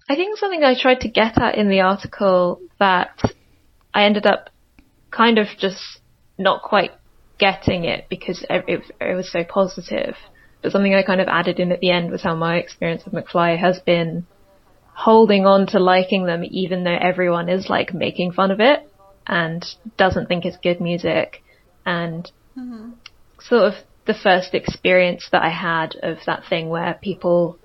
i 0.09 0.15
think 0.15 0.39
something 0.39 0.63
i 0.63 0.75
tried 0.81 1.01
to 1.01 1.09
get 1.09 1.37
at 1.41 1.57
in 1.57 1.69
the 1.69 1.81
article 1.81 2.61
that 2.79 3.11
I 3.93 4.05
ended 4.05 4.25
up 4.27 4.51
kind 5.11 5.39
of 5.39 5.49
just 5.59 5.83
not 6.39 6.63
quite 6.63 6.93
getting 7.41 7.85
it 7.85 8.07
because 8.09 8.45
it, 8.49 8.65
it, 8.69 8.83
it 9.01 9.15
was 9.15 9.33
so 9.33 9.43
positive. 9.43 10.15
But 10.63 10.73
something 10.73 10.95
I 10.95 11.03
kind 11.03 11.21
of 11.21 11.29
added 11.29 11.59
in 11.59 11.73
at 11.73 11.81
the 11.81 11.91
end 11.91 12.11
was 12.11 12.23
how 12.23 12.37
my 12.37 12.59
experience 12.59 13.03
with 13.05 13.15
McFly 13.15 13.59
has 13.59 13.81
been 13.81 14.27
holding 14.93 15.47
on 15.47 15.67
to 15.69 15.79
liking 15.79 16.27
them 16.27 16.45
even 16.45 16.85
though 16.85 16.99
everyone 17.01 17.49
is 17.49 17.71
like 17.71 17.95
making 17.95 18.33
fun 18.33 18.51
of 18.51 18.61
it 18.61 18.87
and 19.27 19.65
doesn't 19.97 20.27
think 20.27 20.45
it's 20.45 20.59
good 20.59 20.81
music 20.81 21.43
and 21.87 22.31
mm-hmm. 22.57 22.91
sort 23.41 23.63
of 23.63 23.75
the 24.07 24.13
first 24.13 24.53
experience 24.53 25.29
that 25.33 25.43
I 25.43 25.49
had 25.49 25.97
of 26.03 26.19
that 26.27 26.43
thing 26.49 26.69
where 26.69 26.99
people 27.01 27.59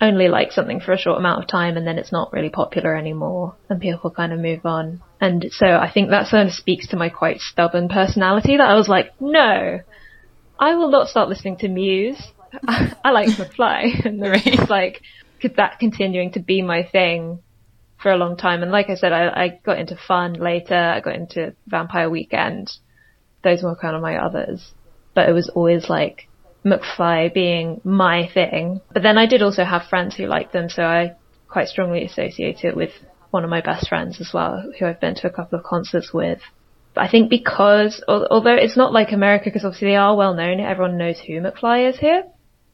only 0.00 0.28
like 0.28 0.52
something 0.52 0.80
for 0.80 0.92
a 0.92 0.98
short 0.98 1.18
amount 1.18 1.42
of 1.42 1.48
time 1.48 1.76
and 1.76 1.86
then 1.86 1.98
it's 1.98 2.12
not 2.12 2.32
really 2.32 2.50
popular 2.50 2.96
anymore 2.96 3.54
and 3.68 3.80
people 3.80 4.10
kind 4.10 4.32
of 4.32 4.40
move 4.40 4.66
on. 4.66 5.00
And 5.20 5.46
so 5.50 5.66
I 5.66 5.90
think 5.90 6.10
that 6.10 6.26
sort 6.26 6.46
of 6.46 6.52
speaks 6.52 6.88
to 6.88 6.96
my 6.96 7.08
quite 7.08 7.40
stubborn 7.40 7.88
personality 7.88 8.56
that 8.56 8.68
I 8.68 8.74
was 8.74 8.88
like, 8.88 9.12
no, 9.20 9.80
I 10.58 10.74
will 10.74 10.90
not 10.90 11.08
start 11.08 11.28
listening 11.28 11.58
to 11.58 11.68
Muse. 11.68 12.22
I, 12.68 13.10
like 13.10 13.28
McFly. 13.28 14.04
and 14.06 14.20
it's 14.22 14.70
like 14.70 15.00
could 15.40 15.56
that 15.56 15.78
continuing 15.78 16.32
to 16.32 16.40
be 16.40 16.62
my 16.62 16.82
thing 16.84 17.40
for 17.98 18.12
a 18.12 18.16
long 18.16 18.36
time. 18.36 18.62
And 18.62 18.72
like 18.72 18.90
I 18.90 18.94
said, 18.94 19.12
I, 19.12 19.28
I 19.28 19.60
got 19.64 19.78
into 19.78 19.96
fun 19.96 20.34
later. 20.34 20.74
I 20.74 21.00
got 21.00 21.14
into 21.14 21.54
Vampire 21.66 22.10
Weekend. 22.10 22.70
Those 23.42 23.62
were 23.62 23.76
kind 23.76 23.96
of 23.96 24.02
my 24.02 24.16
others. 24.16 24.72
But 25.14 25.28
it 25.28 25.32
was 25.32 25.48
always 25.48 25.88
like 25.88 26.28
McFly 26.64 27.32
being 27.32 27.80
my 27.84 28.28
thing. 28.32 28.80
But 28.92 29.02
then 29.02 29.18
I 29.18 29.26
did 29.26 29.42
also 29.42 29.64
have 29.64 29.88
friends 29.88 30.14
who 30.16 30.26
liked 30.26 30.52
them, 30.52 30.68
so 30.68 30.82
I 30.82 31.16
quite 31.48 31.68
strongly 31.68 32.04
associate 32.04 32.64
it 32.64 32.76
with 32.76 32.90
one 33.30 33.44
of 33.44 33.50
my 33.50 33.60
best 33.60 33.88
friends 33.88 34.20
as 34.20 34.30
well, 34.32 34.72
who 34.78 34.86
I've 34.86 35.00
been 35.00 35.14
to 35.16 35.26
a 35.26 35.32
couple 35.32 35.58
of 35.58 35.64
concerts 35.64 36.12
with. 36.12 36.40
But 36.94 37.02
I 37.02 37.10
think 37.10 37.28
because, 37.28 38.02
although 38.06 38.54
it's 38.54 38.76
not 38.76 38.92
like 38.92 39.12
America, 39.12 39.46
because 39.46 39.64
obviously 39.64 39.88
they 39.88 39.96
are 39.96 40.16
well 40.16 40.34
known, 40.34 40.60
everyone 40.60 40.96
knows 40.96 41.18
who 41.18 41.40
McFly 41.40 41.90
is 41.90 41.98
here. 41.98 42.24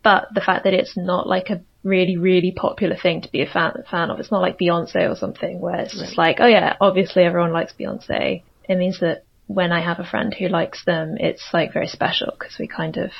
But 0.02 0.28
the 0.34 0.40
fact 0.40 0.64
that 0.64 0.74
it's 0.74 0.96
not 0.96 1.26
like 1.26 1.50
a 1.50 1.62
really, 1.82 2.16
really 2.16 2.52
popular 2.52 2.96
thing 2.96 3.22
to 3.22 3.30
be 3.30 3.42
a 3.42 3.46
fan, 3.46 3.72
fan 3.90 4.10
of, 4.10 4.20
it's 4.20 4.30
not 4.30 4.42
like 4.42 4.58
Beyonce 4.58 5.10
or 5.10 5.16
something 5.16 5.60
where 5.60 5.80
it's 5.80 5.98
just 5.98 6.18
like, 6.18 6.36
oh 6.40 6.46
yeah, 6.46 6.76
obviously 6.80 7.24
everyone 7.24 7.52
likes 7.52 7.74
Beyonce. 7.78 8.42
It 8.68 8.76
means 8.76 9.00
that 9.00 9.24
when 9.46 9.72
I 9.72 9.80
have 9.80 9.98
a 9.98 10.04
friend 10.04 10.32
who 10.32 10.48
likes 10.48 10.84
them, 10.84 11.16
it's 11.18 11.48
like 11.52 11.72
very 11.72 11.88
special 11.88 12.32
because 12.38 12.56
we 12.58 12.66
kind 12.66 12.96
of 12.96 13.10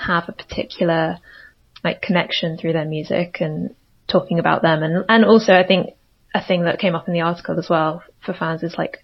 have 0.00 0.28
a 0.28 0.32
particular 0.32 1.18
like 1.84 2.02
connection 2.02 2.56
through 2.56 2.72
their 2.72 2.84
music 2.84 3.38
and 3.40 3.74
talking 4.06 4.38
about 4.38 4.62
them 4.62 4.82
and 4.82 5.04
and 5.08 5.24
also 5.24 5.54
I 5.54 5.66
think 5.66 5.94
a 6.34 6.44
thing 6.44 6.64
that 6.64 6.78
came 6.78 6.94
up 6.94 7.08
in 7.08 7.14
the 7.14 7.20
article 7.20 7.58
as 7.58 7.68
well 7.68 8.02
for 8.24 8.34
fans 8.34 8.62
is 8.62 8.76
like 8.76 8.98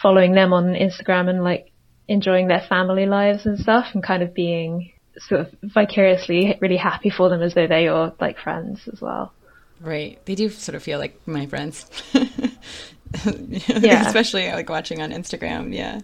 following 0.00 0.34
them 0.34 0.52
on 0.52 0.74
Instagram 0.74 1.28
and 1.28 1.42
like 1.42 1.70
enjoying 2.08 2.48
their 2.48 2.64
family 2.68 3.06
lives 3.06 3.46
and 3.46 3.58
stuff 3.58 3.86
and 3.94 4.02
kind 4.02 4.22
of 4.22 4.34
being 4.34 4.92
sort 5.18 5.40
of 5.40 5.48
vicariously 5.62 6.56
really 6.60 6.76
happy 6.76 7.10
for 7.10 7.28
them 7.28 7.42
as 7.42 7.54
though 7.54 7.66
they 7.66 7.88
are 7.88 8.12
like 8.20 8.38
friends 8.38 8.88
as 8.92 9.00
well. 9.00 9.32
Right. 9.80 10.18
They 10.24 10.34
do 10.34 10.48
sort 10.48 10.74
of 10.74 10.82
feel 10.82 10.98
like 10.98 11.26
my 11.26 11.46
friends. 11.46 11.86
yeah. 12.14 14.06
Especially 14.06 14.50
like 14.50 14.68
watching 14.68 15.02
on 15.02 15.10
Instagram. 15.10 15.74
Yeah. 15.74 16.00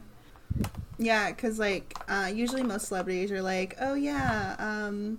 Yeah, 1.02 1.30
because 1.30 1.58
like 1.58 1.96
uh, 2.08 2.30
usually 2.32 2.62
most 2.62 2.86
celebrities 2.88 3.32
are 3.32 3.42
like, 3.42 3.76
oh 3.80 3.94
yeah, 3.94 4.56
um, 4.58 5.18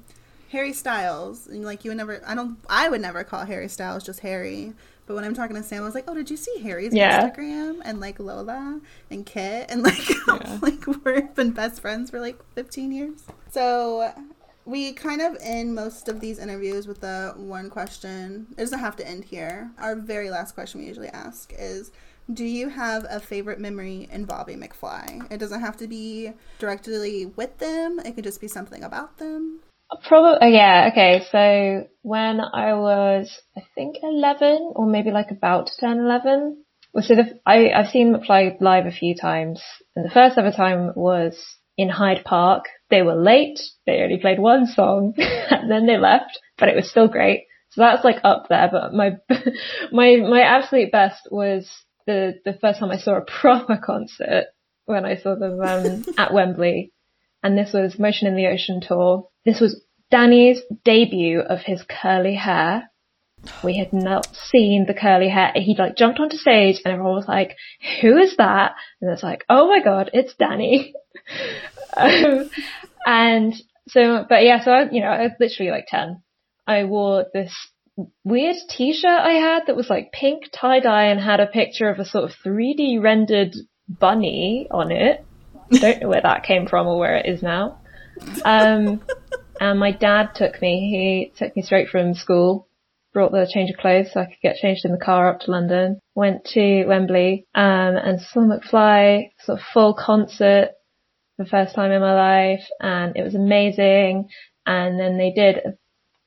Harry 0.51 0.73
Styles, 0.73 1.47
and 1.47 1.63
like 1.63 1.84
you 1.84 1.91
would 1.91 1.97
never, 1.97 2.21
I 2.25 2.36
don't, 2.36 2.57
I 2.69 2.89
would 2.89 3.01
never 3.01 3.23
call 3.23 3.45
Harry 3.45 3.67
Styles 3.67 4.03
just 4.03 4.21
Harry. 4.21 4.73
But 5.05 5.15
when 5.15 5.25
I'm 5.25 5.34
talking 5.34 5.57
to 5.57 5.63
Sam, 5.63 5.81
I 5.81 5.86
was 5.86 5.95
like, 5.95 6.05
"Oh, 6.07 6.13
did 6.13 6.29
you 6.31 6.38
see 6.38 6.59
Harry's 6.59 6.93
yeah. 6.93 7.29
Instagram 7.29 7.81
and 7.84 7.99
like 7.99 8.19
Lola 8.19 8.79
and 9.11 9.25
Kit 9.25 9.65
and 9.69 9.84
like 9.84 10.09
yeah. 10.09 10.59
like 10.61 10.88
we've 10.88 11.36
been 11.36 11.51
best 11.51 11.81
friends 11.81 12.09
for 12.09 12.19
like 12.19 12.39
15 12.55 12.91
years." 12.91 13.23
So 13.51 14.13
we 14.65 14.93
kind 14.93 15.21
of 15.21 15.38
end 15.41 15.75
most 15.75 16.07
of 16.07 16.21
these 16.21 16.39
interviews 16.39 16.88
with 16.88 17.01
the 17.01 17.34
one 17.36 17.69
question. 17.69 18.47
It 18.51 18.57
doesn't 18.57 18.79
have 18.79 18.95
to 18.97 19.07
end 19.07 19.25
here. 19.25 19.71
Our 19.77 19.95
very 19.95 20.29
last 20.29 20.53
question 20.53 20.79
we 20.79 20.88
usually 20.88 21.09
ask 21.09 21.53
is 21.57 21.91
do 22.32 22.45
you 22.45 22.69
have 22.69 23.05
a 23.09 23.19
favorite 23.19 23.59
memory 23.59 24.07
involving 24.11 24.59
McFly? 24.59 25.30
It 25.32 25.39
doesn't 25.39 25.61
have 25.61 25.78
to 25.78 25.88
be 25.88 26.32
directly 26.59 27.26
with 27.26 27.57
them. 27.57 27.99
It 27.99 28.15
could 28.15 28.24
just 28.24 28.39
be 28.39 28.47
something 28.47 28.84
about 28.84 29.17
them. 29.17 29.59
Uh, 29.91 29.97
Probably, 30.07 30.38
oh 30.41 30.47
yeah, 30.47 30.89
okay. 30.91 31.26
So 31.32 31.88
when 32.01 32.39
I 32.39 32.74
was, 32.74 33.41
I 33.57 33.61
think 33.76 33.97
11 34.01 34.74
or 34.76 34.86
maybe 34.86 35.11
like 35.11 35.32
about 35.32 35.67
to 35.67 35.74
turn 35.80 35.99
11. 35.99 36.63
Well, 36.93 37.03
so 37.03 37.15
the, 37.15 37.39
I, 37.45 37.71
I've 37.71 37.89
seen 37.89 38.13
McFly 38.13 38.61
live 38.61 38.86
a 38.86 38.91
few 38.91 39.15
times 39.15 39.61
and 39.95 40.05
the 40.05 40.13
first 40.13 40.38
ever 40.38 40.51
time 40.51 40.93
was 40.95 41.38
in 41.78 41.89
Hyde 41.89 42.24
Park. 42.24 42.65
They 42.89 43.01
were 43.01 43.15
late. 43.15 43.59
They 43.86 44.01
only 44.01 44.19
played 44.19 44.39
one 44.39 44.67
song 44.67 45.13
and 45.17 45.69
then 45.69 45.88
they 45.88 45.97
left, 45.97 46.39
but 46.57 46.69
it 46.69 46.76
was 46.76 46.89
still 46.89 47.07
great. 47.07 47.47
So 47.71 47.82
that's 47.82 48.03
like 48.03 48.17
up 48.24 48.45
there, 48.49 48.69
but 48.71 48.93
my, 48.93 49.17
my, 49.91 50.17
my 50.17 50.41
absolute 50.41 50.91
best 50.91 51.28
was 51.32 51.67
the 52.05 52.39
the 52.45 52.53
first 52.53 52.79
time 52.79 52.91
I 52.91 52.97
saw 52.97 53.17
a 53.17 53.25
proper 53.41 53.79
concert 53.83 54.45
when 54.85 55.05
I 55.05 55.15
saw 55.15 55.35
them 55.35 55.59
um, 55.61 56.03
at 56.17 56.33
Wembley, 56.33 56.91
and 57.41 57.57
this 57.57 57.73
was 57.73 57.99
Motion 57.99 58.27
in 58.27 58.35
the 58.35 58.47
Ocean 58.47 58.81
tour. 58.81 59.29
This 59.45 59.59
was 59.59 59.81
Danny's 60.11 60.61
debut 60.83 61.39
of 61.39 61.59
his 61.59 61.83
curly 61.83 62.35
hair. 62.35 62.89
We 63.63 63.77
had 63.77 63.91
not 63.91 64.33
seen 64.35 64.85
the 64.87 64.93
curly 64.93 65.27
hair. 65.27 65.51
He 65.55 65.75
like 65.77 65.97
jumped 65.97 66.19
onto 66.19 66.37
stage 66.37 66.79
and 66.83 66.93
everyone 66.93 67.15
was 67.15 67.27
like, 67.27 67.55
"Who 68.01 68.17
is 68.17 68.37
that?" 68.37 68.73
And 69.01 69.11
it's 69.11 69.23
like, 69.23 69.43
"Oh 69.49 69.67
my 69.67 69.81
god, 69.83 70.09
it's 70.13 70.33
Danny." 70.35 70.93
um, 71.97 72.49
and 73.05 73.53
so, 73.89 74.25
but 74.27 74.43
yeah, 74.43 74.63
so 74.63 74.71
I, 74.71 74.89
you 74.89 75.01
know, 75.01 75.07
I 75.07 75.23
was 75.23 75.31
literally 75.39 75.71
like 75.71 75.87
ten. 75.87 76.21
I 76.65 76.85
wore 76.85 77.25
this 77.33 77.53
weird 78.23 78.55
t-shirt 78.69 79.05
I 79.05 79.33
had 79.33 79.67
that 79.67 79.75
was 79.75 79.89
like 79.89 80.11
pink 80.11 80.45
tie-dye 80.51 81.05
and 81.05 81.19
had 81.19 81.39
a 81.39 81.47
picture 81.47 81.89
of 81.89 81.99
a 81.99 82.05
sort 82.05 82.25
of 82.25 82.35
3D 82.45 83.01
rendered 83.01 83.53
bunny 83.87 84.67
on 84.71 84.91
it. 84.91 85.25
I 85.71 85.77
Don't 85.77 86.01
know 86.01 86.09
where 86.09 86.21
that 86.21 86.43
came 86.43 86.67
from 86.67 86.87
or 86.87 86.97
where 86.97 87.15
it 87.17 87.25
is 87.25 87.41
now. 87.41 87.79
Um, 88.45 89.01
and 89.59 89.79
my 89.79 89.91
dad 89.91 90.31
took 90.35 90.61
me, 90.61 91.31
he 91.31 91.37
took 91.37 91.55
me 91.55 91.61
straight 91.61 91.89
from 91.89 92.13
school, 92.13 92.67
brought 93.13 93.31
the 93.31 93.49
change 93.51 93.69
of 93.69 93.77
clothes 93.77 94.11
so 94.11 94.21
I 94.21 94.25
could 94.25 94.41
get 94.41 94.57
changed 94.57 94.85
in 94.85 94.91
the 94.91 95.03
car 95.03 95.29
up 95.29 95.41
to 95.41 95.51
London, 95.51 95.99
went 96.15 96.45
to 96.53 96.85
Wembley, 96.85 97.45
um, 97.53 97.95
and 97.95 98.19
saw 98.21 98.41
McFly, 98.41 99.29
sort 99.41 99.59
of 99.59 99.65
full 99.73 99.93
concert 99.93 100.71
for 101.37 101.43
the 101.45 101.49
first 101.49 101.75
time 101.75 101.91
in 101.91 102.01
my 102.01 102.13
life, 102.13 102.65
and 102.79 103.15
it 103.15 103.23
was 103.23 103.35
amazing. 103.35 104.29
And 104.65 104.99
then 104.99 105.17
they 105.17 105.31
did 105.31 105.57
a 105.57 105.73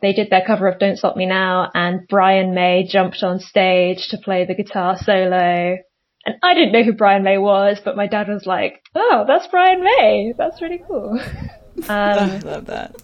they 0.01 0.13
did 0.13 0.31
their 0.31 0.45
cover 0.47 0.69
of 0.69 0.79
Don't 0.79 0.97
Stop 0.97 1.17
Me 1.17 1.27
Now 1.27 1.71
and 1.75 2.07
Brian 2.09 2.55
May 2.55 2.87
jumped 2.87 3.23
on 3.23 3.41
stage 3.41 4.09
to 4.09 4.19
play 4.19 4.45
the 4.45 4.55
guitar 4.55 4.97
solo. 4.97 5.79
And 6.27 6.37
I 6.43 6.55
didn't 6.55 6.73
know 6.73 6.83
who 6.83 6.93
Brian 6.93 7.23
May 7.23 7.39
was, 7.39 7.81
but 7.85 7.97
my 7.97 8.07
dad 8.07 8.29
was 8.29 8.47
like, 8.47 8.83
oh, 8.95 9.25
that's 9.27 9.47
Brian 9.47 9.83
May. 9.83 10.35
That's 10.37 10.61
really 10.63 10.83
cool. 10.87 11.21
Um, 11.77 11.91
I 11.91 12.39
love 12.39 12.67
that. 12.69 12.97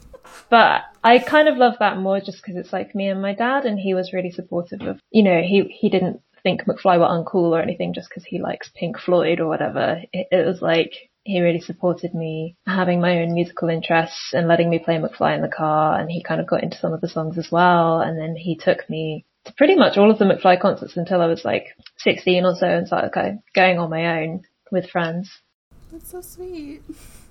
But 0.48 0.80
I 1.04 1.18
kind 1.18 1.46
of 1.46 1.58
love 1.58 1.74
that 1.80 1.98
more 1.98 2.20
just 2.20 2.42
because 2.42 2.56
it's 2.56 2.72
like 2.72 2.94
me 2.94 3.08
and 3.08 3.20
my 3.20 3.34
dad 3.34 3.66
and 3.66 3.78
he 3.78 3.92
was 3.92 4.14
really 4.14 4.30
supportive 4.30 4.80
of, 4.80 4.98
you 5.10 5.22
know, 5.22 5.42
he, 5.42 5.64
he 5.78 5.90
didn't 5.90 6.22
think 6.42 6.62
McFly 6.64 6.98
were 6.98 7.04
uncool 7.04 7.50
or 7.50 7.60
anything 7.60 7.92
just 7.92 8.08
because 8.08 8.24
he 8.24 8.40
likes 8.40 8.70
Pink 8.74 8.98
Floyd 8.98 9.40
or 9.40 9.46
whatever. 9.46 10.00
It, 10.10 10.28
it 10.30 10.46
was 10.46 10.62
like, 10.62 10.94
he 11.24 11.40
really 11.40 11.60
supported 11.60 12.14
me 12.14 12.56
having 12.66 13.00
my 13.00 13.18
own 13.18 13.34
musical 13.34 13.68
interests 13.68 14.32
and 14.32 14.48
letting 14.48 14.68
me 14.68 14.78
play 14.78 14.96
McFly 14.96 15.36
in 15.36 15.42
the 15.42 15.48
car 15.48 15.98
and 15.98 16.10
he 16.10 16.22
kind 16.22 16.40
of 16.40 16.46
got 16.46 16.62
into 16.62 16.78
some 16.78 16.92
of 16.92 17.00
the 17.00 17.08
songs 17.08 17.38
as 17.38 17.50
well 17.50 18.00
and 18.00 18.18
then 18.18 18.36
he 18.36 18.56
took 18.56 18.88
me 18.90 19.24
to 19.44 19.52
pretty 19.54 19.76
much 19.76 19.96
all 19.96 20.10
of 20.10 20.18
the 20.18 20.24
McFly 20.24 20.60
concerts 20.60 20.96
until 20.96 21.20
I 21.20 21.26
was 21.26 21.44
like 21.44 21.66
16 21.98 22.44
or 22.44 22.54
so 22.54 22.66
and 22.66 22.86
started 22.86 23.08
okay, 23.08 23.38
going 23.54 23.78
on 23.78 23.90
my 23.90 24.22
own 24.22 24.42
with 24.70 24.90
friends. 24.90 25.30
That's 25.90 26.10
so 26.10 26.20
sweet. 26.20 26.82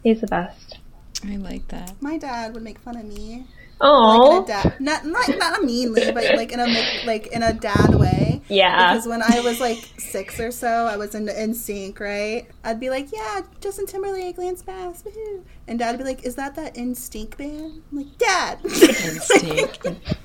He's 0.04 0.22
the 0.22 0.28
best. 0.28 0.78
I 1.26 1.36
like 1.38 1.68
that. 1.70 2.02
My 2.02 2.18
dad 2.18 2.54
would 2.54 2.64
make 2.64 2.80
fun 2.80 2.98
of 2.98 3.06
me 3.06 3.46
Oh, 3.84 4.46
like 4.48 4.80
not 4.80 5.06
not 5.06 5.28
not 5.28 5.64
meanly, 5.64 6.12
but 6.12 6.36
like 6.36 6.52
in 6.52 6.60
a 6.60 6.68
like 7.06 7.28
in 7.28 7.42
a 7.42 7.52
dad 7.52 7.96
way. 7.96 8.31
Yeah. 8.52 8.94
Because 8.94 9.08
when 9.08 9.24
I 9.24 9.40
was 9.42 9.60
like 9.60 9.90
six 9.98 10.40
or 10.40 10.52
so, 10.52 10.68
I 10.68 10.98
was 10.98 11.16
in 11.16 11.26
NSYNC, 11.26 12.00
right? 12.00 12.48
I'd 12.64 12.80
be 12.80 12.90
like, 12.90 13.12
yeah, 13.12 13.42
Justin 13.62 13.86
Timberlake, 13.86 14.38
Lance 14.38 14.62
Bass, 14.62 15.04
woohoo. 15.04 15.44
and 15.68 15.80
Dad'd 15.80 15.98
be 15.98 16.04
like, 16.04 16.26
is 16.26 16.36
that 16.36 16.56
that 16.56 16.76
NSYNC 16.76 17.38
band? 17.38 17.82
I'm 17.92 17.98
like, 17.98 18.18
Dad. 18.18 18.60
NSYNC. 18.64 20.18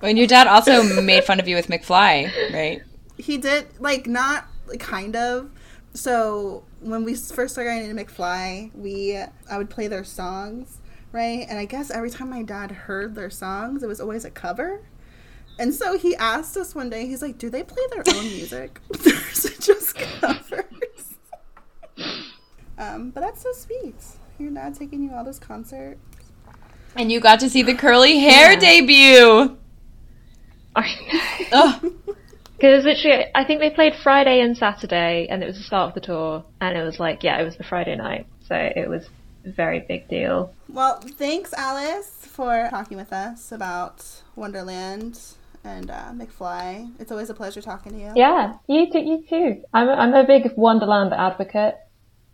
when 0.00 0.16
your 0.16 0.26
dad 0.26 0.46
also 0.46 1.02
made 1.02 1.24
fun 1.24 1.38
of 1.40 1.46
you 1.46 1.56
with 1.56 1.68
McFly, 1.68 2.52
right? 2.52 2.82
He 3.18 3.36
did, 3.36 3.66
like, 3.78 4.06
not 4.06 4.46
like, 4.66 4.80
kind 4.80 5.14
of. 5.14 5.50
So 5.92 6.64
when 6.80 7.04
we 7.04 7.14
first 7.14 7.54
started 7.54 7.70
getting 7.70 7.90
into 7.90 8.04
McFly, 8.04 8.74
we 8.74 9.16
I 9.50 9.58
would 9.58 9.70
play 9.70 9.86
their 9.88 10.04
songs 10.04 10.78
right? 11.14 11.46
And 11.48 11.58
I 11.58 11.64
guess 11.64 11.92
every 11.92 12.10
time 12.10 12.28
my 12.28 12.42
dad 12.42 12.72
heard 12.72 13.14
their 13.14 13.30
songs, 13.30 13.84
it 13.84 13.86
was 13.86 14.00
always 14.00 14.24
a 14.24 14.30
cover. 14.30 14.82
And 15.58 15.72
so 15.74 15.96
he 15.96 16.16
asked 16.16 16.56
us 16.56 16.74
one 16.74 16.90
day, 16.90 17.06
he's 17.06 17.22
like, 17.22 17.38
Do 17.38 17.48
they 17.50 17.62
play 17.62 17.82
their 17.92 18.02
own 18.16 18.24
music? 18.24 18.80
or 18.90 18.96
is 18.96 19.44
it 19.44 19.60
just 19.60 19.94
covers? 19.96 20.64
um, 22.78 23.10
but 23.10 23.20
that's 23.20 23.42
so 23.42 23.52
sweet. 23.52 23.94
Your 24.38 24.50
dad 24.50 24.74
taking 24.74 25.02
you 25.02 25.12
all 25.14 25.24
this 25.24 25.38
concert. 25.38 25.96
And 26.96 27.10
you 27.10 27.20
got 27.20 27.40
to 27.40 27.48
see 27.50 27.62
the 27.62 27.74
curly 27.74 28.18
hair 28.18 28.52
Yeah. 28.52 28.58
debut. 28.58 29.56
I 30.76 30.94
know. 31.52 31.58
Ugh. 31.58 31.92
Because 32.56 32.84
literally, 32.84 33.26
I 33.34 33.44
think 33.44 33.60
they 33.60 33.68
played 33.68 33.94
Friday 34.02 34.40
and 34.40 34.56
Saturday, 34.56 35.26
and 35.28 35.42
it 35.42 35.46
was 35.46 35.56
the 35.56 35.64
start 35.64 35.88
of 35.88 35.94
the 35.94 36.00
tour, 36.00 36.44
and 36.60 36.78
it 36.78 36.82
was 36.82 36.98
like, 37.00 37.22
yeah, 37.22 37.38
it 37.38 37.44
was 37.44 37.56
the 37.56 37.64
Friday 37.64 37.94
night, 37.96 38.26
so 38.48 38.54
it 38.54 38.88
was 38.88 39.06
a 39.44 39.50
very 39.50 39.80
big 39.80 40.08
deal. 40.08 40.54
Well, 40.68 41.00
thanks, 41.00 41.52
Alys, 41.52 42.06
for 42.06 42.68
talking 42.70 42.96
with 42.96 43.12
us 43.12 43.50
about 43.52 44.06
Wonderland 44.36 45.20
and 45.64 45.90
uh, 45.90 46.12
McFly. 46.12 46.92
It's 47.00 47.10
always 47.10 47.30
a 47.30 47.34
pleasure 47.34 47.62
talking 47.62 47.92
to 47.92 47.98
you. 47.98 48.12
Yeah, 48.14 48.54
you 48.68 48.90
too. 48.92 49.00
You 49.00 49.24
too. 49.28 49.62
I'm 49.72 49.88
a, 49.88 49.92
I'm 49.92 50.14
a 50.14 50.26
big 50.26 50.52
Wonderland 50.56 51.12
advocate. 51.12 51.76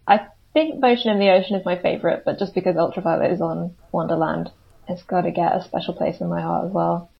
I 0.06 0.26
think 0.52 0.80
Motion 0.80 1.12
in 1.12 1.18
the 1.18 1.30
Ocean 1.30 1.56
is 1.56 1.64
my 1.64 1.80
favorite, 1.80 2.22
but 2.24 2.38
just 2.38 2.54
because 2.54 2.76
Ultraviolet 2.76 3.30
is 3.30 3.40
on 3.40 3.76
Wonderland, 3.92 4.50
it's 4.88 5.04
got 5.04 5.22
to 5.22 5.30
get 5.30 5.54
a 5.54 5.62
special 5.62 5.94
place 5.94 6.20
in 6.20 6.28
my 6.28 6.40
heart 6.40 6.66
as 6.66 6.72
well. 6.72 7.10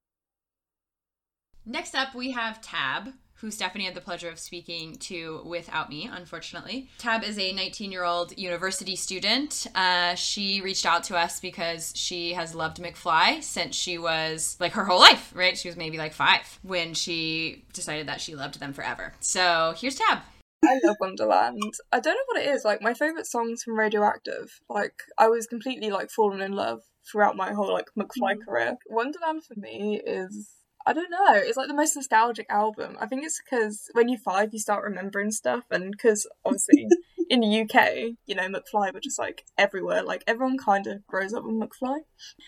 Next 1.65 1.95
up, 1.95 2.15
we 2.15 2.33
have 2.33 2.61
Tab, 2.61 3.13
who 3.41 3.51
Stephanie 3.51 3.85
had 3.85 3.95
the 3.95 4.01
pleasure 4.01 4.29
of 4.29 4.39
speaking 4.39 4.95
to 4.97 5.43
without 5.45 5.89
me, 5.89 6.09
unfortunately. 6.13 6.89
Tab 6.99 7.25
is 7.25 7.39
a 7.39 7.53
19 7.53 7.91
year 7.91 8.05
old 8.05 8.37
university 8.39 8.97
student. 8.97 9.67
Uh, 9.75 10.15
she 10.15 10.61
reached 10.61 10.87
out 10.87 11.05
to 11.05 11.17
us 11.17 11.41
because 11.41 11.93
she 11.97 12.35
has 12.35 12.55
loved 12.55 12.79
McFly 12.79 13.43
since 13.43 13.75
she 13.75 13.99
was 13.99 14.57
like 14.61 14.73
her 14.73 14.85
whole 14.85 15.01
life, 15.01 15.33
right? 15.35 15.57
She 15.57 15.69
was 15.69 15.77
maybe 15.77 15.99
like 15.99 16.13
five 16.13 16.59
when 16.63 16.95
she 16.95 17.65
decided 17.73 18.09
that 18.09 18.21
she 18.21 18.35
loved 18.35 18.61
them 18.61 18.73
forever. 18.73 19.13
So 19.21 19.75
here's 19.77 19.97
Tab. 19.97 20.21
I 20.63 20.79
love 20.85 20.97
Wonderland. 21.01 21.73
I 21.91 22.01
don't 22.01 22.15
know 22.15 22.21
what 22.27 22.43
it 22.43 22.51
is. 22.51 22.65
Like 22.65 22.83
my 22.83 22.93
favorite 22.93 23.27
songs 23.27 23.63
from 23.63 23.79
Radioactive. 23.79 24.61
Like 24.69 24.95
I 25.19 25.29
was 25.29 25.47
completely 25.47 25.91
like 25.91 26.11
fallen 26.11 26.43
in 26.43 26.53
love 26.53 26.83
throughout 27.11 27.37
my 27.37 27.53
whole 27.53 27.73
like 27.73 27.89
McFly 27.99 28.45
career. 28.45 28.77
Wonderland 28.89 29.45
for 29.45 29.59
me 29.59 30.01
is 30.05 30.51
I 30.91 30.93
don't 30.93 31.09
know. 31.09 31.35
It's 31.35 31.57
like 31.57 31.69
the 31.69 31.75
most 31.75 31.95
nostalgic 31.95 32.47
album. 32.51 32.97
I 33.01 33.07
think 33.07 33.25
it's 33.25 33.41
because 33.41 33.89
when 33.93 34.09
you're 34.09 34.19
five, 34.19 34.49
you 34.53 34.59
start 34.59 34.83
remembering 34.83 35.31
stuff, 35.31 35.63
and 35.71 35.93
because 35.93 36.27
obviously 36.45 36.89
in 37.31 37.39
the 37.39 37.61
UK, 37.61 38.17
you 38.27 38.35
know, 38.35 38.49
McFly 38.49 38.93
were 38.93 38.99
just 38.99 39.17
like 39.17 39.45
everywhere. 39.57 40.03
Like 40.03 40.25
everyone 40.27 40.59
kind 40.59 40.89
of 40.89 41.07
grows 41.07 41.33
up 41.33 41.45
with 41.45 41.55
McFly. 41.55 41.99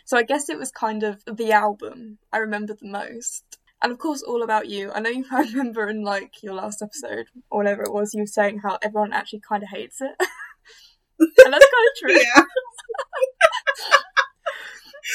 So 0.05 0.17
I 0.17 0.25
guess 0.25 0.49
it 0.49 0.59
was 0.59 0.73
kind 0.73 1.05
of 1.05 1.23
the 1.25 1.53
album 1.53 2.19
I 2.33 2.39
remember 2.39 2.75
the 2.75 2.89
most. 2.89 3.45
And 3.81 3.93
of 3.93 3.99
course, 3.99 4.23
All 4.23 4.43
About 4.43 4.69
You. 4.69 4.91
I 4.93 4.99
know 4.99 5.11
you 5.11 5.25
I 5.31 5.43
remember 5.55 5.89
in 5.89 6.03
like 6.03 6.43
your 6.43 6.55
last 6.55 6.83
episode 6.83 7.27
or 7.49 7.59
whatever 7.59 7.85
it 7.85 7.93
was, 7.93 8.13
you 8.13 8.23
were 8.23 8.27
saying 8.27 8.59
how 8.65 8.77
everyone 8.83 9.13
actually 9.13 9.43
kind 9.49 9.63
of 9.63 9.69
hates 9.69 10.01
it. 10.01 10.17
and 11.21 11.53
that's 11.53 11.67
kind 11.71 11.89
of 11.89 12.01
true. 12.01 12.21
Yeah. 12.21 14.03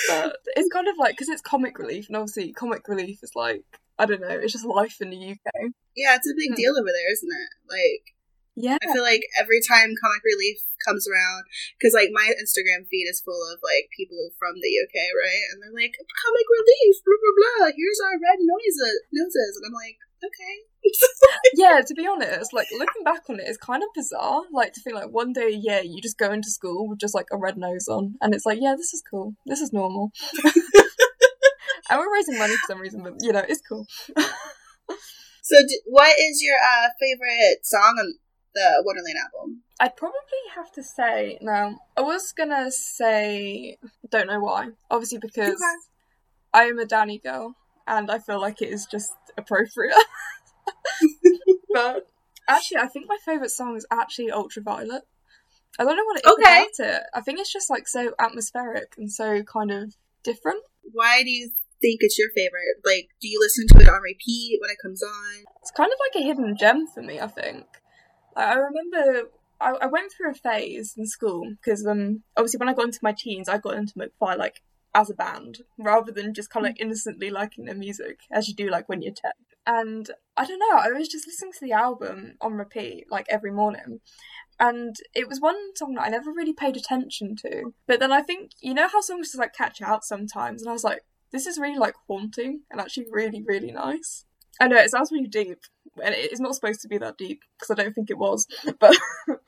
But 0.07 0.38
it's 0.55 0.69
kind 0.69 0.88
of 0.88 0.95
like, 0.97 1.13
because 1.13 1.29
it's 1.29 1.41
comic 1.41 1.79
relief, 1.79 2.07
and 2.07 2.17
obviously, 2.17 2.53
comic 2.53 2.88
relief 2.88 3.19
is 3.23 3.31
like, 3.35 3.63
I 3.97 4.05
don't 4.05 4.21
know, 4.21 4.27
it's 4.29 4.53
just 4.53 4.65
life 4.65 5.01
in 5.01 5.09
the 5.09 5.31
UK. 5.31 5.71
Yeah, 5.95 6.15
it's 6.15 6.29
a 6.29 6.35
big 6.35 6.49
Hmm. 6.51 6.55
deal 6.55 6.71
over 6.77 6.88
there, 6.88 7.11
isn't 7.11 7.29
it? 7.31 7.49
Like, 7.69 8.15
Yeah. 8.57 8.81
I 8.81 8.89
feel 8.89 9.05
like 9.05 9.21
every 9.37 9.61
time 9.61 9.93
Comic 10.01 10.25
Relief 10.25 10.57
comes 10.81 11.05
around, 11.05 11.45
because 11.77 11.93
like 11.93 12.09
my 12.09 12.33
Instagram 12.41 12.89
feed 12.89 13.05
is 13.05 13.21
full 13.21 13.37
of 13.53 13.61
like 13.61 13.93
people 13.93 14.33
from 14.41 14.57
the 14.57 14.73
UK, 14.81 14.97
right? 15.13 15.45
And 15.53 15.61
they're 15.61 15.77
like, 15.77 15.93
Comic 15.93 16.47
Relief, 16.49 16.97
blah 17.05 17.21
blah 17.21 17.37
blah. 17.37 17.69
Here's 17.77 18.01
our 18.01 18.17
red 18.17 18.41
noises, 18.41 19.05
noses, 19.13 19.61
and 19.61 19.69
I'm 19.69 19.77
like, 19.77 20.01
okay. 20.25 20.55
yeah, 21.53 21.85
to 21.85 21.93
be 21.93 22.09
honest, 22.09 22.49
like 22.49 22.65
looking 22.73 23.05
back 23.05 23.29
on 23.29 23.37
it, 23.37 23.45
it's 23.45 23.61
kind 23.61 23.85
of 23.85 23.93
bizarre. 23.93 24.41
Like 24.49 24.73
to 24.73 24.81
think 24.81 24.97
like 24.97 25.13
one 25.13 25.37
day 25.37 25.53
a 25.53 25.61
year 25.61 25.81
you 25.85 26.01
just 26.01 26.17
go 26.17 26.33
into 26.33 26.49
school 26.49 26.89
with 26.89 26.97
just 26.97 27.13
like 27.13 27.29
a 27.31 27.37
red 27.37 27.61
nose 27.61 27.87
on, 27.87 28.17
and 28.25 28.33
it's 28.33 28.45
like, 28.45 28.57
yeah, 28.59 28.73
this 28.73 28.89
is 28.89 29.03
cool, 29.05 29.37
this 29.45 29.61
is 29.61 29.71
normal. 29.71 30.09
and 31.93 31.99
we're 31.99 32.13
raising 32.13 32.41
money 32.41 32.57
for 32.57 32.73
some 32.73 32.81
reason, 32.81 33.03
but 33.05 33.21
you 33.21 33.31
know, 33.31 33.45
it's 33.47 33.61
cool. 33.61 33.85
So, 35.47 35.55
d- 35.65 35.79
what 35.85 36.11
is 36.19 36.41
your 36.43 36.57
uh, 36.57 36.89
favorite 36.99 37.63
song 37.63 37.95
on 37.99 38.15
the 38.57 38.83
Wonderland 38.85 39.17
album? 39.25 39.61
I'd 39.79 39.95
probably 39.95 40.43
have 40.55 40.71
to 40.73 40.83
say 40.83 41.37
now. 41.41 41.77
I 41.95 42.01
was 42.01 42.31
gonna 42.31 42.71
say, 42.71 43.77
don't 44.09 44.27
know 44.27 44.39
why. 44.39 44.69
Obviously 44.89 45.19
because 45.19 45.49
Okay. 45.49 45.77
I 46.53 46.63
am 46.65 46.79
a 46.79 46.85
Danny 46.85 47.19
girl, 47.19 47.55
and 47.85 48.09
I 48.09 48.19
feel 48.19 48.41
like 48.41 48.61
it 48.61 48.69
is 48.69 48.85
just 48.85 49.11
appropriate. 49.37 49.93
but 51.73 52.07
actually, 52.47 52.77
I 52.77 52.87
think 52.87 53.05
my 53.07 53.17
favorite 53.23 53.51
song 53.51 53.75
is 53.75 53.85
actually 53.91 54.31
Ultraviolet. 54.31 55.03
I 55.79 55.83
don't 55.83 55.95
know 55.95 56.05
what 56.05 56.19
it 56.19 56.25
is 56.25 56.31
Okay. 56.33 56.61
about 56.61 56.95
it. 56.95 57.03
I 57.13 57.21
think 57.21 57.39
it's 57.39 57.53
just 57.53 57.69
like 57.69 57.87
so 57.87 58.13
atmospheric 58.19 58.93
and 58.97 59.11
so 59.11 59.43
kind 59.43 59.69
of 59.71 59.95
different. 60.23 60.63
Why 60.91 61.21
do 61.21 61.29
you 61.29 61.51
think 61.81 61.99
it's 62.01 62.17
your 62.17 62.29
favorite? 62.35 62.81
Like, 62.83 63.09
do 63.21 63.27
you 63.27 63.39
listen 63.39 63.67
to 63.67 63.83
it 63.85 63.89
on 63.89 64.01
repeat 64.01 64.57
when 64.59 64.71
it 64.71 64.77
comes 64.81 65.03
on? 65.03 65.45
It's 65.61 65.69
kind 65.71 65.91
of 65.91 65.99
like 65.99 66.19
a 66.19 66.25
hidden 66.25 66.55
gem 66.57 66.87
for 66.87 67.03
me. 67.03 67.19
I 67.19 67.27
think. 67.27 67.65
I 68.38 68.55
remember 68.55 69.29
I, 69.59 69.71
I 69.81 69.85
went 69.88 70.11
through 70.11 70.31
a 70.31 70.35
phase 70.35 70.93
in 70.97 71.07
school 71.07 71.49
because 71.49 71.85
um 71.85 72.23
obviously 72.35 72.59
when 72.59 72.69
I 72.69 72.73
got 72.73 72.85
into 72.85 72.99
my 73.01 73.13
teens, 73.17 73.49
I 73.49 73.57
got 73.57 73.75
into 73.75 73.93
McFly 73.95 74.38
like 74.38 74.61
as 74.93 75.09
a 75.09 75.13
band 75.13 75.59
rather 75.77 76.11
than 76.11 76.33
just 76.33 76.49
kind 76.49 76.65
of 76.65 76.71
like 76.71 76.81
innocently 76.81 77.29
liking 77.29 77.65
their 77.65 77.75
music 77.75 78.19
as 78.31 78.47
you 78.47 78.55
do 78.55 78.69
like 78.69 78.88
when 78.89 79.01
you're 79.01 79.13
ten. 79.13 79.31
And 79.65 80.09
I 80.38 80.45
don't 80.45 80.59
know, 80.59 80.77
I 80.77 80.89
was 80.89 81.07
just 81.07 81.27
listening 81.27 81.51
to 81.53 81.65
the 81.65 81.73
album 81.73 82.35
on 82.39 82.53
repeat 82.53 83.05
like 83.11 83.25
every 83.29 83.51
morning. 83.51 83.99
And 84.59 84.95
it 85.13 85.27
was 85.27 85.39
one 85.39 85.75
song 85.75 85.95
that 85.95 86.03
I 86.05 86.09
never 86.09 86.31
really 86.31 86.53
paid 86.53 86.77
attention 86.77 87.35
to. 87.43 87.73
But 87.85 87.99
then 87.99 88.11
I 88.11 88.21
think 88.21 88.51
you 88.61 88.73
know 88.73 88.88
how 88.88 89.01
songs 89.01 89.27
just 89.27 89.39
like 89.39 89.53
catch 89.53 89.81
out 89.81 90.03
sometimes, 90.03 90.61
and 90.61 90.69
I 90.69 90.73
was 90.73 90.83
like, 90.83 91.01
this 91.31 91.45
is 91.45 91.59
really 91.59 91.77
like 91.77 91.95
haunting 92.07 92.61
and 92.71 92.79
actually 92.79 93.07
really 93.11 93.43
really 93.45 93.71
nice. 93.71 94.25
I 94.59 94.67
know 94.67 94.77
it 94.77 94.89
sounds 94.91 95.11
really 95.11 95.27
deep, 95.27 95.59
and 96.03 96.15
it's 96.15 96.39
not 96.39 96.55
supposed 96.55 96.81
to 96.81 96.87
be 96.87 96.97
that 96.97 97.17
deep 97.17 97.41
because 97.57 97.71
I 97.71 97.81
don't 97.81 97.93
think 97.93 98.09
it 98.09 98.17
was. 98.17 98.47
But 98.79 98.95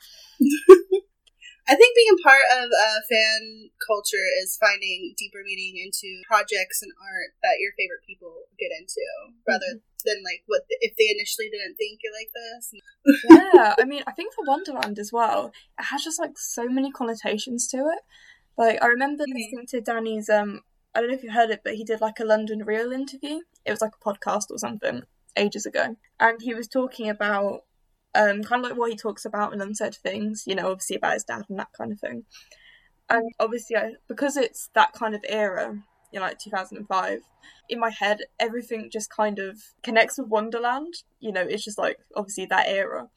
I 1.70 1.76
think 1.76 1.96
being 1.96 2.14
a 2.18 2.24
part 2.26 2.42
of 2.58 2.66
uh, 2.72 3.00
fan 3.08 3.70
culture 3.86 4.26
is 4.42 4.58
finding 4.60 5.14
deeper 5.18 5.40
meaning 5.46 5.78
into 5.86 6.22
projects 6.28 6.82
and 6.82 6.92
art 6.98 7.38
that 7.44 7.60
your 7.60 7.74
favorite 7.78 8.02
people 8.08 8.34
get 8.58 8.72
into, 8.74 9.02
rather 9.48 9.78
than 10.06 10.24
like 10.24 10.42
what 10.48 10.62
if 10.82 10.96
they 10.98 11.10
initially 11.14 11.50
didn't 11.50 11.76
think 11.76 12.00
you 12.04 12.12
like 12.12 12.32
this. 12.34 12.74
yeah, 13.30 13.76
I 13.78 13.86
mean, 13.86 14.04
I 14.08 14.14
think 14.14 14.34
for 14.34 14.44
Wonderland 14.46 14.98
as 14.98 15.12
well, 15.14 15.52
it 15.80 15.84
has 15.84 16.04
just 16.04 16.20
like 16.20 16.38
so 16.38 16.68
many 16.68 16.92
connotations 16.92 17.68
to 17.68 17.78
it. 17.78 18.02
Like 18.58 18.82
I 18.82 18.88
remember 18.88 19.26
Mhm. 19.26 19.36
listening 19.36 19.68
to 19.68 19.82
Danny's 19.82 20.30
um, 20.30 20.62
I 20.96 21.02
don't 21.02 21.10
know 21.10 21.16
if 21.16 21.24
you 21.24 21.32
heard 21.32 21.52
it, 21.52 21.62
but 21.64 21.76
he 21.76 21.84
did 21.84 22.02
like 22.02 22.20
a 22.20 22.26
London 22.26 22.64
Real 22.66 22.92
interview. 22.92 23.42
It 23.66 23.72
was 23.72 23.82
like 23.82 23.94
a 24.00 24.10
podcast 24.10 24.50
or 24.50 24.58
something 24.58 25.04
ages 25.36 25.66
ago, 25.66 25.96
and 26.20 26.42
he 26.42 26.54
was 26.54 26.68
talking 26.68 27.10
about 27.10 27.64
um, 28.16 28.44
kind 28.44 28.64
of 28.64 28.72
like 28.72 28.80
what 28.80 28.92
he 28.92 28.98
talks 28.98 29.26
about 29.26 29.54
in 29.54 29.62
Unsaid 29.62 29.96
Things. 29.96 30.44
You 30.46 30.56
know, 30.56 30.72
obviously 30.72 30.96
about 30.96 31.14
his 31.14 31.24
dad 31.24 31.44
and 31.50 31.60
that 31.60 31.70
kind 31.78 31.92
of 31.92 32.00
thing. 32.00 32.26
And 33.10 33.32
obviously, 33.40 33.76
I, 33.76 33.94
because 34.08 34.38
it's 34.38 34.70
that 34.76 34.94
kind 34.94 35.16
of 35.16 35.22
era, 35.28 35.76
you 36.12 36.20
know, 36.20 36.26
like 36.26 36.40
2005, 36.40 37.22
in 37.70 37.80
my 37.80 37.90
head, 37.90 38.20
everything 38.40 38.90
just 38.92 39.10
kind 39.10 39.40
of 39.40 39.60
connects 39.84 40.18
with 40.18 40.28
Wonderland. 40.28 40.94
You 41.20 41.32
know, 41.32 41.42
it's 41.42 41.64
just 41.64 41.78
like 41.78 41.98
obviously 42.16 42.46
that 42.48 42.68
era. 42.68 43.10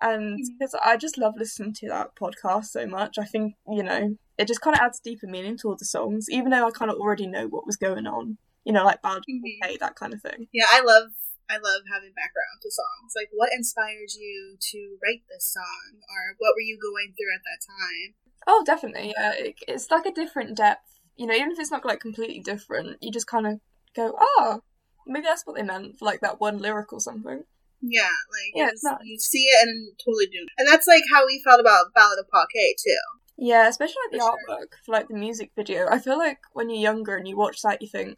And 0.00 0.40
because 0.58 0.74
I 0.84 0.96
just 0.96 1.16
love 1.16 1.34
listening 1.38 1.74
to 1.74 1.88
that 1.88 2.16
podcast 2.16 2.66
so 2.66 2.86
much, 2.88 3.18
I 3.18 3.24
think, 3.24 3.54
you 3.68 3.84
know, 3.84 4.16
it 4.36 4.48
just 4.48 4.60
kind 4.60 4.74
of 4.74 4.82
adds 4.82 4.98
deeper 4.98 5.28
meaning 5.28 5.56
to 5.58 5.68
all 5.68 5.76
the 5.76 5.84
songs, 5.84 6.26
even 6.28 6.50
though 6.50 6.66
I 6.66 6.72
kind 6.72 6.90
of 6.90 6.96
already 6.96 7.28
know 7.28 7.46
what 7.46 7.66
was 7.66 7.76
going 7.76 8.08
on. 8.08 8.38
You 8.64 8.72
know, 8.72 8.84
like 8.84 9.02
Mhm. 9.02 9.20
Okay, 9.62 9.76
that 9.78 9.96
kind 9.96 10.14
of 10.14 10.22
thing. 10.22 10.48
Yeah, 10.52 10.66
I 10.70 10.80
love 10.80 11.10
I 11.50 11.56
love 11.58 11.82
having 11.92 12.12
background 12.14 12.62
to 12.62 12.70
songs. 12.70 13.12
Like, 13.14 13.28
what 13.32 13.52
inspired 13.52 14.12
you 14.16 14.56
to 14.58 14.98
write 15.02 15.22
this 15.28 15.52
song, 15.52 16.00
or 16.08 16.34
what 16.38 16.54
were 16.54 16.62
you 16.62 16.78
going 16.80 17.12
through 17.12 17.34
at 17.34 17.42
that 17.44 17.60
time? 17.66 18.14
Oh, 18.46 18.62
definitely. 18.64 19.12
Yeah, 19.16 19.32
it, 19.34 19.56
it's 19.68 19.90
like 19.90 20.06
a 20.06 20.12
different 20.12 20.56
depth. 20.56 20.88
You 21.16 21.26
know, 21.26 21.34
even 21.34 21.50
if 21.52 21.58
it's 21.58 21.70
not 21.70 21.84
like 21.84 22.00
completely 22.00 22.40
different, 22.40 22.96
you 23.02 23.10
just 23.12 23.26
kind 23.26 23.46
of 23.46 23.60
go, 23.94 24.16
oh, 24.18 24.62
maybe 25.06 25.26
that's 25.26 25.42
what 25.46 25.56
they 25.56 25.62
meant 25.62 25.98
for 25.98 26.06
like 26.06 26.20
that 26.20 26.40
one 26.40 26.58
lyric 26.58 26.92
or 26.92 27.00
something. 27.00 27.44
Yeah, 27.82 28.02
like 28.04 28.52
Yeah, 28.54 28.68
it's- 28.68 28.80
it's 28.82 29.04
you 29.04 29.18
see 29.18 29.44
it 29.44 29.68
and 29.68 29.92
totally 30.02 30.26
do. 30.26 30.46
And 30.56 30.66
that's 30.68 30.86
like 30.86 31.02
how 31.12 31.26
we 31.26 31.42
felt 31.44 31.60
about 31.60 31.92
Ballad 31.94 32.18
of 32.20 32.28
Paul 32.30 32.46
K 32.52 32.74
too. 32.82 32.96
Yeah, 33.36 33.68
especially 33.68 33.96
like 34.06 34.12
the 34.12 34.18
For 34.18 34.38
sure. 34.48 34.56
artwork 34.58 34.84
for 34.86 34.92
like 34.92 35.08
the 35.08 35.14
music 35.18 35.50
video. 35.56 35.88
I 35.88 35.98
feel 35.98 36.16
like 36.16 36.38
when 36.52 36.70
you're 36.70 36.78
younger 36.78 37.16
and 37.16 37.26
you 37.28 37.36
watch 37.36 37.60
that, 37.62 37.82
you 37.82 37.88
think 37.88 38.16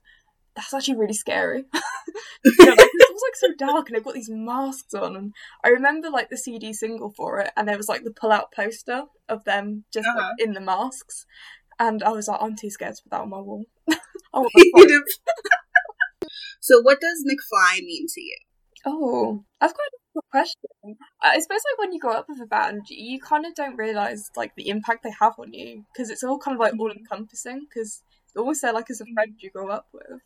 that's 0.56 0.72
actually 0.74 0.96
really 0.98 1.14
scary. 1.14 1.64
you 2.44 2.52
know, 2.58 2.70
like, 2.70 2.78
it 2.78 3.12
was 3.12 3.22
like 3.26 3.36
so 3.36 3.48
dark, 3.58 3.88
and 3.88 3.96
they've 3.96 4.04
got 4.04 4.14
these 4.14 4.30
masks 4.30 4.94
on. 4.94 5.16
And 5.16 5.34
I 5.64 5.68
remember 5.68 6.10
like 6.10 6.30
the 6.30 6.36
CD 6.36 6.72
single 6.72 7.10
for 7.16 7.40
it, 7.40 7.50
and 7.56 7.66
there 7.68 7.76
was 7.76 7.88
like 7.88 8.04
the 8.04 8.12
pull-out 8.12 8.52
poster 8.52 9.04
of 9.28 9.44
them 9.44 9.84
just 9.92 10.06
Uh-huh. 10.06 10.18
like, 10.18 10.46
in 10.46 10.52
the 10.54 10.60
masks, 10.60 11.26
and 11.78 12.02
I 12.02 12.10
was 12.10 12.28
like, 12.28 12.40
I'm 12.40 12.56
too 12.56 12.70
scared 12.70 12.94
to 12.96 13.02
put 13.02 13.10
that 13.10 13.20
on 13.22 13.30
my 13.30 13.40
wall. 13.40 13.64
I 13.88 14.38
want 14.38 14.50
You 14.56 14.72
the 14.74 14.86
do- 14.86 16.28
So, 16.60 16.80
what 16.80 17.00
does 17.00 17.24
McFly 17.28 17.80
mean 17.84 18.06
to 18.08 18.20
you? 18.20 18.36
Oh, 18.86 19.44
that's 19.60 19.72
quite 19.72 19.88
a 19.88 19.98
good 20.14 20.30
question. 20.30 20.96
I 21.22 21.38
suppose 21.40 21.60
like 21.72 21.78
when 21.78 21.92
you 21.92 21.98
grow 22.00 22.12
up 22.12 22.26
with 22.28 22.40
a 22.42 22.46
band, 22.46 22.82
you 22.90 23.18
kind 23.20 23.46
of 23.46 23.54
don't 23.54 23.76
realize 23.76 24.30
like 24.36 24.54
the 24.56 24.68
impact 24.68 25.02
they 25.04 25.12
have 25.20 25.34
on 25.38 25.52
you 25.54 25.84
because 25.92 26.10
it's 26.10 26.22
all 26.22 26.38
kind 26.38 26.54
of 26.54 26.60
like 26.60 26.74
all 26.78 26.90
encompassing 26.92 27.66
because 27.68 28.02
they're 28.34 28.42
always 28.42 28.60
there 28.60 28.72
like 28.74 28.90
as 28.90 29.00
a 29.00 29.06
friend 29.14 29.34
you 29.38 29.50
grow 29.50 29.68
up 29.68 29.86
with. 29.92 30.20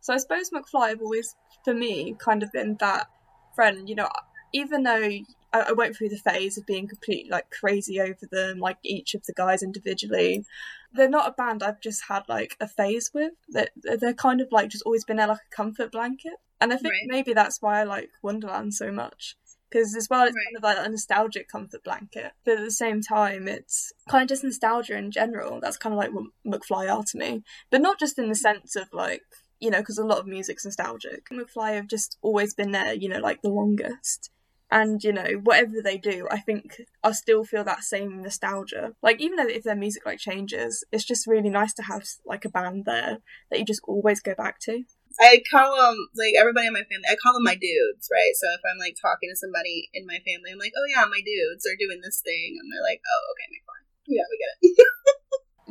So 0.00 0.14
I 0.14 0.18
suppose 0.18 0.50
McFly 0.50 0.90
have 0.90 1.02
always, 1.02 1.34
for 1.64 1.74
me, 1.74 2.14
kind 2.18 2.42
of 2.42 2.52
been 2.52 2.76
that 2.80 3.08
friend. 3.54 3.88
You 3.88 3.94
know, 3.94 4.08
even 4.52 4.82
though 4.82 5.02
I, 5.02 5.24
I 5.52 5.72
went 5.72 5.96
through 5.96 6.10
the 6.10 6.16
phase 6.18 6.58
of 6.58 6.66
being 6.66 6.88
completely 6.88 7.30
like 7.30 7.50
crazy 7.50 8.00
over 8.00 8.26
them, 8.30 8.58
like 8.58 8.78
each 8.82 9.14
of 9.14 9.24
the 9.26 9.32
guys 9.32 9.62
individually, 9.62 10.44
they're 10.92 11.08
not 11.08 11.28
a 11.28 11.32
band 11.32 11.62
I've 11.62 11.80
just 11.80 12.04
had 12.08 12.22
like 12.28 12.56
a 12.60 12.68
phase 12.68 13.10
with. 13.14 13.32
They're, 13.48 13.68
they're 13.76 14.14
kind 14.14 14.40
of 14.40 14.48
like 14.50 14.70
just 14.70 14.84
always 14.84 15.04
been 15.04 15.18
there 15.18 15.26
like 15.26 15.38
a 15.52 15.54
comfort 15.54 15.92
blanket. 15.92 16.34
And 16.60 16.72
I 16.72 16.76
think 16.76 16.92
Right. 16.92 17.06
maybe 17.06 17.32
that's 17.32 17.62
why 17.62 17.80
I 17.80 17.84
like 17.84 18.10
Wonderland 18.22 18.74
so 18.74 18.92
much. 18.92 19.36
Because 19.70 19.94
as 19.94 20.08
well, 20.10 20.24
it's 20.24 20.34
Right. 20.34 20.44
kind 20.46 20.56
of 20.56 20.62
like 20.64 20.86
a 20.86 20.90
nostalgic 20.90 21.48
comfort 21.48 21.84
blanket, 21.84 22.32
but 22.44 22.58
at 22.58 22.64
the 22.64 22.72
same 22.72 23.00
time, 23.00 23.46
it's 23.46 23.92
kind 24.08 24.22
of 24.24 24.28
just 24.28 24.42
nostalgia 24.42 24.96
in 24.96 25.12
general. 25.12 25.60
That's 25.60 25.76
kind 25.76 25.92
of 25.92 25.98
like 25.98 26.12
what 26.12 26.24
McFly 26.44 26.92
are 26.92 27.04
to 27.04 27.18
me, 27.18 27.44
but 27.70 27.80
not 27.80 28.00
just 28.00 28.18
in 28.18 28.28
the 28.28 28.34
mm. 28.34 28.38
sense 28.38 28.74
of 28.74 28.92
like 28.92 29.22
you 29.60 29.70
know, 29.70 29.80
because 29.80 29.98
a 29.98 30.04
lot 30.04 30.18
of 30.18 30.26
music's 30.26 30.64
nostalgic. 30.64 31.28
McFly 31.30 31.74
have 31.74 31.86
just 31.86 32.18
always 32.22 32.54
been 32.54 32.72
there, 32.72 32.94
you 32.94 33.08
know, 33.08 33.20
like 33.20 33.42
the 33.42 33.50
longest. 33.50 34.30
And 34.72 35.02
you 35.02 35.12
know, 35.12 35.40
whatever 35.42 35.82
they 35.82 35.98
do, 35.98 36.28
I 36.30 36.38
think 36.38 36.82
I 37.02 37.10
still 37.10 37.44
feel 37.44 37.64
that 37.64 37.82
same 37.82 38.22
nostalgia. 38.22 38.94
Like 39.02 39.20
even 39.20 39.36
though 39.36 39.48
if 39.48 39.64
their 39.64 39.74
music 39.74 40.06
like 40.06 40.20
changes, 40.20 40.84
it's 40.92 41.04
just 41.04 41.26
really 41.26 41.50
nice 41.50 41.74
to 41.74 41.82
have 41.82 42.04
like 42.24 42.44
a 42.44 42.50
band 42.50 42.84
there 42.86 43.18
that 43.50 43.58
you 43.58 43.64
just 43.64 43.82
always 43.88 44.20
go 44.20 44.34
back 44.34 44.60
to. 44.60 44.84
I 45.20 45.42
call 45.50 45.74
them 45.74 45.96
like 46.14 46.34
everybody 46.38 46.68
in 46.68 46.72
my 46.72 46.86
family. 46.86 47.10
I 47.10 47.16
call 47.16 47.34
them 47.34 47.42
my 47.42 47.56
dudes, 47.56 48.08
right? 48.12 48.30
So 48.34 48.46
if 48.54 48.60
I'm 48.62 48.78
like 48.78 48.94
talking 48.94 49.28
to 49.28 49.34
somebody 49.34 49.90
in 49.92 50.06
my 50.06 50.22
family, 50.22 50.52
I'm 50.52 50.58
like, 50.62 50.72
"Oh 50.78 50.86
yeah, 50.86 51.04
my 51.04 51.18
dudes 51.18 51.66
are 51.66 51.74
doing 51.74 52.00
this 52.00 52.22
thing," 52.22 52.54
and 52.62 52.70
they're 52.70 52.86
like, 52.86 53.02
"Oh, 53.02 53.22
okay, 53.34 53.50
McFly. 53.50 53.80
Yeah, 54.06 54.22
we 54.30 54.38
get 54.38 54.78
it." 54.78 54.86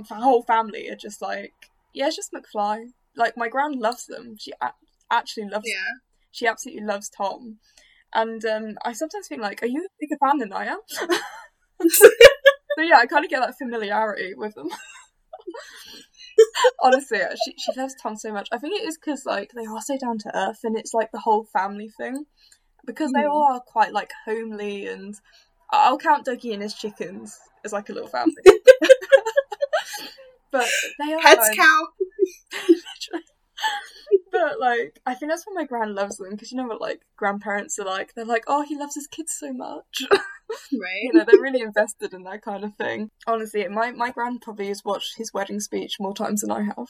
the 0.09 0.15
whole 0.15 0.43
family 0.43 0.89
are 0.89 0.95
just 0.95 1.21
like, 1.21 1.53
yeah, 1.93 2.07
it's 2.07 2.15
just 2.15 2.33
McFly. 2.33 2.91
Like 3.15 3.35
my 3.37 3.47
gran 3.49 3.79
loves 3.79 4.05
them. 4.05 4.35
She 4.39 4.51
a- 4.61 4.73
actually 5.11 5.47
loves. 5.49 5.65
yeah. 5.67 5.93
She 6.31 6.45
absolutely 6.47 6.83
loves 6.85 7.09
Tom. 7.09 7.57
And 8.13 8.43
um, 8.45 8.77
I 8.85 8.93
sometimes 8.93 9.27
think 9.27 9.41
like, 9.41 9.61
are 9.63 9.67
you 9.67 9.85
a 9.85 9.89
bigger 9.99 10.17
fan 10.19 10.37
than 10.39 10.53
I 10.53 10.65
am? 10.65 10.79
so 11.89 12.09
yeah, 12.79 12.97
I 12.97 13.05
kind 13.05 13.25
of 13.25 13.31
get 13.31 13.41
that 13.41 13.57
familiarity 13.57 14.33
with 14.35 14.55
them. 14.55 14.69
Honestly, 16.81 17.19
she 17.43 17.53
she 17.57 17.71
loves 17.79 17.95
Tom 18.01 18.15
so 18.15 18.31
much. 18.31 18.47
I 18.51 18.57
think 18.57 18.79
it 18.79 18.87
is 18.87 18.97
because 18.97 19.25
like 19.25 19.51
they 19.55 19.65
are 19.65 19.81
so 19.81 19.97
down 19.97 20.17
to 20.19 20.31
earth, 20.37 20.59
and 20.63 20.77
it's 20.77 20.93
like 20.93 21.11
the 21.11 21.19
whole 21.19 21.45
family 21.45 21.89
thing. 21.97 22.25
Because 22.85 23.11
they 23.11 23.21
Mhm. 23.23 23.29
all 23.31 23.53
are 23.53 23.59
quite 23.59 23.91
like 23.93 24.11
homely, 24.25 24.87
and 24.87 25.15
I'll 25.71 25.97
count 25.97 26.25
Dougie 26.25 26.53
and 26.53 26.61
his 26.63 26.73
chickens 26.73 27.37
as 27.65 27.73
like 27.73 27.89
a 27.89 27.93
little 27.93 28.07
family. 28.09 28.33
but 30.51 30.67
they 30.99 31.13
are 31.13 31.19
Pets 31.21 31.47
like, 31.49 31.57
count. 31.57 31.89
But 34.31 34.59
like, 34.59 34.99
I 35.05 35.15
think 35.15 35.31
that's 35.31 35.45
why 35.45 35.53
my 35.55 35.65
grand 35.65 35.95
loves 35.95 36.17
them 36.17 36.31
because 36.31 36.51
you 36.51 36.57
know 36.57 36.67
what 36.67 36.81
like 36.81 37.01
grandparents 37.17 37.77
are 37.79 37.85
like. 37.85 38.13
They're 38.13 38.25
like, 38.25 38.45
oh, 38.47 38.63
he 38.63 38.77
loves 38.77 38.95
his 38.95 39.07
kids 39.07 39.35
so 39.37 39.53
much. 39.53 40.03
Right. 40.73 41.03
you 41.03 41.13
know, 41.13 41.25
they're 41.27 41.39
really 41.39 41.61
invested 41.61 42.11
in 42.11 42.23
that 42.23 42.41
kind 42.41 42.63
of 42.63 42.75
thing. 42.75 43.11
Honestly, 43.27 43.67
my 43.67 43.91
my 43.91 44.09
gran 44.09 44.39
probably 44.39 44.69
has 44.69 44.83
watched 44.83 45.15
his 45.15 45.31
wedding 45.31 45.59
speech 45.59 45.97
more 45.99 46.15
times 46.15 46.41
than 46.41 46.49
I 46.49 46.63
have. 46.63 46.87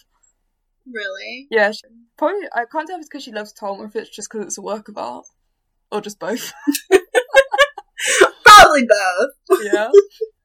Really? 0.90 1.48
Yeah, 1.52 1.72
she, 1.72 1.82
probably. 2.18 2.48
I 2.54 2.64
can't 2.72 2.88
tell 2.88 2.96
if 2.96 3.02
it's 3.02 3.10
because 3.10 3.24
she 3.24 3.34
loves 3.34 3.52
Tom 3.52 3.82
or 3.82 3.86
if 3.86 3.98
it's 3.98 4.16
just 4.16 4.30
because 4.32 4.46
it's 4.46 4.58
a 4.58 4.62
work 4.62 4.88
of 4.88 4.98
art, 4.98 5.26
or 5.92 6.00
just 6.00 6.20
both. 6.20 6.54
Probably 8.46 8.88
both. 8.88 9.62
yeah. 9.74 9.90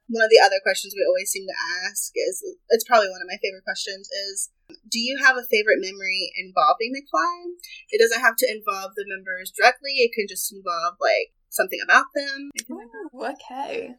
One 0.09 0.25
of 0.25 0.31
the 0.31 0.43
other 0.45 0.61
questions 0.63 0.93
we 0.93 1.07
always 1.09 1.31
seem 1.31 1.47
to 1.49 1.61
ask 1.89 2.13
is 2.15 2.45
it's 2.69 2.85
probably 2.85 3.09
one 3.09 3.25
of 3.25 3.29
my 3.29 3.41
favorite 3.41 3.65
questions 3.65 4.09
is 4.29 4.51
do 4.91 5.01
you 5.01 5.17
have 5.25 5.37
a 5.37 5.49
favorite 5.49 5.81
memory 5.81 6.33
involving 6.37 6.93
McFly? 6.93 7.57
It 7.91 8.01
doesn't 8.01 8.21
have 8.21 8.37
to 8.37 8.51
involve 8.51 8.93
the 8.97 9.09
members 9.09 9.51
directly, 9.51 10.05
it 10.05 10.13
can 10.13 10.27
just 10.29 10.53
involve 10.53 11.01
like 11.01 11.33
something 11.49 11.81
about 11.83 12.07
them. 12.15 12.51
anything 12.55 12.77
like 12.77 12.93
that. 12.93 13.09
Ooh, 13.17 13.33
okay. 13.33 13.95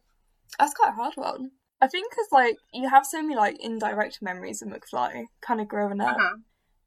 That's 0.58 0.74
quite 0.74 0.90
a 0.90 0.96
hard 0.96 1.14
one. 1.16 1.50
I 1.80 1.88
think 1.88 2.10
because 2.10 2.28
like 2.32 2.56
you 2.72 2.88
have 2.88 3.04
so 3.04 3.20
many 3.22 3.36
like 3.36 3.56
indirect 3.60 4.18
memories 4.22 4.62
of 4.62 4.68
McFly, 4.68 5.24
kind 5.40 5.60
of 5.60 5.68
growing 5.68 6.00
up. 6.00 6.16
Uh-huh. 6.16 6.36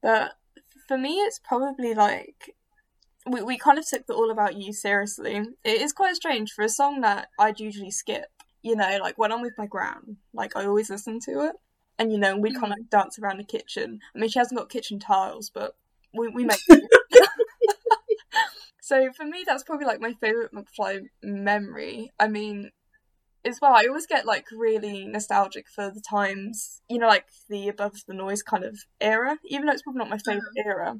But 0.02 0.32
for 0.88 0.98
me, 0.98 1.18
it's 1.18 1.38
probably 1.38 1.94
like 1.94 2.56
we 3.26 3.42
we 3.42 3.58
kind 3.58 3.78
of 3.78 3.86
took 3.86 4.06
the 4.06 4.14
All 4.14 4.30
About 4.30 4.56
You 4.56 4.72
seriously. 4.72 5.42
It 5.64 5.80
is 5.80 5.92
quite 5.92 6.16
strange 6.16 6.52
for 6.52 6.64
a 6.64 6.68
song 6.68 7.02
that 7.02 7.28
I'd 7.38 7.60
usually 7.60 7.90
skip. 7.90 8.26
You 8.62 8.76
know, 8.76 8.98
like 9.00 9.18
when 9.18 9.32
I'm 9.32 9.42
with 9.42 9.56
my 9.56 9.66
gran, 9.66 10.16
like 10.32 10.56
I 10.56 10.66
always 10.66 10.90
listen 10.90 11.20
to 11.20 11.46
it, 11.46 11.56
and 11.98 12.12
you 12.12 12.18
know 12.18 12.36
we 12.36 12.50
mm. 12.50 12.54
kind 12.54 12.72
of 12.72 12.78
like, 12.78 12.90
dance 12.90 13.18
around 13.18 13.38
the 13.38 13.44
kitchen. 13.44 14.00
I 14.14 14.18
mean, 14.18 14.30
she 14.30 14.38
hasn't 14.38 14.58
got 14.58 14.68
kitchen 14.68 14.98
tiles, 14.98 15.50
but 15.50 15.76
we 16.12 16.28
we 16.28 16.44
make. 16.44 16.60
so 18.80 19.10
for 19.12 19.24
me, 19.24 19.44
that's 19.46 19.64
probably 19.64 19.86
like 19.86 20.00
my 20.00 20.12
favorite 20.14 20.52
McFly 20.52 21.06
memory. 21.22 22.10
I 22.18 22.28
mean, 22.28 22.70
as 23.44 23.58
well, 23.60 23.74
I 23.74 23.86
always 23.88 24.06
get 24.06 24.26
like 24.26 24.46
really 24.52 25.06
nostalgic 25.06 25.68
for 25.68 25.90
the 25.90 26.00
times, 26.00 26.82
you 26.88 26.98
know, 26.98 27.08
like 27.08 27.26
the 27.48 27.68
above 27.68 27.96
the 28.06 28.14
noise 28.14 28.42
kind 28.42 28.64
of 28.64 28.78
era. 29.00 29.38
Even 29.46 29.66
though 29.66 29.72
it's 29.72 29.82
probably 29.82 30.00
not 30.00 30.10
my 30.10 30.16
uh-huh. 30.16 30.32
favorite 30.32 30.66
era, 30.66 30.98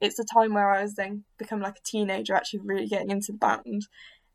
it's 0.00 0.16
the 0.16 0.24
time 0.24 0.54
where 0.54 0.70
I 0.70 0.82
was 0.82 0.94
then 0.94 1.24
become 1.38 1.60
like 1.60 1.76
a 1.76 1.84
teenager, 1.84 2.34
actually 2.34 2.60
really 2.64 2.86
getting 2.86 3.10
into 3.10 3.32
the 3.32 3.38
band. 3.38 3.86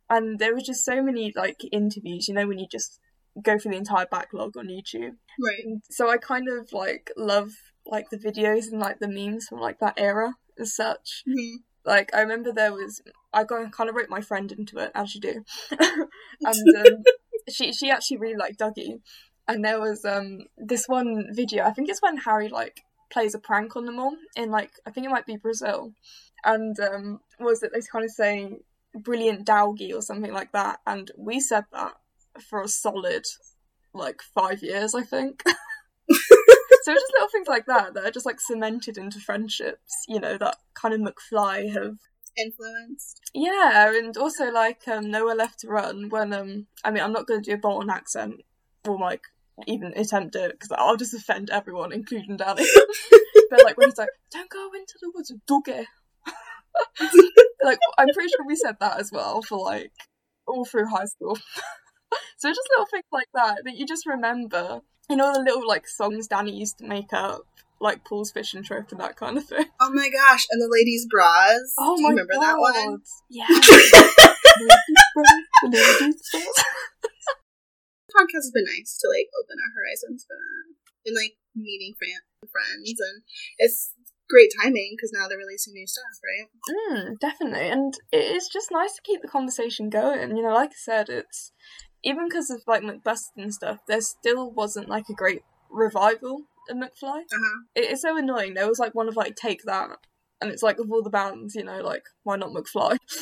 And 0.09 0.39
there 0.39 0.53
was 0.53 0.63
just 0.63 0.85
so 0.85 1.01
many 1.01 1.33
like 1.35 1.57
interviews, 1.71 2.27
you 2.27 2.33
know, 2.33 2.47
when 2.47 2.59
you 2.59 2.67
just 2.71 2.99
go 3.41 3.57
through 3.57 3.71
the 3.71 3.77
entire 3.77 4.07
backlog 4.09 4.57
on 4.57 4.67
YouTube. 4.67 5.15
Right. 5.39 5.63
And 5.65 5.81
so 5.89 6.09
I 6.09 6.17
kind 6.17 6.47
of 6.49 6.71
like 6.73 7.11
love 7.17 7.51
like 7.85 8.09
the 8.09 8.17
videos 8.17 8.71
and 8.71 8.79
like 8.79 8.99
the 8.99 9.07
memes 9.07 9.47
from 9.47 9.59
like 9.59 9.79
that 9.79 9.95
era 9.97 10.35
as 10.59 10.75
such. 10.75 11.23
Mhm. 11.27 11.57
Like 11.85 12.13
I 12.13 12.21
remember 12.21 12.51
there 12.51 12.73
was 12.73 13.01
I 13.33 13.43
got 13.43 13.71
kind 13.71 13.89
of 13.89 13.95
wrote 13.95 14.09
my 14.09 14.21
friend 14.21 14.51
into 14.51 14.77
it 14.77 14.91
as 14.93 15.15
you 15.15 15.21
do, 15.21 15.45
and 15.79 16.77
um, 16.77 17.03
she 17.49 17.71
she 17.71 17.89
actually 17.89 18.17
really 18.17 18.35
liked 18.35 18.59
Dougie, 18.59 18.99
and 19.47 19.63
there 19.63 19.79
was 19.79 20.03
um 20.03 20.39
this 20.57 20.85
one 20.87 21.27
video 21.31 21.63
I 21.63 21.71
think 21.71 21.89
it's 21.89 22.01
when 22.01 22.17
Harry 22.17 22.49
like 22.49 22.81
plays 23.09 23.33
a 23.33 23.39
prank 23.39 23.75
on 23.77 23.85
them 23.85 23.99
all 23.99 24.17
in 24.35 24.51
like 24.51 24.71
I 24.85 24.91
think 24.91 25.05
it 25.05 25.11
might 25.11 25.25
be 25.25 25.37
Brazil, 25.37 25.93
and 26.43 26.77
um 26.79 27.21
was 27.39 27.63
it 27.63 27.71
they 27.73 27.79
kind 27.89 28.03
of 28.03 28.11
say 28.11 28.57
brilliant 28.97 29.45
Dowgie 29.45 29.93
or 29.93 30.01
something 30.01 30.33
like 30.33 30.51
that, 30.51 30.79
and 30.85 31.11
we 31.17 31.39
said 31.39 31.65
that 31.71 31.93
for 32.49 32.61
a 32.61 32.67
solid 32.67 33.25
like 33.93 34.21
five 34.21 34.61
years 34.61 34.93
I 34.93 35.01
think. 35.01 35.43
so 36.07 36.93
just 36.93 37.13
little 37.13 37.29
things 37.31 37.47
like 37.47 37.65
that 37.65 37.93
that 37.93 38.05
are 38.05 38.11
just 38.11 38.25
like 38.25 38.39
cemented 38.39 38.97
into 38.97 39.19
friendships, 39.19 40.05
you 40.07 40.19
know, 40.19 40.37
that 40.37 40.57
kind 40.73 40.93
of 40.93 41.01
McFly 41.01 41.73
have 41.73 41.97
influenced. 42.37 43.19
yeah, 43.33 43.91
and 43.93 44.15
also 44.17 44.51
like 44.51 44.87
um, 44.87 45.11
nowhere 45.11 45.35
left 45.35 45.59
to 45.59 45.67
run. 45.67 46.09
When 46.09 46.33
um, 46.33 46.67
I 46.83 46.91
mean, 46.91 47.03
I'm 47.03 47.13
not 47.13 47.27
going 47.27 47.41
to 47.41 47.49
do 47.49 47.55
a 47.55 47.59
Bolton 47.59 47.89
accent 47.89 48.41
or 48.87 48.97
like 48.97 49.23
even 49.65 49.93
attempt 49.95 50.35
it 50.35 50.51
because 50.51 50.71
I'll 50.71 50.97
just 50.97 51.13
offend 51.13 51.49
everyone, 51.49 51.91
including 51.91 52.37
Danny. 52.37 52.65
but 53.49 53.63
like 53.63 53.77
when 53.77 53.89
he's 53.89 53.97
like, 53.97 54.09
"Don't 54.31 54.49
go 54.49 54.69
into 54.73 54.93
the 55.01 55.11
woods 55.13 55.33
Dougie," 55.49 55.85
like 57.67 57.79
I'm 57.97 58.07
pretty 58.13 58.29
sure 58.29 58.45
we 58.47 58.55
said 58.55 58.77
that 58.79 58.99
as 58.99 59.11
well 59.11 59.41
for 59.41 59.59
like 59.59 59.91
all 60.47 60.65
through 60.65 60.87
high 60.87 61.05
school. 61.05 61.35
so 62.37 62.49
just 62.49 62.69
little 62.71 62.87
things 62.89 63.03
like 63.11 63.27
that 63.33 63.63
that 63.65 63.75
you 63.75 63.85
just 63.85 64.05
remember. 64.07 64.81
You 65.09 65.15
know 65.15 65.33
the 65.33 65.39
little 65.41 65.67
like 65.67 65.87
songs 65.87 66.27
Danny 66.27 66.55
used 66.57 66.77
to 66.79 66.85
make 66.85 67.13
up, 67.13 67.41
like 67.79 68.03
Paul's 68.05 68.31
fishing 68.31 68.63
trip 68.63 68.91
and 68.91 68.99
that 68.99 69.15
kind 69.15 69.37
of 69.37 69.45
thing. 69.45 69.65
Oh 69.81 69.91
my 69.93 70.09
gosh, 70.09 70.45
and 70.51 70.61
the 70.61 70.69
ladies' 70.71 71.07
bras. 71.09 71.73
Oh 71.77 71.95
Do 71.97 72.03
my 72.03 72.09
you 72.09 72.15
remember 72.15 72.33
god! 72.33 72.41
that 72.43 72.59
one? 72.59 73.01
Yeah. 73.29 73.47
The 74.57 75.69
ladies' 75.69 76.21
bras. 76.31 76.65
podcast 78.09 78.47
has 78.47 78.51
been 78.53 78.65
nice 78.65 78.97
to 78.97 79.05
like 79.13 79.29
open 79.37 79.57
our 79.61 79.71
horizons 79.75 80.25
for 80.25 80.33
that 80.33 80.73
and 81.05 81.15
like 81.15 81.37
meeting 81.55 81.93
friends 81.97 82.99
and 82.99 83.21
it's 83.57 83.91
great 84.29 84.49
timing 84.61 84.95
because 84.95 85.11
now 85.13 85.27
they're 85.27 85.37
releasing 85.37 85.73
new 85.73 85.87
stuff 85.87 86.03
right 86.23 86.47
Mm, 86.91 87.19
definitely, 87.19 87.69
and 87.69 87.93
it 88.11 88.35
is 88.35 88.49
just 88.51 88.71
nice 88.71 88.93
to 88.93 89.01
keep 89.03 89.21
the 89.21 89.27
conversation 89.27 89.89
going. 89.89 90.35
You 90.35 90.43
know, 90.43 90.53
like 90.53 90.71
I 90.71 90.77
said, 90.77 91.09
it's 91.09 91.51
even 92.03 92.27
because 92.27 92.49
of 92.49 92.61
like 92.67 92.83
McBusted 92.83 93.37
and 93.37 93.53
stuff. 93.53 93.79
There 93.87 94.01
still 94.01 94.51
wasn't 94.51 94.89
like 94.89 95.05
a 95.09 95.13
great 95.13 95.41
revival 95.69 96.43
of 96.69 96.77
McFly. 96.77 97.21
uh-huh 97.21 97.61
it's 97.75 98.01
so 98.01 98.17
annoying. 98.17 98.53
There 98.53 98.67
was 98.67 98.79
like 98.79 98.95
one 98.95 99.07
of 99.07 99.15
like 99.15 99.35
Take 99.35 99.61
That, 99.65 99.97
and 100.41 100.51
it's 100.51 100.63
like 100.63 100.79
of 100.79 100.91
all 100.91 101.03
the 101.03 101.09
bands, 101.09 101.55
you 101.55 101.63
know, 101.63 101.81
like 101.81 102.03
why 102.23 102.35
not 102.35 102.51
McFly? 102.51 102.97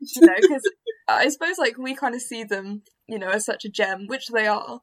you 0.00 0.22
know, 0.22 0.34
because 0.40 0.70
I 1.08 1.28
suppose 1.28 1.58
like 1.58 1.78
we 1.78 1.94
kind 1.94 2.14
of 2.14 2.22
see 2.22 2.44
them, 2.44 2.82
you 3.06 3.18
know, 3.18 3.28
as 3.28 3.44
such 3.44 3.64
a 3.64 3.70
gem, 3.70 4.06
which 4.06 4.28
they 4.28 4.46
are. 4.46 4.80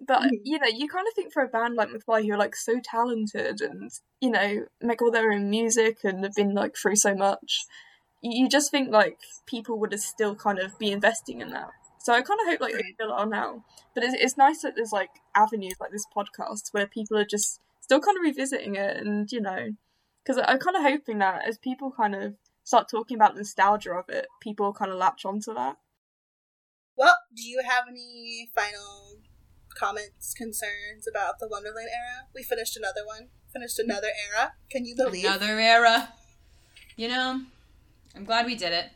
But 0.00 0.22
Mhm. 0.22 0.40
you 0.44 0.58
know, 0.58 0.66
you 0.68 0.88
kind 0.88 1.06
of 1.06 1.14
think 1.14 1.32
for 1.32 1.42
a 1.42 1.48
band 1.48 1.74
like 1.74 1.88
McFly 1.90 2.26
who 2.26 2.32
are 2.32 2.38
like 2.38 2.56
so 2.56 2.80
talented 2.82 3.60
and 3.60 3.90
you 4.20 4.30
know 4.30 4.66
make 4.80 5.02
all 5.02 5.10
their 5.10 5.32
own 5.32 5.50
music 5.50 5.98
and 6.04 6.24
have 6.24 6.34
been 6.34 6.54
like 6.54 6.74
through 6.76 6.96
so 6.96 7.14
much, 7.14 7.66
you 8.22 8.44
you 8.44 8.48
just 8.48 8.70
think 8.70 8.90
like 8.90 9.18
people 9.46 9.78
would 9.78 9.92
have 9.92 10.00
still 10.00 10.34
kind 10.34 10.58
of 10.58 10.78
be 10.78 10.90
investing 10.90 11.40
in 11.40 11.50
that. 11.50 11.70
So 11.98 12.14
I 12.14 12.22
kind 12.22 12.40
of 12.40 12.46
hope 12.46 12.60
like 12.60 12.74
they 12.74 12.92
still 12.94 13.12
are 13.12 13.26
now. 13.26 13.64
But 13.94 14.04
it's, 14.04 14.14
it's 14.14 14.36
nice 14.38 14.62
that 14.62 14.74
there's 14.74 14.92
like 14.92 15.10
avenues 15.34 15.74
like 15.80 15.90
this 15.92 16.06
podcast 16.16 16.72
where 16.72 16.86
people 16.86 17.18
are 17.18 17.24
just 17.26 17.60
still 17.82 18.00
kind 18.00 18.16
of 18.16 18.22
revisiting 18.22 18.76
it 18.76 18.96
and 18.96 19.30
you 19.30 19.40
know, 19.40 19.70
because 20.24 20.42
I'm 20.46 20.58
kind 20.58 20.76
of 20.76 20.82
hoping 20.82 21.18
that 21.18 21.46
as 21.46 21.58
people 21.58 21.90
kind 21.90 22.14
of 22.14 22.36
start 22.64 22.88
talking 22.88 23.16
about 23.16 23.34
the 23.34 23.40
nostalgia 23.40 23.92
of 23.92 24.08
it, 24.08 24.28
people 24.40 24.72
kind 24.72 24.90
of 24.90 24.96
latch 24.98 25.24
onto 25.26 25.52
that. 25.54 25.76
Well, 26.96 27.16
do 27.34 27.42
you 27.42 27.62
have 27.66 27.84
any 27.88 28.50
final 28.54 29.19
comments, 29.74 30.34
concerns 30.34 31.06
about 31.08 31.38
the 31.38 31.48
Wonderland 31.48 31.88
era? 31.88 32.26
We 32.34 32.42
finished 32.42 32.76
another 32.76 33.04
one. 33.04 33.28
Finished 33.52 33.78
another 33.78 34.08
era. 34.30 34.52
Can 34.70 34.84
you 34.84 34.94
believe? 34.94 35.24
Another 35.24 35.58
era. 35.58 36.12
You 36.96 37.08
know, 37.08 37.42
I'm 38.14 38.24
glad 38.24 38.46
we 38.46 38.54
did 38.54 38.72
it. 38.72 38.86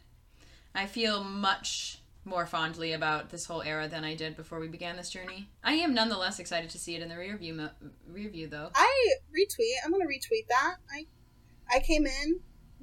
I 0.74 0.86
feel 0.86 1.24
much 1.24 2.00
more 2.24 2.46
fondly 2.46 2.92
about 2.92 3.30
this 3.30 3.44
whole 3.44 3.62
era 3.62 3.86
than 3.86 4.04
I 4.04 4.14
did 4.14 4.36
before 4.36 4.58
we 4.58 4.68
began 4.68 4.96
this 4.96 5.10
journey. 5.10 5.48
I 5.62 5.74
am 5.74 5.94
nonetheless 5.94 6.38
excited 6.38 6.70
to 6.70 6.78
see 6.78 6.94
it 6.94 7.02
in 7.02 7.08
the 7.08 7.16
rear 7.16 7.36
view, 7.36 7.54
mo- 7.54 7.70
rear 8.08 8.30
view 8.30 8.48
though. 8.48 8.70
I 8.74 9.14
retweet. 9.30 9.74
I'm 9.84 9.90
gonna 9.92 10.06
retweet 10.06 10.46
that. 10.48 10.76
I 10.90 11.06
I 11.74 11.80
came 11.80 12.06
in 12.06 12.40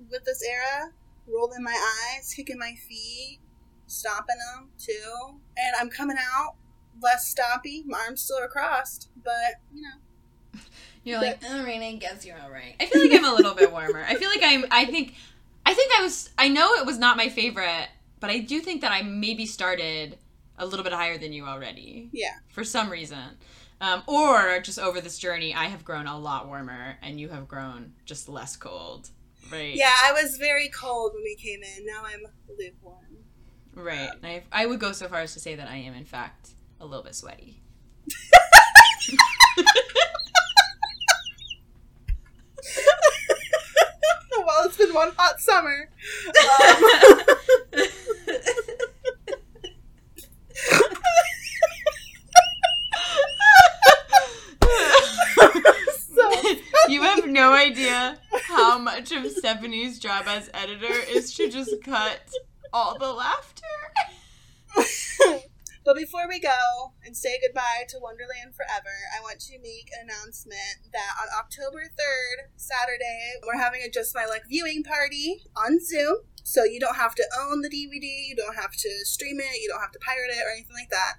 with 0.09 0.23
this 0.25 0.43
era, 0.47 0.91
rolling 1.27 1.63
my 1.63 2.15
eyes, 2.15 2.33
kicking 2.33 2.57
my 2.59 2.73
feet, 2.87 3.39
stomping 3.87 4.37
them 4.55 4.69
too, 4.77 5.39
and 5.57 5.75
I'm 5.79 5.89
coming 5.89 6.17
out 6.17 6.55
less 7.01 7.33
stompy. 7.33 7.83
My 7.85 7.99
arms 8.07 8.21
still 8.21 8.39
are 8.39 8.47
crossed, 8.47 9.09
but 9.23 9.61
you 9.73 9.81
know, 9.81 10.59
You're 11.03 11.19
like, 11.19 11.39
all 11.43 11.63
right, 11.63 11.81
I 11.81 11.95
guess 11.95 12.25
you're 12.25 12.39
all 12.39 12.51
right. 12.51 12.75
I 12.79 12.85
feel 12.85 13.01
like 13.01 13.17
I'm 13.17 13.25
a 13.25 13.33
little 13.33 13.55
bit 13.55 13.71
warmer. 13.71 14.03
I 14.07 14.15
feel 14.15 14.29
like 14.29 14.41
I'm. 14.43 14.65
I 14.69 14.85
think, 14.85 15.15
I 15.65 15.73
think 15.73 15.91
I 15.97 16.03
was. 16.03 16.29
I 16.37 16.47
know 16.47 16.73
it 16.73 16.85
was 16.85 16.99
not 16.99 17.17
my 17.17 17.27
favorite, 17.27 17.87
but 18.19 18.29
I 18.29 18.39
do 18.39 18.59
think 18.59 18.81
that 18.81 18.91
I 18.91 19.01
maybe 19.01 19.47
started 19.47 20.19
a 20.59 20.65
little 20.65 20.83
bit 20.83 20.93
higher 20.93 21.17
than 21.17 21.33
you 21.33 21.45
already 21.45 22.09
yeah. 22.11 22.35
for 22.49 22.63
some 22.63 22.89
reason. 22.89 23.37
Um, 23.79 24.03
or 24.05 24.59
just 24.59 24.77
over 24.77 25.01
this 25.01 25.17
journey, 25.17 25.55
I 25.55 25.65
have 25.65 25.83
grown 25.83 26.05
a 26.05 26.19
lot 26.19 26.47
warmer, 26.47 26.97
and 27.01 27.19
you 27.19 27.29
have 27.29 27.47
grown 27.47 27.93
just 28.05 28.29
less 28.29 28.55
cold. 28.55 29.09
Right. 29.51 29.75
Yeah, 29.75 29.91
I 30.05 30.13
was 30.13 30.37
very 30.37 30.69
cold 30.69 31.13
when 31.15 31.23
we 31.23 31.35
came 31.35 31.61
in. 31.63 31.85
Now 31.87 32.03
I'm 32.05 32.21
lukewarm. 32.59 32.97
Right. 33.73 34.11
And 34.21 34.25
I, 34.25 34.43
I 34.51 34.67
would 34.67 34.79
go 34.79 34.91
so 34.91 35.07
far 35.07 35.21
as 35.21 35.33
to 35.33 35.39
say 35.39 35.55
that 35.55 35.67
I 35.67 35.77
am, 35.77 35.95
in 35.95 36.05
fact, 36.05 36.51
a 36.81 36.85
little 36.85 37.03
bit 37.03 37.15
sweaty. 37.15 37.61
well, 44.37 44.65
it's 44.65 44.77
been 44.77 44.93
one 44.93 45.11
hot 45.15 45.39
summer. 45.39 45.89
Um, 47.73 47.73
you 56.89 57.03
have 57.03 57.27
no 57.27 57.53
idea 57.53 58.17
how 58.47 58.77
much 58.77 59.11
of 59.11 59.29
Stephanie's 59.31 59.99
job 59.99 60.25
as 60.27 60.49
editor 60.53 60.93
is 61.09 61.33
to 61.35 61.49
just 61.49 61.73
cut 61.83 62.21
all 62.73 62.97
the 62.97 63.11
laughter. 63.11 63.50
But 65.83 65.95
before 65.95 66.27
we 66.27 66.39
go 66.39 66.93
and 67.03 67.17
say 67.17 67.39
goodbye 67.41 67.85
to 67.89 67.97
Wonderland 67.99 68.53
forever, 68.53 68.93
I 69.17 69.21
want 69.21 69.39
to 69.41 69.57
make 69.59 69.89
an 69.91 70.07
announcement 70.07 70.93
that 70.93 71.17
on 71.19 71.27
October 71.37 71.89
3rd, 71.89 72.53
Saturday, 72.55 73.41
we're 73.45 73.57
having 73.57 73.81
a 73.81 73.89
Just 73.89 74.13
My 74.13 74.25
Luck 74.25 74.43
viewing 74.47 74.83
party 74.83 75.43
on 75.55 75.79
Zoom. 75.83 76.17
So 76.43 76.63
you 76.63 76.79
don't 76.79 76.97
have 76.97 77.15
to 77.15 77.25
own 77.39 77.61
the 77.61 77.69
DVD, 77.69 78.27
you 78.27 78.35
don't 78.35 78.55
have 78.55 78.73
to 78.73 78.89
stream 79.05 79.39
it, 79.39 79.61
you 79.61 79.69
don't 79.69 79.81
have 79.81 79.91
to 79.91 79.99
pirate 79.99 80.29
it 80.29 80.41
or 80.45 80.51
anything 80.51 80.75
like 80.75 80.89
that. 80.89 81.17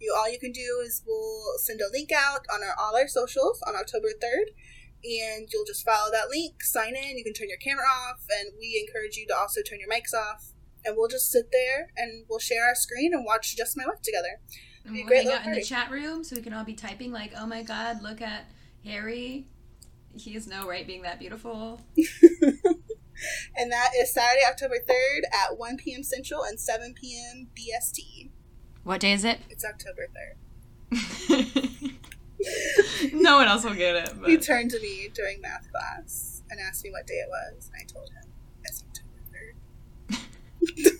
You 0.00 0.14
all 0.16 0.30
you 0.30 0.38
can 0.38 0.52
do 0.52 0.82
is 0.84 1.02
we'll 1.06 1.58
send 1.58 1.80
a 1.80 1.92
link 1.92 2.10
out 2.12 2.46
on 2.52 2.62
our 2.62 2.74
all 2.78 2.96
our 2.96 3.08
socials 3.08 3.62
on 3.66 3.76
October 3.76 4.08
3rd 4.08 4.52
and 5.04 5.48
you'll 5.52 5.66
just 5.66 5.84
follow 5.84 6.10
that 6.10 6.30
link, 6.30 6.62
sign 6.62 6.94
in, 6.96 7.18
you 7.18 7.24
can 7.24 7.32
turn 7.32 7.48
your 7.48 7.58
camera 7.58 7.84
off 7.84 8.24
and 8.30 8.52
we 8.58 8.82
encourage 8.86 9.16
you 9.16 9.26
to 9.26 9.36
also 9.36 9.60
turn 9.62 9.80
your 9.80 9.90
mics 9.90 10.14
off 10.14 10.51
and 10.84 10.96
we'll 10.96 11.08
just 11.08 11.30
sit 11.30 11.50
there 11.52 11.90
and 11.96 12.24
we'll 12.28 12.38
share 12.38 12.64
our 12.64 12.74
screen 12.74 13.12
and 13.12 13.24
watch 13.24 13.56
Just 13.56 13.76
My 13.76 13.84
Luck 13.84 14.02
together. 14.02 14.40
And 14.84 14.94
Be 14.94 15.00
a 15.00 15.04
we'll 15.04 15.08
great 15.08 15.24
hang 15.24 15.32
out 15.32 15.46
in 15.46 15.52
the 15.52 15.62
chat 15.62 15.90
room 15.90 16.24
so 16.24 16.36
we 16.36 16.42
can 16.42 16.52
all 16.52 16.64
be 16.64 16.74
typing 16.74 17.12
like, 17.12 17.32
"Oh 17.38 17.46
my 17.46 17.62
God, 17.62 18.02
look 18.02 18.20
at 18.20 18.46
Harry. 18.84 19.46
He 20.14 20.34
has 20.34 20.46
no 20.46 20.68
right 20.68 20.86
being 20.86 21.02
that 21.02 21.18
beautiful." 21.18 21.80
And 23.56 23.70
that 23.70 23.90
is 23.96 24.12
Saturday, 24.12 24.42
October 24.48 24.76
3rd 24.76 25.22
at 25.32 25.58
1 25.58 25.76
p.m. 25.76 26.02
Central 26.02 26.42
and 26.42 26.58
7 26.58 26.94
p.m. 26.94 27.48
BST. 27.56 28.30
What 28.84 29.00
day 29.00 29.12
is 29.12 29.24
it? 29.24 29.40
It's 29.48 29.64
October 29.64 30.08
3rd. 30.92 31.92
no 33.12 33.36
one 33.36 33.46
else 33.48 33.64
will 33.64 33.74
get 33.74 33.96
it. 33.96 34.12
He 34.26 34.38
turned 34.38 34.70
to 34.72 34.80
me 34.80 35.08
during 35.14 35.40
math 35.40 35.70
class 35.70 36.42
and 36.50 36.60
asked 36.60 36.84
me 36.84 36.90
what 36.90 37.06
day 37.06 37.14
it 37.14 37.28
was, 37.28 37.70
and 37.72 37.80
I 37.80 37.84
told 37.92 38.08
him 38.10 38.21
it's 38.21 38.21
October 38.21 38.21
3rd. 38.21 38.21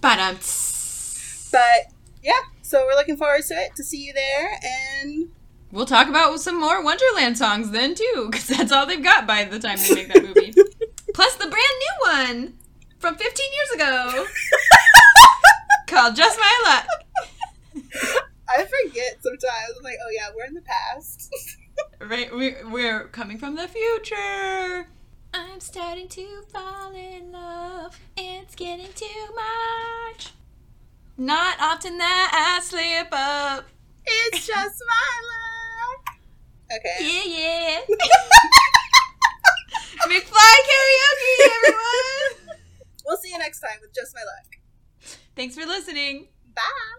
But 0.00 0.18
um. 0.20 0.38
But 1.50 1.92
yeah, 2.22 2.32
so 2.62 2.84
we're 2.86 2.94
looking 2.94 3.16
forward 3.16 3.42
to 3.48 3.54
it, 3.54 3.74
to 3.76 3.82
see 3.82 3.98
you 3.98 4.12
there, 4.12 4.58
and 4.62 5.30
We'll 5.70 5.86
talk 5.86 6.08
about 6.08 6.40
some 6.40 6.58
more 6.58 6.82
Wonderland 6.82 7.36
songs 7.36 7.70
then 7.72 7.94
too, 7.94 8.28
because 8.30 8.46
that's 8.46 8.72
all 8.72 8.86
they've 8.86 9.02
got 9.02 9.26
by 9.26 9.44
the 9.44 9.58
time 9.58 9.78
they 9.78 9.94
make 9.94 10.08
that 10.08 10.22
movie. 10.22 10.54
Plus 11.14 11.34
the 11.36 11.46
brand 11.46 11.54
new 11.54 12.12
one 12.12 12.58
from 12.98 13.16
15 13.16 13.46
years 13.52 13.70
ago 13.74 14.26
called 15.86 16.16
"Just 16.16 16.38
My 16.38 16.58
Luck." 16.64 16.86
I 18.48 18.64
forget 18.64 19.22
sometimes. 19.22 19.74
I'm 19.76 19.84
like, 19.84 19.98
oh 20.02 20.10
yeah, 20.10 20.28
we're 20.34 20.46
in 20.46 20.54
the 20.54 20.62
past. 20.62 21.34
Right, 22.00 22.34
we, 22.34 22.54
we're 22.70 23.08
coming 23.08 23.36
from 23.38 23.56
the 23.56 23.68
future. 23.68 24.88
I'm 25.40 25.60
starting 25.60 26.08
to 26.08 26.42
fall 26.52 26.92
in 26.92 27.30
love. 27.30 27.96
It's 28.16 28.56
getting 28.56 28.92
too 28.92 29.06
much. 29.36 30.32
Not 31.16 31.56
often 31.60 31.96
that 31.98 32.56
I 32.58 32.60
slip 32.64 33.08
up. 33.12 33.64
it's 34.04 34.44
just 34.44 34.82
my 34.88 35.12
luck. 35.30 36.16
Okay. 36.76 36.98
Yeah, 37.00 37.24
yeah. 37.38 37.80
McFly 40.08 40.54
karaoke, 40.68 41.32
everyone. 41.56 42.58
We'll 43.06 43.18
see 43.18 43.30
you 43.30 43.38
next 43.38 43.60
time 43.60 43.78
with 43.80 43.94
Just 43.94 44.14
My 44.16 44.22
Luck. 44.22 45.18
Thanks 45.36 45.54
for 45.54 45.64
listening. 45.66 46.28
Bye. 46.54 46.97